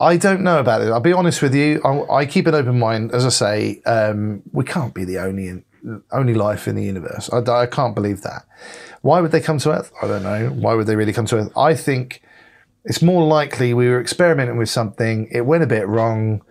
I 0.00 0.16
don't 0.16 0.42
know 0.42 0.58
about 0.58 0.80
it. 0.80 0.88
I'll 0.88 1.00
be 1.00 1.12
honest 1.12 1.42
with 1.42 1.54
you. 1.54 1.80
I, 1.84 2.20
I 2.20 2.26
keep 2.26 2.46
an 2.46 2.54
open 2.54 2.78
mind. 2.78 3.12
As 3.12 3.26
I 3.26 3.28
say, 3.28 3.82
um, 3.84 4.42
we 4.52 4.64
can't 4.64 4.94
be 4.94 5.04
the 5.04 5.18
only 5.18 5.62
only 6.12 6.34
life 6.34 6.66
in 6.68 6.74
the 6.74 6.82
universe. 6.82 7.30
I, 7.32 7.38
I 7.38 7.66
can't 7.66 7.94
believe 7.94 8.22
that. 8.22 8.44
Why 9.02 9.20
would 9.20 9.30
they 9.30 9.40
come 9.40 9.58
to 9.58 9.72
Earth? 9.72 9.92
I 10.02 10.06
don't 10.06 10.22
know. 10.22 10.48
Why 10.50 10.74
would 10.74 10.86
they 10.86 10.96
really 10.96 11.12
come 11.12 11.26
to 11.26 11.36
Earth? 11.36 11.52
I 11.56 11.74
think 11.74 12.22
it's 12.84 13.02
more 13.02 13.26
likely 13.26 13.74
we 13.74 13.88
were 13.88 14.00
experimenting 14.00 14.56
with 14.56 14.70
something. 14.70 15.28
It 15.30 15.42
went 15.42 15.62
a 15.62 15.66
bit 15.66 15.86
wrong, 15.86 16.42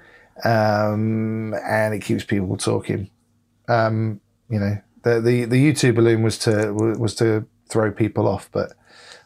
um, 0.43 1.54
and 1.64 1.93
it 1.93 2.00
keeps 2.00 2.24
people 2.24 2.56
talking. 2.58 3.10
Um, 3.68 4.22
you 4.50 4.60
know, 4.60 4.78
the, 5.04 5.22
the 5.22 5.45
the 5.45 5.74
YouTube 5.74 5.95
balloon 5.95 6.22
was 6.22 6.38
to 6.39 6.72
was 6.74 7.16
to 7.16 7.47
throw 7.68 7.91
people 7.91 8.28
off, 8.28 8.50
but 8.52 8.74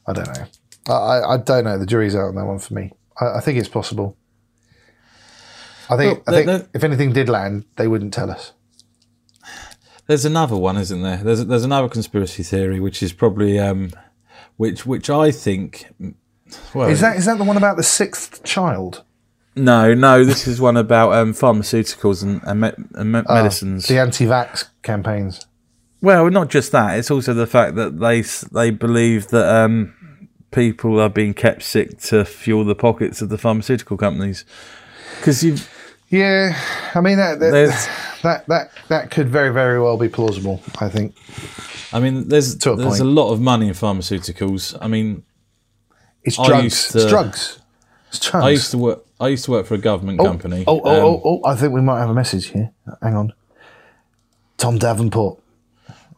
I 0.07 0.13
don't 0.13 0.27
know. 0.27 0.45
I, 0.93 1.33
I 1.33 1.37
don't 1.37 1.63
know. 1.63 1.77
The 1.77 1.85
jury's 1.85 2.15
out 2.15 2.27
on 2.27 2.35
that 2.35 2.45
one 2.45 2.59
for 2.59 2.73
me. 2.73 2.91
I, 3.19 3.37
I 3.37 3.39
think 3.39 3.57
it's 3.59 3.69
possible. 3.69 4.17
I 5.89 5.97
think, 5.97 6.25
Well, 6.25 6.35
I 6.35 6.45
think 6.45 6.69
if 6.73 6.83
anything 6.83 7.11
did 7.13 7.29
land, 7.29 7.65
they 7.75 7.87
wouldn't 7.87 8.13
tell 8.13 8.31
us. 8.31 8.53
There's 10.07 10.25
another 10.25 10.57
one, 10.57 10.77
isn't 10.77 11.01
there? 11.01 11.17
There's 11.17 11.45
there's 11.45 11.63
another 11.63 11.87
conspiracy 11.87 12.43
theory, 12.43 12.79
which 12.79 13.01
is 13.01 13.13
probably 13.13 13.57
um, 13.59 13.91
which 14.57 14.85
which 14.85 15.09
I 15.09 15.31
think. 15.31 15.87
Well, 16.73 16.89
Is 16.89 16.99
that 17.01 17.17
is 17.17 17.25
that 17.25 17.37
the 17.37 17.43
one 17.43 17.57
about 17.57 17.77
the 17.77 17.83
sixth 17.83 18.43
child? 18.43 19.03
no, 19.55 19.93
no. 19.93 20.25
This 20.25 20.45
is 20.47 20.59
one 20.59 20.77
about 20.77 21.13
um, 21.13 21.31
pharmaceuticals 21.33 22.21
and, 22.23 22.41
and, 22.43 22.61
me- 22.61 22.85
and 22.95 23.11
me- 23.11 23.21
medicines. 23.29 23.87
The 23.87 23.99
anti-vax 23.99 24.65
campaigns. 24.81 25.45
Well, 26.01 26.29
not 26.29 26.49
just 26.49 26.71
that. 26.73 26.97
It's 26.99 27.09
also 27.11 27.33
the 27.33 27.47
fact 27.47 27.75
that 27.75 27.99
they 27.99 28.21
they 28.51 28.71
believe 28.71 29.27
that 29.29 29.47
um, 29.47 29.93
people 30.53 30.99
are 30.99 31.09
being 31.09 31.33
kept 31.33 31.63
sick 31.63 31.99
to 32.01 32.23
fuel 32.25 32.63
the 32.63 32.75
pockets 32.75 33.21
of 33.21 33.29
the 33.29 33.37
pharmaceutical 33.37 33.97
companies. 33.97 34.45
Because 35.17 35.43
you, 35.43 35.57
Yeah, 36.09 36.59
I 36.93 37.01
mean 37.01 37.17
that 37.17 37.39
that, 37.39 38.21
that 38.23 38.45
that 38.47 38.71
that 38.87 39.11
could 39.11 39.29
very 39.29 39.51
very 39.51 39.81
well 39.81 39.97
be 39.97 40.09
plausible. 40.09 40.61
I 40.79 40.89
think. 40.89 41.15
I 41.91 41.99
mean, 41.99 42.27
there's 42.27 42.55
To 42.59 42.73
a 42.73 42.75
there's 42.75 42.99
a 42.99 43.05
lot 43.05 43.31
of 43.31 43.41
money 43.41 43.67
in 43.67 43.73
pharmaceuticals. 43.73 44.77
I 44.79 44.87
mean, 44.87 45.23
It's 46.23 46.39
I 46.39 46.47
drugs. 46.47 46.63
used 46.63 46.95
it's 46.95 47.05
drugs. 47.05 47.59
It's 48.09 48.19
drugs. 48.19 48.45
I 48.45 48.49
used 48.51 48.71
to 48.71 48.77
work. 48.77 49.05
I 49.19 49.27
used 49.29 49.45
to 49.45 49.51
work 49.51 49.65
for 49.65 49.75
a 49.75 49.79
government 49.79 50.19
oh, 50.19 50.25
company. 50.25 50.63
Oh, 50.67 50.81
oh, 50.83 50.89
Um, 50.89 51.03
oh, 51.03 51.21
oh, 51.23 51.49
I 51.49 51.55
think 51.55 51.73
we 51.73 51.81
might 51.81 51.99
have 51.99 52.09
a 52.09 52.13
message 52.13 52.47
here. 52.47 52.71
Hang 53.01 53.15
on. 53.15 53.33
Tom 54.57 54.77
Davenport. 54.77 55.39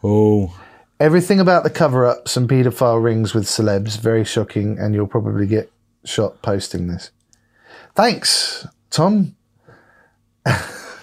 oh, 0.04 0.54
Everything 1.00 1.40
about 1.40 1.64
the 1.64 1.70
cover 1.70 2.06
ups 2.06 2.38
and 2.38 2.50
paedophile 2.50 3.04
rings 3.04 3.34
with 3.34 3.46
celebs, 3.46 4.00
very 4.00 4.24
shocking, 4.24 4.80
and 4.80 4.96
you'll 4.96 5.08
probably 5.08 5.46
get 5.46 5.70
shot 6.06 6.42
posting 6.42 6.88
this. 6.88 7.12
Thanks, 7.96 8.66
Tom. 8.92 9.36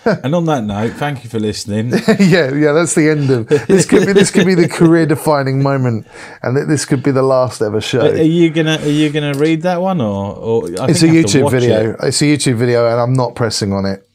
and 0.05 0.35
on 0.35 0.47
that 0.47 0.65
note, 0.65 0.93
thank 0.93 1.25
you 1.25 1.31
for 1.31 1.39
listening. 1.39 1.91
yeah, 2.19 2.53
yeah, 2.53 2.73
that's 2.73 2.95
the 2.95 3.09
end 3.11 3.31
of 3.31 3.49
this. 3.49 3.87
Could 3.87 4.07
be 4.07 4.13
this 4.13 4.31
could 4.31 4.47
be 4.47 4.55
the 4.55 4.69
career 4.69 5.07
defining 5.07 5.63
moment, 5.63 6.07
and 6.43 6.57
this 6.71 6.85
could 6.85 7.03
be 7.03 7.11
the 7.11 7.23
last 7.23 7.61
ever 7.61 7.81
show. 7.81 8.01
Are 8.01 8.17
you 8.17 8.51
gonna 8.51 8.79
Are 8.79 8.89
you 8.89 9.11
gonna 9.11 9.35
read 9.35 9.63
that 9.63 9.81
one 9.81 10.01
or? 10.01 10.35
or 10.35 10.69
it's 10.89 11.03
a 11.03 11.07
YouTube 11.07 11.51
video. 11.51 11.93
it. 11.93 11.97
It's 12.05 12.23
a 12.23 12.25
YouTube 12.25 12.57
video, 12.57 12.87
and 12.91 13.01
I'm 13.01 13.13
not 13.13 13.35
pressing 13.35 13.73
on 13.73 13.85
it. 13.85 14.09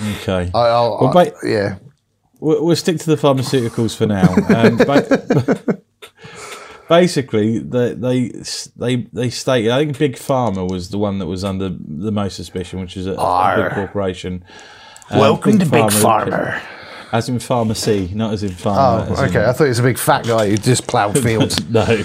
Okay, 0.00 0.50
I, 0.54 0.58
I'll, 0.68 1.10
Well, 1.12 1.32
yeah, 1.42 1.76
we'll, 2.40 2.64
we'll 2.64 2.76
stick 2.76 2.98
to 2.98 3.06
the 3.06 3.16
pharmaceuticals 3.16 3.96
for 3.96 4.06
now. 4.06 4.34
Um, 4.54 4.76
ba- 5.68 5.82
basically, 6.88 7.58
they 7.58 7.94
they 7.94 8.32
they 8.76 8.96
they 9.12 9.30
stated. 9.30 9.70
I 9.70 9.84
think 9.84 9.98
Big 9.98 10.16
Pharma 10.16 10.68
was 10.70 10.90
the 10.90 10.98
one 10.98 11.18
that 11.18 11.26
was 11.26 11.44
under 11.44 11.68
the 11.70 12.12
most 12.12 12.36
suspicion, 12.36 12.80
which 12.80 12.96
is 12.96 13.06
a, 13.06 13.12
a 13.14 13.62
big 13.64 13.72
corporation. 13.74 14.44
Um, 15.10 15.18
welcome 15.20 15.58
to 15.58 15.64
Big 15.66 15.84
Pharma- 15.84 15.92
Farmer. 16.02 16.62
as 17.12 17.28
in 17.28 17.38
pharmacy, 17.38 18.10
not 18.14 18.34
as 18.34 18.42
in 18.42 18.50
Oh, 18.50 18.54
pharma. 18.54 19.10
as 19.10 19.18
in- 19.20 19.24
okay. 19.30 19.44
I 19.44 19.52
thought 19.52 19.64
it 19.64 19.68
was 19.68 19.78
a 19.78 19.82
big 19.82 19.98
fat 19.98 20.26
guy 20.26 20.50
who 20.50 20.56
just 20.56 20.86
ploughed 20.86 21.18
fields. 21.22 21.62
no. 21.70 22.04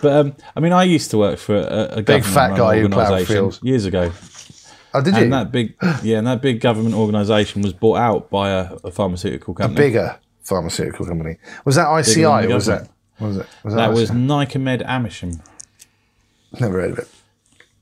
But 0.00 0.12
um, 0.12 0.36
I 0.56 0.60
mean, 0.60 0.72
I 0.72 0.84
used 0.84 1.10
to 1.10 1.18
work 1.18 1.38
for 1.38 1.56
a, 1.56 1.98
a 1.98 2.02
Big 2.02 2.24
fat 2.24 2.56
guy 2.56 2.80
who 2.80 2.88
ploughed 2.88 3.26
fields. 3.26 3.60
years 3.62 3.84
ago, 3.84 4.10
Oh, 4.94 5.00
did 5.00 5.16
you? 5.16 5.22
and 5.22 5.32
that 5.32 5.50
big, 5.50 5.74
yeah, 6.02 6.18
and 6.18 6.26
that 6.26 6.42
big 6.42 6.60
government 6.60 6.94
organisation 6.94 7.62
was 7.62 7.72
bought 7.72 7.98
out 7.98 8.30
by 8.30 8.50
a, 8.50 8.74
a 8.84 8.90
pharmaceutical 8.90 9.54
company. 9.54 9.80
A 9.80 9.88
bigger 9.88 10.18
pharmaceutical 10.42 11.06
company. 11.06 11.38
Was 11.64 11.76
that 11.76 11.88
ICI 11.98 12.24
or 12.24 12.54
was 12.54 12.66
that? 12.66 12.88
Was 13.18 13.36
it? 13.38 13.46
Was 13.64 13.74
that 13.74 13.90
was 13.90 14.10
ICI? 14.10 14.14
Nycomed 14.14 14.84
Amersham. 14.86 15.42
Never 16.60 16.80
heard 16.80 16.90
of 16.92 16.98
it. 16.98 17.08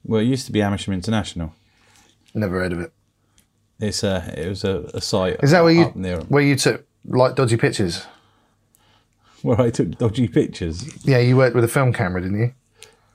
Well, 0.04 0.20
it 0.20 0.24
used 0.24 0.46
to 0.46 0.52
be 0.52 0.62
Amersham 0.62 0.94
International. 0.94 1.54
Never 2.34 2.61
heard 2.61 2.72
of 2.72 2.80
it. 2.80 2.92
It's 3.80 4.04
a, 4.04 4.32
it 4.36 4.48
was 4.48 4.62
a, 4.62 4.90
a 4.94 5.00
site. 5.00 5.38
Is 5.42 5.50
that 5.50 5.64
where 5.64 5.72
you 5.72 5.86
where 6.28 6.42
you 6.42 6.54
took 6.54 6.86
like 7.04 7.34
dodgy 7.34 7.56
pictures? 7.56 8.06
where 9.42 9.61
I 9.61 9.70
took 9.70 9.96
dodgy 9.98 10.28
pictures? 10.28 11.04
Yeah, 11.04 11.18
you 11.18 11.36
worked 11.36 11.54
with 11.54 11.64
a 11.64 11.68
film 11.68 11.92
camera, 11.92 12.20
didn't 12.20 12.38
you? 12.38 12.54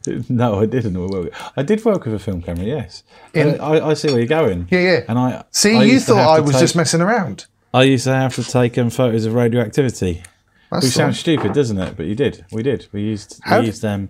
No, 0.30 0.60
I 0.60 0.66
didn't. 0.66 0.94
Well, 0.98 1.28
I 1.58 1.64
did 1.64 1.84
work 1.86 2.06
with 2.06 2.14
a 2.14 2.20
film 2.20 2.42
camera. 2.42 2.66
Yes, 2.66 3.04
In- 3.34 3.60
I, 3.60 3.90
I 3.90 3.94
see 3.94 4.10
where 4.10 4.20
you're 4.20 4.28
going. 4.28 4.68
Yeah, 4.72 4.80
yeah. 4.80 5.00
And 5.08 5.18
I 5.20 5.44
See, 5.52 5.76
I 5.76 5.84
you 5.84 6.00
thought 6.00 6.18
I 6.38 6.40
was 6.40 6.52
take- 6.52 6.62
just 6.62 6.76
messing 6.76 7.02
around. 7.02 7.46
I 7.74 7.84
used 7.84 8.06
to 8.06 8.14
have 8.16 8.36
to 8.36 8.44
take 8.44 8.78
um, 8.78 8.90
photos 8.90 9.26
of 9.26 9.34
radioactivity. 9.34 10.24
That's 10.72 10.86
Which 10.86 10.94
sounds 10.94 11.20
stupid, 11.20 11.54
doesn't 11.54 11.78
it? 11.78 11.96
But 11.98 12.06
you 12.08 12.16
did. 12.16 12.46
We 12.52 12.64
did. 12.64 12.88
We 12.92 13.02
used. 13.04 13.40
How 13.44 13.60
we 13.60 13.68
used 13.68 13.84
um. 13.86 14.10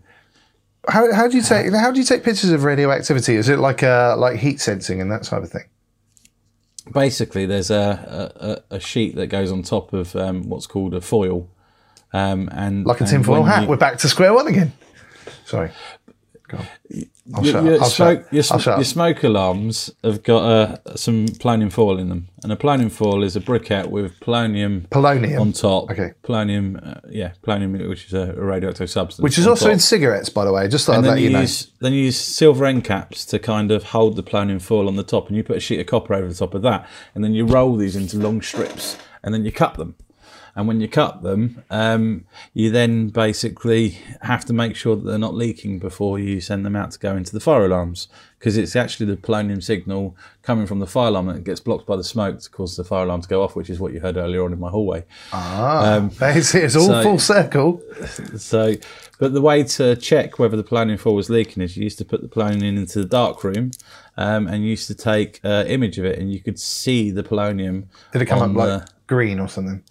How, 0.87 1.11
how 1.13 1.27
do 1.27 1.35
you 1.35 1.41
take 1.43 1.73
how 1.73 1.91
do 1.91 1.99
you 1.99 2.05
take 2.05 2.23
pictures 2.23 2.51
of 2.51 2.63
radioactivity? 2.63 3.35
Is 3.35 3.49
it 3.49 3.57
like 3.59 3.81
uh 3.83 4.15
like 4.17 4.37
heat 4.37 4.61
sensing 4.61 5.01
and 5.01 5.11
that 5.11 5.25
sort 5.25 5.43
of 5.43 5.49
thing? 5.51 5.63
Basically, 6.93 7.47
there's 7.47 7.71
a, 7.71 8.63
a, 8.69 8.75
a 8.75 8.79
sheet 8.79 9.15
that 9.15 9.27
goes 9.27 9.51
on 9.51 9.63
top 9.63 9.91
of 9.93 10.15
um, 10.15 10.47
what's 10.47 10.67
called 10.67 10.93
a 10.93 11.01
foil, 11.01 11.49
um, 12.13 12.47
and 12.51 12.85
Like 12.85 13.01
a 13.01 13.05
tinfoil 13.05 13.41
hat. 13.43 13.63
you- 13.63 13.69
We're 13.69 13.77
back 13.77 13.97
to 13.99 14.07
square 14.07 14.33
one 14.35 14.45
again. 14.47 14.71
Sorry. 15.45 15.71
I'll 17.33 17.43
your, 17.43 17.63
your 17.65 17.83
smoke, 17.85 18.27
your, 18.31 18.43
sm- 18.43 18.69
your 18.69 18.83
smoke 18.83 19.23
alarms 19.23 19.91
have 20.03 20.21
got 20.21 20.43
uh, 20.43 20.95
some 20.95 21.25
polonium 21.27 21.71
foil 21.71 21.97
in 21.97 22.09
them, 22.09 22.27
and 22.43 22.51
a 22.51 22.55
polonium 22.55 22.91
foil 22.91 23.23
is 23.23 23.35
a 23.35 23.41
briquette 23.41 23.87
with 23.87 24.19
polonium 24.19 24.87
Polonium. 24.89 25.41
on 25.41 25.51
top. 25.53 25.89
Okay. 25.89 26.13
polonium, 26.23 26.79
uh, 26.85 27.01
yeah, 27.09 27.31
polonium, 27.41 27.89
which 27.89 28.05
is 28.05 28.13
a 28.13 28.33
radioactive 28.33 28.89
substance, 28.91 29.23
Which 29.23 29.39
is 29.39 29.47
also 29.47 29.65
top. 29.65 29.73
in 29.73 29.79
cigarettes, 29.79 30.29
by 30.29 30.45
the 30.45 30.53
way. 30.53 30.67
Just 30.67 30.85
thought 30.85 30.97
And 30.97 31.05
then 31.05 31.17
you, 31.17 31.23
you 31.25 31.29
know. 31.31 31.41
use 31.41 31.71
then 31.79 31.93
you 31.93 32.03
use 32.03 32.19
silver 32.19 32.65
end 32.65 32.83
caps 32.83 33.25
to 33.25 33.39
kind 33.39 33.71
of 33.71 33.85
hold 33.85 34.15
the 34.15 34.23
polonium 34.23 34.61
foil 34.61 34.87
on 34.87 34.95
the 34.97 35.03
top, 35.03 35.27
and 35.27 35.35
you 35.35 35.43
put 35.43 35.57
a 35.57 35.59
sheet 35.59 35.79
of 35.79 35.87
copper 35.87 36.13
over 36.13 36.27
the 36.27 36.35
top 36.35 36.53
of 36.53 36.61
that, 36.61 36.87
and 37.15 37.23
then 37.23 37.33
you 37.33 37.45
roll 37.47 37.75
these 37.75 37.95
into 37.95 38.17
long 38.17 38.43
strips, 38.43 38.97
and 39.23 39.33
then 39.33 39.45
you 39.45 39.51
cut 39.51 39.75
them. 39.75 39.95
And 40.57 40.69
when 40.69 40.79
you 40.79 40.87
cut 40.87 41.21
them, 41.21 41.63
um, 41.69 42.23
you 42.53 42.71
then 42.71 43.09
basically 43.09 43.97
have 44.21 44.45
to 44.45 44.53
make 44.53 44.77
sure 44.77 44.95
that 44.95 45.03
they're 45.03 45.17
not 45.17 45.35
leaking 45.35 45.79
before 45.79 46.17
you 46.17 46.39
send 46.39 46.65
them 46.65 46.77
out 46.77 46.91
to 46.91 46.99
go 46.99 47.17
into 47.17 47.33
the 47.33 47.41
fire 47.41 47.65
alarms, 47.65 48.07
because 48.39 48.55
it's 48.55 48.73
actually 48.73 49.07
the 49.07 49.17
polonium 49.17 49.61
signal 49.61 50.15
coming 50.43 50.65
from 50.65 50.79
the 50.79 50.87
fire 50.87 51.09
alarm 51.09 51.27
that 51.27 51.43
gets 51.43 51.59
blocked 51.59 51.85
by 51.85 51.97
the 51.97 52.05
smoke 52.05 52.39
to 52.39 52.49
cause 52.49 52.77
the 52.77 52.85
fire 52.85 53.03
alarm 53.03 53.21
to 53.21 53.27
go 53.27 53.43
off, 53.43 53.57
which 53.57 53.69
is 53.69 53.81
what 53.81 53.91
you 53.91 53.99
heard 53.99 54.15
earlier 54.15 54.45
on 54.45 54.53
in 54.53 54.59
my 54.59 54.69
hallway. 54.69 55.03
Ah, 55.33 56.09
it's, 56.21 56.55
it's 56.55 56.75
all 56.77 56.87
so- 56.87 57.03
full 57.03 57.19
circle. 57.19 57.81
So, 58.37 58.75
but 59.19 59.33
the 59.33 59.41
way 59.41 59.63
to 59.63 59.97
check 59.97 60.39
whether 60.39 60.55
the 60.55 60.63
polonium 60.63 60.97
foil 60.97 61.15
was 61.15 61.29
leaking 61.29 61.63
is 61.63 61.75
you 61.75 61.83
used 61.83 61.97
to 61.97 62.05
put 62.05 62.21
the 62.21 62.29
polonium 62.29 62.77
into 62.77 62.99
the 62.99 63.05
dark 63.05 63.43
room, 63.43 63.71
um, 64.15 64.47
and 64.47 64.63
you 64.63 64.69
used 64.69 64.87
to 64.87 64.95
take 64.95 65.41
an 65.43 65.67
image 65.67 65.97
of 65.97 66.05
it, 66.05 66.17
and 66.17 66.31
you 66.31 66.39
could 66.39 66.59
see 66.59 67.11
the 67.11 67.23
polonium. 67.23 67.87
Did 68.13 68.21
it 68.21 68.25
come 68.27 68.41
up 68.41 68.55
like 68.55 68.83
green 69.07 69.39
or 69.39 69.49
something? 69.49 69.83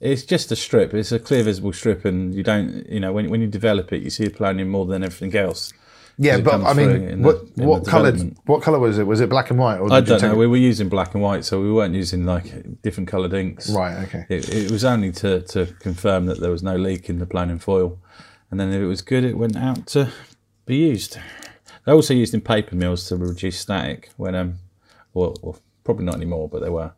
It's 0.00 0.22
just 0.22 0.52
a 0.52 0.56
strip. 0.56 0.94
It's 0.94 1.10
a 1.12 1.18
clear, 1.18 1.42
visible 1.42 1.72
strip, 1.72 2.04
and 2.04 2.34
you 2.34 2.42
don't, 2.44 2.88
you 2.88 3.00
know, 3.00 3.12
when 3.12 3.30
when 3.30 3.40
you 3.40 3.48
develop 3.48 3.92
it, 3.92 4.02
you 4.02 4.10
see 4.10 4.24
the 4.24 4.30
polonium 4.30 4.68
more 4.68 4.86
than 4.86 5.02
everything 5.02 5.34
else. 5.36 5.72
Yeah, 6.20 6.38
but 6.40 6.62
I 6.64 6.72
mean, 6.72 7.22
the- 7.22 7.26
what 7.26 7.56
what 7.56 7.86
colour? 7.86 8.12
What 8.46 8.62
colour 8.62 8.78
was 8.78 8.98
it? 8.98 9.06
Was 9.06 9.20
it 9.20 9.28
black 9.28 9.50
and 9.50 9.58
white? 9.58 9.78
Or 9.78 9.92
I 9.92 10.00
don't 10.00 10.20
know. 10.22 10.32
it- 10.32 10.36
We 10.36 10.46
were 10.46 10.56
using 10.56 10.88
black 10.88 11.14
and 11.14 11.22
white, 11.22 11.44
so 11.44 11.60
we 11.60 11.72
weren't 11.72 11.94
using 11.94 12.24
like 12.26 12.80
different 12.82 13.08
coloured 13.08 13.32
inks. 13.34 13.70
Right. 13.70 13.96
Okay. 14.04 14.24
It, 14.28 14.48
it 14.48 14.70
was 14.70 14.84
only 14.84 15.10
to, 15.12 15.40
to 15.42 15.66
confirm 15.80 16.26
that 16.26 16.40
there 16.40 16.50
was 16.50 16.62
no 16.62 16.76
leak 16.76 17.08
in 17.08 17.18
the 17.18 17.26
polonium 17.26 17.60
foil, 17.60 17.98
and 18.50 18.58
then 18.60 18.68
if 18.72 18.80
it 18.80 18.86
was 18.86 19.02
good, 19.02 19.24
it 19.24 19.36
went 19.36 19.56
out 19.56 19.86
to 19.88 20.12
be 20.66 20.76
used. 20.76 21.18
They 21.84 21.92
also 21.92 22.14
used 22.14 22.34
in 22.34 22.40
paper 22.40 22.74
mills 22.76 23.08
to 23.08 23.16
reduce 23.16 23.58
static 23.58 24.10
when 24.16 24.34
um, 24.34 24.58
well, 25.14 25.34
well 25.42 25.58
probably 25.84 26.04
not 26.04 26.16
anymore, 26.16 26.48
but 26.48 26.62
they 26.62 26.70
were. 26.70 26.92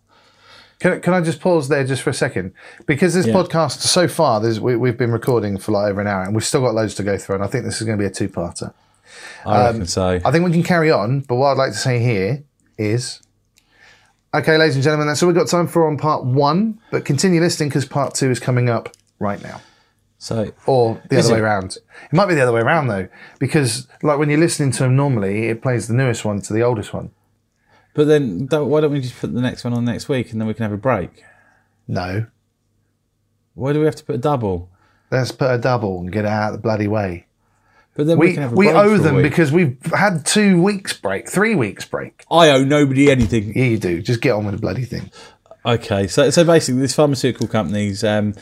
Can, 0.81 1.01
can 1.03 1.13
I 1.15 1.21
just 1.21 1.41
pause 1.41 1.69
there 1.69 1.85
just 1.85 2.03
for 2.03 2.11
a 2.11 2.15
second? 2.15 2.53
Because 2.87 3.15
this 3.15 3.27
Yeah. 3.27 3.35
podcast 3.35 3.81
so 3.81 4.09
far, 4.09 4.41
there's, 4.41 4.59
we, 4.61 4.77
we've 4.77 4.97
been 4.97 5.13
recording 5.13 5.59
for 5.59 5.73
like 5.73 5.91
over 5.91 6.01
an 6.01 6.07
hour, 6.07 6.23
and 6.25 6.35
we've 6.35 6.45
still 6.45 6.63
got 6.63 6.75
loads 6.75 6.95
to 6.97 7.03
go 7.03 7.17
through. 7.19 7.37
And 7.37 7.45
I 7.45 7.47
think 7.47 7.65
this 7.65 7.81
is 7.81 7.87
going 7.87 7.99
to 7.99 8.03
be 8.03 8.07
a 8.07 8.11
two-parter. 8.11 8.73
I 9.45 9.67
reckon 9.67 9.83
um, 9.83 9.87
so. 9.87 10.21
I 10.25 10.33
think 10.33 10.45
we 10.45 10.53
can 10.53 10.63
carry 10.63 10.91
on, 10.91 11.21
but 11.21 11.37
what 11.37 11.49
I'd 11.49 11.59
like 11.59 11.73
to 11.73 11.79
say 11.79 11.99
here 11.99 12.43
is 12.79 13.21
okay, 14.33 14.57
ladies 14.57 14.77
and 14.77 14.85
gentlemen, 14.85 15.09
that's 15.09 15.23
all 15.23 15.27
we've 15.29 15.37
got 15.37 15.49
time 15.49 15.67
for 15.67 15.87
on 15.87 15.97
part 15.99 16.25
one, 16.25 16.81
but 16.91 17.05
continue 17.05 17.41
listening 17.41 17.69
because 17.69 17.85
part 17.85 18.15
two 18.15 18.31
is 18.31 18.39
coming 18.41 18.71
up 18.71 18.89
right 19.19 19.43
now. 19.43 19.61
So 20.19 20.53
Or 20.67 21.01
the 21.09 21.19
other 21.19 21.33
way 21.33 21.39
it? 21.39 21.43
around. 21.43 21.77
It 21.77 22.13
might 22.13 22.27
be 22.27 22.35
the 22.35 22.43
other 22.43 22.53
way 22.53 22.61
around 22.61 22.89
though, 22.89 23.09
because 23.39 23.89
like 24.03 24.19
when 24.19 24.29
you're 24.31 24.39
listening 24.39 24.71
to 24.73 24.85
them 24.85 24.95
normally, 24.95 25.49
it 25.49 25.63
plays 25.63 25.89
the 25.89 25.95
newest 25.95 26.25
one 26.25 26.41
to 26.43 26.53
the 26.53 26.63
oldest 26.63 26.93
one. 26.93 27.11
But 27.95 28.07
then, 28.07 28.47
don't, 28.47 28.69
why 28.69 28.81
don't 28.81 28.93
we 28.93 29.01
just 29.01 29.19
put 29.21 29.33
the 29.35 29.41
next 29.41 29.65
one 29.65 29.73
on 29.73 29.85
next 29.85 30.09
week 30.09 30.31
and 30.33 30.41
then 30.41 30.47
we 30.47 30.55
can 30.55 30.63
have 30.63 30.73
a 30.73 30.77
break? 30.77 31.25
No. 31.89 32.27
Why 33.55 33.73
do 33.73 33.81
we 33.81 33.85
have 33.87 33.97
to 33.97 34.05
put 34.05 34.15
a 34.15 34.19
double? 34.19 34.71
Let's 35.11 35.33
put 35.33 35.51
a 35.51 35.59
double 35.59 35.99
and 35.99 36.13
get 36.13 36.25
it 36.25 36.29
out 36.29 36.49
of 36.49 36.53
the 36.59 36.63
bloody 36.63 36.87
way. 36.87 37.27
But 37.95 38.07
then 38.07 38.19
we, 38.19 38.29
We 38.29 38.33
can 38.35 38.43
have 38.45 38.53
a 38.53 38.55
we 38.57 38.67
break 38.67 38.77
owe 38.77 38.89
for 38.91 38.95
a 38.95 38.99
them 38.99 39.15
week. 39.17 39.25
because 39.25 39.51
we've 39.51 39.77
had 39.93 40.25
two 40.25 40.63
weeks 40.63 40.93
break, 40.93 41.29
three 41.29 41.57
weeks 41.57 41.85
break. 41.85 42.25
I 42.31 42.51
owe 42.51 42.63
nobody 42.65 43.11
anything. 43.11 43.53
Yeah, 43.57 43.65
you 43.65 43.79
do. 43.79 44.01
Just 44.01 44.21
get 44.21 44.31
on 44.33 44.45
with 44.47 44.55
the 44.55 44.61
bloody 44.61 44.85
thing. 44.85 45.11
Okay, 45.67 46.07
so 46.07 46.31
so 46.31 46.45
basically, 46.45 46.81
this 46.81 46.95
pharmaceutical 46.95 47.49
company's 47.49 48.05
um, 48.05 48.35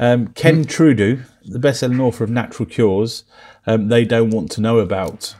um, 0.00 0.28
Kevin 0.28 0.64
Trudeau, 0.64 1.18
the 1.44 1.58
best-selling 1.58 2.00
author 2.00 2.24
of 2.24 2.30
Natural 2.30 2.66
Cures, 2.66 3.24
um, 3.66 3.88
they 3.88 4.04
don't 4.04 4.30
want 4.30 4.50
to 4.52 4.60
know 4.62 4.78
about, 4.78 5.36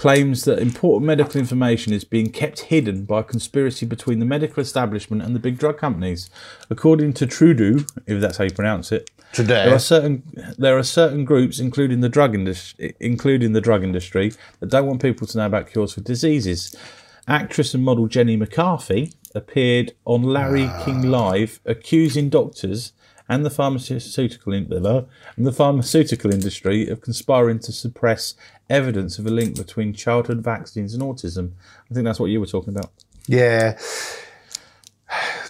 claims 0.00 0.44
that 0.44 0.58
important 0.58 1.04
medical 1.04 1.38
information 1.38 1.92
is 1.92 2.04
being 2.04 2.30
kept 2.30 2.60
hidden 2.60 3.04
by 3.04 3.20
a 3.20 3.22
conspiracy 3.22 3.84
between 3.84 4.18
the 4.18 4.24
medical 4.24 4.62
establishment 4.62 5.22
and 5.22 5.34
the 5.34 5.38
big 5.38 5.58
drug 5.58 5.76
companies. 5.76 6.30
According 6.70 7.12
to 7.12 7.26
Trudeau, 7.26 7.84
if 8.06 8.18
that's 8.18 8.38
how 8.38 8.44
you 8.44 8.50
pronounce 8.50 8.92
it, 8.92 9.10
Today. 9.34 9.66
there 9.66 9.74
are 9.74 9.78
certain 9.78 10.22
there 10.56 10.78
are 10.78 10.82
certain 10.82 11.26
groups, 11.26 11.58
including 11.58 12.00
the 12.00 12.08
drug 12.08 12.34
industry, 12.34 12.94
including 12.98 13.52
the 13.52 13.60
drug 13.60 13.84
industry, 13.84 14.32
that 14.60 14.70
don't 14.70 14.86
want 14.86 15.02
people 15.02 15.26
to 15.26 15.36
know 15.36 15.44
about 15.44 15.70
cures 15.70 15.92
for 15.92 16.00
diseases. 16.00 16.74
Actress 17.28 17.74
and 17.74 17.84
model 17.84 18.06
Jenny 18.06 18.36
McCarthy 18.38 19.12
appeared 19.34 19.92
on 20.06 20.22
Larry 20.22 20.64
ah. 20.64 20.82
King 20.82 21.10
Live, 21.10 21.60
accusing 21.66 22.30
doctors 22.30 22.94
and 23.30 23.46
the 23.46 23.50
pharmaceutical 23.50 24.52
in- 24.52 24.72
and 24.72 25.46
the 25.46 25.52
pharmaceutical 25.52 26.32
industry 26.32 26.88
of 26.88 27.00
conspiring 27.00 27.60
to 27.60 27.70
suppress 27.70 28.34
evidence 28.70 29.18
of 29.18 29.26
a 29.26 29.30
link 29.30 29.56
between 29.56 29.92
childhood 29.92 30.38
vaccines 30.42 30.94
and 30.94 31.02
autism. 31.02 31.52
I 31.90 31.94
think 31.94 32.04
that's 32.04 32.20
what 32.20 32.26
you 32.30 32.40
were 32.40 32.46
talking 32.46 32.74
about. 32.74 32.90
Yeah. 33.26 33.78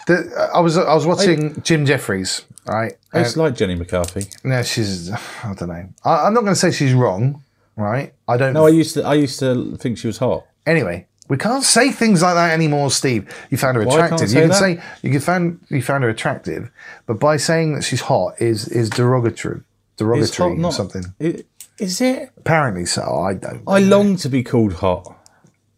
The, 0.06 0.50
I 0.54 0.60
was 0.60 0.76
I 0.78 0.94
was 0.94 1.06
watching 1.06 1.60
Jim 1.62 1.84
Jeffries, 1.84 2.44
right? 2.66 2.94
I 3.12 3.22
just 3.22 3.36
um, 3.36 3.44
like 3.44 3.54
Jenny 3.54 3.74
McCarthy. 3.74 4.26
No, 4.42 4.62
she's 4.62 5.10
I 5.10 5.54
don't 5.54 5.68
know. 5.68 5.88
I, 6.04 6.26
I'm 6.26 6.34
not 6.34 6.40
going 6.40 6.54
to 6.54 6.58
say 6.58 6.70
she's 6.70 6.94
wrong, 6.94 7.44
right? 7.76 8.14
I 8.26 8.36
don't. 8.38 8.54
No, 8.54 8.66
I 8.66 8.70
used 8.70 8.94
to 8.94 9.02
I 9.04 9.14
used 9.14 9.38
to 9.40 9.76
think 9.76 9.98
she 9.98 10.06
was 10.06 10.16
hot. 10.18 10.46
anyway, 10.66 11.06
we 11.28 11.36
can't 11.36 11.62
say 11.62 11.90
things 11.92 12.22
like 12.22 12.34
that 12.34 12.52
anymore, 12.52 12.90
Steve. 12.90 13.28
You 13.50 13.58
found 13.58 13.76
her 13.76 13.82
attractive. 13.82 14.30
You 14.32 14.40
can 14.40 14.48
that? 14.48 14.54
say 14.56 14.82
you 15.02 15.10
can 15.10 15.20
find 15.20 15.60
you 15.68 15.82
found 15.82 16.04
her 16.04 16.10
attractive, 16.10 16.70
but 17.06 17.20
by 17.20 17.36
saying 17.36 17.74
that 17.74 17.82
she's 17.82 18.00
hot 18.00 18.40
is 18.40 18.66
is 18.68 18.88
derogatory, 18.88 19.60
derogatory 19.98 20.52
or 20.52 20.56
not 20.56 20.72
something. 20.72 21.04
i- 21.20 21.44
Is 21.80 22.00
it? 22.02 22.30
Apparently 22.36 22.84
so. 22.84 23.02
I 23.02 23.34
don't. 23.34 23.62
I 23.66 23.78
long 23.78 24.16
to 24.16 24.28
be 24.28 24.42
called 24.42 24.74
hot. 24.74 25.16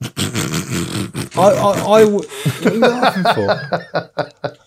I, 0.02 1.38
I, 1.38 1.92
I 1.92 2.00
w- 2.02 2.18
what 2.28 2.66
are 2.66 2.74
you 2.74 2.80
laughing 2.80 3.22
for? 3.34 4.58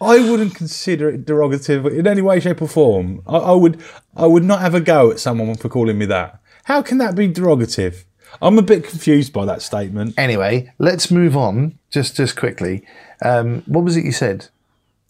I 0.00 0.30
wouldn't 0.30 0.54
consider 0.54 1.08
it 1.08 1.24
derogative 1.24 1.90
in 1.98 2.06
any 2.06 2.20
way, 2.20 2.40
shape, 2.40 2.60
or 2.60 2.68
form. 2.68 3.22
I, 3.26 3.36
I 3.38 3.52
would, 3.52 3.82
I 4.14 4.26
would 4.26 4.44
not 4.44 4.60
have 4.60 4.74
a 4.74 4.80
go 4.80 5.10
at 5.10 5.18
someone 5.18 5.56
for 5.56 5.70
calling 5.70 5.96
me 5.96 6.04
that. 6.06 6.40
How 6.64 6.82
can 6.82 6.98
that 6.98 7.14
be 7.14 7.26
derogative? 7.26 8.04
I'm 8.42 8.58
a 8.58 8.62
bit 8.62 8.84
confused 8.84 9.32
by 9.32 9.46
that 9.46 9.62
statement. 9.62 10.14
Anyway, 10.18 10.72
let's 10.78 11.10
move 11.10 11.36
on. 11.38 11.78
Just 11.90 12.16
just 12.16 12.36
quickly. 12.36 12.84
Um, 13.22 13.62
what 13.66 13.82
was 13.84 13.96
it 13.96 14.04
you 14.04 14.12
said? 14.12 14.48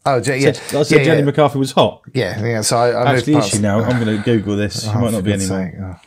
Oh, 0.07 0.23
yeah, 0.25 0.49
I 0.51 0.53
said 0.53 0.99
yeah, 0.99 1.05
Jenny 1.05 1.19
yeah. 1.19 1.25
McCarthy 1.25 1.59
was 1.59 1.73
hot. 1.73 2.03
Yeah, 2.15 2.45
yeah. 2.45 2.61
So 2.61 2.77
I, 2.77 2.91
I 2.91 3.15
actually 3.17 3.35
is 3.35 3.49
she 3.49 3.59
now? 3.59 3.81
I'm 3.81 4.03
going 4.03 4.17
to 4.17 4.23
Google 4.23 4.57
this. 4.57 4.83
She 4.85 4.89
Oh, 4.91 5.01
might 5.01 5.13
not 5.13 5.25
be 5.25 5.33
anymore. 5.33 5.99
Oh. 6.01 6.07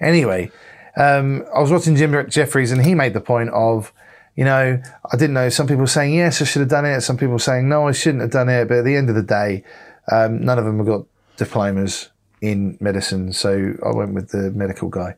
Anyway, 0.00 0.50
um, 0.96 1.44
I 1.54 1.60
was 1.60 1.70
watching 1.70 1.96
Jim 1.96 2.28
Jeffries, 2.28 2.72
and 2.72 2.84
he 2.84 2.94
made 2.94 3.14
the 3.14 3.20
point 3.20 3.50
of, 3.50 3.92
you 4.36 4.44
know, 4.44 4.80
I 5.12 5.16
didn't 5.16 5.34
know. 5.34 5.48
Some 5.48 5.66
people 5.66 5.86
saying 5.86 6.14
yes, 6.14 6.42
I 6.42 6.44
should 6.44 6.60
have 6.60 6.68
done 6.68 6.84
it. 6.84 7.00
Some 7.00 7.16
people 7.16 7.38
saying 7.38 7.68
no, 7.68 7.88
I 7.88 7.92
shouldn't 7.92 8.20
have 8.22 8.30
done 8.30 8.48
it. 8.48 8.68
But 8.68 8.78
at 8.78 8.84
the 8.84 8.96
end 8.96 9.08
of 9.08 9.14
the 9.14 9.22
day, 9.22 9.64
um, 10.12 10.44
none 10.44 10.58
of 10.58 10.64
them 10.64 10.78
have 10.78 10.86
got 10.86 11.06
diplomas 11.36 12.10
in 12.40 12.76
medicine, 12.80 13.32
so 13.32 13.74
I 13.84 13.90
went 13.96 14.14
with 14.14 14.30
the 14.30 14.50
medical 14.52 14.88
guy. 14.88 15.16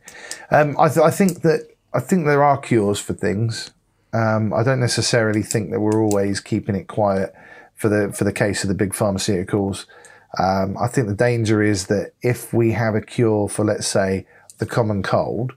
Um, 0.51 0.77
I, 0.79 0.89
th- 0.89 1.05
I 1.05 1.11
think 1.11 1.43
that 1.43 1.69
I 1.93 2.01
think 2.01 2.25
there 2.27 2.43
are 2.43 2.57
cures 2.59 2.99
for 3.01 3.13
things. 3.13 3.71
Um, 4.13 4.53
I 4.55 4.63
don't 4.63 4.81
necessarily 4.81 5.43
think 5.43 5.71
that 5.71 5.81
we're 5.81 6.03
always 6.03 6.41
keeping 6.41 6.75
it 6.75 6.89
quiet 6.89 7.35
for 7.81 7.89
the 7.89 8.13
for 8.13 8.25
the 8.25 8.33
case 8.33 8.63
of 8.63 8.69
the 8.69 8.75
big 8.75 8.93
pharmaceuticals. 8.93 9.87
Um, 10.39 10.77
I 10.79 10.87
think 10.87 11.09
the 11.09 11.15
danger 11.15 11.63
is 11.63 11.87
that 11.87 12.13
if 12.23 12.53
we 12.53 12.73
have 12.73 12.95
a 12.95 13.01
cure 13.01 13.49
for, 13.49 13.65
let's 13.65 13.89
say, 13.89 14.27
the 14.59 14.67
common 14.67 15.03
cold, 15.03 15.55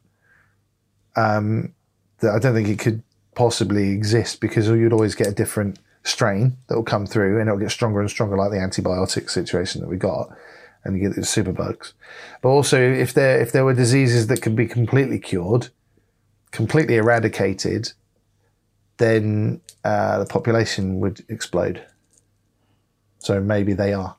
um, 1.16 1.76
that 2.20 2.34
I 2.34 2.40
don't 2.40 2.56
think 2.56 2.70
it 2.70 2.80
could 2.80 3.04
possibly 3.36 3.90
exist 3.90 4.40
because 4.40 4.68
you'd 4.70 4.94
always 4.94 5.16
get 5.16 5.28
a 5.28 5.34
different 5.34 5.80
strain 6.04 6.58
that 6.68 6.76
will 6.76 6.84
come 6.84 7.06
through 7.06 7.40
and 7.40 7.50
it'll 7.50 7.60
get 7.60 7.72
stronger 7.72 8.00
and 8.00 8.10
stronger, 8.10 8.38
like 8.38 8.52
the 8.52 8.58
antibiotic 8.58 9.30
situation 9.30 9.82
that 9.82 9.90
we 9.90 9.98
got, 9.98 10.30
and 10.86 10.96
you 10.96 11.08
get 11.08 11.16
the 11.16 11.22
superbugs. 11.22 11.92
But 12.42 12.50
also, 12.50 12.80
if 12.80 13.14
there 13.14 13.42
if 13.42 13.52
there 13.52 13.66
were 13.66 13.74
diseases 13.74 14.28
that 14.28 14.42
could 14.42 14.56
be 14.56 14.66
completely 14.66 15.20
cured, 15.20 15.70
completely 16.52 16.96
eradicated, 16.96 17.92
then 18.98 19.60
uh, 19.84 20.20
the 20.20 20.26
population 20.26 21.02
would 21.02 21.26
explode. 21.28 21.86
So 23.24 23.40
maybe 23.40 23.74
they 23.74 23.94
are. 23.94 24.18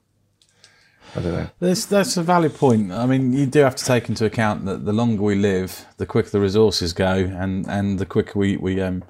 I 1.14 1.20
don't 1.20 1.32
know. 1.32 1.48
That's 1.60 1.84
that's 1.84 2.16
a 2.16 2.22
valid 2.22 2.54
point. 2.54 2.90
I 2.90 3.04
mean, 3.06 3.32
you 3.34 3.46
do 3.46 3.60
have 3.60 3.76
to 3.76 3.84
take 3.84 4.08
into 4.08 4.24
account 4.24 4.64
that 4.64 4.84
the 4.86 4.92
longer 4.92 5.22
we 5.22 5.34
live, 5.36 5.84
the 5.98 6.06
quicker 6.06 6.30
the 6.30 6.40
resources 6.40 6.92
go, 6.92 7.12
and, 7.12 7.66
and 7.68 7.98
the 7.98 8.06
quicker 8.06 8.38
we 8.38 8.56
we 8.56 8.80
um 8.80 9.04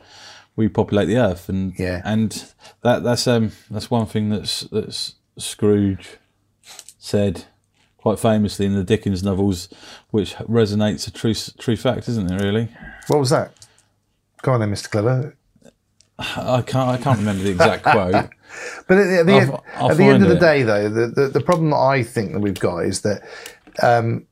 we 0.56 0.68
populate 0.68 1.06
the 1.08 1.16
earth, 1.16 1.48
and 1.48 1.72
Yeah. 1.78 2.02
and 2.04 2.44
that 2.82 3.04
that's 3.04 3.26
um 3.28 3.52
that's 3.70 3.90
one 3.90 4.06
thing 4.06 4.28
that's 4.30 4.62
that's 4.62 5.14
Scrooge 5.38 6.18
said 6.98 7.44
quite 7.96 8.18
famously 8.18 8.66
in 8.66 8.74
the 8.74 8.84
Dickens 8.84 9.22
novels, 9.22 9.68
which 10.10 10.34
resonates 10.34 11.06
a 11.06 11.10
true 11.12 11.34
true 11.34 11.76
fact, 11.76 12.08
isn't 12.08 12.30
it? 12.30 12.42
Really, 12.42 12.68
What 13.06 13.20
was 13.20 13.30
that? 13.30 13.52
Go 14.42 14.52
on 14.52 14.60
then, 14.60 14.72
Mr. 14.72 14.90
Clever. 14.90 15.36
I 16.18 16.62
can't 16.66 16.90
I 16.90 16.96
can't 17.02 17.18
remember 17.18 17.44
the 17.44 17.50
exact 17.50 17.84
quote. 17.84 18.28
But 18.86 18.98
at 18.98 19.04
the, 19.04 19.18
at 19.20 19.26
the, 19.26 19.32
I'll- 19.32 19.40
end, 19.40 19.58
I'll 19.76 19.90
at 19.90 19.96
the 19.96 20.04
end 20.04 20.22
of 20.22 20.28
the 20.28 20.36
it. 20.36 20.40
day, 20.40 20.62
though, 20.62 20.88
the, 20.88 21.06
the, 21.08 21.28
the 21.28 21.40
problem 21.40 21.70
that 21.70 21.76
I 21.76 22.02
think 22.02 22.32
that 22.32 22.40
we've 22.40 22.58
got 22.58 22.78
is 22.84 23.00
that, 23.02 23.22
um, 23.82 24.26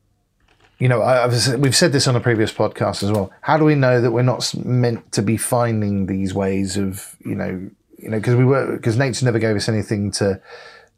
you 0.78 0.88
know, 0.88 1.00
I, 1.00 1.24
I've, 1.24 1.60
we've 1.60 1.76
said 1.76 1.92
this 1.92 2.06
on 2.08 2.16
a 2.16 2.20
previous 2.20 2.52
podcast 2.52 3.02
as 3.02 3.12
well. 3.12 3.30
How 3.40 3.56
do 3.56 3.64
we 3.64 3.74
know 3.74 4.00
that 4.00 4.10
we're 4.10 4.22
not 4.22 4.52
meant 4.64 5.12
to 5.12 5.22
be 5.22 5.36
finding 5.36 6.06
these 6.06 6.34
ways 6.34 6.76
of, 6.76 7.16
you 7.24 7.34
know, 7.34 7.70
you 7.98 8.08
know, 8.08 8.18
because 8.18 8.34
we 8.34 8.44
were 8.44 8.76
because 8.76 8.96
nature 8.96 9.24
never 9.24 9.38
gave 9.38 9.54
us 9.54 9.68
anything 9.68 10.10
to 10.12 10.40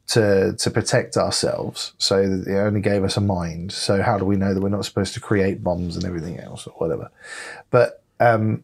to 0.07 0.53
to 0.57 0.71
protect 0.71 1.17
ourselves, 1.17 1.93
so 1.99 2.17
it 2.17 2.51
only 2.51 2.81
gave 2.81 3.03
us 3.03 3.15
a 3.15 3.21
mind. 3.21 3.71
So 3.71 4.01
how 4.01 4.17
do 4.17 4.25
we 4.25 4.35
know 4.37 4.53
that 4.55 4.61
we're 4.61 4.69
not 4.69 4.85
supposed 4.85 5.13
to 5.15 5.19
create 5.19 5.63
bombs 5.63 5.95
and 5.95 6.05
everything 6.05 6.39
else 6.39 6.65
or 6.65 6.73
whatever? 6.77 7.11
But 7.69 8.01
um, 8.19 8.63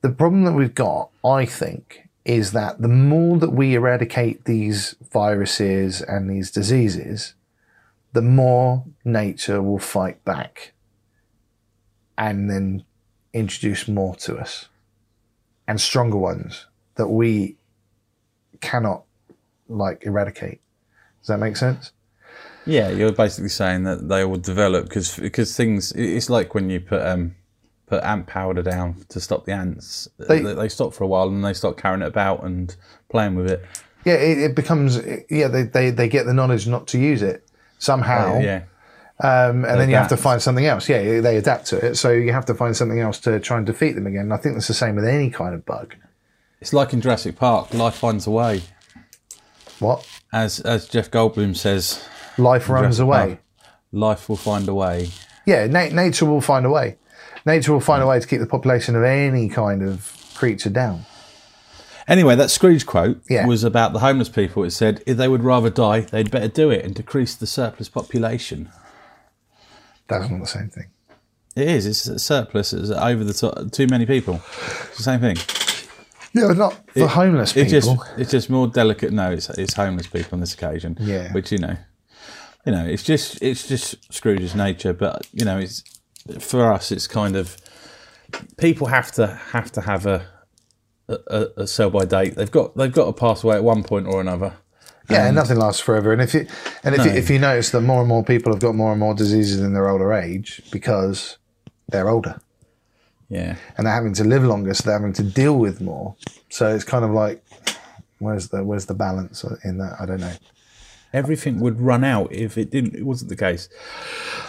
the 0.00 0.10
problem 0.10 0.44
that 0.44 0.52
we've 0.52 0.74
got, 0.74 1.10
I 1.24 1.44
think, 1.44 2.08
is 2.24 2.52
that 2.52 2.80
the 2.80 2.88
more 2.88 3.38
that 3.38 3.50
we 3.50 3.74
eradicate 3.74 4.44
these 4.44 4.94
viruses 5.12 6.00
and 6.00 6.30
these 6.30 6.50
diseases, 6.50 7.34
the 8.12 8.22
more 8.22 8.84
nature 9.04 9.60
will 9.60 9.78
fight 9.78 10.24
back 10.24 10.72
and 12.16 12.50
then 12.50 12.84
introduce 13.32 13.88
more 13.88 14.14
to 14.14 14.36
us 14.36 14.68
and 15.66 15.80
stronger 15.80 16.18
ones 16.18 16.66
that 16.96 17.08
we 17.08 17.56
cannot 18.60 19.04
like 19.68 20.04
eradicate. 20.04 20.60
Does 21.20 21.28
that 21.28 21.38
make 21.38 21.56
sense? 21.56 21.92
Yeah, 22.64 22.90
you're 22.90 23.12
basically 23.12 23.48
saying 23.48 23.84
that 23.84 24.08
they 24.08 24.24
will 24.24 24.38
develop 24.38 24.84
because 24.84 25.16
because 25.18 25.56
things. 25.56 25.92
It's 25.92 26.30
like 26.30 26.54
when 26.54 26.70
you 26.70 26.80
put 26.80 27.04
um 27.04 27.34
put 27.92 28.02
ant 28.04 28.26
powder 28.26 28.62
down 28.62 28.96
to 29.10 29.20
stop 29.20 29.44
the 29.44 29.52
ants. 29.52 30.08
They- 30.18 30.40
They, 30.40 30.54
they 30.54 30.68
stop 30.68 30.94
for 30.94 31.04
a 31.04 31.06
while 31.06 31.28
and 31.28 31.44
they 31.44 31.52
start 31.52 31.76
carrying 31.76 32.02
it 32.02 32.08
about 32.08 32.42
and 32.42 32.74
playing 33.10 33.34
with 33.34 33.50
it. 33.50 33.60
Yeah, 34.04 34.14
it, 34.14 34.38
it 34.38 34.54
becomes 34.56 34.98
yeah. 35.30 35.48
They, 35.48 35.62
they 35.62 35.90
they 35.90 36.08
get 36.08 36.24
the 36.26 36.32
knowledge 36.34 36.66
not 36.66 36.86
to 36.88 36.98
use 36.98 37.22
it 37.22 37.46
somehow. 37.78 38.40
Yeah, 38.40 38.62
Um, 39.20 39.64
and 39.64 39.78
then 39.78 39.88
you 39.90 39.96
have 39.96 40.08
to 40.08 40.16
find 40.16 40.40
something 40.42 40.66
else. 40.66 40.88
Yeah, 40.88 41.20
they 41.20 41.36
adapt 41.36 41.66
to 41.66 41.76
it. 41.86 41.94
So 41.96 42.10
you 42.10 42.32
have 42.32 42.46
to 42.46 42.54
find 42.54 42.76
something 42.76 42.98
else 42.98 43.20
to 43.20 43.38
try 43.38 43.58
and 43.58 43.66
defeat 43.66 43.92
them 43.92 44.06
again. 44.06 44.22
And 44.22 44.34
I 44.34 44.38
think 44.38 44.54
that's 44.56 44.66
the 44.68 44.74
same 44.74 44.96
with 44.96 45.04
any 45.04 45.30
kind 45.30 45.54
of 45.54 45.64
bug. 45.64 45.94
it's 46.60 46.72
like 46.72 46.92
in 46.94 47.00
Jurassic 47.00 47.36
Park. 47.36 47.72
Life 47.74 47.94
finds 47.96 48.26
a 48.26 48.30
way, 48.30 48.62
What? 49.78 50.06
as 50.32 50.60
as 50.60 50.88
Jeff 50.88 51.10
Goldblum 51.10 51.54
says. 51.56 52.02
Life 52.38 52.68
runs 52.68 52.96
Jurassic 52.96 53.02
away. 53.02 53.26
Park, 53.26 53.38
Life 53.92 54.28
will 54.28 54.36
find 54.50 54.66
a 54.68 54.74
way. 54.74 55.10
Yeah, 55.46 55.66
na- 55.66 55.94
nature 56.02 56.24
will 56.26 56.40
find 56.40 56.64
a 56.66 56.70
way. 56.70 56.96
Nature 57.46 57.72
will 57.72 57.80
find 57.80 58.02
a 58.02 58.06
way 58.06 58.18
to 58.20 58.26
keep 58.26 58.40
the 58.40 58.46
population 58.46 58.94
of 58.96 59.02
any 59.02 59.48
kind 59.48 59.82
of 59.82 60.16
creature 60.34 60.70
down. 60.70 61.04
Anyway, 62.08 62.34
that 62.34 62.50
Scrooge 62.50 62.84
quote 62.84 63.22
Yeah. 63.30 63.46
was 63.46 63.62
about 63.64 63.92
the 63.92 64.00
homeless 64.00 64.28
people. 64.28 64.64
It 64.64 64.72
said 64.72 65.02
if 65.06 65.16
they 65.16 65.28
would 65.28 65.44
rather 65.44 65.70
die, 65.70 66.00
they'd 66.00 66.30
better 66.30 66.48
do 66.48 66.70
it 66.70 66.84
and 66.84 66.94
decrease 66.94 67.34
the 67.34 67.46
surplus 67.46 67.88
population. 67.88 68.70
That's 70.08 70.28
not 70.28 70.40
the 70.40 70.46
same 70.46 70.68
thing. 70.68 70.86
It 71.54 71.68
is. 71.68 71.86
It's 71.86 72.06
a 72.06 72.18
surplus. 72.18 72.72
It's 72.72 72.90
over 72.90 73.22
the 73.24 73.34
top. 73.34 73.70
Too 73.72 73.86
many 73.86 74.06
people. 74.06 74.40
It's 74.88 74.96
the 74.96 75.02
same 75.02 75.20
thing. 75.20 75.36
Yeah, 76.34 76.48
but 76.48 76.56
not 76.56 76.80
for 76.94 77.06
homeless 77.06 77.54
It's 77.54 77.70
people. 77.72 77.96
just 77.96 78.18
it's 78.18 78.30
just 78.30 78.50
more 78.50 78.66
delicate. 78.66 79.12
No, 79.12 79.30
it's 79.30 79.50
it's 79.50 79.74
homeless 79.74 80.06
people 80.06 80.30
on 80.32 80.40
this 80.40 80.54
occasion. 80.54 80.96
Yeah. 80.98 81.30
Which 81.32 81.52
you 81.52 81.58
know, 81.58 81.76
you 82.64 82.72
know, 82.72 82.84
it's 82.86 83.02
just 83.02 83.40
it's 83.42 83.68
just 83.68 84.12
Scrooge's 84.12 84.54
nature. 84.54 84.94
But 84.94 85.26
you 85.34 85.44
know, 85.44 85.58
it's 85.58 85.84
for 86.40 86.72
us. 86.72 86.92
It's 86.92 87.06
kind 87.06 87.36
of 87.36 87.56
people 88.56 88.86
have 88.88 89.12
to 89.12 89.26
have 89.26 89.70
to 89.72 89.80
have 89.82 90.06
a 90.06 90.26
a, 91.08 91.46
a- 91.56 91.66
sell 91.66 91.90
by 91.90 92.04
date. 92.04 92.34
They've 92.36 92.50
got 92.50 92.76
they've 92.76 92.92
got 92.92 93.06
to 93.06 93.12
pass 93.12 93.44
away 93.44 93.56
at 93.56 93.64
one 93.64 93.82
point 93.82 94.06
or 94.06 94.20
another. 94.20 94.54
Yeah, 95.10 95.26
and 95.26 95.34
nothing 95.36 95.58
lasts 95.58 95.80
forever. 95.82 96.12
And 96.12 96.22
if 96.22 96.32
you 96.32 96.46
and 96.84 96.94
if 96.94 97.04
you, 97.04 97.10
if 97.10 97.28
you 97.28 97.38
notice 97.38 97.70
that 97.70 97.80
more 97.82 98.00
and 98.00 98.08
more 98.08 98.24
people 98.24 98.52
have 98.52 98.62
got 98.62 98.74
more 98.74 98.92
and 98.92 99.00
more 99.00 99.14
diseases 99.14 99.60
in 99.60 99.74
their 99.74 99.88
older 99.88 100.12
age 100.12 100.62
because 100.70 101.38
they're 101.88 102.08
older 102.08 102.40
Yeah. 103.28 103.56
and 103.76 103.86
they're 103.86 103.92
having 103.94 104.14
to 104.14 104.24
live 104.24 104.44
longer, 104.44 104.72
so 104.72 104.84
they're 104.84 104.98
having 104.98 105.12
to 105.14 105.22
deal 105.24 105.58
with 105.58 105.80
more. 105.80 106.14
So 106.48 106.72
it's 106.74 106.84
kind 106.84 107.04
of 107.04 107.10
like, 107.10 107.44
where's 108.20 108.48
the 108.48 108.62
where's 108.64 108.86
the 108.86 108.94
balance 108.94 109.44
in 109.64 109.78
that? 109.78 109.96
I 110.00 110.06
don't 110.06 110.20
know. 110.20 110.32
Everything 111.12 111.60
would 111.60 111.80
run 111.80 112.04
out 112.04 112.32
if 112.32 112.56
it 112.56 112.70
didn't. 112.70 112.94
It 112.94 113.04
wasn't 113.04 113.28
the 113.28 113.36
case. 113.36 113.68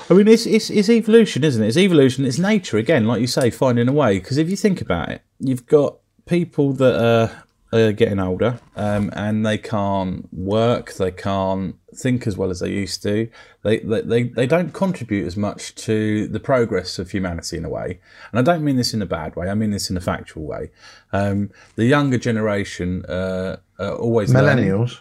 I 0.10 0.14
mean, 0.14 0.28
it's 0.28 0.46
it's, 0.46 0.70
it's 0.70 0.90
evolution, 0.90 1.44
isn't 1.44 1.64
it? 1.64 1.68
It's 1.68 1.78
evolution. 1.78 2.26
It's 2.26 2.40
nature 2.40 2.78
again, 2.78 3.06
like 3.06 3.22
you 3.22 3.28
say, 3.28 3.50
finding 3.50 3.88
a 3.88 3.94
way. 3.94 4.20
Because 4.20 4.38
if 4.38 4.50
you 4.50 4.56
think 4.56 4.82
about 4.82 5.10
it, 5.10 5.22
you've 5.40 5.66
got 5.66 5.98
people 6.26 6.74
that 6.74 6.96
are, 7.04 7.44
are 7.78 7.92
getting 7.92 8.20
older, 8.20 8.60
um, 8.76 9.12
and 9.14 9.46
they 9.46 9.58
can't 9.58 10.32
work, 10.34 10.94
they 10.94 11.12
can't 11.12 11.76
think 11.96 12.26
as 12.28 12.38
well 12.38 12.50
as 12.50 12.60
they 12.60 12.70
used 12.70 13.04
to. 13.04 13.30
They, 13.64 13.80
they 13.80 14.24
they 14.24 14.46
don't 14.46 14.74
contribute 14.74 15.26
as 15.26 15.38
much 15.38 15.76
to 15.76 16.28
the 16.28 16.40
progress 16.40 17.00
of 17.00 17.12
humanity 17.12 17.58
in 17.58 17.66
a 17.66 17.70
way. 17.70 18.00
And 18.32 18.40
I 18.40 18.42
don't 18.42 18.64
mean 18.64 18.78
this 18.78 18.94
in 18.94 19.02
a 19.02 19.06
bad 19.06 19.36
way. 19.36 19.50
I 19.50 19.54
mean 19.54 19.72
this 19.72 19.90
in 19.90 19.98
a 19.98 20.02
factual 20.02 20.44
way. 20.44 20.72
Um, 21.12 21.52
the 21.76 21.86
younger 21.86 22.18
generation 22.18 23.06
uh, 23.06 23.58
are 23.80 23.96
always 23.96 24.34
learning 24.34 24.66
Millennials. 24.66 25.00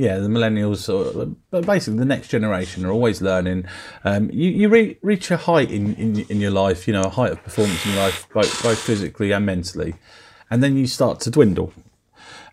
Yeah, 0.00 0.18
the 0.18 0.28
millennials, 0.28 0.80
but 1.50 1.66
basically 1.66 1.98
the 1.98 2.04
next 2.14 2.28
generation 2.28 2.84
are 2.86 2.90
always 2.90 3.20
learning. 3.20 3.66
Um, 4.04 4.30
you 4.32 4.48
you 4.50 4.68
re- 4.68 4.98
reach 5.02 5.30
a 5.30 5.36
height 5.36 5.70
in, 5.70 5.94
in 5.96 6.20
in 6.30 6.40
your 6.40 6.52
life, 6.64 6.86
you 6.88 6.94
know, 6.94 7.02
a 7.02 7.10
height 7.20 7.32
of 7.32 7.42
performance 7.44 7.84
in 7.84 7.92
your 7.92 8.02
life, 8.04 8.26
both, 8.32 8.62
both 8.62 8.78
physically 8.78 9.30
and 9.32 9.44
mentally, 9.44 9.94
and 10.50 10.62
then 10.62 10.76
you 10.76 10.86
start 10.86 11.20
to 11.20 11.30
dwindle. 11.30 11.72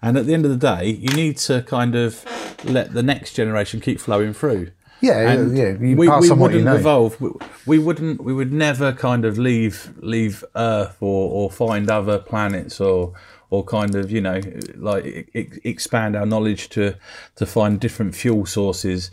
And 0.01 0.17
at 0.17 0.25
the 0.25 0.33
end 0.33 0.45
of 0.45 0.51
the 0.51 0.57
day, 0.75 0.89
you 0.89 1.11
need 1.15 1.37
to 1.49 1.61
kind 1.63 1.95
of 1.95 2.23
let 2.65 2.93
the 2.93 3.01
next 3.01 3.33
generation 3.33 3.79
keep 3.79 3.99
flowing 3.99 4.33
through. 4.33 4.71
Yeah, 4.99 5.29
And 5.29 5.57
yeah. 5.57 5.73
You 5.79 5.95
we, 5.95 6.07
pass 6.07 6.23
we 6.23 6.31
on 6.31 6.39
what 6.39 6.51
wouldn't 6.51 6.65
know. 6.65 6.75
evolve. 6.75 7.21
We, 7.21 7.29
we 7.65 7.79
wouldn't. 7.79 8.23
We 8.23 8.33
would 8.33 8.51
never 8.51 8.91
kind 8.93 9.25
of 9.25 9.37
leave 9.37 9.93
leave 10.01 10.43
Earth 10.55 10.97
or, 11.01 11.31
or 11.31 11.51
find 11.51 11.89
other 11.89 12.17
planets 12.19 12.81
or 12.81 13.13
or 13.49 13.63
kind 13.63 13.95
of 13.95 14.11
you 14.11 14.21
know 14.21 14.41
like 14.75 15.29
expand 15.63 16.15
our 16.15 16.25
knowledge 16.25 16.69
to 16.69 16.95
to 17.35 17.45
find 17.45 17.79
different 17.79 18.15
fuel 18.15 18.45
sources 18.45 19.11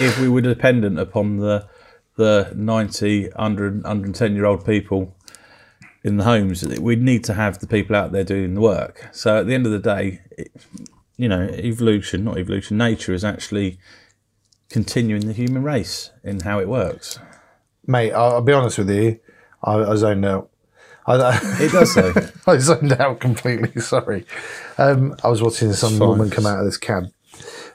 if 0.00 0.18
we 0.20 0.28
were 0.28 0.40
dependent 0.40 0.98
upon 0.98 1.38
the 1.38 1.66
the 2.16 2.52
90 2.54 3.28
100 3.30 3.82
110 3.82 4.34
year 4.34 4.44
old 4.44 4.64
people 4.64 5.14
in 6.04 6.16
the 6.16 6.24
homes 6.24 6.66
we'd 6.78 7.02
need 7.02 7.24
to 7.24 7.34
have 7.34 7.58
the 7.58 7.66
people 7.66 7.96
out 7.96 8.12
there 8.12 8.24
doing 8.24 8.54
the 8.54 8.60
work 8.60 9.08
so 9.12 9.38
at 9.38 9.46
the 9.46 9.54
end 9.54 9.66
of 9.66 9.72
the 9.72 9.78
day 9.78 10.20
it, 10.30 10.52
you 11.16 11.28
know 11.28 11.42
evolution 11.42 12.24
not 12.24 12.38
evolution 12.38 12.76
nature 12.78 13.12
is 13.12 13.24
actually 13.24 13.78
continuing 14.74 15.26
the 15.26 15.32
human 15.32 15.62
race 15.62 16.10
in 16.24 16.40
how 16.40 16.58
it 16.58 16.68
works. 16.68 17.20
Mate, 17.86 18.12
I'll, 18.12 18.32
I'll 18.32 18.42
be 18.42 18.52
honest 18.52 18.78
with 18.78 18.90
you. 18.90 19.20
I, 19.62 19.76
I 19.76 19.94
zoned 19.94 20.24
out. 20.24 20.50
I, 21.06 21.38
It 21.60 21.72
does 21.72 21.94
though. 21.94 22.14
I 22.46 22.58
zoned 22.58 22.92
out 22.92 23.20
completely. 23.20 23.80
Sorry. 23.80 24.26
Um, 24.78 25.16
I 25.22 25.28
was 25.28 25.42
watching 25.42 25.72
some 25.72 25.98
fine. 25.98 26.08
woman 26.08 26.30
come 26.30 26.46
out 26.46 26.60
of 26.60 26.64
this 26.64 26.76
cab. 26.78 27.12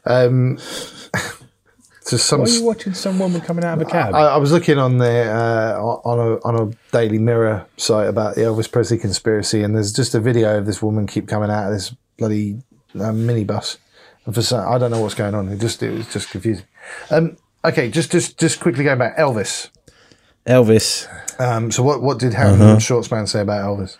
Um, 0.05 0.57
just 2.09 2.25
some. 2.25 2.39
Why 2.41 2.45
are 2.45 2.49
you 2.49 2.63
watching 2.63 2.93
some 2.93 3.19
woman 3.19 3.41
coming 3.41 3.63
out 3.63 3.79
of 3.79 3.87
a 3.87 3.89
cab? 3.89 4.13
I, 4.13 4.29
I 4.29 4.37
was 4.37 4.51
looking 4.51 4.77
on 4.79 4.97
the 4.97 5.31
uh, 5.31 5.79
on 5.81 6.19
a 6.19 6.47
on 6.47 6.55
a 6.55 6.91
Daily 6.91 7.19
Mirror 7.19 7.67
site 7.77 8.07
about 8.07 8.35
the 8.35 8.41
Elvis 8.41 8.71
Presley 8.71 8.97
conspiracy, 8.97 9.61
and 9.63 9.75
there's 9.75 9.93
just 9.93 10.15
a 10.15 10.19
video 10.19 10.57
of 10.57 10.65
this 10.65 10.81
woman 10.81 11.07
keep 11.07 11.27
coming 11.27 11.51
out 11.51 11.67
of 11.67 11.73
this 11.73 11.95
bloody 12.17 12.61
uh, 12.95 13.11
minibus. 13.11 13.77
And 14.25 14.35
for 14.35 14.41
some, 14.41 14.67
I 14.67 14.77
don't 14.77 14.91
know 14.91 15.01
what's 15.01 15.15
going 15.15 15.35
on. 15.35 15.49
It 15.49 15.59
just 15.59 15.83
it 15.83 15.91
was 15.91 16.11
just 16.11 16.29
confusing. 16.29 16.65
Um, 17.11 17.37
okay, 17.63 17.89
just 17.89 18.11
just 18.11 18.39
just 18.39 18.59
quickly 18.59 18.83
going 18.83 18.99
back, 18.99 19.17
Elvis. 19.17 19.69
Elvis. 20.49 21.07
Um, 21.39 21.71
so 21.71 21.83
what 21.83 22.01
what 22.01 22.19
did 22.19 22.33
Harry 22.33 22.53
Uh-huh. 22.53 22.75
Shortspan 22.77 23.27
say 23.27 23.41
about 23.41 23.63
Elvis? 23.65 23.97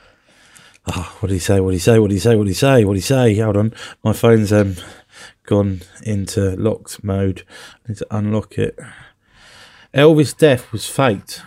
Oh, 0.87 1.15
what 1.19 1.27
did 1.29 1.35
he 1.35 1.39
say? 1.39 1.59
What 1.59 1.69
did 1.71 1.75
he 1.75 1.79
say? 1.79 1.99
What 1.99 2.07
did 2.07 2.15
he 2.15 2.19
say? 2.19 2.35
What 2.35 2.43
did 2.45 2.49
he 2.49 2.55
say? 2.55 2.83
What 2.83 2.93
did 2.93 2.99
he 2.99 3.05
say? 3.05 3.35
Hold 3.35 3.57
on, 3.57 3.73
my 4.03 4.13
phone's 4.13 4.51
um 4.51 4.75
gone 5.45 5.81
into 6.03 6.55
locked 6.57 7.03
mode. 7.03 7.43
I 7.85 7.89
need 7.89 7.97
to 7.99 8.07
unlock 8.11 8.57
it. 8.57 8.77
Elvis' 9.93 10.37
death 10.37 10.71
was 10.71 10.87
faked 10.87 11.41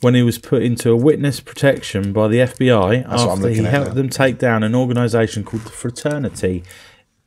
when 0.00 0.14
he 0.14 0.22
was 0.22 0.38
put 0.38 0.62
into 0.62 0.90
a 0.90 0.96
witness 0.96 1.40
protection 1.40 2.12
by 2.12 2.28
the 2.28 2.38
FBI 2.38 3.06
what 3.08 3.20
I'm 3.20 3.28
after 3.30 3.48
he 3.48 3.62
helped 3.64 3.88
now. 3.88 3.94
them 3.94 4.08
take 4.08 4.38
down 4.38 4.62
an 4.62 4.74
organisation 4.74 5.44
called 5.44 5.64
the 5.64 5.70
Fraternity, 5.70 6.62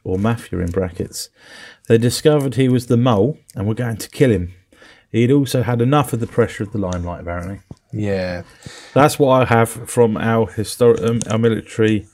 or 0.04 0.18
Mafia 0.18 0.60
in 0.60 0.72
brackets. 0.72 1.30
They 1.88 1.98
discovered 1.98 2.56
he 2.56 2.70
was 2.70 2.88
the 2.88 2.98
mole 2.98 3.38
and 3.56 3.68
were 3.68 3.74
going 3.76 3.98
to 3.98 4.10
kill 4.10 4.32
him. 4.32 4.54
He'd 5.12 5.32
also 5.32 5.62
had 5.64 5.82
enough 5.82 6.14
of 6.14 6.20
the 6.22 6.28
pressure 6.28 6.64
of 6.64 6.72
the 6.72 6.78
limelight, 6.78 7.22
apparently. 7.22 7.60
Yeah, 7.92 8.44
That's 8.94 9.20
what 9.20 9.42
I 9.42 9.46
have 9.46 9.70
from 9.70 10.16
our 10.16 10.48
historic, 10.48 11.02
um, 11.02 11.20
our 11.30 11.38
military. 11.38 12.08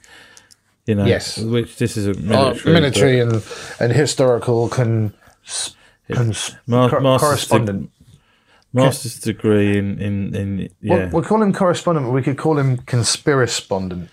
You 0.87 0.95
know, 0.95 1.05
Yes. 1.05 1.37
Which 1.37 1.77
this 1.77 1.97
is 1.97 2.07
a 2.07 2.13
military, 2.15 2.73
military, 2.73 2.73
military 2.73 3.19
and 3.19 3.43
and 3.79 3.91
historical 3.93 4.69
con, 4.69 5.13
cons, 6.11 6.55
Ma- 6.65 6.89
cor- 6.89 7.01
master's 7.01 7.27
correspondent. 7.27 7.91
but 8.73 8.83
master's 8.83 9.19
degree 9.19 9.77
in 9.77 9.99
in 9.99 10.33
in 10.35 10.69
yeah. 10.81 10.95
We'll, 10.95 11.09
we'll 11.09 11.23
call 11.23 11.41
him 11.43 11.53
correspondent, 11.53 12.05
but 12.07 12.13
we 12.13 12.23
could 12.23 12.37
call 12.37 12.57
him 12.57 12.77
conspirespondent. 12.77 14.07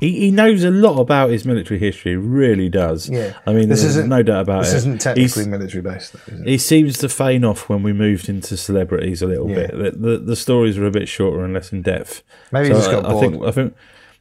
He 0.00 0.20
he 0.20 0.30
knows 0.30 0.62
a 0.64 0.70
lot 0.70 1.00
about 1.00 1.30
his 1.30 1.44
military 1.44 1.78
history. 1.80 2.16
Really 2.16 2.68
does. 2.68 3.08
Yeah. 3.08 3.34
I 3.46 3.52
mean, 3.52 3.68
This 3.68 3.80
there's 3.82 3.96
isn't- 3.96 4.08
no 4.08 4.22
doubt 4.22 4.42
about 4.42 4.60
it. 4.60 4.64
This 4.66 4.72
it. 4.72 4.76
isn't 4.78 4.92
He's- 4.92 5.04
technically 5.34 5.46
military 5.50 5.82
based, 5.82 6.12
though? 6.14 6.42
He 6.44 6.58
seems 6.58 6.98
to 6.98 7.08
feign 7.08 7.44
off 7.44 7.68
when 7.68 7.82
we 7.82 7.92
moved 7.92 8.28
into 8.28 8.56
celebrities 8.56 9.22
a 9.22 9.26
little 9.26 9.48
Yeah. 9.50 9.66
bit. 9.66 9.70
The, 9.78 9.90
the 10.10 10.18
the 10.18 10.36
stories 10.36 10.78
are 10.78 10.86
a 10.86 10.90
bit 10.90 11.08
shorter 11.08 11.44
and 11.44 11.52
less 11.54 11.72
in 11.72 11.82
depth. 11.82 12.22
Maybe 12.52 12.68
he 12.68 12.74
just 12.74 12.90
got 12.90 13.04
I, 13.06 13.16
I 13.16 13.20
think 13.20 13.34
bored. 13.36 13.48
I 13.48 13.52
think 13.52 13.74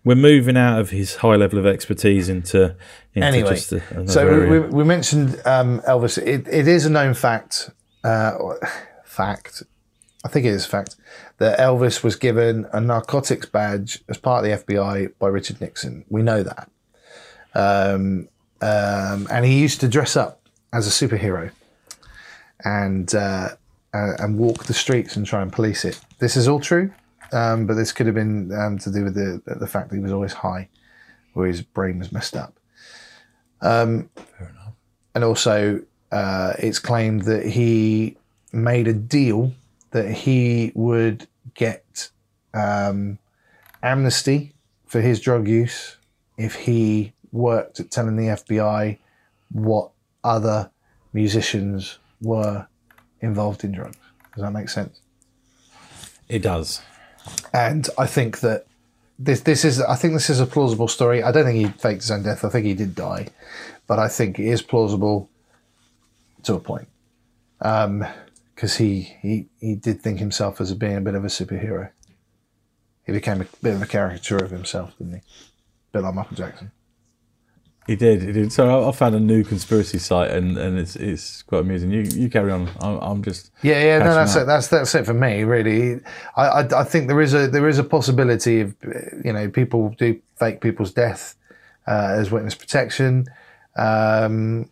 we're 0.03 0.15
moving 0.15 0.55
out 0.57 0.79
of 0.79 0.89
his 0.91 1.17
high 1.17 1.35
level 1.35 1.59
of 1.59 1.65
expertise 1.65 2.27
into 2.29 2.75
into 3.13 3.27
Anyway, 3.27 3.49
just 3.49 3.73
a, 3.73 4.07
so 4.07 4.47
we, 4.49 4.59
we 4.59 4.83
mentioned 4.83 5.39
um, 5.45 5.81
Elvis. 5.81 6.17
It, 6.17 6.47
it 6.47 6.67
is 6.67 6.85
a 6.85 6.89
known 6.89 7.13
fact. 7.13 7.69
Uh, 8.03 8.33
fact. 9.05 9.63
I 10.25 10.29
think 10.29 10.45
it 10.45 10.49
is 10.53 10.65
a 10.65 10.69
fact 10.69 10.95
that 11.37 11.59
Elvis 11.59 12.03
was 12.03 12.15
given 12.15 12.67
a 12.73 12.81
narcotics 12.81 13.45
badge 13.45 14.03
as 14.09 14.17
part 14.17 14.43
of 14.43 14.65
the 14.65 14.73
FBI 14.73 15.13
by 15.19 15.27
Richard 15.27 15.61
Nixon. 15.61 16.03
We 16.09 16.23
know 16.23 16.43
that. 16.43 16.69
Um, 17.53 18.29
um, 18.61 19.27
and 19.31 19.45
he 19.45 19.59
used 19.59 19.79
to 19.81 19.87
dress 19.87 20.15
up 20.15 20.41
as 20.73 20.87
a 20.87 21.07
superhero 21.07 21.51
and 22.63 23.13
uh, 23.13 23.49
uh, 23.93 24.13
and 24.19 24.37
walk 24.37 24.65
the 24.65 24.73
streets 24.73 25.15
and 25.15 25.25
try 25.25 25.41
and 25.41 25.53
police 25.53 25.85
it. 25.85 25.99
This 26.19 26.35
is 26.35 26.47
all 26.47 26.59
true, 26.59 26.91
um, 27.31 27.67
but 27.67 27.75
this 27.75 27.91
could 27.91 28.07
have 28.07 28.15
been 28.15 28.51
um, 28.51 28.79
to 28.79 28.91
do 28.91 29.03
with 29.03 29.13
the 29.15 29.41
the 29.45 29.67
fact 29.67 29.89
that 29.89 29.95
he 29.95 30.01
was 30.01 30.11
always 30.11 30.33
high, 30.33 30.69
or 31.35 31.45
his 31.45 31.61
brain 31.61 31.99
was 31.99 32.11
messed 32.11 32.35
up. 32.35 32.59
Um, 33.61 34.09
and 35.13 35.23
also, 35.23 35.81
uh, 36.11 36.53
it's 36.59 36.79
claimed 36.79 37.23
that 37.23 37.45
he 37.45 38.17
made 38.53 38.87
a 38.87 38.93
deal 38.93 39.53
that 39.97 40.11
he 40.11 40.71
would 40.75 41.27
get 41.53 42.09
um, 42.53 43.17
amnesty 43.83 44.53
for 44.85 45.01
his 45.01 45.19
drug 45.19 45.47
use 45.47 45.97
if 46.37 46.55
he 46.55 47.13
worked 47.31 47.79
at 47.79 47.91
telling 47.91 48.15
the 48.15 48.27
FBI 48.27 48.97
what 49.51 49.91
other 50.23 50.69
musicians 51.13 51.99
were 52.21 52.67
involved 53.21 53.63
in 53.63 53.71
drugs. 53.71 53.97
Does 54.33 54.43
that 54.43 54.51
make 54.51 54.69
sense? 54.69 55.01
it 56.29 56.41
does. 56.41 56.81
And 57.53 57.87
I 57.97 58.05
think 58.05 58.39
that 58.41 58.65
this 59.19 59.41
this 59.41 59.65
is 59.65 59.81
I 59.81 59.95
think 59.95 60.13
this 60.13 60.29
is 60.29 60.39
a 60.39 60.45
plausible 60.45 60.87
story. 60.87 61.23
I 61.23 61.31
don't 61.31 61.45
think 61.45 61.57
he 61.57 61.79
faked 61.79 62.01
his 62.01 62.11
own 62.11 62.23
death. 62.23 62.45
I 62.45 62.49
think 62.49 62.65
he 62.65 62.73
did 62.73 62.95
die, 62.95 63.27
but 63.87 63.99
I 63.99 64.07
think 64.07 64.39
it 64.39 64.45
is 64.45 64.61
plausible 64.61 65.29
to 66.43 66.53
a 66.55 66.59
point 66.59 66.87
because 68.57 68.77
he, 68.77 69.15
he 69.21 69.45
he 69.59 69.75
did 69.75 70.01
think 70.01 70.17
himself 70.17 70.59
as 70.59 70.73
being 70.73 70.97
a 70.97 71.01
bit 71.01 71.13
of 71.13 71.23
a 71.23 71.27
superhero. 71.27 71.91
he 73.05 73.11
became 73.11 73.39
a 73.39 73.45
bit 73.61 73.75
of 73.75 73.83
a 73.83 73.85
caricature 73.85 74.37
of 74.37 74.49
himself, 74.49 74.97
didn't 74.97 75.13
he? 75.13 75.19
A 75.19 75.21
bit 75.93 76.01
like 76.01 76.15
Michael 76.15 76.35
Jackson. 76.35 76.71
He 77.85 77.95
did. 77.95 78.23
He 78.23 78.31
did. 78.31 78.51
So 78.51 78.67
I, 78.67 78.89
I 78.89 78.91
found 78.93 79.13
a 79.13 79.19
new 79.19 79.43
conspiracy 79.43 79.99
site, 79.99 80.31
and, 80.31 80.57
and 80.57 80.79
it's 80.79 80.95
it's 80.95 81.43
quite 81.43 81.61
amusing. 81.61 81.91
You 81.91 82.01
you 82.01 82.31
carry 82.31 82.51
on. 82.51 82.67
I'm, 82.81 82.97
I'm 82.97 83.23
just 83.23 83.51
Yeah, 83.61 83.81
yeah, 83.83 83.99
no, 83.99 84.15
that's 84.15 84.35
it. 84.35 84.47
That's 84.47 84.69
that's 84.69 84.95
it 84.95 85.05
for 85.05 85.13
me, 85.13 85.43
really. 85.43 86.01
I, 86.35 86.47
I 86.47 86.79
I 86.79 86.83
think 86.83 87.09
there 87.09 87.21
is 87.21 87.35
a 87.35 87.47
there 87.47 87.67
is 87.67 87.77
a 87.77 87.83
possibility 87.83 88.61
of 88.61 88.75
you 89.23 89.33
know 89.33 89.49
people 89.49 89.93
do 89.99 90.19
fake 90.35 90.61
people's 90.61 90.91
death 90.91 91.35
uh, 91.85 92.15
as 92.17 92.31
witness 92.31 92.55
protection, 92.55 93.27
um, 93.77 94.71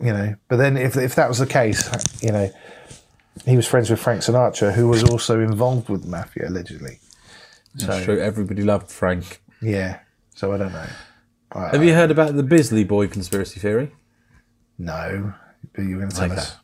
you 0.00 0.12
know. 0.12 0.34
But 0.48 0.56
then 0.56 0.76
if 0.76 0.96
if 0.96 1.14
that 1.16 1.28
was 1.28 1.38
the 1.38 1.46
case, 1.46 1.88
you 2.22 2.32
know, 2.32 2.50
he 3.46 3.56
was 3.56 3.66
friends 3.66 3.90
with 3.90 4.00
Frank 4.00 4.22
Sinatra, 4.22 4.72
who 4.72 4.88
was 4.88 5.02
also 5.04 5.40
involved 5.40 5.88
with 5.88 6.02
the 6.02 6.08
mafia 6.08 6.48
allegedly. 6.48 6.98
That's 7.74 8.04
true. 8.04 8.18
Everybody 8.20 8.62
loved 8.62 8.90
Frank. 8.90 9.42
Yeah, 9.62 10.00
so 10.34 10.52
I 10.52 10.58
don't 10.58 10.72
know. 10.72 10.86
I, 11.52 11.68
Have 11.70 11.84
you 11.84 11.94
heard 11.94 12.10
about 12.10 12.34
the 12.36 12.42
Bisley 12.42 12.84
Boy 12.84 13.06
conspiracy 13.08 13.60
theory? 13.60 13.92
no, 14.78 15.32
but 15.74 15.82
you're 15.82 15.98
going 15.98 16.10
to 16.10 16.16
tell 16.16 16.30
Okay. 16.32 16.40
us. 16.40 16.56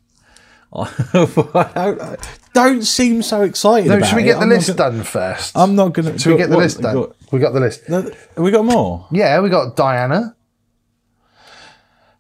Don't 2.55 2.83
seem 2.83 3.23
so 3.23 3.43
excited. 3.43 3.89
No, 3.89 3.97
about 3.97 4.09
should 4.09 4.17
we 4.17 4.23
it. 4.23 4.27
get 4.27 4.37
the 4.37 4.43
I'm 4.43 4.49
list 4.49 4.77
gonna- 4.77 4.91
done 4.97 5.03
first? 5.05 5.57
I'm 5.57 5.75
not 5.75 5.93
going 5.93 6.13
to. 6.13 6.19
should 6.19 6.33
we 6.33 6.39
get 6.39 6.51
the 6.51 6.57
list 6.57 6.81
done? 6.81 7.07
we 7.33 7.39
got 7.41 7.53
the 7.53 7.61
list. 7.61 7.85
Have 7.87 8.15
we 8.37 8.51
got 8.51 8.65
more? 8.65 9.07
Yeah, 9.11 9.41
we 9.41 9.51
got 9.51 9.77
Diana. 9.77 10.37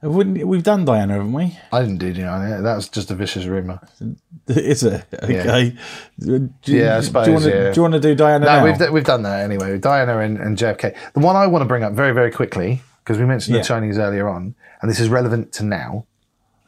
Wouldn't, 0.08 0.46
we've 0.46 0.62
done 0.62 0.84
Diana, 0.84 1.14
haven't 1.14 1.32
we? 1.32 1.58
I 1.72 1.80
didn't 1.80 1.98
do 1.98 2.12
Diana. 2.12 2.60
That 2.62 2.76
was 2.76 2.88
just 2.88 3.10
a 3.10 3.14
vicious 3.14 3.46
rumor. 3.46 3.80
Is 4.48 4.82
it 4.82 5.04
okay? 5.14 5.76
Do, 6.20 6.50
you- 6.64 6.78
Yeah, 6.80 6.96
I 6.96 7.00
do 7.00 7.06
suppose, 7.06 7.26
you 7.26 7.32
want 7.32 7.44
to 7.44 7.50
yeah. 7.50 7.70
do, 7.70 7.76
you 7.76 7.82
want 7.82 7.94
to 7.94 8.00
do 8.00 8.14
Diana 8.14 8.44
No, 8.44 8.56
now? 8.56 8.64
we've, 8.64 8.92
we've 8.92 9.04
done 9.04 9.22
that 9.22 9.40
anyway. 9.40 9.78
Diana 9.78 10.18
and, 10.18 10.36
and 10.38 10.58
JFK. 10.58 10.94
The 11.14 11.20
one 11.20 11.36
I 11.36 11.46
want 11.46 11.62
to 11.62 11.66
bring 11.66 11.82
up 11.82 11.94
very, 11.94 12.12
very 12.12 12.30
quickly, 12.30 12.82
because 13.02 13.18
we 13.18 13.24
mentioned 13.24 13.56
Yeah. 13.56 13.62
the 13.62 13.68
Chinese 13.68 13.98
earlier 13.98 14.28
on, 14.28 14.54
and 14.82 14.90
this 14.90 15.00
is 15.00 15.08
relevant 15.08 15.52
to 15.54 15.64
now. 15.64 16.06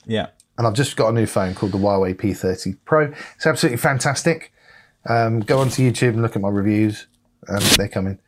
yeah. 0.06 0.28
And 0.58 0.66
I've 0.66 0.72
just 0.72 0.96
got 0.96 1.08
a 1.10 1.12
new 1.12 1.26
phone 1.26 1.54
called 1.54 1.72
the 1.72 1.78
Huawei 1.78 2.14
P30 2.14 2.78
Pro. 2.86 3.12
It's 3.34 3.46
absolutely 3.46 3.76
fantastic. 3.76 4.54
Um, 5.06 5.40
go 5.40 5.58
onto 5.58 5.82
YouTube 5.82 6.08
and 6.14 6.22
look 6.22 6.34
at 6.34 6.40
my 6.40 6.48
reviews. 6.48 7.06
Um, 7.46 7.60
they're 7.76 7.88
coming. 7.90 8.18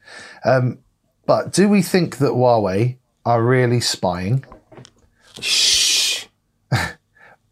Um, 0.45 0.81
but 1.25 1.55
do 1.55 1.71
we 1.71 1.81
think 1.81 2.19
that 2.19 2.33
Huawei 2.33 2.99
are 3.25 3.43
really 3.43 3.81
spying? 3.81 4.45
Shh. 5.41 6.27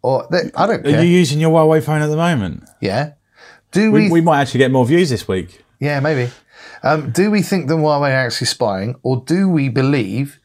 Or 0.02 0.26
they, 0.30 0.50
I 0.54 0.66
don't 0.66 0.80
Are 0.80 0.90
care. 0.90 1.02
you 1.04 1.10
using 1.10 1.40
your 1.40 1.50
Huawei 1.50 1.82
phone 1.82 2.00
at 2.02 2.06
the 2.08 2.16
moment? 2.16 2.64
yeah. 2.80 3.12
Do 3.72 3.90
We, 3.90 4.02
we? 4.04 4.10
we 4.12 4.20
might 4.20 4.40
actually 4.42 4.58
get 4.58 4.70
more 4.70 4.86
views 4.86 5.10
this 5.10 5.26
week. 5.26 5.64
Yeah, 5.80 5.98
maybe. 6.00 6.30
Um, 6.82 7.10
do 7.10 7.30
we 7.30 7.42
think 7.42 7.66
that 7.68 7.74
Huawei 7.74 8.10
are 8.10 8.26
actually 8.26 8.46
spying, 8.46 8.94
or 9.02 9.22
do 9.26 9.48
we 9.48 9.68
believe 9.68 10.38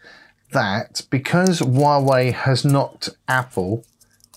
that 0.51 1.03
because 1.11 1.61
Huawei 1.61 2.33
has 2.33 2.65
knocked 2.65 3.09
Apple 3.27 3.85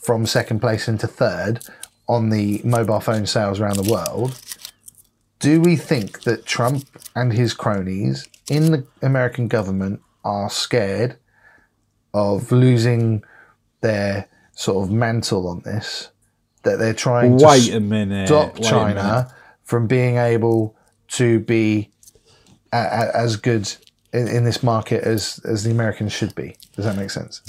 from 0.02 0.26
second 0.26 0.60
place 0.60 0.86
into 0.86 1.06
third 1.06 1.64
on 2.06 2.28
the 2.28 2.60
mobile 2.62 3.00
phone 3.00 3.24
sales 3.26 3.58
around 3.58 3.76
the 3.78 3.90
world, 3.90 4.38
do 5.40 5.60
we 5.60 5.74
think 5.76 6.22
that 6.24 6.44
Trump 6.44 6.86
and 7.16 7.32
his 7.32 7.54
cronies 7.54 8.28
in 8.50 8.70
the 8.70 8.86
American 9.02 9.48
government 9.48 10.00
are 10.24 10.50
scared 10.50 11.16
of 12.14 12.50
losing 12.50 13.22
their 13.82 14.26
sort 14.54 14.84
of 14.86 14.90
mantle 14.90 15.46
on 15.48 15.60
this? 15.60 16.08
That 16.62 16.78
they're 16.78 16.94
trying 16.94 17.36
to 17.36 17.44
Wait 17.44 17.74
a 17.74 17.80
minute. 17.80 18.28
stop 18.28 18.54
wait 18.54 18.72
a 18.72 18.74
minute. 18.74 18.94
China 18.94 19.34
from 19.64 19.86
being 19.86 20.16
able 20.16 20.74
to 21.08 21.40
be 21.40 21.90
a, 22.72 22.78
a, 22.78 23.16
as 23.16 23.36
good 23.36 23.70
in, 24.14 24.28
in 24.28 24.44
this 24.44 24.62
market 24.62 25.04
as 25.04 25.40
as 25.44 25.64
the 25.64 25.70
Americans 25.70 26.12
should 26.12 26.34
be. 26.34 26.56
Does 26.74 26.86
that 26.86 26.96
make 26.96 27.10
sense? 27.10 27.42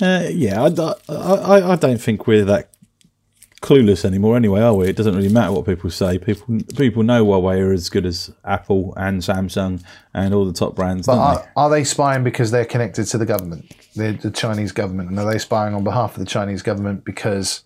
Uh, 0.00 0.28
yeah, 0.30 0.62
I 0.62 1.76
don't 1.76 2.00
think 2.00 2.26
we're 2.26 2.44
that 2.46 2.70
clueless 3.60 4.04
anymore. 4.04 4.36
Anyway, 4.36 4.60
are 4.60 4.74
we? 4.74 4.88
It 4.88 4.96
doesn't 4.96 5.14
really 5.16 5.28
matter 5.28 5.52
what 5.52 5.66
people 5.66 5.90
say. 5.90 6.18
People 6.18 6.58
people 6.76 7.02
know 7.02 7.24
Huawei 7.24 7.58
are 7.60 7.72
as 7.72 7.88
good 7.88 8.06
as 8.06 8.30
Apple 8.44 8.94
and 8.96 9.20
Samsung 9.20 9.82
and 10.14 10.32
all 10.34 10.44
the 10.44 10.52
top 10.52 10.74
brands, 10.76 11.06
But 11.06 11.14
don't 11.16 11.34
they? 11.34 11.40
are, 11.40 11.52
are 11.56 11.70
they 11.70 11.84
spying 11.84 12.24
because 12.24 12.50
they're 12.50 12.64
connected 12.64 13.04
to 13.06 13.18
the 13.18 13.26
government, 13.26 13.74
the, 13.96 14.12
the 14.12 14.30
Chinese 14.30 14.72
government, 14.72 15.10
and 15.10 15.18
are 15.18 15.30
they 15.30 15.38
spying 15.38 15.74
on 15.74 15.84
behalf 15.84 16.12
of 16.12 16.20
the 16.20 16.26
Chinese 16.26 16.62
government 16.62 17.04
because 17.04 17.62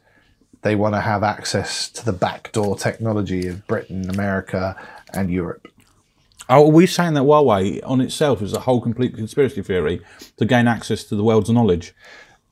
they 0.62 0.74
want 0.76 0.94
to 0.94 1.00
have 1.00 1.22
access 1.22 1.88
to 1.90 2.04
the 2.04 2.12
backdoor 2.12 2.76
technology 2.76 3.48
of 3.48 3.66
Britain, 3.66 4.08
America, 4.08 4.76
and 5.12 5.30
Europe? 5.30 5.68
Are 6.48 6.64
we 6.64 6.86
saying 6.86 7.14
that 7.14 7.22
Huawei 7.22 7.80
on 7.84 8.00
itself 8.00 8.42
is 8.42 8.52
a 8.52 8.60
whole 8.60 8.80
complete 8.80 9.14
conspiracy 9.14 9.62
theory 9.62 10.00
to 10.36 10.44
gain 10.44 10.66
access 10.66 11.04
to 11.04 11.16
the 11.16 11.22
world's 11.24 11.50
knowledge? 11.50 11.94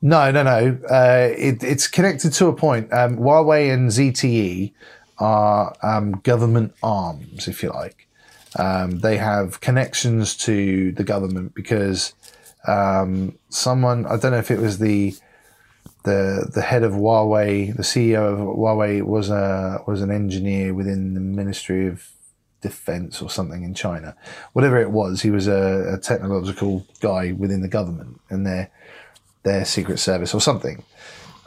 No, 0.01 0.31
no, 0.31 0.43
no. 0.43 0.79
Uh, 0.89 1.29
it, 1.37 1.63
it's 1.63 1.87
connected 1.87 2.33
to 2.33 2.47
a 2.47 2.53
point. 2.53 2.91
Um, 2.91 3.17
Huawei 3.17 3.71
and 3.71 3.89
ZTE 3.89 4.73
are 5.19 5.75
um, 5.83 6.13
government 6.23 6.73
arms, 6.81 7.47
if 7.47 7.61
you 7.61 7.69
like. 7.69 8.07
Um, 8.57 8.99
they 8.99 9.17
have 9.17 9.61
connections 9.61 10.35
to 10.37 10.91
the 10.93 11.03
government 11.03 11.53
because 11.53 12.13
um, 12.67 13.37
someone, 13.49 14.05
I 14.05 14.17
don't 14.17 14.31
know 14.31 14.39
if 14.39 14.51
it 14.51 14.59
was 14.59 14.79
the 14.79 15.13
the 16.03 16.49
the 16.51 16.61
head 16.63 16.83
of 16.83 16.93
Huawei, 16.93 17.75
the 17.75 17.83
CEO 17.83 18.33
of 18.33 18.39
Huawei 18.39 19.03
was 19.03 19.29
a 19.29 19.83
was 19.85 20.01
an 20.01 20.11
engineer 20.11 20.73
within 20.73 21.13
the 21.13 21.19
Ministry 21.19 21.87
of 21.87 22.09
Defense 22.61 23.21
or 23.21 23.29
something 23.29 23.63
in 23.63 23.73
China. 23.75 24.15
Whatever 24.53 24.81
it 24.81 24.91
was, 24.91 25.21
he 25.21 25.29
was 25.29 25.47
a, 25.47 25.93
a 25.93 25.97
technological 25.99 26.85
guy 27.01 27.33
within 27.33 27.61
the 27.61 27.67
government, 27.67 28.19
and 28.29 28.45
their 28.45 28.71
their 29.43 29.65
secret 29.65 29.99
service 29.99 30.33
or 30.33 30.41
something. 30.41 30.83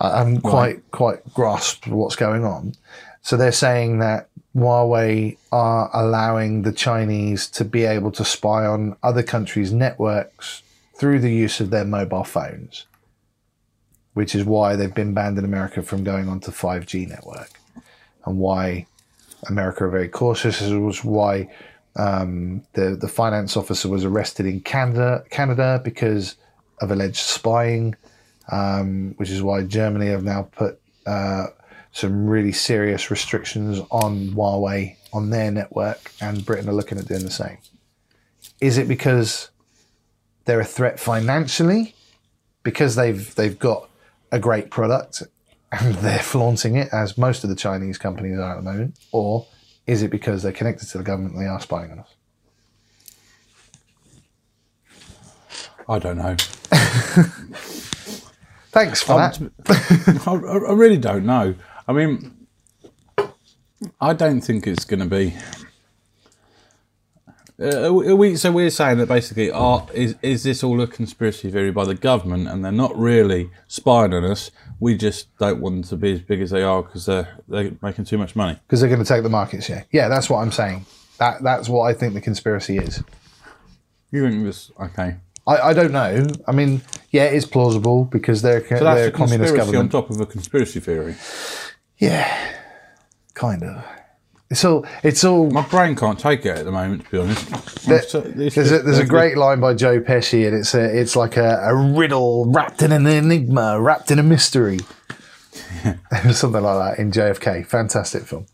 I 0.01 0.19
haven't 0.19 0.41
quite 0.41 0.91
quite 0.91 1.33
grasped 1.33 1.87
what's 1.87 2.17
going 2.17 2.45
on. 2.45 2.75
So 3.23 3.37
they're 3.37 3.53
saying 3.53 4.01
that 4.01 4.29
Huawei 4.55 5.37
are 5.51 5.91
allowing 5.95 6.63
the 6.63 6.73
Chinese 6.73 7.49
to 7.51 7.65
be 7.65 7.85
able 7.85 8.11
to 8.13 8.25
spy 8.25 8.67
on 8.67 8.97
other 9.03 9.23
countries' 9.23 9.73
networks 9.73 10.63
through 10.97 11.21
the 11.21 11.33
use 11.33 11.61
of 11.61 11.71
their 11.71 11.85
mobile 11.85 12.25
phones, 12.25 12.87
which 14.13 14.35
is 14.35 14.45
why 14.45 14.77
they've 14.77 14.95
been 14.95 15.15
banned 15.15 15.39
in 15.39 15.45
America 15.45 15.83
from 15.83 16.05
going 16.05 16.29
onto 16.29 16.51
5G 16.51 17.09
network, 17.09 17.51
and 18.27 18.39
why 18.39 18.87
America 19.49 19.85
are 19.85 19.91
very 19.91 20.09
cautious. 20.09 20.61
This 20.61 20.71
was 20.71 21.05
why 21.05 21.51
um, 21.97 22.63
the 22.75 22.97
the 23.01 23.09
finance 23.09 23.57
officer 23.57 23.89
was 23.89 24.05
arrested 24.05 24.47
in 24.47 24.61
Canada 24.61 25.25
Canada 25.31 25.81
because 25.83 26.37
of 26.81 26.91
alleged 26.91 27.17
spying, 27.17 27.95
um, 28.51 29.15
which 29.17 29.31
is 29.31 29.43
why 29.43 29.63
Germany 29.63 30.07
have 30.07 30.25
now 30.25 30.49
put 30.53 30.81
uh, 31.07 31.47
some 31.93 32.27
really 32.27 32.53
serious 32.53 33.11
restrictions 33.11 33.81
on 33.91 34.31
Huawei 34.31 34.97
on 35.13 35.31
their 35.31 35.51
network, 35.51 36.13
and 36.21 36.45
Britain 36.45 36.69
are 36.69 36.73
looking 36.73 36.99
at 36.99 37.07
doing 37.07 37.25
the 37.25 37.31
same. 37.31 37.59
Is 38.61 38.79
it 38.79 38.89
because 38.89 39.51
they're 40.45 40.61
a 40.61 40.65
threat 40.65 40.99
financially, 40.99 41.95
because 42.63 42.97
they've 42.97 43.35
they've 43.35 43.59
got 43.59 43.89
a 44.33 44.39
great 44.39 44.71
product 44.71 45.23
and 45.71 45.95
they're 45.97 46.19
flaunting 46.19 46.77
it, 46.77 46.89
as 46.93 47.17
most 47.17 47.45
of 47.45 47.51
the 47.51 47.57
Chinese 47.57 47.99
companies 47.99 48.39
are 48.39 48.53
at 48.53 48.57
the 48.57 48.63
moment, 48.63 48.99
or 49.13 49.47
is 49.87 50.03
it 50.03 50.11
because 50.11 50.43
they're 50.43 50.53
connected 50.53 50.89
to 50.89 50.99
the 50.99 51.05
government 51.05 51.35
and 51.35 51.45
they 51.45 51.49
are 51.49 51.61
spying 51.61 51.93
on 51.93 52.01
us? 52.01 52.14
I 55.89 55.99
don't 55.99 56.17
know. 56.19 56.37
Thanks 58.71 59.03
for 59.03 59.17
that. 59.17 59.39
I, 60.27 60.33
I 60.33 60.73
really 60.73 60.97
don't 60.99 61.25
know. 61.25 61.55
I 61.87 61.93
mean, 61.93 62.47
I 64.01 64.15
don't 64.15 64.41
think 64.41 64.67
it's 64.67 64.85
going 64.85 65.01
to 65.01 65.07
be. 65.07 65.35
Uh, 67.57 67.93
we, 67.93 68.35
so 68.35 68.51
we're 68.51 68.69
saying 68.69 68.99
that 68.99 69.07
basically, 69.07 69.49
are, 69.49 69.87
is 69.95 70.17
is 70.23 70.43
this 70.43 70.65
all 70.65 70.81
a 70.81 70.89
conspiracy 70.89 71.53
theory 71.53 71.71
by 71.71 71.85
the 71.85 71.95
government, 71.95 72.49
and 72.49 72.65
they're 72.65 72.73
not 72.73 72.99
really 72.99 73.49
spying 73.69 74.13
on 74.13 74.25
us? 74.25 74.51
We 74.81 74.97
just 74.97 75.29
don't 75.39 75.61
want 75.61 75.77
them 75.77 75.83
to 75.85 75.97
be 75.97 76.15
as 76.15 76.21
big 76.21 76.41
as 76.41 76.51
they 76.51 76.65
are 76.65 76.83
because 76.83 77.07
they're 77.07 77.39
they're 77.47 77.71
making 77.81 78.07
too 78.07 78.19
much 78.19 78.35
money. 78.35 78.59
because 78.67 78.81
they're 78.81 78.91
going 78.91 79.03
to 79.03 79.09
take 79.09 79.23
the 79.23 79.29
market 79.29 79.63
share. 79.63 79.87
Yeah, 79.93 80.09
that's 80.09 80.29
what 80.29 80.39
I'm 80.39 80.51
saying. 80.51 80.85
That 81.19 81.45
that's 81.45 81.69
what 81.69 81.85
I 81.85 81.95
think 81.95 82.15
the 82.15 82.21
conspiracy 82.21 82.79
is. 82.79 83.05
You 84.11 84.29
think 84.29 84.43
this? 84.43 84.73
Okay, 84.81 85.19
I, 85.47 85.57
I 85.59 85.73
don't 85.75 85.93
know. 85.93 86.27
I 86.47 86.53
mean, 86.53 86.81
yeah, 87.11 87.25
it 87.25 87.35
is 87.35 87.45
plausible 87.47 88.05
because 88.07 88.43
they're 88.43 88.67
so 88.67 88.83
they're 88.83 89.09
a 89.09 89.11
communist 89.11 89.55
conspiracy 89.55 89.77
on 89.77 89.89
top 89.91 90.11
of 90.11 90.21
a 90.21 90.27
conspiracy 90.27 90.81
theory. 90.81 91.17
Yeah, 91.99 92.55
kind 93.35 93.63
of. 93.63 93.85
It's 94.51 94.65
all 94.65 94.87
it's 95.03 95.25
all. 95.25 95.51
My 95.51 95.63
brain 95.63 95.97
can't 95.97 96.19
take 96.19 96.47
it 96.47 96.57
at 96.59 96.65
the 96.65 96.71
moment, 96.73 97.05
to 97.07 97.11
be 97.11 97.19
honest. 97.19 97.87
There- 97.87 98.03
So 98.03 98.21
this- 98.21 98.57
uh, 98.57 98.61
There's 98.63 98.73
a, 98.73 98.79
there's 98.81 98.99
a 98.99 99.07
great 99.07 99.37
line 99.37 99.59
by 99.61 99.75
Joe 99.75 100.01
Pesci, 100.01 100.47
and 100.47 100.57
it's 100.57 100.75
a 100.75 100.83
it's 101.01 101.17
like 101.17 101.37
a, 101.37 101.59
a 101.65 101.75
riddle 101.75 102.51
wrapped 102.51 102.83
in 102.83 102.93
an 102.93 103.07
enigma, 103.07 103.81
wrapped 103.81 104.11
in 104.11 104.19
a 104.19 104.23
mystery, 104.23 104.79
something 106.33 106.63
like 106.63 106.97
that 106.97 106.99
in 106.99 107.11
JFK. 107.11 107.67
Fantastic 107.67 108.25
film. 108.25 108.47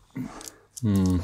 Hmm. 0.81 1.19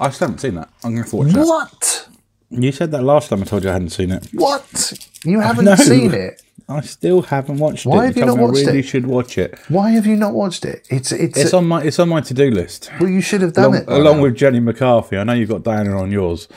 I 0.00 0.10
still 0.10 0.28
haven't 0.28 0.40
seen 0.40 0.54
that. 0.54 0.68
I'm 0.82 0.92
going 0.94 1.04
to 1.04 1.10
to 1.10 1.16
watch 1.16 1.32
that. 1.32 1.46
What? 1.46 2.08
You 2.52 2.70
said 2.72 2.90
that 2.92 3.02
last 3.02 3.30
time 3.30 3.40
I 3.42 3.44
told 3.44 3.64
you 3.64 3.70
I 3.70 3.72
hadn't 3.74 3.90
seen 3.90 4.10
it. 4.12 4.28
What? 4.34 4.92
You 5.24 5.40
haven't 5.40 5.76
seen 5.78 6.12
it? 6.12 6.42
I 6.68 6.80
still 6.82 7.22
haven't 7.22 7.58
watched 7.58 7.86
Why 7.86 8.04
it. 8.04 8.06
have 8.08 8.16
you 8.16 8.24
told 8.24 8.38
not 8.38 8.48
watched 8.48 8.62
I 8.64 8.66
really 8.66 8.78
it? 8.80 8.82
should 8.82 9.06
watch 9.06 9.36
it. 9.38 9.58
Why 9.68 9.90
have 9.90 10.06
you 10.06 10.16
not 10.16 10.32
watched 10.34 10.64
it? 10.64 10.86
It's 10.90 11.10
it's, 11.12 11.38
It's 11.38 11.54
on 11.54 11.66
my 11.66 11.82
it's 11.82 11.98
on 11.98 12.08
my 12.08 12.20
to 12.20 12.34
do 12.34 12.50
list. 12.50 12.90
well, 13.00 13.08
you 13.10 13.20
should 13.20 13.40
have 13.42 13.52
done 13.54 13.64
Along, 13.74 13.82
it 13.82 13.88
along 13.88 14.16
now. 14.18 14.22
with 14.22 14.36
Jenny 14.36 14.60
McCarthy. 14.60 15.16
I 15.18 15.24
know 15.24 15.32
you've 15.32 15.48
got 15.48 15.62
Diana 15.64 16.00
on 16.00 16.10
yours. 16.12 16.48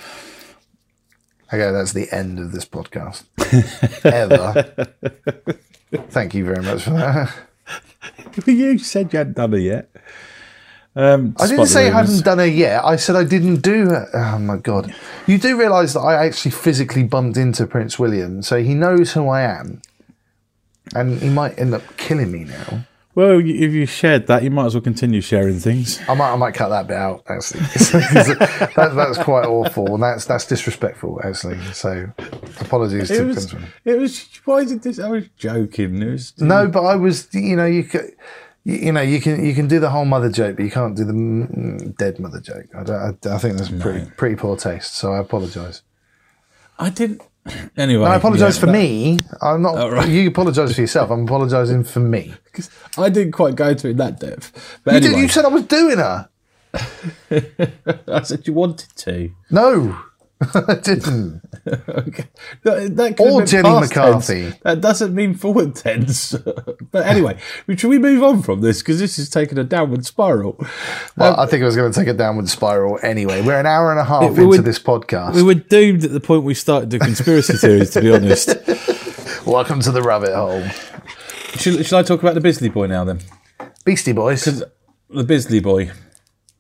Okay, 1.48 1.72
that's 1.72 1.94
the 1.94 2.08
end 2.12 2.40
of 2.40 2.52
this 2.52 2.66
podcast. 2.66 3.24
Ever. 4.06 4.94
Thank 6.10 6.34
you 6.34 6.44
very 6.46 6.62
much 6.64 6.84
for 6.84 6.92
that. 6.92 7.34
you 8.48 8.78
said 8.80 9.12
you 9.14 9.18
hadn't 9.18 9.36
done 9.38 9.54
it 9.54 9.60
yet. 9.62 9.90
Um, 10.98 11.36
I 11.40 11.48
didn't 11.48 11.66
say 11.68 11.88
I 11.88 11.92
hadn't 11.92 12.24
done 12.24 12.40
it 12.40 12.54
yet. 12.54 12.84
I 12.86 12.96
said 12.96 13.18
I 13.18 13.26
didn't 13.26 13.58
do 13.58 13.92
it. 13.92 14.08
Oh 14.14 14.40
my 14.40 14.58
god! 14.58 14.96
You 15.28 15.38
do 15.38 15.58
realise 15.60 15.94
that 15.94 16.00
I 16.00 16.26
actually 16.26 16.52
physically 16.52 17.04
bumped 17.04 17.38
into 17.38 17.68
Prince 17.68 18.00
William, 18.00 18.42
so 18.42 18.64
he 18.64 18.74
knows 18.74 19.12
who 19.12 19.28
I 19.28 19.42
am, 19.42 19.82
and 20.96 21.20
he 21.20 21.30
might 21.30 21.60
end 21.60 21.74
up 21.74 21.98
killing 21.98 22.32
me 22.32 22.46
now. 22.46 22.86
Well, 23.14 23.40
if 23.40 23.74
you 23.74 23.86
shared 23.86 24.28
that, 24.28 24.44
you 24.44 24.52
might 24.52 24.66
as 24.66 24.76
well 24.76 24.82
continue 24.82 25.22
sharing 25.22 25.58
things. 25.60 26.02
I 26.08 26.14
might, 26.16 26.34
I 26.34 26.36
might 26.36 26.54
cut 26.54 26.68
that 26.68 26.88
bit 26.88 26.98
out. 26.98 27.24
Actually, 27.30 27.62
that, 28.76 28.92
that's 28.94 29.18
quite 29.18 29.46
awful, 29.46 29.94
and 29.94 30.04
that's 30.04 30.26
that's 30.26 30.46
disrespectful. 30.46 31.22
Actually, 31.24 31.62
so 31.72 32.10
apologies 32.60 33.10
It 33.12 33.18
to 33.18 33.24
was. 33.26 33.36
Prince 33.36 33.54
William. 33.54 33.74
It 33.86 34.00
was. 34.00 34.30
Why 34.44 34.66
did 34.66 34.82
this? 34.84 35.00
I 35.00 35.10
was 35.10 35.28
joking. 35.38 36.00
Was. 36.12 36.34
No, 36.40 36.68
but 36.68 36.84
I 36.84 36.96
was, 36.96 37.34
you 37.34 37.56
know, 37.56 37.66
you 37.66 37.86
could, 37.86 38.14
you, 38.66 38.76
you 38.76 38.92
know, 38.92 39.02
you 39.02 39.22
can 39.22 39.46
you 39.46 39.54
can 39.54 39.68
do 39.68 39.80
the 39.80 39.90
whole 39.90 40.04
mother 40.06 40.30
joke, 40.30 40.58
but 40.58 40.64
you 40.66 40.72
can't 40.72 40.98
do 40.98 41.06
the 41.06 41.14
mm, 41.14 41.96
dead 41.98 42.20
mother 42.20 42.42
joke. 42.42 42.66
I, 42.76 42.84
don't, 42.84 43.26
I, 43.28 43.36
I 43.36 43.38
think 43.38 43.58
that's 43.58 43.70
pretty 43.70 44.06
pretty 44.18 44.36
poor 44.36 44.58
taste. 44.58 44.96
So 44.96 45.14
I 45.14 45.20
apologise. 45.20 45.82
I 46.78 46.90
didn't. 46.90 47.22
Anyway, 47.78 48.06
I 48.08 48.16
apologise 48.16 48.56
yeah, 48.56 48.60
for 48.62 48.66
that- 48.66 48.72
me. 48.72 49.20
I'm 49.40 49.62
not. 49.62 49.76
Oh, 49.78 49.90
right. 49.92 50.10
You 50.10 50.28
apologise 50.30 50.74
for 50.74 50.82
yourself. 50.82 51.12
I'm 51.12 51.26
apologising 51.26 51.84
for 51.84 52.00
me 52.00 52.34
because 52.46 52.72
I 52.98 53.10
didn't 53.10 53.34
quite 53.34 53.56
go 53.56 53.76
to 53.76 53.90
it 53.90 53.98
that 53.98 54.20
depth. 54.20 54.80
But 54.84 54.96
You, 54.96 55.00
did, 55.02 55.18
you 55.20 55.28
said 55.28 55.46
I 55.46 55.50
was 55.50 55.64
doing 55.66 55.98
her. 56.00 56.28
I 58.08 58.22
said 58.24 58.48
you 58.48 58.54
wanted 58.54 58.90
to. 58.98 59.30
No, 59.52 59.96
I 60.42 60.76
didn't. 60.84 61.42
Okay. 61.68 62.26
That, 62.64 62.96
that 62.96 63.18
could 63.18 63.32
Or 63.32 63.44
Jenny 63.44 63.68
McCarthy. 63.70 64.42
tense. 64.44 64.58
That 64.64 64.82
doesn't 64.82 65.16
mean 65.16 65.34
forward 65.34 65.76
tense. 65.76 66.34
but 66.92 67.08
anyway, 67.08 67.40
should 67.76 67.90
we 67.90 67.98
move 67.98 68.22
on 68.22 68.44
from 68.44 68.62
this 68.62 68.80
because 68.84 69.00
this 69.00 69.18
is 69.18 69.30
taking 69.32 69.58
a 69.58 69.64
downward 69.64 70.06
spiral? 70.06 70.56
Well, 71.18 71.34
um, 71.34 71.40
I 71.40 71.48
think 71.48 71.64
I 71.64 71.66
was 71.66 71.76
going 71.76 71.92
to 71.92 72.00
take 72.00 72.08
a 72.08 72.14
downward 72.14 72.50
spiral 72.50 73.00
anyway. 73.02 73.42
We're 73.42 73.60
an 73.60 73.66
hour 73.66 73.90
and 73.90 74.00
a 74.00 74.04
half 74.04 74.22
we 74.22 74.28
into 74.28 74.46
would- 74.48 74.64
this 74.66 74.78
podcast. 74.78 75.34
We 75.34 75.42
were 75.42 75.56
doomed 75.56 76.04
at 76.06 76.12
the 76.12 76.20
point 76.20 76.44
we 76.44 76.54
started 76.54 76.92
the 76.92 77.00
conspiracy 77.00 77.54
theories. 77.54 77.90
To 77.92 78.02
be 78.02 78.14
honest, 78.14 78.50
Welcome 79.48 79.80
to 79.82 79.92
the 79.92 80.04
rabbit 80.04 80.36
hole. 80.36 80.64
should, 81.56 81.84
should 81.86 81.98
I 81.98 82.04
talk 82.04 82.22
about 82.22 82.36
the 82.36 82.42
Bisley 82.42 82.70
boy 82.70 82.86
now? 82.88 83.04
Then 83.06 83.22
Beastie 83.86 84.12
Boys. 84.14 84.44
the 85.10 85.24
Bisley 85.24 85.60
boy. 85.62 85.92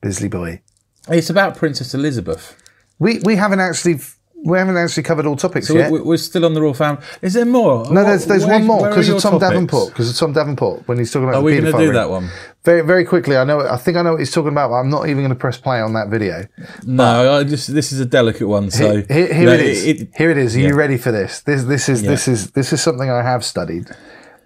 Bisley 0.02 0.30
Boy. 0.30 0.61
It's 1.10 1.30
about 1.30 1.56
Princess 1.57 1.93
Elizabeth. 1.93 2.60
We 2.99 3.19
we 3.19 3.35
haven't 3.35 3.59
actually 3.59 3.99
we 4.43 4.57
haven't 4.59 4.77
actually 4.77 5.01
covered 5.03 5.26
all 5.26 5.35
topics 5.35 5.67
So 5.67 5.73
yet. 5.73 5.91
we- 5.91 6.01
we're 6.01 6.17
still 6.17 6.45
on 6.45 6.53
the 6.53 6.61
royal 6.61 6.76
family. 6.76 7.01
Is 7.23 7.34
there 7.34 7.45
more? 7.45 7.91
no, 7.91 8.03
there's 8.03 8.26
there's 8.26 8.45
one 8.45 8.63
more 8.65 8.88
because 8.89 9.09
of 9.09 9.19
Tom 9.22 9.39
Davenport. 9.39 9.41
Davenport. 9.41 9.89
Because 9.89 10.09
of 10.11 10.15
Tom 10.17 10.34
Davenport 10.34 10.88
when 10.88 10.97
he's 10.99 11.11
talking 11.11 11.27
about 11.27 11.39
Are 11.39 11.43
we 11.43 11.57
going 11.59 11.72
to 11.72 11.77
do 11.77 11.91
that 11.93 12.09
one? 12.09 12.30
Very 12.63 12.81
very 12.81 13.05
quickly. 13.05 13.35
I 13.38 13.43
know. 13.43 13.61
I 13.61 13.77
think 13.77 13.97
I 13.97 14.01
know 14.03 14.11
what 14.11 14.19
he's 14.19 14.31
talking 14.31 14.51
about, 14.51 14.69
but 14.69 14.76
I'm 14.76 14.89
not 14.89 15.07
even 15.09 15.17
going 15.23 15.30
to 15.30 15.35
press 15.35 15.57
play 15.57 15.81
on 15.81 15.93
that 15.93 16.09
video. 16.09 16.45
No, 16.85 17.38
I 17.39 17.43
just 17.43 17.73
this 17.73 17.91
is 17.91 17.99
a 17.99 18.05
delicate 18.05 18.47
one. 18.47 18.69
So 18.72 19.01
Here, 19.01 19.05
here 19.34 19.39
you 19.39 19.45
know, 19.45 19.53
it 19.53 19.59
is. 19.61 19.85
it- 19.85 20.09
here 20.15 20.30
it 20.30 20.38
is. 20.38 20.55
Are 20.55 20.59
yeah. 20.59 20.67
you 20.69 20.76
ready 20.76 20.97
for 20.97 21.11
this? 21.11 21.41
This 21.41 21.63
this 21.63 21.89
is 21.89 22.03
this 22.03 22.27
is 22.27 22.51
this 22.51 22.72
is 22.72 22.81
something 22.81 23.09
I 23.09 23.23
have 23.23 23.43
studied. 23.43 23.89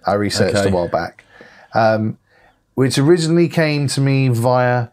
I 0.07 0.13
researched 0.13 0.55
Okay. 0.55 0.69
a 0.69 0.71
while 0.71 0.88
back, 0.88 1.23
um, 1.73 2.17
which 2.73 2.97
originally 2.97 3.49
came 3.49 3.88
to 3.88 4.01
me 4.01 4.30
via 4.30 4.88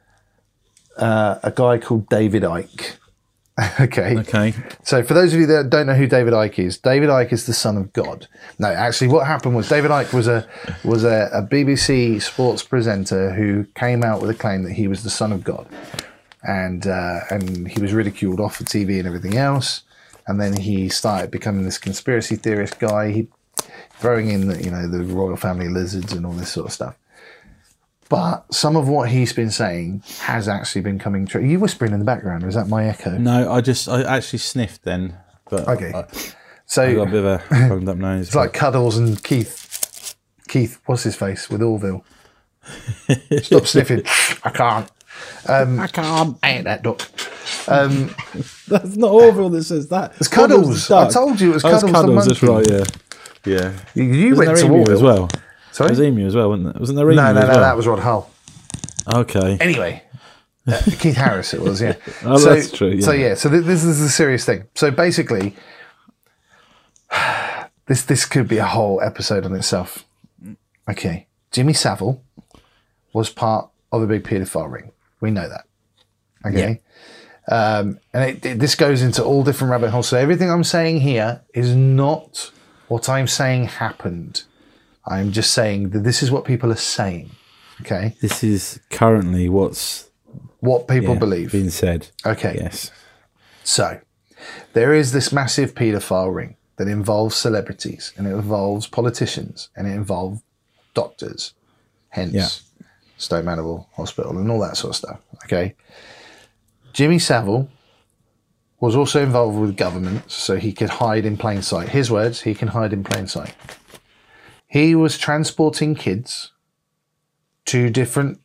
uh, 0.98 1.36
a 1.44 1.52
guy 1.52 1.78
called 1.78 2.08
David 2.08 2.42
Icke. 2.42 2.96
okay. 3.80 4.18
okay. 4.18 4.52
So, 4.82 5.02
for 5.02 5.14
those 5.14 5.32
of 5.32 5.40
you 5.40 5.46
that 5.46 5.70
don't 5.70 5.86
know 5.86 5.94
who 5.94 6.06
David 6.06 6.34
Icke 6.34 6.58
is, 6.58 6.76
David 6.76 7.08
Icke 7.08 7.32
is 7.32 7.46
the 7.46 7.54
son 7.54 7.78
of 7.78 7.90
God. 7.94 8.28
No, 8.58 8.68
actually, 8.68 9.08
what 9.08 9.26
happened 9.26 9.56
was 9.56 9.68
David 9.68 9.90
Icke 9.90 10.12
was 10.12 10.28
a 10.28 10.46
was 10.84 11.04
a, 11.04 11.30
a 11.32 11.42
BBC 11.42 12.20
sports 12.20 12.62
presenter 12.62 13.32
who 13.32 13.64
came 13.74 14.02
out 14.02 14.20
with 14.20 14.30
a 14.30 14.34
claim 14.34 14.62
that 14.64 14.72
he 14.72 14.88
was 14.88 15.04
the 15.04 15.10
son 15.10 15.32
of 15.32 15.42
God, 15.42 15.66
and 16.42 16.86
uh, 16.86 17.20
and 17.30 17.66
he 17.66 17.80
was 17.80 17.94
ridiculed 17.94 18.40
off 18.40 18.60
of 18.60 18.66
TV 18.66 18.98
and 18.98 19.06
everything 19.06 19.38
else. 19.38 19.82
And 20.26 20.40
then 20.40 20.56
he 20.56 20.88
started 20.88 21.30
becoming 21.30 21.64
this 21.64 21.78
conspiracy 21.78 22.36
theorist 22.36 22.78
guy. 22.78 23.12
He 23.12 23.28
throwing 23.98 24.28
in 24.28 24.48
the, 24.48 24.62
you 24.62 24.70
know 24.70 24.86
the 24.86 25.02
royal 25.02 25.36
family 25.36 25.68
lizards 25.68 26.12
and 26.12 26.26
all 26.26 26.32
this 26.32 26.50
sort 26.50 26.66
of 26.66 26.72
stuff. 26.72 26.96
But 28.08 28.44
some 28.54 28.76
of 28.76 28.88
what 28.88 29.08
he's 29.10 29.32
been 29.32 29.50
saying 29.50 30.02
has 30.20 30.48
actually 30.48 30.82
been 30.82 30.98
coming 30.98 31.26
true. 31.26 31.40
Are 31.40 31.44
you 31.44 31.58
whispering 31.58 31.92
in 31.92 31.98
the 31.98 32.04
background, 32.04 32.44
or 32.44 32.48
is 32.48 32.54
that 32.54 32.68
my 32.68 32.86
echo? 32.86 33.18
No, 33.18 33.50
I 33.52 33.60
just 33.60 33.88
I 33.88 34.02
actually 34.02 34.38
sniffed 34.38 34.84
then, 34.84 35.16
but 35.50 35.66
Okay. 35.66 35.92
I, 35.92 36.04
So 36.66 36.82
I 36.84 36.94
got 36.94 37.08
a 37.08 37.10
bit 37.10 37.24
of 37.24 37.24
a 37.24 37.42
bunged 37.68 37.88
up 37.88 37.96
nose. 37.96 38.28
It's 38.28 38.36
like 38.36 38.52
Cuddles 38.52 38.96
and 38.96 39.22
Keith. 39.24 40.14
Keith, 40.48 40.80
what's 40.86 41.02
his 41.02 41.16
face 41.16 41.50
with 41.50 41.62
Orville? 41.62 42.04
Stop 43.42 43.66
sniffing. 43.66 44.02
I 44.44 44.50
can't. 44.50 44.90
Um, 45.48 45.80
I 45.80 45.86
can't. 45.88 46.38
I 46.42 46.50
ain't 46.50 46.64
that 46.64 46.82
duck. 46.82 47.00
Um, 47.68 48.14
That's 48.68 48.96
not 48.96 49.10
Orville 49.10 49.50
that 49.50 49.64
says 49.64 49.88
that. 49.88 50.14
It's 50.18 50.28
Cuddles. 50.28 50.90
I 50.90 51.08
told 51.08 51.40
you 51.40 51.50
it 51.50 51.54
was 51.54 51.64
oh, 51.64 51.68
it's 51.74 51.82
Cuddles 51.82 51.92
the 51.92 51.92
Cuddles. 51.92 52.26
That's 52.26 52.42
monkey. 52.42 52.72
right. 52.72 52.84
Yeah. 53.46 53.54
Yeah. 53.60 53.72
You, 53.94 54.02
you 54.04 54.30
Wasn't 54.36 54.46
went 54.48 54.58
to 54.60 54.68
Orville 54.68 54.94
as 54.94 55.02
well. 55.02 55.28
Sorry? 55.76 55.88
There 55.94 56.04
was 56.04 56.08
emu 56.08 56.26
as 56.26 56.34
well, 56.34 56.48
wasn't 56.48 56.72
there? 56.72 56.80
Wasn't 56.80 56.96
there 56.96 57.06
emu 57.10 57.16
No, 57.16 57.32
no, 57.34 57.40
no. 57.42 57.46
well? 57.48 57.60
That 57.60 57.76
was 57.76 57.86
Rod 57.86 57.98
Hull. 57.98 58.30
okay. 59.14 59.58
Anyway, 59.60 60.02
uh, 60.66 60.80
Keith 60.98 61.16
Harris 61.16 61.52
it 61.52 61.60
was. 61.60 61.82
Yeah. 61.82 61.96
Oh, 62.24 62.38
so, 62.38 62.54
that's 62.54 62.70
true, 62.70 62.88
yeah. 62.92 63.04
So 63.04 63.12
yeah. 63.12 63.34
So 63.34 63.50
th- 63.50 63.64
this 63.64 63.84
is 63.84 64.00
a 64.00 64.08
serious 64.08 64.46
thing. 64.46 64.64
So 64.74 64.90
basically, 64.90 65.54
this 67.86 68.02
this 68.04 68.24
could 68.24 68.48
be 68.48 68.58
a 68.58 68.64
whole 68.66 69.00
episode 69.02 69.44
on 69.44 69.54
itself. 69.54 70.04
Okay, 70.88 71.26
Jimmy 71.52 71.72
Savile 71.72 72.22
was 73.12 73.28
part 73.30 73.68
of 73.92 74.02
a 74.02 74.06
big 74.06 74.24
paedophile 74.24 74.70
ring. 74.72 74.92
We 75.20 75.30
know 75.30 75.48
that. 75.48 75.66
Okay. 76.46 76.80
Um, 77.48 78.00
and 78.12 78.30
it, 78.30 78.46
it- 78.46 78.58
this 78.58 78.74
goes 78.74 79.02
into 79.02 79.22
all 79.22 79.44
different 79.44 79.70
rabbit 79.72 79.90
holes. 79.90 80.08
So 80.08 80.16
everything 80.16 80.50
I'm 80.50 80.64
saying 80.64 81.00
here 81.00 81.42
is 81.54 81.74
not 81.74 82.50
what 82.88 83.08
I'm 83.08 83.26
saying 83.26 83.64
happened. 83.66 84.44
I'm 85.06 85.32
just 85.32 85.52
saying 85.52 85.90
that 85.90 86.00
this 86.04 86.22
is 86.22 86.30
what 86.30 86.44
people 86.44 86.72
are 86.72 86.76
saying. 86.76 87.30
Okay. 87.82 88.14
This 88.20 88.42
is 88.42 88.80
currently 88.90 89.48
what's 89.48 90.08
What 90.60 90.88
people 90.88 91.14
yeah, 91.14 91.20
believe. 91.20 91.52
being 91.52 91.70
said. 91.70 92.08
Okay. 92.24 92.56
Yes. 92.60 92.90
So, 93.62 94.00
there 94.72 94.94
is 94.94 95.12
this 95.12 95.32
massive 95.32 95.74
paedophile 95.74 96.34
ring 96.34 96.56
that 96.76 96.88
involves 96.88 97.36
celebrities 97.36 98.12
and 98.16 98.26
it 98.26 98.30
involves 98.32 98.86
politicians 98.86 99.68
and 99.76 99.86
it 99.86 99.92
involves 99.92 100.42
doctors, 100.94 101.54
hence 102.10 102.32
Yeah. 102.32 102.48
Stoke 103.18 103.44
Mandeville 103.44 103.88
Hospital 103.96 104.36
and 104.38 104.50
all 104.50 104.60
that 104.60 104.76
sort 104.76 104.90
of 104.90 104.96
stuff. 104.96 105.20
Okay. 105.44 105.74
Jimmy 106.92 107.18
Savile 107.18 107.68
was 108.80 108.94
also 108.96 109.22
involved 109.22 109.58
with 109.58 109.76
government 109.76 110.30
so 110.30 110.56
he 110.56 110.72
could 110.72 110.90
hide 110.90 111.24
in 111.24 111.36
plain 111.36 111.62
sight. 111.62 111.88
His 111.90 112.10
words, 112.10 112.42
he 112.42 112.54
can 112.54 112.68
hide 112.68 112.92
in 112.92 113.04
plain 113.04 113.26
sight. 113.26 113.54
He 114.76 114.94
was 114.94 115.16
transporting 115.16 115.94
kids 115.94 116.52
to 117.64 117.88
different 117.88 118.40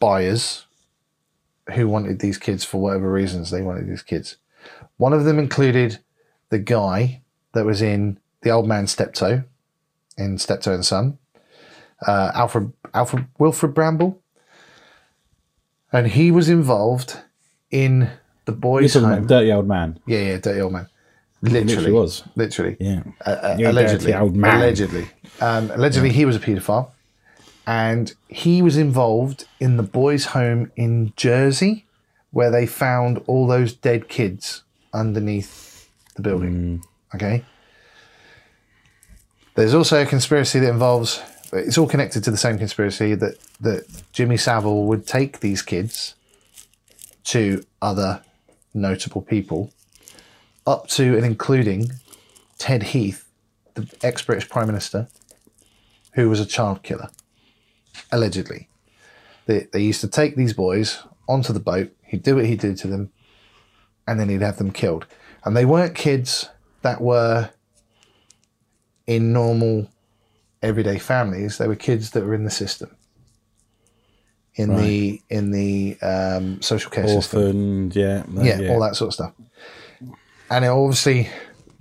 buyers 0.00 0.64
who 1.74 1.88
wanted 1.88 2.20
these 2.20 2.38
kids 2.38 2.64
for 2.64 2.80
whatever 2.80 3.12
reasons 3.12 3.50
they 3.50 3.60
wanted 3.60 3.86
these 3.86 4.02
kids. 4.02 4.38
One 4.96 5.12
of 5.12 5.24
them 5.24 5.38
included 5.38 5.98
the 6.48 6.58
guy 6.58 7.20
that 7.52 7.66
was 7.66 7.82
in 7.82 8.18
The 8.40 8.48
Old 8.50 8.66
Man 8.66 8.86
Steptoe, 8.86 9.44
in 10.16 10.38
Steptoe 10.38 10.72
and 10.72 10.86
Son, 10.86 11.18
uh, 12.06 12.30
Alfred 12.34 12.72
Alfred 12.94 13.26
Wilfrid 13.38 13.74
Brambell, 13.74 14.16
and 15.92 16.06
he 16.06 16.30
was 16.30 16.48
involved 16.48 17.18
in 17.70 18.08
the 18.46 18.52
boys' 18.52 18.94
home. 18.94 19.26
dirty 19.26 19.52
old 19.52 19.68
man. 19.68 19.98
yeah, 20.06 20.18
yeah, 20.20 20.38
dirty 20.38 20.62
old 20.62 20.72
man. 20.72 20.88
Literally, 21.42 21.64
literally 21.66 21.92
was. 21.92 22.22
Literally, 22.36 22.76
Yeah. 22.80 23.02
uh, 23.26 23.56
You're 23.58 23.68
allegedly, 23.68 24.14
old 24.14 24.34
man. 24.34 24.56
allegedly, 24.56 25.08
um, 25.40 25.70
allegedly, 25.70 26.10
he 26.10 26.24
was 26.24 26.36
a 26.36 26.40
paedophile, 26.40 26.90
and 27.66 28.14
he 28.28 28.62
was 28.62 28.76
involved 28.76 29.46
in 29.60 29.76
the 29.76 29.82
boys' 29.82 30.26
home 30.26 30.70
in 30.76 31.12
Jersey, 31.16 31.86
where 32.30 32.50
they 32.50 32.66
found 32.66 33.22
all 33.26 33.46
those 33.46 33.72
dead 33.72 34.08
kids 34.08 34.62
underneath 34.92 35.88
the 36.16 36.22
building. 36.22 36.82
Okay. 37.14 37.44
There's 39.54 39.74
also 39.74 40.02
a 40.02 40.06
conspiracy 40.06 40.58
that 40.60 40.68
involves. 40.68 41.22
It's 41.52 41.78
all 41.78 41.86
connected 41.86 42.24
to 42.24 42.30
the 42.30 42.36
same 42.36 42.58
conspiracy 42.58 43.14
that 43.14 43.38
that 43.60 43.86
Jimmy 44.12 44.36
Savile 44.36 44.84
would 44.84 45.06
take 45.06 45.40
these 45.40 45.62
kids 45.62 46.14
to 47.24 47.64
other 47.80 48.22
notable 48.74 49.22
people, 49.22 49.72
up 50.66 50.88
to 50.88 51.16
and 51.16 51.24
including 51.24 51.92
Ted 52.58 52.82
Heath, 52.82 53.28
the 53.74 53.88
ex 54.02 54.22
British 54.22 54.48
Prime 54.48 54.66
Minister, 54.66 55.08
who 56.14 56.28
was 56.28 56.40
a 56.40 56.46
child 56.46 56.82
killer, 56.82 57.08
allegedly. 58.10 58.68
They, 59.46 59.66
they 59.72 59.82
used 59.82 60.00
to 60.00 60.08
take 60.08 60.36
these 60.36 60.52
boys 60.52 61.02
onto 61.28 61.52
the 61.52 61.60
boat, 61.60 61.94
he'd 62.02 62.22
do 62.22 62.36
what 62.36 62.46
he 62.46 62.56
did 62.56 62.76
to 62.78 62.88
them, 62.88 63.12
and 64.06 64.18
then 64.18 64.28
he'd 64.28 64.42
have 64.42 64.58
them 64.58 64.70
killed. 64.70 65.06
And 65.44 65.56
they 65.56 65.64
weren't 65.64 65.94
kids 65.94 66.48
that 66.82 67.00
were 67.00 67.50
in 69.06 69.32
normal, 69.32 69.90
everyday 70.62 70.98
families, 70.98 71.58
they 71.58 71.68
were 71.68 71.76
kids 71.76 72.10
that 72.12 72.24
were 72.24 72.34
in 72.34 72.44
the 72.44 72.50
system. 72.50 72.94
In 74.56 74.76
the 74.76 75.20
in 75.30 75.50
the 75.50 75.98
um, 76.00 76.62
social 76.62 76.88
care 76.88 77.08
system 77.08 77.40
Orphan, 77.40 77.90
yeah, 77.90 78.22
yeah, 78.30 78.70
all 78.70 78.80
that 78.82 78.94
sort 78.94 79.08
of 79.08 79.14
stuff. 79.14 79.32
And 80.48 80.64
it 80.64 80.68
obviously, 80.68 81.28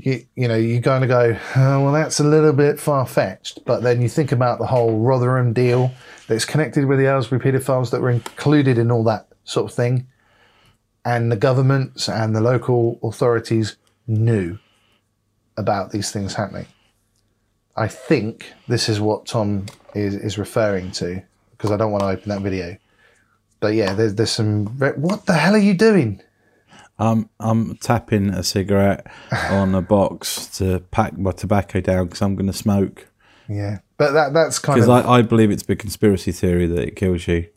you 0.05 0.25
you 0.35 0.47
know, 0.47 0.55
you 0.55 0.81
kind 0.81 1.03
of 1.03 1.09
go, 1.09 1.37
oh, 1.55 1.83
well, 1.83 1.93
that's 1.93 2.19
a 2.19 2.23
little 2.23 2.53
bit 2.53 2.79
far 2.79 3.05
fetched. 3.05 3.63
But 3.65 3.83
then 3.83 4.01
you 4.01 4.09
think 4.09 4.31
about 4.31 4.59
the 4.59 4.67
whole 4.67 4.99
Rotherham 4.99 5.53
deal 5.53 5.91
that's 6.27 6.45
connected 6.45 6.85
with 6.85 6.99
the 6.99 7.05
Aylesbury 7.05 7.39
paedophiles 7.41 7.91
that 7.91 8.01
were 8.01 8.09
included 8.11 8.77
in 8.77 8.91
all 8.91 9.03
that 9.05 9.27
sort 9.45 9.69
of 9.71 9.75
thing, 9.75 10.07
and 11.05 11.31
the 11.31 11.37
governments 11.37 12.09
and 12.09 12.35
the 12.35 12.41
local 12.41 12.99
authorities 13.03 13.77
knew 14.07 14.57
about 15.57 15.91
these 15.91 16.11
things 16.11 16.33
happening. 16.33 16.65
I 17.75 17.87
think 17.87 18.51
this 18.67 18.89
is 18.89 18.99
what 18.99 19.25
Tom 19.25 19.65
is, 19.95 20.15
is 20.15 20.37
referring 20.37 20.91
to 20.93 21.21
because 21.51 21.71
I 21.71 21.77
don't 21.77 21.91
want 21.91 22.01
to 22.03 22.07
open 22.09 22.29
that 22.29 22.41
video. 22.41 22.77
But 23.59 23.73
yeah, 23.75 23.93
there's 23.93 24.15
there's 24.15 24.31
some. 24.31 24.67
ve- 24.67 24.97
What 24.97 25.25
the 25.25 25.33
hell 25.33 25.55
are 25.55 25.57
you 25.59 25.73
doing? 25.73 26.21
I'm 26.99 27.29
I'm 27.39 27.75
tapping 27.77 28.29
a 28.29 28.43
cigarette 28.43 29.07
on 29.49 29.73
a 29.75 29.81
box 29.81 30.47
to 30.57 30.79
pack 30.91 31.17
my 31.17 31.31
tobacco 31.31 31.81
down 31.81 32.05
because 32.05 32.21
I'm 32.21 32.35
going 32.35 32.47
to 32.47 32.53
smoke. 32.57 33.09
Yeah, 33.49 33.79
but 33.97 34.11
that 34.11 34.33
that's 34.33 34.59
kind 34.59 34.75
Because 34.77 34.87
of 34.89 35.05
I, 35.05 35.17
I 35.17 35.21
believe 35.21 35.51
it's 35.51 35.63
a 35.63 35.65
big 35.65 35.79
conspiracy 35.79 36.31
theory 36.31 36.65
that 36.67 36.79
it 36.79 36.95
kills 36.95 37.27
you. 37.27 37.47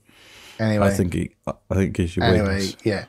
anyway. 0.58 0.86
I 0.86 0.90
think 0.90 1.14
it, 1.14 1.32
I 1.46 1.74
think 1.74 1.88
it 1.88 1.92
gives 1.92 2.16
you 2.16 2.22
anyway, 2.22 2.56
weakness. 2.56 2.76
yeah. 2.84 3.04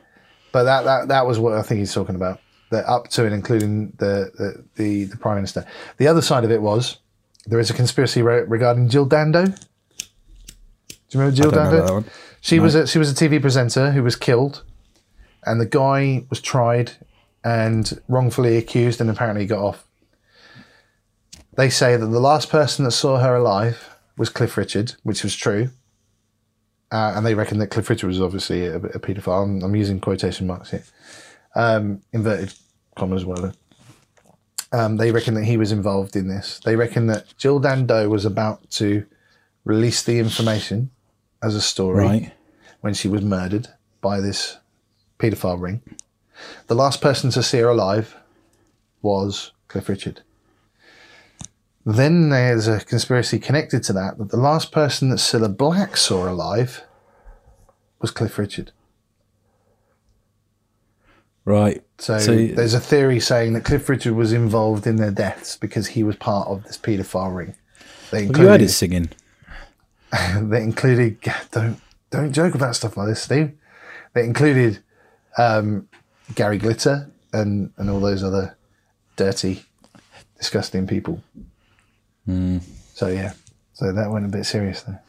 But 0.52 0.64
that, 0.64 0.84
that 0.86 1.08
that 1.10 1.26
was 1.28 1.40
what 1.40 1.54
I 1.54 1.62
think 1.64 1.80
he's 1.80 1.94
talking 1.94 2.16
about. 2.16 2.40
That 2.70 2.86
up 2.86 3.08
to 3.10 3.26
and 3.26 3.34
including 3.34 3.94
the, 3.98 4.32
the 4.38 4.64
the 4.76 5.04
the 5.06 5.18
prime 5.18 5.36
minister. 5.36 5.66
The 5.98 6.08
other 6.08 6.22
side 6.22 6.44
of 6.44 6.52
it 6.52 6.62
was 6.62 6.98
there 7.46 7.60
is 7.60 7.70
a 7.70 7.74
conspiracy 7.74 8.22
re- 8.22 8.42
regarding 8.42 8.90
Jill 8.90 9.06
Dando. 9.06 9.46
Do 9.46 9.54
you 11.12 11.20
remember 11.20 11.36
Jill 11.36 11.52
I 11.52 11.56
don't 11.56 11.72
know 11.74 11.88
Dando? 11.88 12.10
She 12.42 12.60
was 12.60 12.76
a 12.76 12.86
she 12.86 13.00
was 13.00 13.10
a 13.12 13.16
TV 13.16 13.40
presenter 13.42 13.92
who 13.92 14.04
was 14.04 14.16
killed, 14.16 14.64
and 15.48 15.60
the 15.62 15.66
guy 15.66 16.26
was 16.30 16.42
tried 16.42 16.92
and 17.44 18.00
wrongfully 18.08 18.58
accused, 18.58 19.00
and 19.02 19.10
apparently 19.10 19.46
got 19.46 19.64
off. 19.64 19.88
They 21.56 21.70
say 21.70 21.96
that 21.98 22.06
the 22.06 22.20
last 22.20 22.50
person 22.50 22.86
that 22.86 22.92
saw 22.92 23.20
her 23.20 23.36
alive 23.36 23.90
was 24.18 24.30
Cliff 24.30 24.58
Richard, 24.58 24.94
which 25.04 25.24
was 25.24 25.36
true. 25.36 25.70
Uh, 26.92 27.14
and 27.16 27.26
they 27.26 27.34
reckon 27.36 27.58
that 27.60 27.68
Cliff 27.68 27.90
Richard 27.90 28.08
was 28.08 28.22
obviously 28.22 28.66
a, 28.66 28.76
a 28.78 29.00
paedophile. 29.00 29.44
I'm, 29.44 29.64
I'm 29.64 29.76
using 29.76 30.00
quotation 30.00 30.48
marks 30.48 30.72
here, 30.72 30.84
um, 31.56 32.02
inverted 32.14 32.54
commas, 32.96 33.26
whatever. 33.26 33.54
Um, 34.72 34.98
they 34.98 35.12
reckon 35.12 35.34
that 35.36 35.46
he 35.46 35.58
was 35.58 35.72
involved 35.72 36.16
in 36.16 36.28
this. 36.28 36.60
They 36.64 36.76
reckon 36.76 37.08
that 37.08 37.26
Jill 37.38 37.60
Dando 37.60 38.10
was 38.10 38.26
about 38.26 38.70
to 38.72 39.06
release 39.64 40.04
the 40.04 40.20
information 40.20 40.92
as 41.42 41.56
a 41.56 41.62
story 41.62 42.04
Right. 42.06 42.32
when 42.82 42.94
she 42.94 43.08
was 43.08 43.22
murdered 43.22 43.68
by 44.02 44.20
this 44.20 44.58
paedophile 45.20 45.60
ring. 45.60 45.82
The 46.68 46.76
last 46.76 47.02
person 47.02 47.30
to 47.32 47.44
see 47.44 47.60
her 47.60 47.70
alive 47.70 48.16
was 49.02 49.52
Cliff 49.68 49.90
Richard. 49.90 50.22
Then 51.86 52.30
there's 52.30 52.68
a 52.68 52.80
conspiracy 52.82 53.40
connected 53.40 53.82
to 53.84 53.94
that 53.94 54.18
that 54.18 54.30
the 54.30 54.38
last 54.38 54.72
person 54.72 55.10
that 55.10 55.20
Cilla 55.20 55.56
Black 55.56 55.96
saw 55.96 56.30
alive 56.30 56.84
was 58.02 58.12
Cliff 58.12 58.38
Richard. 58.38 58.72
Right. 61.46 61.82
So, 61.98 62.20
So- 62.20 62.36
there's 62.36 62.74
a 62.74 62.80
theory 62.80 63.20
saying 63.22 63.54
that 63.54 63.64
Cliff 63.64 63.88
Richard 63.88 64.14
was 64.16 64.34
involved 64.34 64.86
in 64.86 64.98
their 64.98 65.12
deaths 65.12 65.56
because 65.56 65.88
he 65.88 66.04
was 66.04 66.18
part 66.18 66.48
of 66.50 66.66
this 66.66 66.78
paedophile 66.78 67.34
ring. 67.36 67.56
They 68.12 68.26
Have 68.26 68.36
you 68.38 68.44
heard 68.44 68.62
included, 68.62 68.70
singing? 68.70 69.10
they 70.42 70.62
included 70.62 71.18
don't 71.52 71.80
don't 72.10 72.32
joke 72.34 72.54
about 72.56 72.76
stuff 72.76 72.98
like 72.98 73.08
this, 73.08 73.22
Steve. 73.22 73.52
They 74.14 74.24
included 74.26 74.80
um, 75.38 75.88
Gary 76.36 76.58
Glitter 76.58 77.10
and 77.34 77.72
and 77.78 77.90
all 77.90 78.00
those 78.00 78.24
other 78.24 78.58
dirty, 79.16 79.64
disgusting 80.38 80.88
people. 80.88 81.22
So 82.94 83.08
yeah, 83.08 83.34
so 83.74 83.94
that 83.94 84.10
went 84.10 84.26
a 84.26 84.30
bit 84.30 84.46
serious 84.46 84.82
there. 84.82 85.02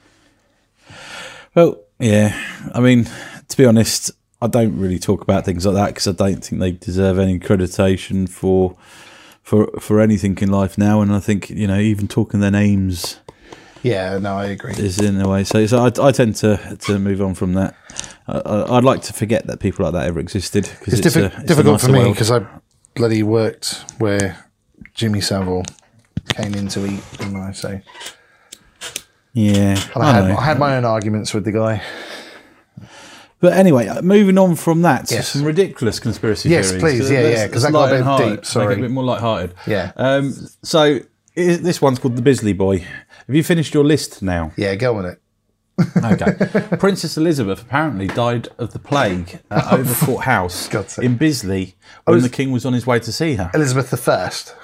Well, 1.55 1.81
yeah. 1.99 2.39
I 2.75 2.81
mean, 2.81 3.09
to 3.49 3.57
be 3.57 3.65
honest, 3.65 4.13
I 4.41 4.47
don't 4.47 4.79
really 4.79 4.99
talk 4.99 5.23
about 5.23 5.45
things 5.45 5.67
like 5.67 5.75
that 5.75 5.89
because 5.89 6.07
I 6.07 6.13
don't 6.13 6.45
think 6.45 6.61
they 6.61 6.73
deserve 6.73 7.19
any 7.19 7.39
accreditation 7.39 8.29
for 8.29 8.77
for 9.43 9.69
for 9.81 10.01
anything 10.01 10.39
in 10.39 10.51
life 10.51 10.79
now. 10.79 11.01
And 11.01 11.13
I 11.13 11.19
think 11.19 11.51
you 11.51 11.67
know, 11.67 11.79
even 11.79 12.07
talking 12.07 12.41
their 12.41 12.51
names 12.51 13.19
Yeah, 13.83 14.19
no, 14.19 14.37
I 14.37 14.47
agree. 14.47 14.73
is 14.73 14.99
in 15.01 15.21
a 15.21 15.29
way. 15.29 15.45
So, 15.45 15.65
so 15.67 15.79
I, 15.85 16.09
I 16.09 16.13
tend 16.13 16.35
to 16.37 16.77
to 16.81 16.99
move 16.99 17.21
on 17.23 17.35
from 17.35 17.53
that. 17.55 17.75
I, 18.27 18.77
I'd 18.77 18.85
like 18.85 19.03
to 19.03 19.13
forget 19.13 19.47
that 19.47 19.61
people 19.61 19.85
like 19.85 19.95
that 19.95 20.07
ever 20.07 20.21
existed 20.21 20.69
because 20.79 20.95
It's, 20.95 21.07
it's, 21.07 21.17
diffi- 21.17 21.23
a, 21.33 21.37
it's 21.37 21.45
difficult 21.45 21.81
for 21.81 21.91
me 21.93 22.11
because 22.11 22.31
I 22.31 22.45
bloody 22.95 23.23
worked 23.23 23.85
where 23.99 24.45
Jimmy 24.95 25.21
Savile 25.21 25.65
came 26.35 26.55
in 26.55 26.69
to 26.69 26.85
eat, 26.87 27.03
didn't 27.19 27.37
I? 27.37 27.53
So 27.53 27.81
Yeah, 29.33 29.79
and 29.95 30.03
I, 30.03 30.09
I 30.09 30.13
had. 30.13 30.31
I 30.33 30.45
had 30.45 30.59
my 30.59 30.77
own 30.77 30.85
arguments 30.85 31.33
with 31.33 31.45
the 31.45 31.53
guy. 31.53 31.83
But 33.41 33.53
anyway, 33.53 33.87
uh, 33.87 34.03
moving 34.03 34.37
on 34.37 34.57
from 34.57 34.83
that 34.83 35.09
Yes. 35.13 35.29
some 35.29 35.45
ridiculous 35.45 36.01
conspiracy 36.01 36.49
Yes, 36.49 36.73
theories. 36.73 36.83
please. 36.83 37.11
Yeah, 37.11 37.29
yeah, 37.29 37.47
'cause 37.49 37.63
that 37.63 37.71
got 37.71 37.93
a 37.93 38.03
bit 38.27 38.31
deep, 38.37 38.45
sorry. 38.45 38.67
Make 38.75 38.79
it 38.79 38.81
a 38.81 38.83
bit 38.83 38.91
more 38.91 39.05
light-hearted. 39.05 39.55
Yeah. 39.69 39.93
Um, 39.97 40.35
so 40.65 40.99
this 41.39 41.81
one's 41.81 41.99
called 41.99 42.17
the 42.17 42.23
Bisley 42.23 42.53
Boy. 42.53 42.79
Have 42.79 43.35
you 43.37 43.43
finished 43.45 43.75
your 43.75 43.85
list 43.85 44.23
now? 44.23 44.53
Yeah, 44.57 44.75
go 44.75 44.97
on 44.99 45.07
it. 45.07 45.21
Okay. 45.97 46.77
Princess 46.79 47.17
Elizabeth 47.17 47.63
apparently 47.63 48.09
died 48.09 48.49
of 48.59 48.73
the 48.73 48.79
plague 48.81 49.41
at 49.51 49.65
oh, 49.73 49.77
Overcourt 49.79 50.23
House 50.25 50.99
in 50.99 51.17
Bisley 51.17 51.77
when 52.05 52.17
was- 52.17 52.25
the 52.25 52.31
king 52.31 52.51
was 52.51 52.67
on 52.67 52.73
his 52.73 52.87
way 52.87 52.99
to 52.99 53.13
see 53.13 53.35
her. 53.35 53.51
Elizabeth 53.55 53.91
the 53.91 53.97
First. 53.97 54.55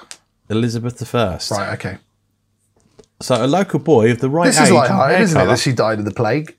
Elizabeth 0.49 1.15
I. 1.15 1.37
Right. 1.51 1.73
Okay. 1.73 1.97
So 3.21 3.43
a 3.43 3.47
local 3.47 3.79
boy 3.79 4.11
of 4.11 4.19
the 4.19 4.29
right 4.29 4.45
This 4.47 4.57
age 4.57 4.63
is 4.63 4.69
and 4.69 4.77
light-hearted, 4.77 5.13
hair 5.15 5.23
isn't 5.23 5.37
it? 5.37 5.39
colour- 5.39 5.51
That 5.55 5.59
she 5.59 5.71
died 5.71 5.99
of 5.99 6.05
the 6.05 6.11
plague. 6.11 6.55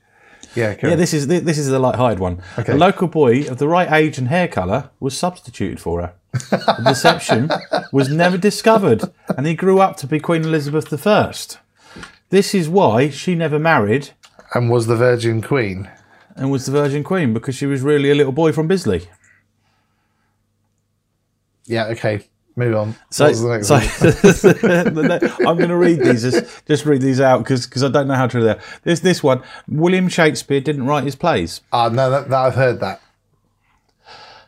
Yeah. 0.55 0.75
Yeah, 0.81 0.95
this 0.95 1.13
is 1.13 1.27
this 1.27 1.57
is 1.59 1.67
the 1.67 1.77
light 1.77 1.95
hired 1.95 2.17
one. 2.19 2.41
Okay. 2.57 2.73
A 2.73 2.75
local 2.75 3.07
boy 3.07 3.43
of 3.47 3.59
the 3.59 3.67
right 3.67 3.91
age 3.91 4.17
and 4.17 4.27
hair 4.27 4.47
colour 4.47 4.89
was 4.99 5.15
substituted 5.15 5.79
for 5.79 6.01
her. 6.01 6.13
The 6.33 6.83
deception 6.85 7.49
was 7.91 8.09
never 8.09 8.37
discovered, 8.37 9.03
and 9.35 9.47
he 9.47 9.53
grew 9.55 9.79
up 9.79 9.97
to 9.97 10.07
be 10.07 10.19
Queen 10.19 10.43
Elizabeth 10.43 11.07
I. 11.07 11.33
This 12.29 12.53
is 12.53 12.67
why 12.67 13.09
she 13.09 13.35
never 13.35 13.57
married 13.57 14.11
and 14.53 14.69
was 14.69 14.87
the 14.87 14.95
Virgin 14.95 15.41
Queen. 15.41 15.89
and 16.35 16.51
was 16.51 16.65
the 16.65 16.71
Virgin 16.71 17.03
Queen 17.03 17.33
because 17.33 17.55
she 17.55 17.65
was 17.65 17.81
really 17.81 18.11
a 18.11 18.15
little 18.15 18.31
boy 18.31 18.51
from 18.51 18.67
Bisley. 18.67 19.07
Yeah. 21.65 21.87
Okay. 21.87 22.27
Move 22.55 22.75
on. 22.75 22.95
So, 23.11 23.31
the 23.31 23.49
next 23.49 23.67
so 23.67 23.75
one? 23.75 23.83
the 24.95 25.19
ne- 25.21 25.47
I'm 25.47 25.57
going 25.57 25.69
to 25.69 25.77
read 25.77 25.99
these. 25.99 26.23
Just, 26.23 26.65
just 26.65 26.85
read 26.85 27.01
these 27.01 27.21
out 27.21 27.39
because 27.43 27.83
I 27.83 27.89
don't 27.89 28.07
know 28.07 28.15
how 28.15 28.25
true 28.25 28.43
they 28.43 28.51
are. 28.51 28.59
There's 28.83 29.01
this 29.01 29.21
one. 29.21 29.43
William 29.67 30.09
Shakespeare 30.09 30.59
didn't 30.59 30.87
write 30.87 31.03
his 31.03 31.15
plays. 31.15 31.61
Ah, 31.71 31.89
no, 31.89 32.09
that, 32.09 32.29
that 32.29 32.39
I've 32.39 32.55
heard 32.55 32.79
that. 32.79 32.99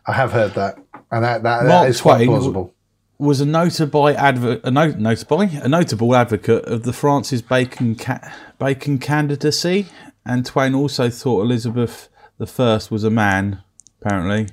I 0.08 0.14
have 0.14 0.32
heard 0.32 0.56
that, 0.56 0.80
and 1.12 1.24
that 1.24 1.44
that, 1.44 1.64
that 1.64 1.68
Mark 1.68 1.90
is 1.90 2.02
quite 2.02 2.18
Twain 2.18 2.28
plausible. 2.30 2.74
was 3.18 3.42
a 3.42 3.46
notable 3.46 4.04
advo- 4.04 4.62
a, 4.64 4.72
no- 4.72 4.92
notable, 4.92 5.42
a 5.42 5.68
notable 5.68 6.16
advocate 6.16 6.66
of 6.66 6.84
the 6.84 6.94
Francis 6.94 7.42
Bacon 7.42 7.96
ca- 7.96 8.32
Bacon 8.60 8.98
candidacy, 9.00 9.88
and 10.26 10.46
Twain 10.46 10.74
also 10.76 11.10
thought 11.10 11.42
Elizabeth 11.42 12.10
I 12.40 12.80
was 12.90 13.04
a 13.04 13.10
man. 13.10 13.64
Apparently, 14.02 14.48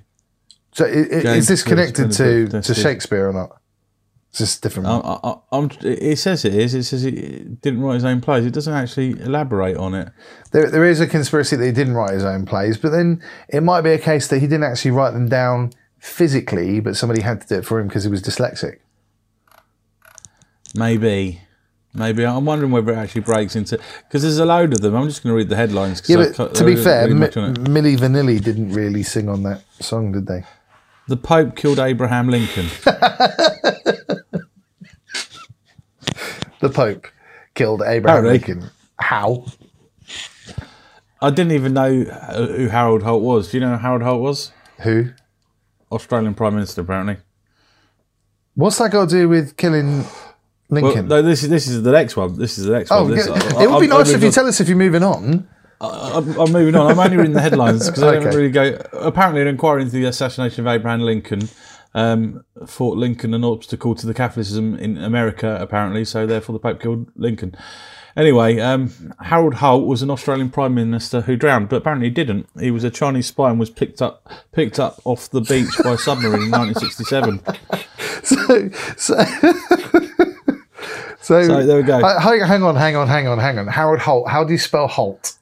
So, 0.72 0.84
i- 0.86 0.88
i- 0.88 1.36
is 1.36 1.46
this 1.46 1.62
connected 1.62 2.10
to, 2.12 2.48
to. 2.48 2.74
Shakespeare 2.74 3.28
or 3.28 3.32
not? 3.32 3.60
It's 4.30 4.38
just 4.40 4.60
different? 4.62 4.88
I, 4.88 4.98
I, 5.22 5.34
I'm, 5.52 5.70
it 5.82 6.18
says 6.18 6.44
it 6.44 6.52
is. 6.54 6.74
It 6.74 6.82
says 6.82 7.02
he 7.02 7.10
didn't 7.62 7.80
write 7.80 7.94
his 7.94 8.04
own 8.04 8.20
plays. 8.20 8.44
It 8.44 8.52
doesn't 8.52 8.74
actually 8.74 9.12
elaborate 9.20 9.76
on 9.76 9.94
it. 9.94 10.08
There, 10.50 10.68
there 10.68 10.84
is 10.84 11.00
a 11.00 11.06
conspiracy 11.06 11.54
that 11.56 11.64
he 11.64 11.70
didn't 11.72 11.94
write 11.94 12.12
his 12.12 12.24
own 12.24 12.44
plays, 12.44 12.76
but 12.76 12.90
then 12.90 13.22
it 13.48 13.62
might 13.62 13.82
be 13.82 13.90
a 13.90 13.98
case 13.98 14.26
that 14.28 14.40
he 14.40 14.46
didn't 14.46 14.64
actually 14.64 14.90
write 14.90 15.12
them 15.12 15.28
down 15.28 15.70
physically, 16.06 16.80
but 16.80 16.96
somebody 16.96 17.20
had 17.22 17.40
to 17.42 17.46
do 17.46 17.54
it 17.56 17.64
for 17.66 17.80
him 17.80 17.88
because 17.88 18.04
he 18.04 18.10
was 18.10 18.22
dyslexic. 18.22 18.78
Maybe. 20.74 21.40
Maybe 21.94 22.24
I'm 22.26 22.44
wondering 22.44 22.70
whether 22.70 22.92
it 22.92 22.96
actually 22.96 23.22
breaks 23.22 23.56
into 23.56 23.78
because 24.06 24.22
there's 24.22 24.38
a 24.38 24.44
load 24.44 24.72
of 24.74 24.80
them. 24.82 24.94
I'm 24.94 25.08
just 25.08 25.22
going 25.22 25.32
to 25.32 25.36
read 25.36 25.48
the 25.48 25.56
headlines. 25.56 26.02
Yeah, 26.06 26.26
but 26.36 26.54
to 26.54 26.64
be 26.64 26.76
fair, 26.76 27.02
really 27.04 27.14
Mi- 27.14 27.20
much 27.20 27.36
on 27.38 27.50
it. 27.52 27.56
Milli 27.60 27.96
Vanilli 27.96 28.42
didn't 28.42 28.72
really 28.72 29.02
sing 29.02 29.28
on 29.30 29.42
that 29.44 29.62
song, 29.80 30.12
did 30.12 30.26
they? 30.26 30.44
The 31.08 31.16
Pope 31.16 31.56
killed 31.56 31.78
Abraham 31.78 32.28
Lincoln. 32.28 32.66
The 36.60 36.70
Pope 36.70 37.08
killed 37.54 37.82
Abraham 37.82 38.24
Apparently. 38.24 38.54
Lincoln. 38.54 38.70
How? 38.98 39.44
I 41.20 41.30
didn't 41.30 41.52
even 41.52 41.74
know 41.74 42.02
uh, 42.10 42.46
who 42.46 42.68
Harold 42.68 43.02
Holt 43.02 43.22
was. 43.22 43.50
Do 43.50 43.58
you 43.58 43.60
know 43.60 43.72
who 43.72 43.78
Harold 43.78 44.02
Holt 44.02 44.22
was? 44.22 44.52
Who? 44.80 45.10
Australian 45.92 46.34
Prime 46.34 46.54
Minister, 46.54 46.80
apparently. 46.82 47.18
What's 48.54 48.78
that 48.78 48.90
got 48.90 49.08
to 49.08 49.14
do 49.14 49.28
with 49.28 49.56
killing 49.56 49.98
Well, 49.98 50.82
Lincoln? 50.82 51.08
no, 51.08 51.22
this 51.22 51.42
is 51.42 51.50
this 51.50 51.66
is 51.66 51.82
the 51.82 51.92
next 51.92 52.16
one. 52.16 52.38
This 52.38 52.58
is 52.58 52.64
the 52.64 52.72
next 52.72 52.90
oh, 52.90 53.04
one. 53.04 53.12
This, 53.12 53.26
yeah. 53.26 53.34
I- 53.34 53.64
it 53.64 53.70
would 53.70 53.80
be 53.80 53.86
I'm- 53.86 53.98
nice 53.98 54.08
I'm 54.08 54.14
if 54.16 54.22
you 54.22 54.28
moving 54.28 54.32
tell 54.32 54.46
us 54.46 54.60
if 54.60 54.68
you're 54.68 54.78
moving 54.78 55.02
on. 55.02 55.48
on. 55.80 56.24
I'm, 56.24 56.40
I'm 56.40 56.52
moving 56.52 56.74
on. 56.74 56.90
I'm 56.90 56.98
only 56.98 57.16
reading 57.18 57.34
the 57.34 57.42
headlines 57.42 57.86
because 57.86 58.02
I 58.02 58.14
don't 58.14 58.24
really 58.34 58.50
go. 58.50 58.80
Apparently, 58.94 59.42
an 59.42 59.48
inquiry 59.48 59.82
into 59.82 59.92
the 59.92 60.04
assassination 60.04 60.66
of 60.66 60.72
Abraham 60.72 61.00
Lincoln 61.00 61.48
um, 61.94 62.44
thought 62.66 62.96
Lincoln 62.96 63.34
an 63.34 63.44
obstacle 63.44 63.94
to 63.94 64.06
the 64.06 64.14
Catholicism 64.14 64.74
in 64.76 64.98
America. 64.98 65.58
Apparently, 65.60 66.04
so 66.04 66.26
therefore 66.26 66.52
the 66.52 66.58
Pope 66.60 66.80
killed 66.80 67.10
Lincoln. 67.16 67.54
Anyway, 68.16 68.58
um, 68.60 69.12
Harold 69.20 69.54
Holt 69.54 69.86
was 69.86 70.00
an 70.02 70.10
Australian 70.10 70.48
Prime 70.50 70.74
Minister 70.74 71.20
who 71.22 71.36
drowned, 71.36 71.68
but 71.68 71.76
apparently 71.76 72.06
he 72.08 72.14
didn't. 72.14 72.48
He 72.58 72.70
was 72.70 72.82
a 72.82 72.90
Chinese 72.90 73.26
spy 73.26 73.50
and 73.50 73.60
was 73.60 73.68
picked 73.68 74.00
up 74.00 74.26
picked 74.52 74.80
up 74.80 74.98
off 75.04 75.28
the 75.28 75.42
beach 75.42 75.68
by 75.84 75.92
a 75.92 75.98
submarine 75.98 76.44
in 76.44 76.50
1967. 76.50 77.40
so, 78.22 78.70
so, 78.96 79.22
so, 81.20 81.42
So 81.42 81.66
there 81.66 81.76
we 81.76 81.82
go. 81.82 81.98
Uh, 81.98 82.18
hang, 82.20 82.40
hang 82.40 82.62
on, 82.62 82.76
hang 82.76 82.96
on, 82.96 83.06
hang 83.08 83.26
on, 83.28 83.38
hang 83.38 83.58
on. 83.58 83.66
Howard 83.66 84.00
Holt. 84.00 84.28
How 84.28 84.44
do 84.44 84.52
you 84.52 84.58
spell 84.58 84.88
Holt? 84.88 85.34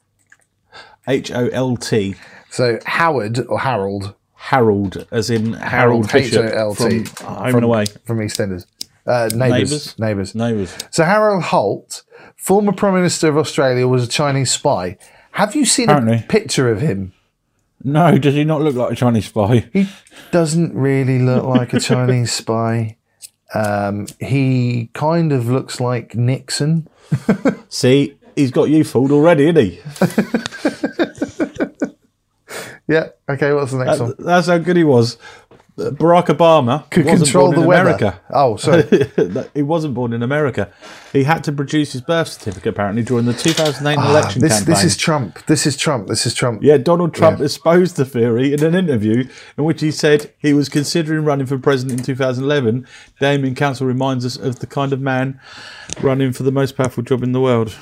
H 1.07 1.31
O 1.31 1.47
L 1.47 1.77
T. 1.77 2.15
So 2.49 2.79
Howard 2.85 3.39
or 3.47 3.59
Harold? 3.59 4.15
Harold, 4.33 5.07
as 5.09 5.31
in 5.31 5.53
Harold, 5.53 6.11
Bishop 6.11 6.45
H-O-L-T, 6.45 7.05
from 7.05 7.25
Home 7.33 7.55
and 7.55 7.63
Away. 7.63 7.85
from 8.05 8.19
EastEnders. 8.19 8.67
Uh, 9.07 9.27
neighbours, 9.33 9.97
Neighbours? 9.97 9.97
neighbours. 9.97 10.35
Neighbours. 10.35 10.77
So 10.91 11.03
Harold 11.03 11.41
Holt, 11.45 12.03
former 12.35 12.71
Prime 12.71 12.93
Minister 12.93 13.29
of 13.29 13.37
Australia, 13.37 13.87
was 13.87 14.03
a 14.03 14.07
Chinese 14.07 14.51
spy. 14.51 14.97
Have 15.31 15.55
you 15.55 15.65
seen 15.65 15.89
a 15.89 16.23
picture 16.29 16.69
of 16.69 16.81
him? 16.81 17.13
No, 17.83 18.17
does 18.17 18.33
he 18.33 18.43
not 18.43 18.61
look 18.61 18.75
like 18.75 18.93
a 18.93 18.95
Chinese 18.95 19.27
spy? 19.27 19.69
He 19.73 19.87
doesn't 20.31 20.73
really 20.73 21.19
look 21.19 21.43
like 21.43 21.73
a 21.73 21.79
Chinese 21.79 22.31
spy. 22.41 22.97
Um, 23.53 24.07
he 24.19 24.89
kind 24.93 25.31
of 25.31 25.49
looks 25.49 25.79
like 25.79 26.15
Nixon. 26.15 26.87
See, 27.69 28.17
he's 28.35 28.51
got 28.51 28.69
you 28.69 28.83
fooled 28.83 29.11
already, 29.11 29.49
isn't 29.49 29.65
he? 29.65 29.81
Yeah. 32.87 33.09
Okay. 33.27 33.51
What's 33.53 33.71
the 33.71 33.83
next 33.83 33.99
one? 33.99 34.13
That's 34.19 34.47
how 34.47 34.57
good 34.59 34.77
he 34.77 34.83
was. 34.83 35.17
Barack 35.77 36.27
Obama 36.27 36.89
Could 36.89 37.05
wasn't 37.05 37.23
control 37.25 37.47
born 37.47 37.55
the 37.55 37.61
in 37.63 37.67
weather. 37.67 37.81
America. 37.89 38.21
Oh, 38.29 38.55
sorry. 38.55 38.83
he 39.53 39.61
wasn't 39.61 39.93
born 39.93 40.13
in 40.13 40.23
America. 40.23 40.71
He 41.11 41.25
had 41.25 41.43
to 41.43 41.51
produce 41.51 41.91
his 41.91 41.99
birth 42.01 42.29
certificate 42.29 42.69
apparently 42.69 43.03
during 43.03 43.25
the 43.25 43.33
2008 43.33 43.97
Ah, 43.97 44.09
election 44.09 44.41
this 44.41 44.59
campaign. 44.59 44.73
this 44.73 44.83
is 44.85 44.95
Trump. 44.95 45.45
This 45.47 45.65
is 45.65 45.75
Trump. 45.75 46.07
This 46.07 46.25
is 46.25 46.33
Trump. 46.33 46.63
yeah, 46.63 46.77
Donald 46.77 47.13
Trump 47.13 47.39
Yeah. 47.39 47.45
espoused 47.45 47.97
the 47.97 48.05
theory 48.05 48.53
in 48.53 48.63
an 48.63 48.73
interview 48.73 49.27
in 49.57 49.63
which 49.65 49.81
he 49.81 49.91
said 49.91 50.31
he 50.37 50.53
was 50.53 50.69
considering 50.69 51.25
running 51.25 51.45
for 51.45 51.57
president 51.57 51.99
in 51.99 52.05
2011. 52.05 52.87
Damien 53.19 53.53
Council 53.53 53.85
reminds 53.85 54.25
us 54.25 54.37
of 54.37 54.59
the 54.59 54.67
kind 54.67 54.93
of 54.93 55.01
man 55.01 55.41
running 56.01 56.31
for 56.31 56.43
the 56.43 56.51
most 56.53 56.77
powerful 56.77 57.03
job 57.03 57.21
in 57.21 57.33
the 57.33 57.41
world. 57.41 57.75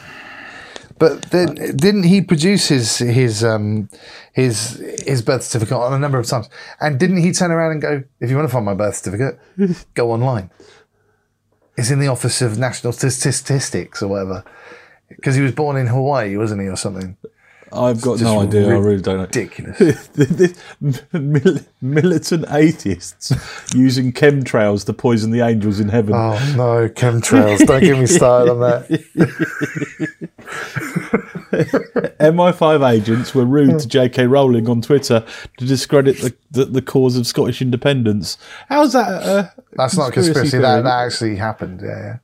But 1.03 1.31
then, 1.31 1.55
didn't 1.75 2.03
he 2.03 2.21
produce 2.21 2.69
his 2.69 2.99
his 2.99 3.43
um 3.43 3.89
his 4.31 4.81
his 5.05 5.21
birth 5.21 5.43
certificate 5.43 5.75
on 5.75 5.91
a 5.91 5.99
number 5.99 6.17
of 6.17 6.25
times? 6.25 6.47
And 6.79 6.97
didn't 6.97 7.17
he 7.17 7.33
turn 7.33 7.51
around 7.51 7.71
and 7.73 7.81
go, 7.81 8.03
"If 8.21 8.29
you 8.29 8.37
want 8.37 8.47
to 8.47 8.53
find 8.53 8.63
my 8.63 8.73
birth 8.73 8.95
certificate, 8.95 9.37
go 9.95 10.13
online. 10.13 10.49
It's 11.75 11.91
in 11.91 11.99
the 11.99 12.07
Office 12.07 12.41
of 12.41 12.57
National 12.57 12.93
Statistics 12.93 14.01
or 14.01 14.07
whatever." 14.07 14.45
Because 15.09 15.35
he 15.35 15.41
was 15.41 15.51
born 15.51 15.75
in 15.75 15.87
Hawaii, 15.87 16.37
wasn't 16.37 16.61
he, 16.61 16.69
or 16.69 16.77
something? 16.77 17.17
I've 17.73 18.01
got 18.01 18.19
no 18.21 18.41
idea. 18.41 18.67
I 18.69 18.77
really 18.77 19.01
don't 19.01 19.17
know. 19.17 19.23
Ridiculous. 19.23 20.09
Militant 21.81 22.45
atheists 22.49 23.33
using 23.73 24.13
chemtrails 24.13 24.85
to 24.85 24.93
poison 24.93 25.31
the 25.31 25.41
angels 25.41 25.79
in 25.79 25.89
heaven. 25.89 26.13
oh 26.15 26.53
no, 26.55 26.87
chemtrails! 26.89 27.65
Don't 27.65 27.81
get 27.81 27.97
me 27.97 28.05
started 28.05 28.51
on 28.51 28.59
that. 28.59 28.89
MI5 32.19 32.91
agents 32.91 33.35
were 33.35 33.45
rude 33.45 33.79
to 33.79 33.87
J.K. 33.87 34.27
Rowling 34.27 34.67
on 34.69 34.81
Twitter 34.81 35.25
to 35.57 35.65
discredit 35.65 36.17
the, 36.17 36.33
the, 36.51 36.65
the 36.65 36.81
cause 36.81 37.17
of 37.17 37.27
Scottish 37.27 37.61
independence. 37.61 38.37
How's 38.69 38.93
that? 38.93 39.53
That's 39.73 39.97
not 39.97 40.09
a 40.09 40.11
conspiracy. 40.11 40.57
That 40.57 40.81
that 40.83 41.05
actually 41.05 41.35
happened. 41.35 41.81
Yeah, 41.81 42.17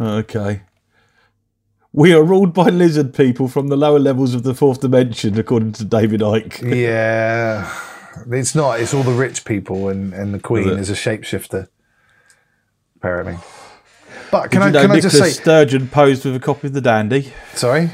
yeah. 0.00 0.06
Okay. 0.18 0.62
We 1.94 2.14
are 2.14 2.22
ruled 2.22 2.54
by 2.54 2.70
lizard 2.70 3.12
people 3.12 3.48
from 3.48 3.68
the 3.68 3.76
lower 3.76 3.98
levels 3.98 4.34
of 4.34 4.44
the 4.44 4.54
fourth 4.54 4.80
dimension, 4.80 5.38
according 5.38 5.72
to 5.72 5.84
David 5.84 6.22
Icke. 6.22 6.74
Yeah, 6.74 7.70
it's 8.30 8.54
not. 8.54 8.80
It's 8.80 8.94
all 8.94 9.02
the 9.02 9.12
rich 9.12 9.44
people, 9.44 9.88
and, 9.88 10.14
and 10.14 10.32
the 10.32 10.40
Queen 10.40 10.70
is 10.70 10.88
a 10.88 10.94
shapeshifter, 10.94 11.68
apparently. 12.96 13.36
But 14.30 14.50
can 14.50 14.62
Did 14.62 14.62
I 14.62 14.66
you 14.66 14.72
know 14.72 14.80
can 14.80 14.90
I 14.92 15.00
just 15.00 15.18
say 15.18 15.28
Sturgeon 15.28 15.88
posed 15.88 16.24
with 16.24 16.34
a 16.34 16.40
copy 16.40 16.68
of 16.68 16.72
the 16.72 16.80
Dandy? 16.80 17.34
sorry? 17.52 17.90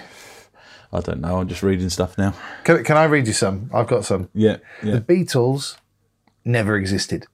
I 0.92 1.00
don't 1.00 1.20
know. 1.20 1.40
I'm 1.40 1.48
just 1.48 1.64
reading 1.64 1.90
stuff 1.90 2.16
now. 2.16 2.34
Can, 2.64 2.82
can 2.84 2.96
I 2.96 3.04
read 3.04 3.26
you 3.26 3.32
some? 3.32 3.68
I've 3.74 3.88
got 3.88 4.04
some. 4.04 4.30
Yeah, 4.32 4.58
yeah. 4.82 4.94
The 4.94 5.00
Beatles 5.00 5.76
never 6.44 6.76
existed. 6.76 7.26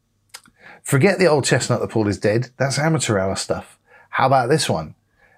Forget 0.83 1.19
the 1.19 1.27
old 1.27 1.45
chestnut 1.45 1.81
that 1.81 1.91
Paul 1.91 2.09
is 2.09 2.19
dead. 2.19 2.51
That's 2.59 2.79
amateur 2.79 3.19
hour 3.19 3.37
stuff. 3.37 3.79
How 4.09 4.27
about 4.27 4.49
this 4.49 4.69
one? 4.69 4.95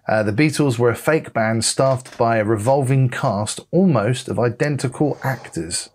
Uh, 0.09 0.23
the 0.23 0.33
Beatles 0.33 0.78
were 0.78 0.91
a 0.91 0.97
fake 0.97 1.33
band 1.33 1.65
staffed 1.65 2.16
by 2.16 2.37
a 2.37 2.45
revolving 2.45 3.09
cast 3.09 3.61
almost 3.73 4.28
of 4.28 4.39
identical 4.39 5.19
actors. 5.24 5.91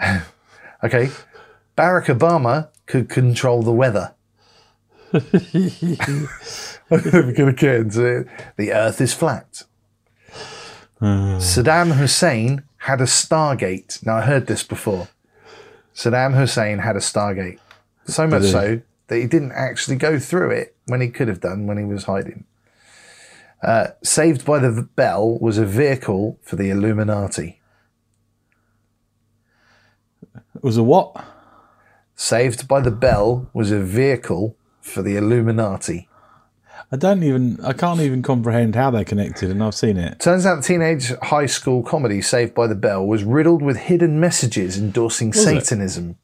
okay. 0.82 1.10
Barack 1.76 2.06
Obama 2.06 2.68
could 2.86 3.08
control 3.08 3.62
the 3.62 3.72
weather. 3.72 4.14
We're 5.12 5.20
going 7.32 7.34
to 7.34 7.52
get 7.56 7.74
into 7.76 8.04
it. 8.04 8.26
The 8.56 8.72
earth 8.72 9.00
is 9.00 9.14
flat. 9.14 9.62
Saddam 11.00 11.96
Hussein 11.96 12.62
had 12.78 13.00
a 13.00 13.04
Stargate. 13.04 14.04
Now, 14.04 14.16
I 14.16 14.22
heard 14.22 14.46
this 14.46 14.62
before. 14.62 15.08
Saddam 15.94 16.34
Hussein 16.34 16.78
had 16.78 16.96
a 16.96 17.00
Stargate. 17.00 17.58
So 18.06 18.26
much 18.26 18.44
so 18.44 18.80
that 19.06 19.16
he 19.16 19.26
didn't 19.26 19.52
actually 19.52 19.96
go 19.96 20.18
through 20.18 20.50
it 20.50 20.76
when 20.86 21.00
he 21.00 21.08
could 21.08 21.28
have 21.28 21.40
done 21.40 21.66
when 21.66 21.78
he 21.78 21.84
was 21.84 22.04
hiding. 22.04 22.44
Uh, 23.62 23.88
Saved 24.02 24.44
by 24.44 24.58
the 24.58 24.82
Bell 24.82 25.38
was 25.38 25.56
a 25.56 25.64
vehicle 25.64 26.38
for 26.42 26.56
the 26.56 26.70
Illuminati. 26.70 27.60
It 30.54 30.62
was 30.62 30.76
a 30.76 30.82
what? 30.82 31.24
Saved 32.16 32.66
by 32.66 32.80
the 32.80 32.90
Bell 32.90 33.48
was 33.54 33.70
a 33.70 33.80
vehicle 33.80 34.56
for 34.80 35.02
the 35.02 35.16
Illuminati. 35.16 36.08
I 36.90 36.96
don't 36.96 37.22
even. 37.22 37.58
I 37.64 37.72
can't 37.72 38.00
even 38.00 38.22
comprehend 38.22 38.74
how 38.74 38.90
they're 38.90 39.04
connected, 39.04 39.50
and 39.50 39.62
I've 39.62 39.74
seen 39.74 39.96
it. 39.96 40.20
Turns 40.20 40.44
out 40.44 40.56
the 40.56 40.62
teenage 40.62 41.12
high 41.22 41.46
school 41.46 41.82
comedy 41.82 42.20
Saved 42.20 42.54
by 42.54 42.66
the 42.66 42.74
Bell 42.74 43.06
was 43.06 43.24
riddled 43.24 43.62
with 43.62 43.76
hidden 43.76 44.20
messages 44.20 44.76
endorsing 44.76 45.30
it? 45.30 45.36
Satanism. 45.36 46.16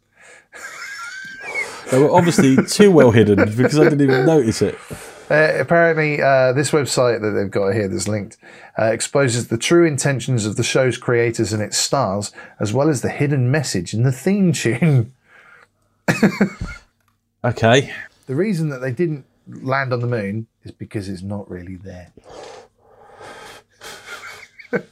They 1.90 1.98
were 1.98 2.10
obviously 2.10 2.56
too 2.66 2.90
well 2.90 3.12
hidden 3.12 3.39
because 3.56 3.78
I 3.78 3.85
didn't 3.85 4.02
even 4.02 4.27
notice 4.27 4.60
it. 4.60 4.77
Uh, 5.30 5.52
apparently, 5.59 6.22
uh, 6.22 6.52
this 6.52 6.70
website 6.70 7.20
that 7.20 7.30
they've 7.30 7.50
got 7.50 7.74
here 7.74 7.86
that's 7.86 8.09
linked 8.09 8.38
uh, 8.78 8.84
exposes 8.84 9.48
the 9.48 9.59
true 9.59 9.86
intentions 9.86 10.46
of 10.46 10.56
the 10.56 10.62
show's 10.62 10.96
creators 10.96 11.52
and 11.52 11.62
its 11.62 11.76
stars, 11.76 12.32
as 12.59 12.72
well 12.72 12.88
as 12.88 13.02
the 13.02 13.10
hidden 13.10 13.50
message 13.50 13.92
in 13.92 14.05
the 14.05 14.12
theme 14.12 14.52
tune. 14.52 15.12
Okay. 17.44 17.92
The 18.26 18.34
reason 18.34 18.68
that 18.70 18.80
they 18.80 18.92
didn't 18.92 19.24
land 19.46 19.92
on 19.92 20.00
the 20.00 20.06
moon 20.06 20.48
is 20.64 20.72
because 20.72 21.09
it's 21.09 21.22
not 21.22 21.48
really 21.48 21.76
there. 21.76 22.12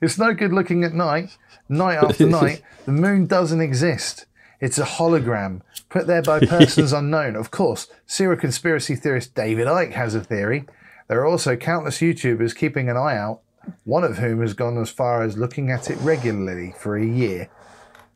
it's 0.00 0.18
no 0.18 0.34
good 0.34 0.52
looking 0.52 0.84
at 0.84 0.92
night, 0.92 1.36
night 1.68 1.96
after 2.02 2.26
night. 2.26 2.62
The 2.84 2.92
moon 2.92 3.26
doesn't 3.26 3.60
exist. 3.60 4.26
It's 4.64 4.78
a 4.78 4.84
hologram 4.84 5.60
put 5.90 6.06
there 6.06 6.22
by 6.22 6.40
persons 6.46 6.94
unknown. 6.94 7.36
Of 7.36 7.50
course, 7.50 7.86
serial 8.06 8.40
conspiracy 8.40 8.96
theorist 8.96 9.34
David 9.34 9.66
Icke 9.66 9.92
has 9.92 10.14
a 10.14 10.24
theory. 10.24 10.64
There 11.06 11.20
are 11.20 11.26
also 11.26 11.54
countless 11.54 11.98
YouTubers 11.98 12.56
keeping 12.56 12.88
an 12.88 12.96
eye 12.96 13.14
out, 13.14 13.40
one 13.84 14.04
of 14.04 14.16
whom 14.16 14.40
has 14.40 14.54
gone 14.54 14.78
as 14.78 14.88
far 14.88 15.22
as 15.22 15.36
looking 15.36 15.70
at 15.70 15.90
it 15.90 15.98
regularly 15.98 16.72
for 16.78 16.96
a 16.96 17.04
year. 17.04 17.50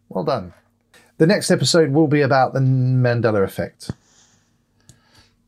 Well 0.09 0.25
done. 0.25 0.55
The 1.19 1.27
next 1.27 1.51
episode 1.51 1.91
will 1.91 2.09
be 2.09 2.23
about 2.23 2.55
the 2.55 2.61
Mandela 2.61 3.45
effect. 3.45 3.91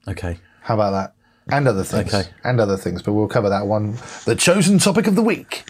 Okay. 0.06 0.36
How 0.60 0.74
about 0.74 0.90
that? 0.90 1.14
And 1.50 1.66
other 1.66 1.82
things. 1.82 2.12
Okay. 2.12 2.28
And 2.44 2.60
other 2.60 2.76
things, 2.76 3.00
but 3.00 3.14
we'll 3.14 3.26
cover 3.26 3.48
that 3.48 3.66
one. 3.66 3.96
The 4.26 4.36
chosen 4.36 4.78
topic 4.78 5.06
of 5.06 5.14
the 5.14 5.22
week 5.22 5.64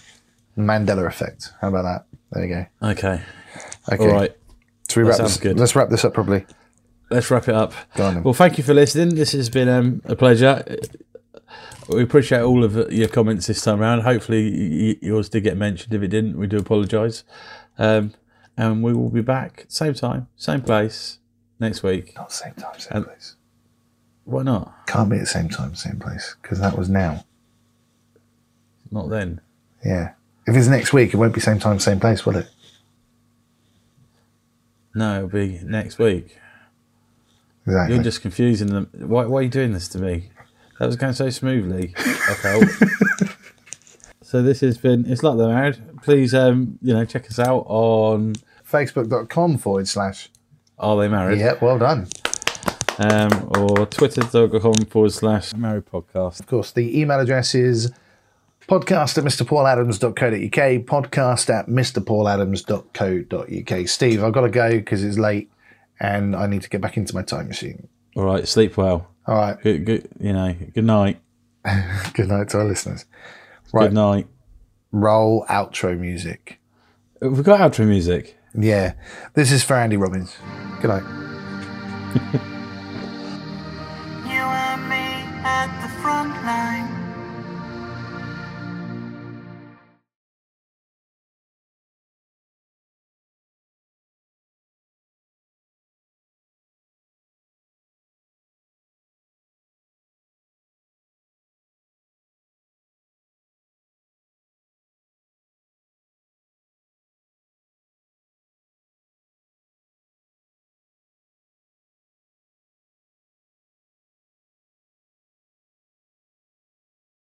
Mandela 0.59 1.07
effect. 1.07 1.53
How 1.61 1.69
about 1.69 1.83
that? 1.83 2.07
There 2.33 2.45
you 2.45 2.55
go. 2.83 2.89
Okay. 2.91 3.23
Okay. 3.93 4.05
All 4.05 4.13
right. 4.13 4.37
Should 4.91 5.03
we 5.05 5.09
wrap 5.09 5.19
this, 5.19 5.37
good. 5.37 5.59
Let's 5.59 5.77
wrap 5.77 5.89
this 5.89 6.05
up 6.05 6.15
properly. 6.15 6.45
Let's 7.11 7.31
wrap 7.31 7.49
it 7.49 7.55
up. 7.55 7.73
Well, 7.97 8.35
thank 8.35 8.59
you 8.59 8.65
for 8.65 8.75
listening. 8.75 9.15
This 9.17 9.33
has 9.33 9.49
been 9.51 9.69
um, 9.69 10.03
a 10.05 10.15
pleasure. 10.17 10.65
We 11.89 12.03
appreciate 12.03 12.43
all 12.43 12.63
of 12.63 12.93
your 12.93 13.09
comments 13.09 13.47
this 13.49 13.63
time 13.63 13.81
around. 13.81 14.03
Hopefully, 14.03 14.99
yours 15.05 15.29
did 15.29 15.43
get 15.43 15.57
mentioned. 15.57 15.93
If 15.93 16.03
it 16.03 16.09
didn't, 16.09 16.39
we 16.39 16.47
do 16.47 16.59
apologise. 16.59 17.25
Um, 17.79 18.15
and 18.57 18.83
we 18.83 18.93
will 18.93 19.09
be 19.11 19.23
back 19.23 19.65
same 19.69 19.95
time, 19.95 20.29
same 20.37 20.61
place 20.61 21.19
next 21.59 21.83
week. 21.83 22.15
Not 22.15 22.31
same 22.33 22.53
time, 22.55 22.79
same 22.79 22.97
And- 22.99 23.05
place. 23.07 23.37
Why 24.25 24.43
not? 24.43 24.87
Can't 24.87 25.09
be 25.11 25.17
at 25.17 25.21
the 25.21 25.27
same 25.27 25.49
time, 25.49 25.75
same 25.75 25.99
place, 25.99 26.37
because 26.41 26.61
that 26.61 26.79
was 26.79 26.89
now. 26.89 27.25
Not 28.93 29.09
then. 29.09 29.41
Yeah. 29.85 30.13
If 30.47 30.55
it's 30.57 30.69
next 30.69 30.93
week, 30.93 31.13
it 31.15 31.17
won't 31.17 31.35
be 31.35 31.41
same 31.41 31.59
time, 31.59 31.81
same 31.81 31.99
place, 31.99 32.25
will 32.25 32.37
it? 32.37 32.49
No, 34.95 35.17
it'll 35.17 35.29
be 35.29 35.61
next 35.63 35.99
week. 35.99 36.37
Exactly. 37.67 37.95
You're 37.95 38.05
just 38.05 38.23
confusing 38.23 38.69
them. 38.69 38.89
Why, 38.95 39.27
why 39.27 39.41
are 39.41 39.43
you 39.43 39.49
doing 39.49 39.73
this 39.73 39.89
to 39.89 39.99
me? 39.99 40.31
That 40.79 40.87
was 40.87 40.97
going 40.97 41.13
so 41.13 41.31
smoothly. 41.31 41.89
Felt. 42.43 42.65
so 44.23 44.43
this 44.43 44.61
has 44.61 44.79
been. 44.79 45.05
It's 45.07 45.23
like 45.23 45.37
they're 45.37 45.49
married. 45.49 46.03
Please, 46.03 46.35
um, 46.35 46.79
you 46.81 46.95
know, 46.95 47.05
check 47.05 47.27
us 47.27 47.39
out 47.39 47.65
on. 47.67 48.35
Facebook.com 48.69 49.59
forward 49.59 49.89
slash. 49.89 50.31
Are 50.79 50.97
they 50.97 51.09
married? 51.09 51.39
Yeah, 51.39 51.55
well 51.61 51.79
done. 51.79 52.09
Um, 52.99 53.51
or 53.57 53.87
twitter.com 53.87 54.87
forward 54.89 55.13
slash 55.13 55.55
married 55.55 55.87
podcast. 55.87 56.41
Of 56.41 56.47
course, 56.47 56.71
the 56.71 56.99
email 56.99 57.21
address 57.21 57.55
is 57.55 57.93
podcast 58.71 59.19
at 59.19 59.25
mrpauladams.co.uk, 59.25 60.87
podcast 60.87 61.51
at 61.53 61.67
mrpauladams.co.uk. 61.67 63.89
Steve, 63.89 64.23
I've 64.23 64.33
got 64.33 64.43
to 64.43 64.49
go 64.49 64.71
because 64.71 65.03
it's 65.03 65.19
late 65.19 65.51
and 65.99 66.37
I 66.37 66.47
need 66.47 66.63
to 66.63 66.69
get 66.69 66.81
back 66.81 66.97
into 66.97 67.13
my 67.13 67.23
time 67.23 67.49
machine. 67.49 67.89
All 68.15 68.25
right, 68.25 68.47
sleep 68.47 68.77
well. 68.77 69.09
All 69.27 69.35
right. 69.35 69.61
Good, 69.61 69.85
good. 69.85 70.09
You 70.21 70.33
know, 70.33 70.55
good 70.73 70.85
night. 70.85 71.21
Good 72.15 72.29
night 72.29 72.49
to 72.51 72.59
our 72.59 72.65
listeners. 72.65 73.07
Good 73.71 73.93
night. 73.93 74.27
Roll 74.93 75.45
outro 75.51 75.99
music. 75.99 76.59
We've 77.21 77.45
got 77.45 77.61
outro 77.61 77.87
music. 77.87 78.39
Yeah. 78.55 78.95
This 79.35 79.53
is 79.53 79.63
for 79.63 79.75
Andy 79.75 79.99
Robbins. 79.99 80.35
Good 80.81 80.89
night. 80.89 81.03
You 84.25 84.41
and 84.41 84.89
me 84.89 84.97
at 85.45 85.69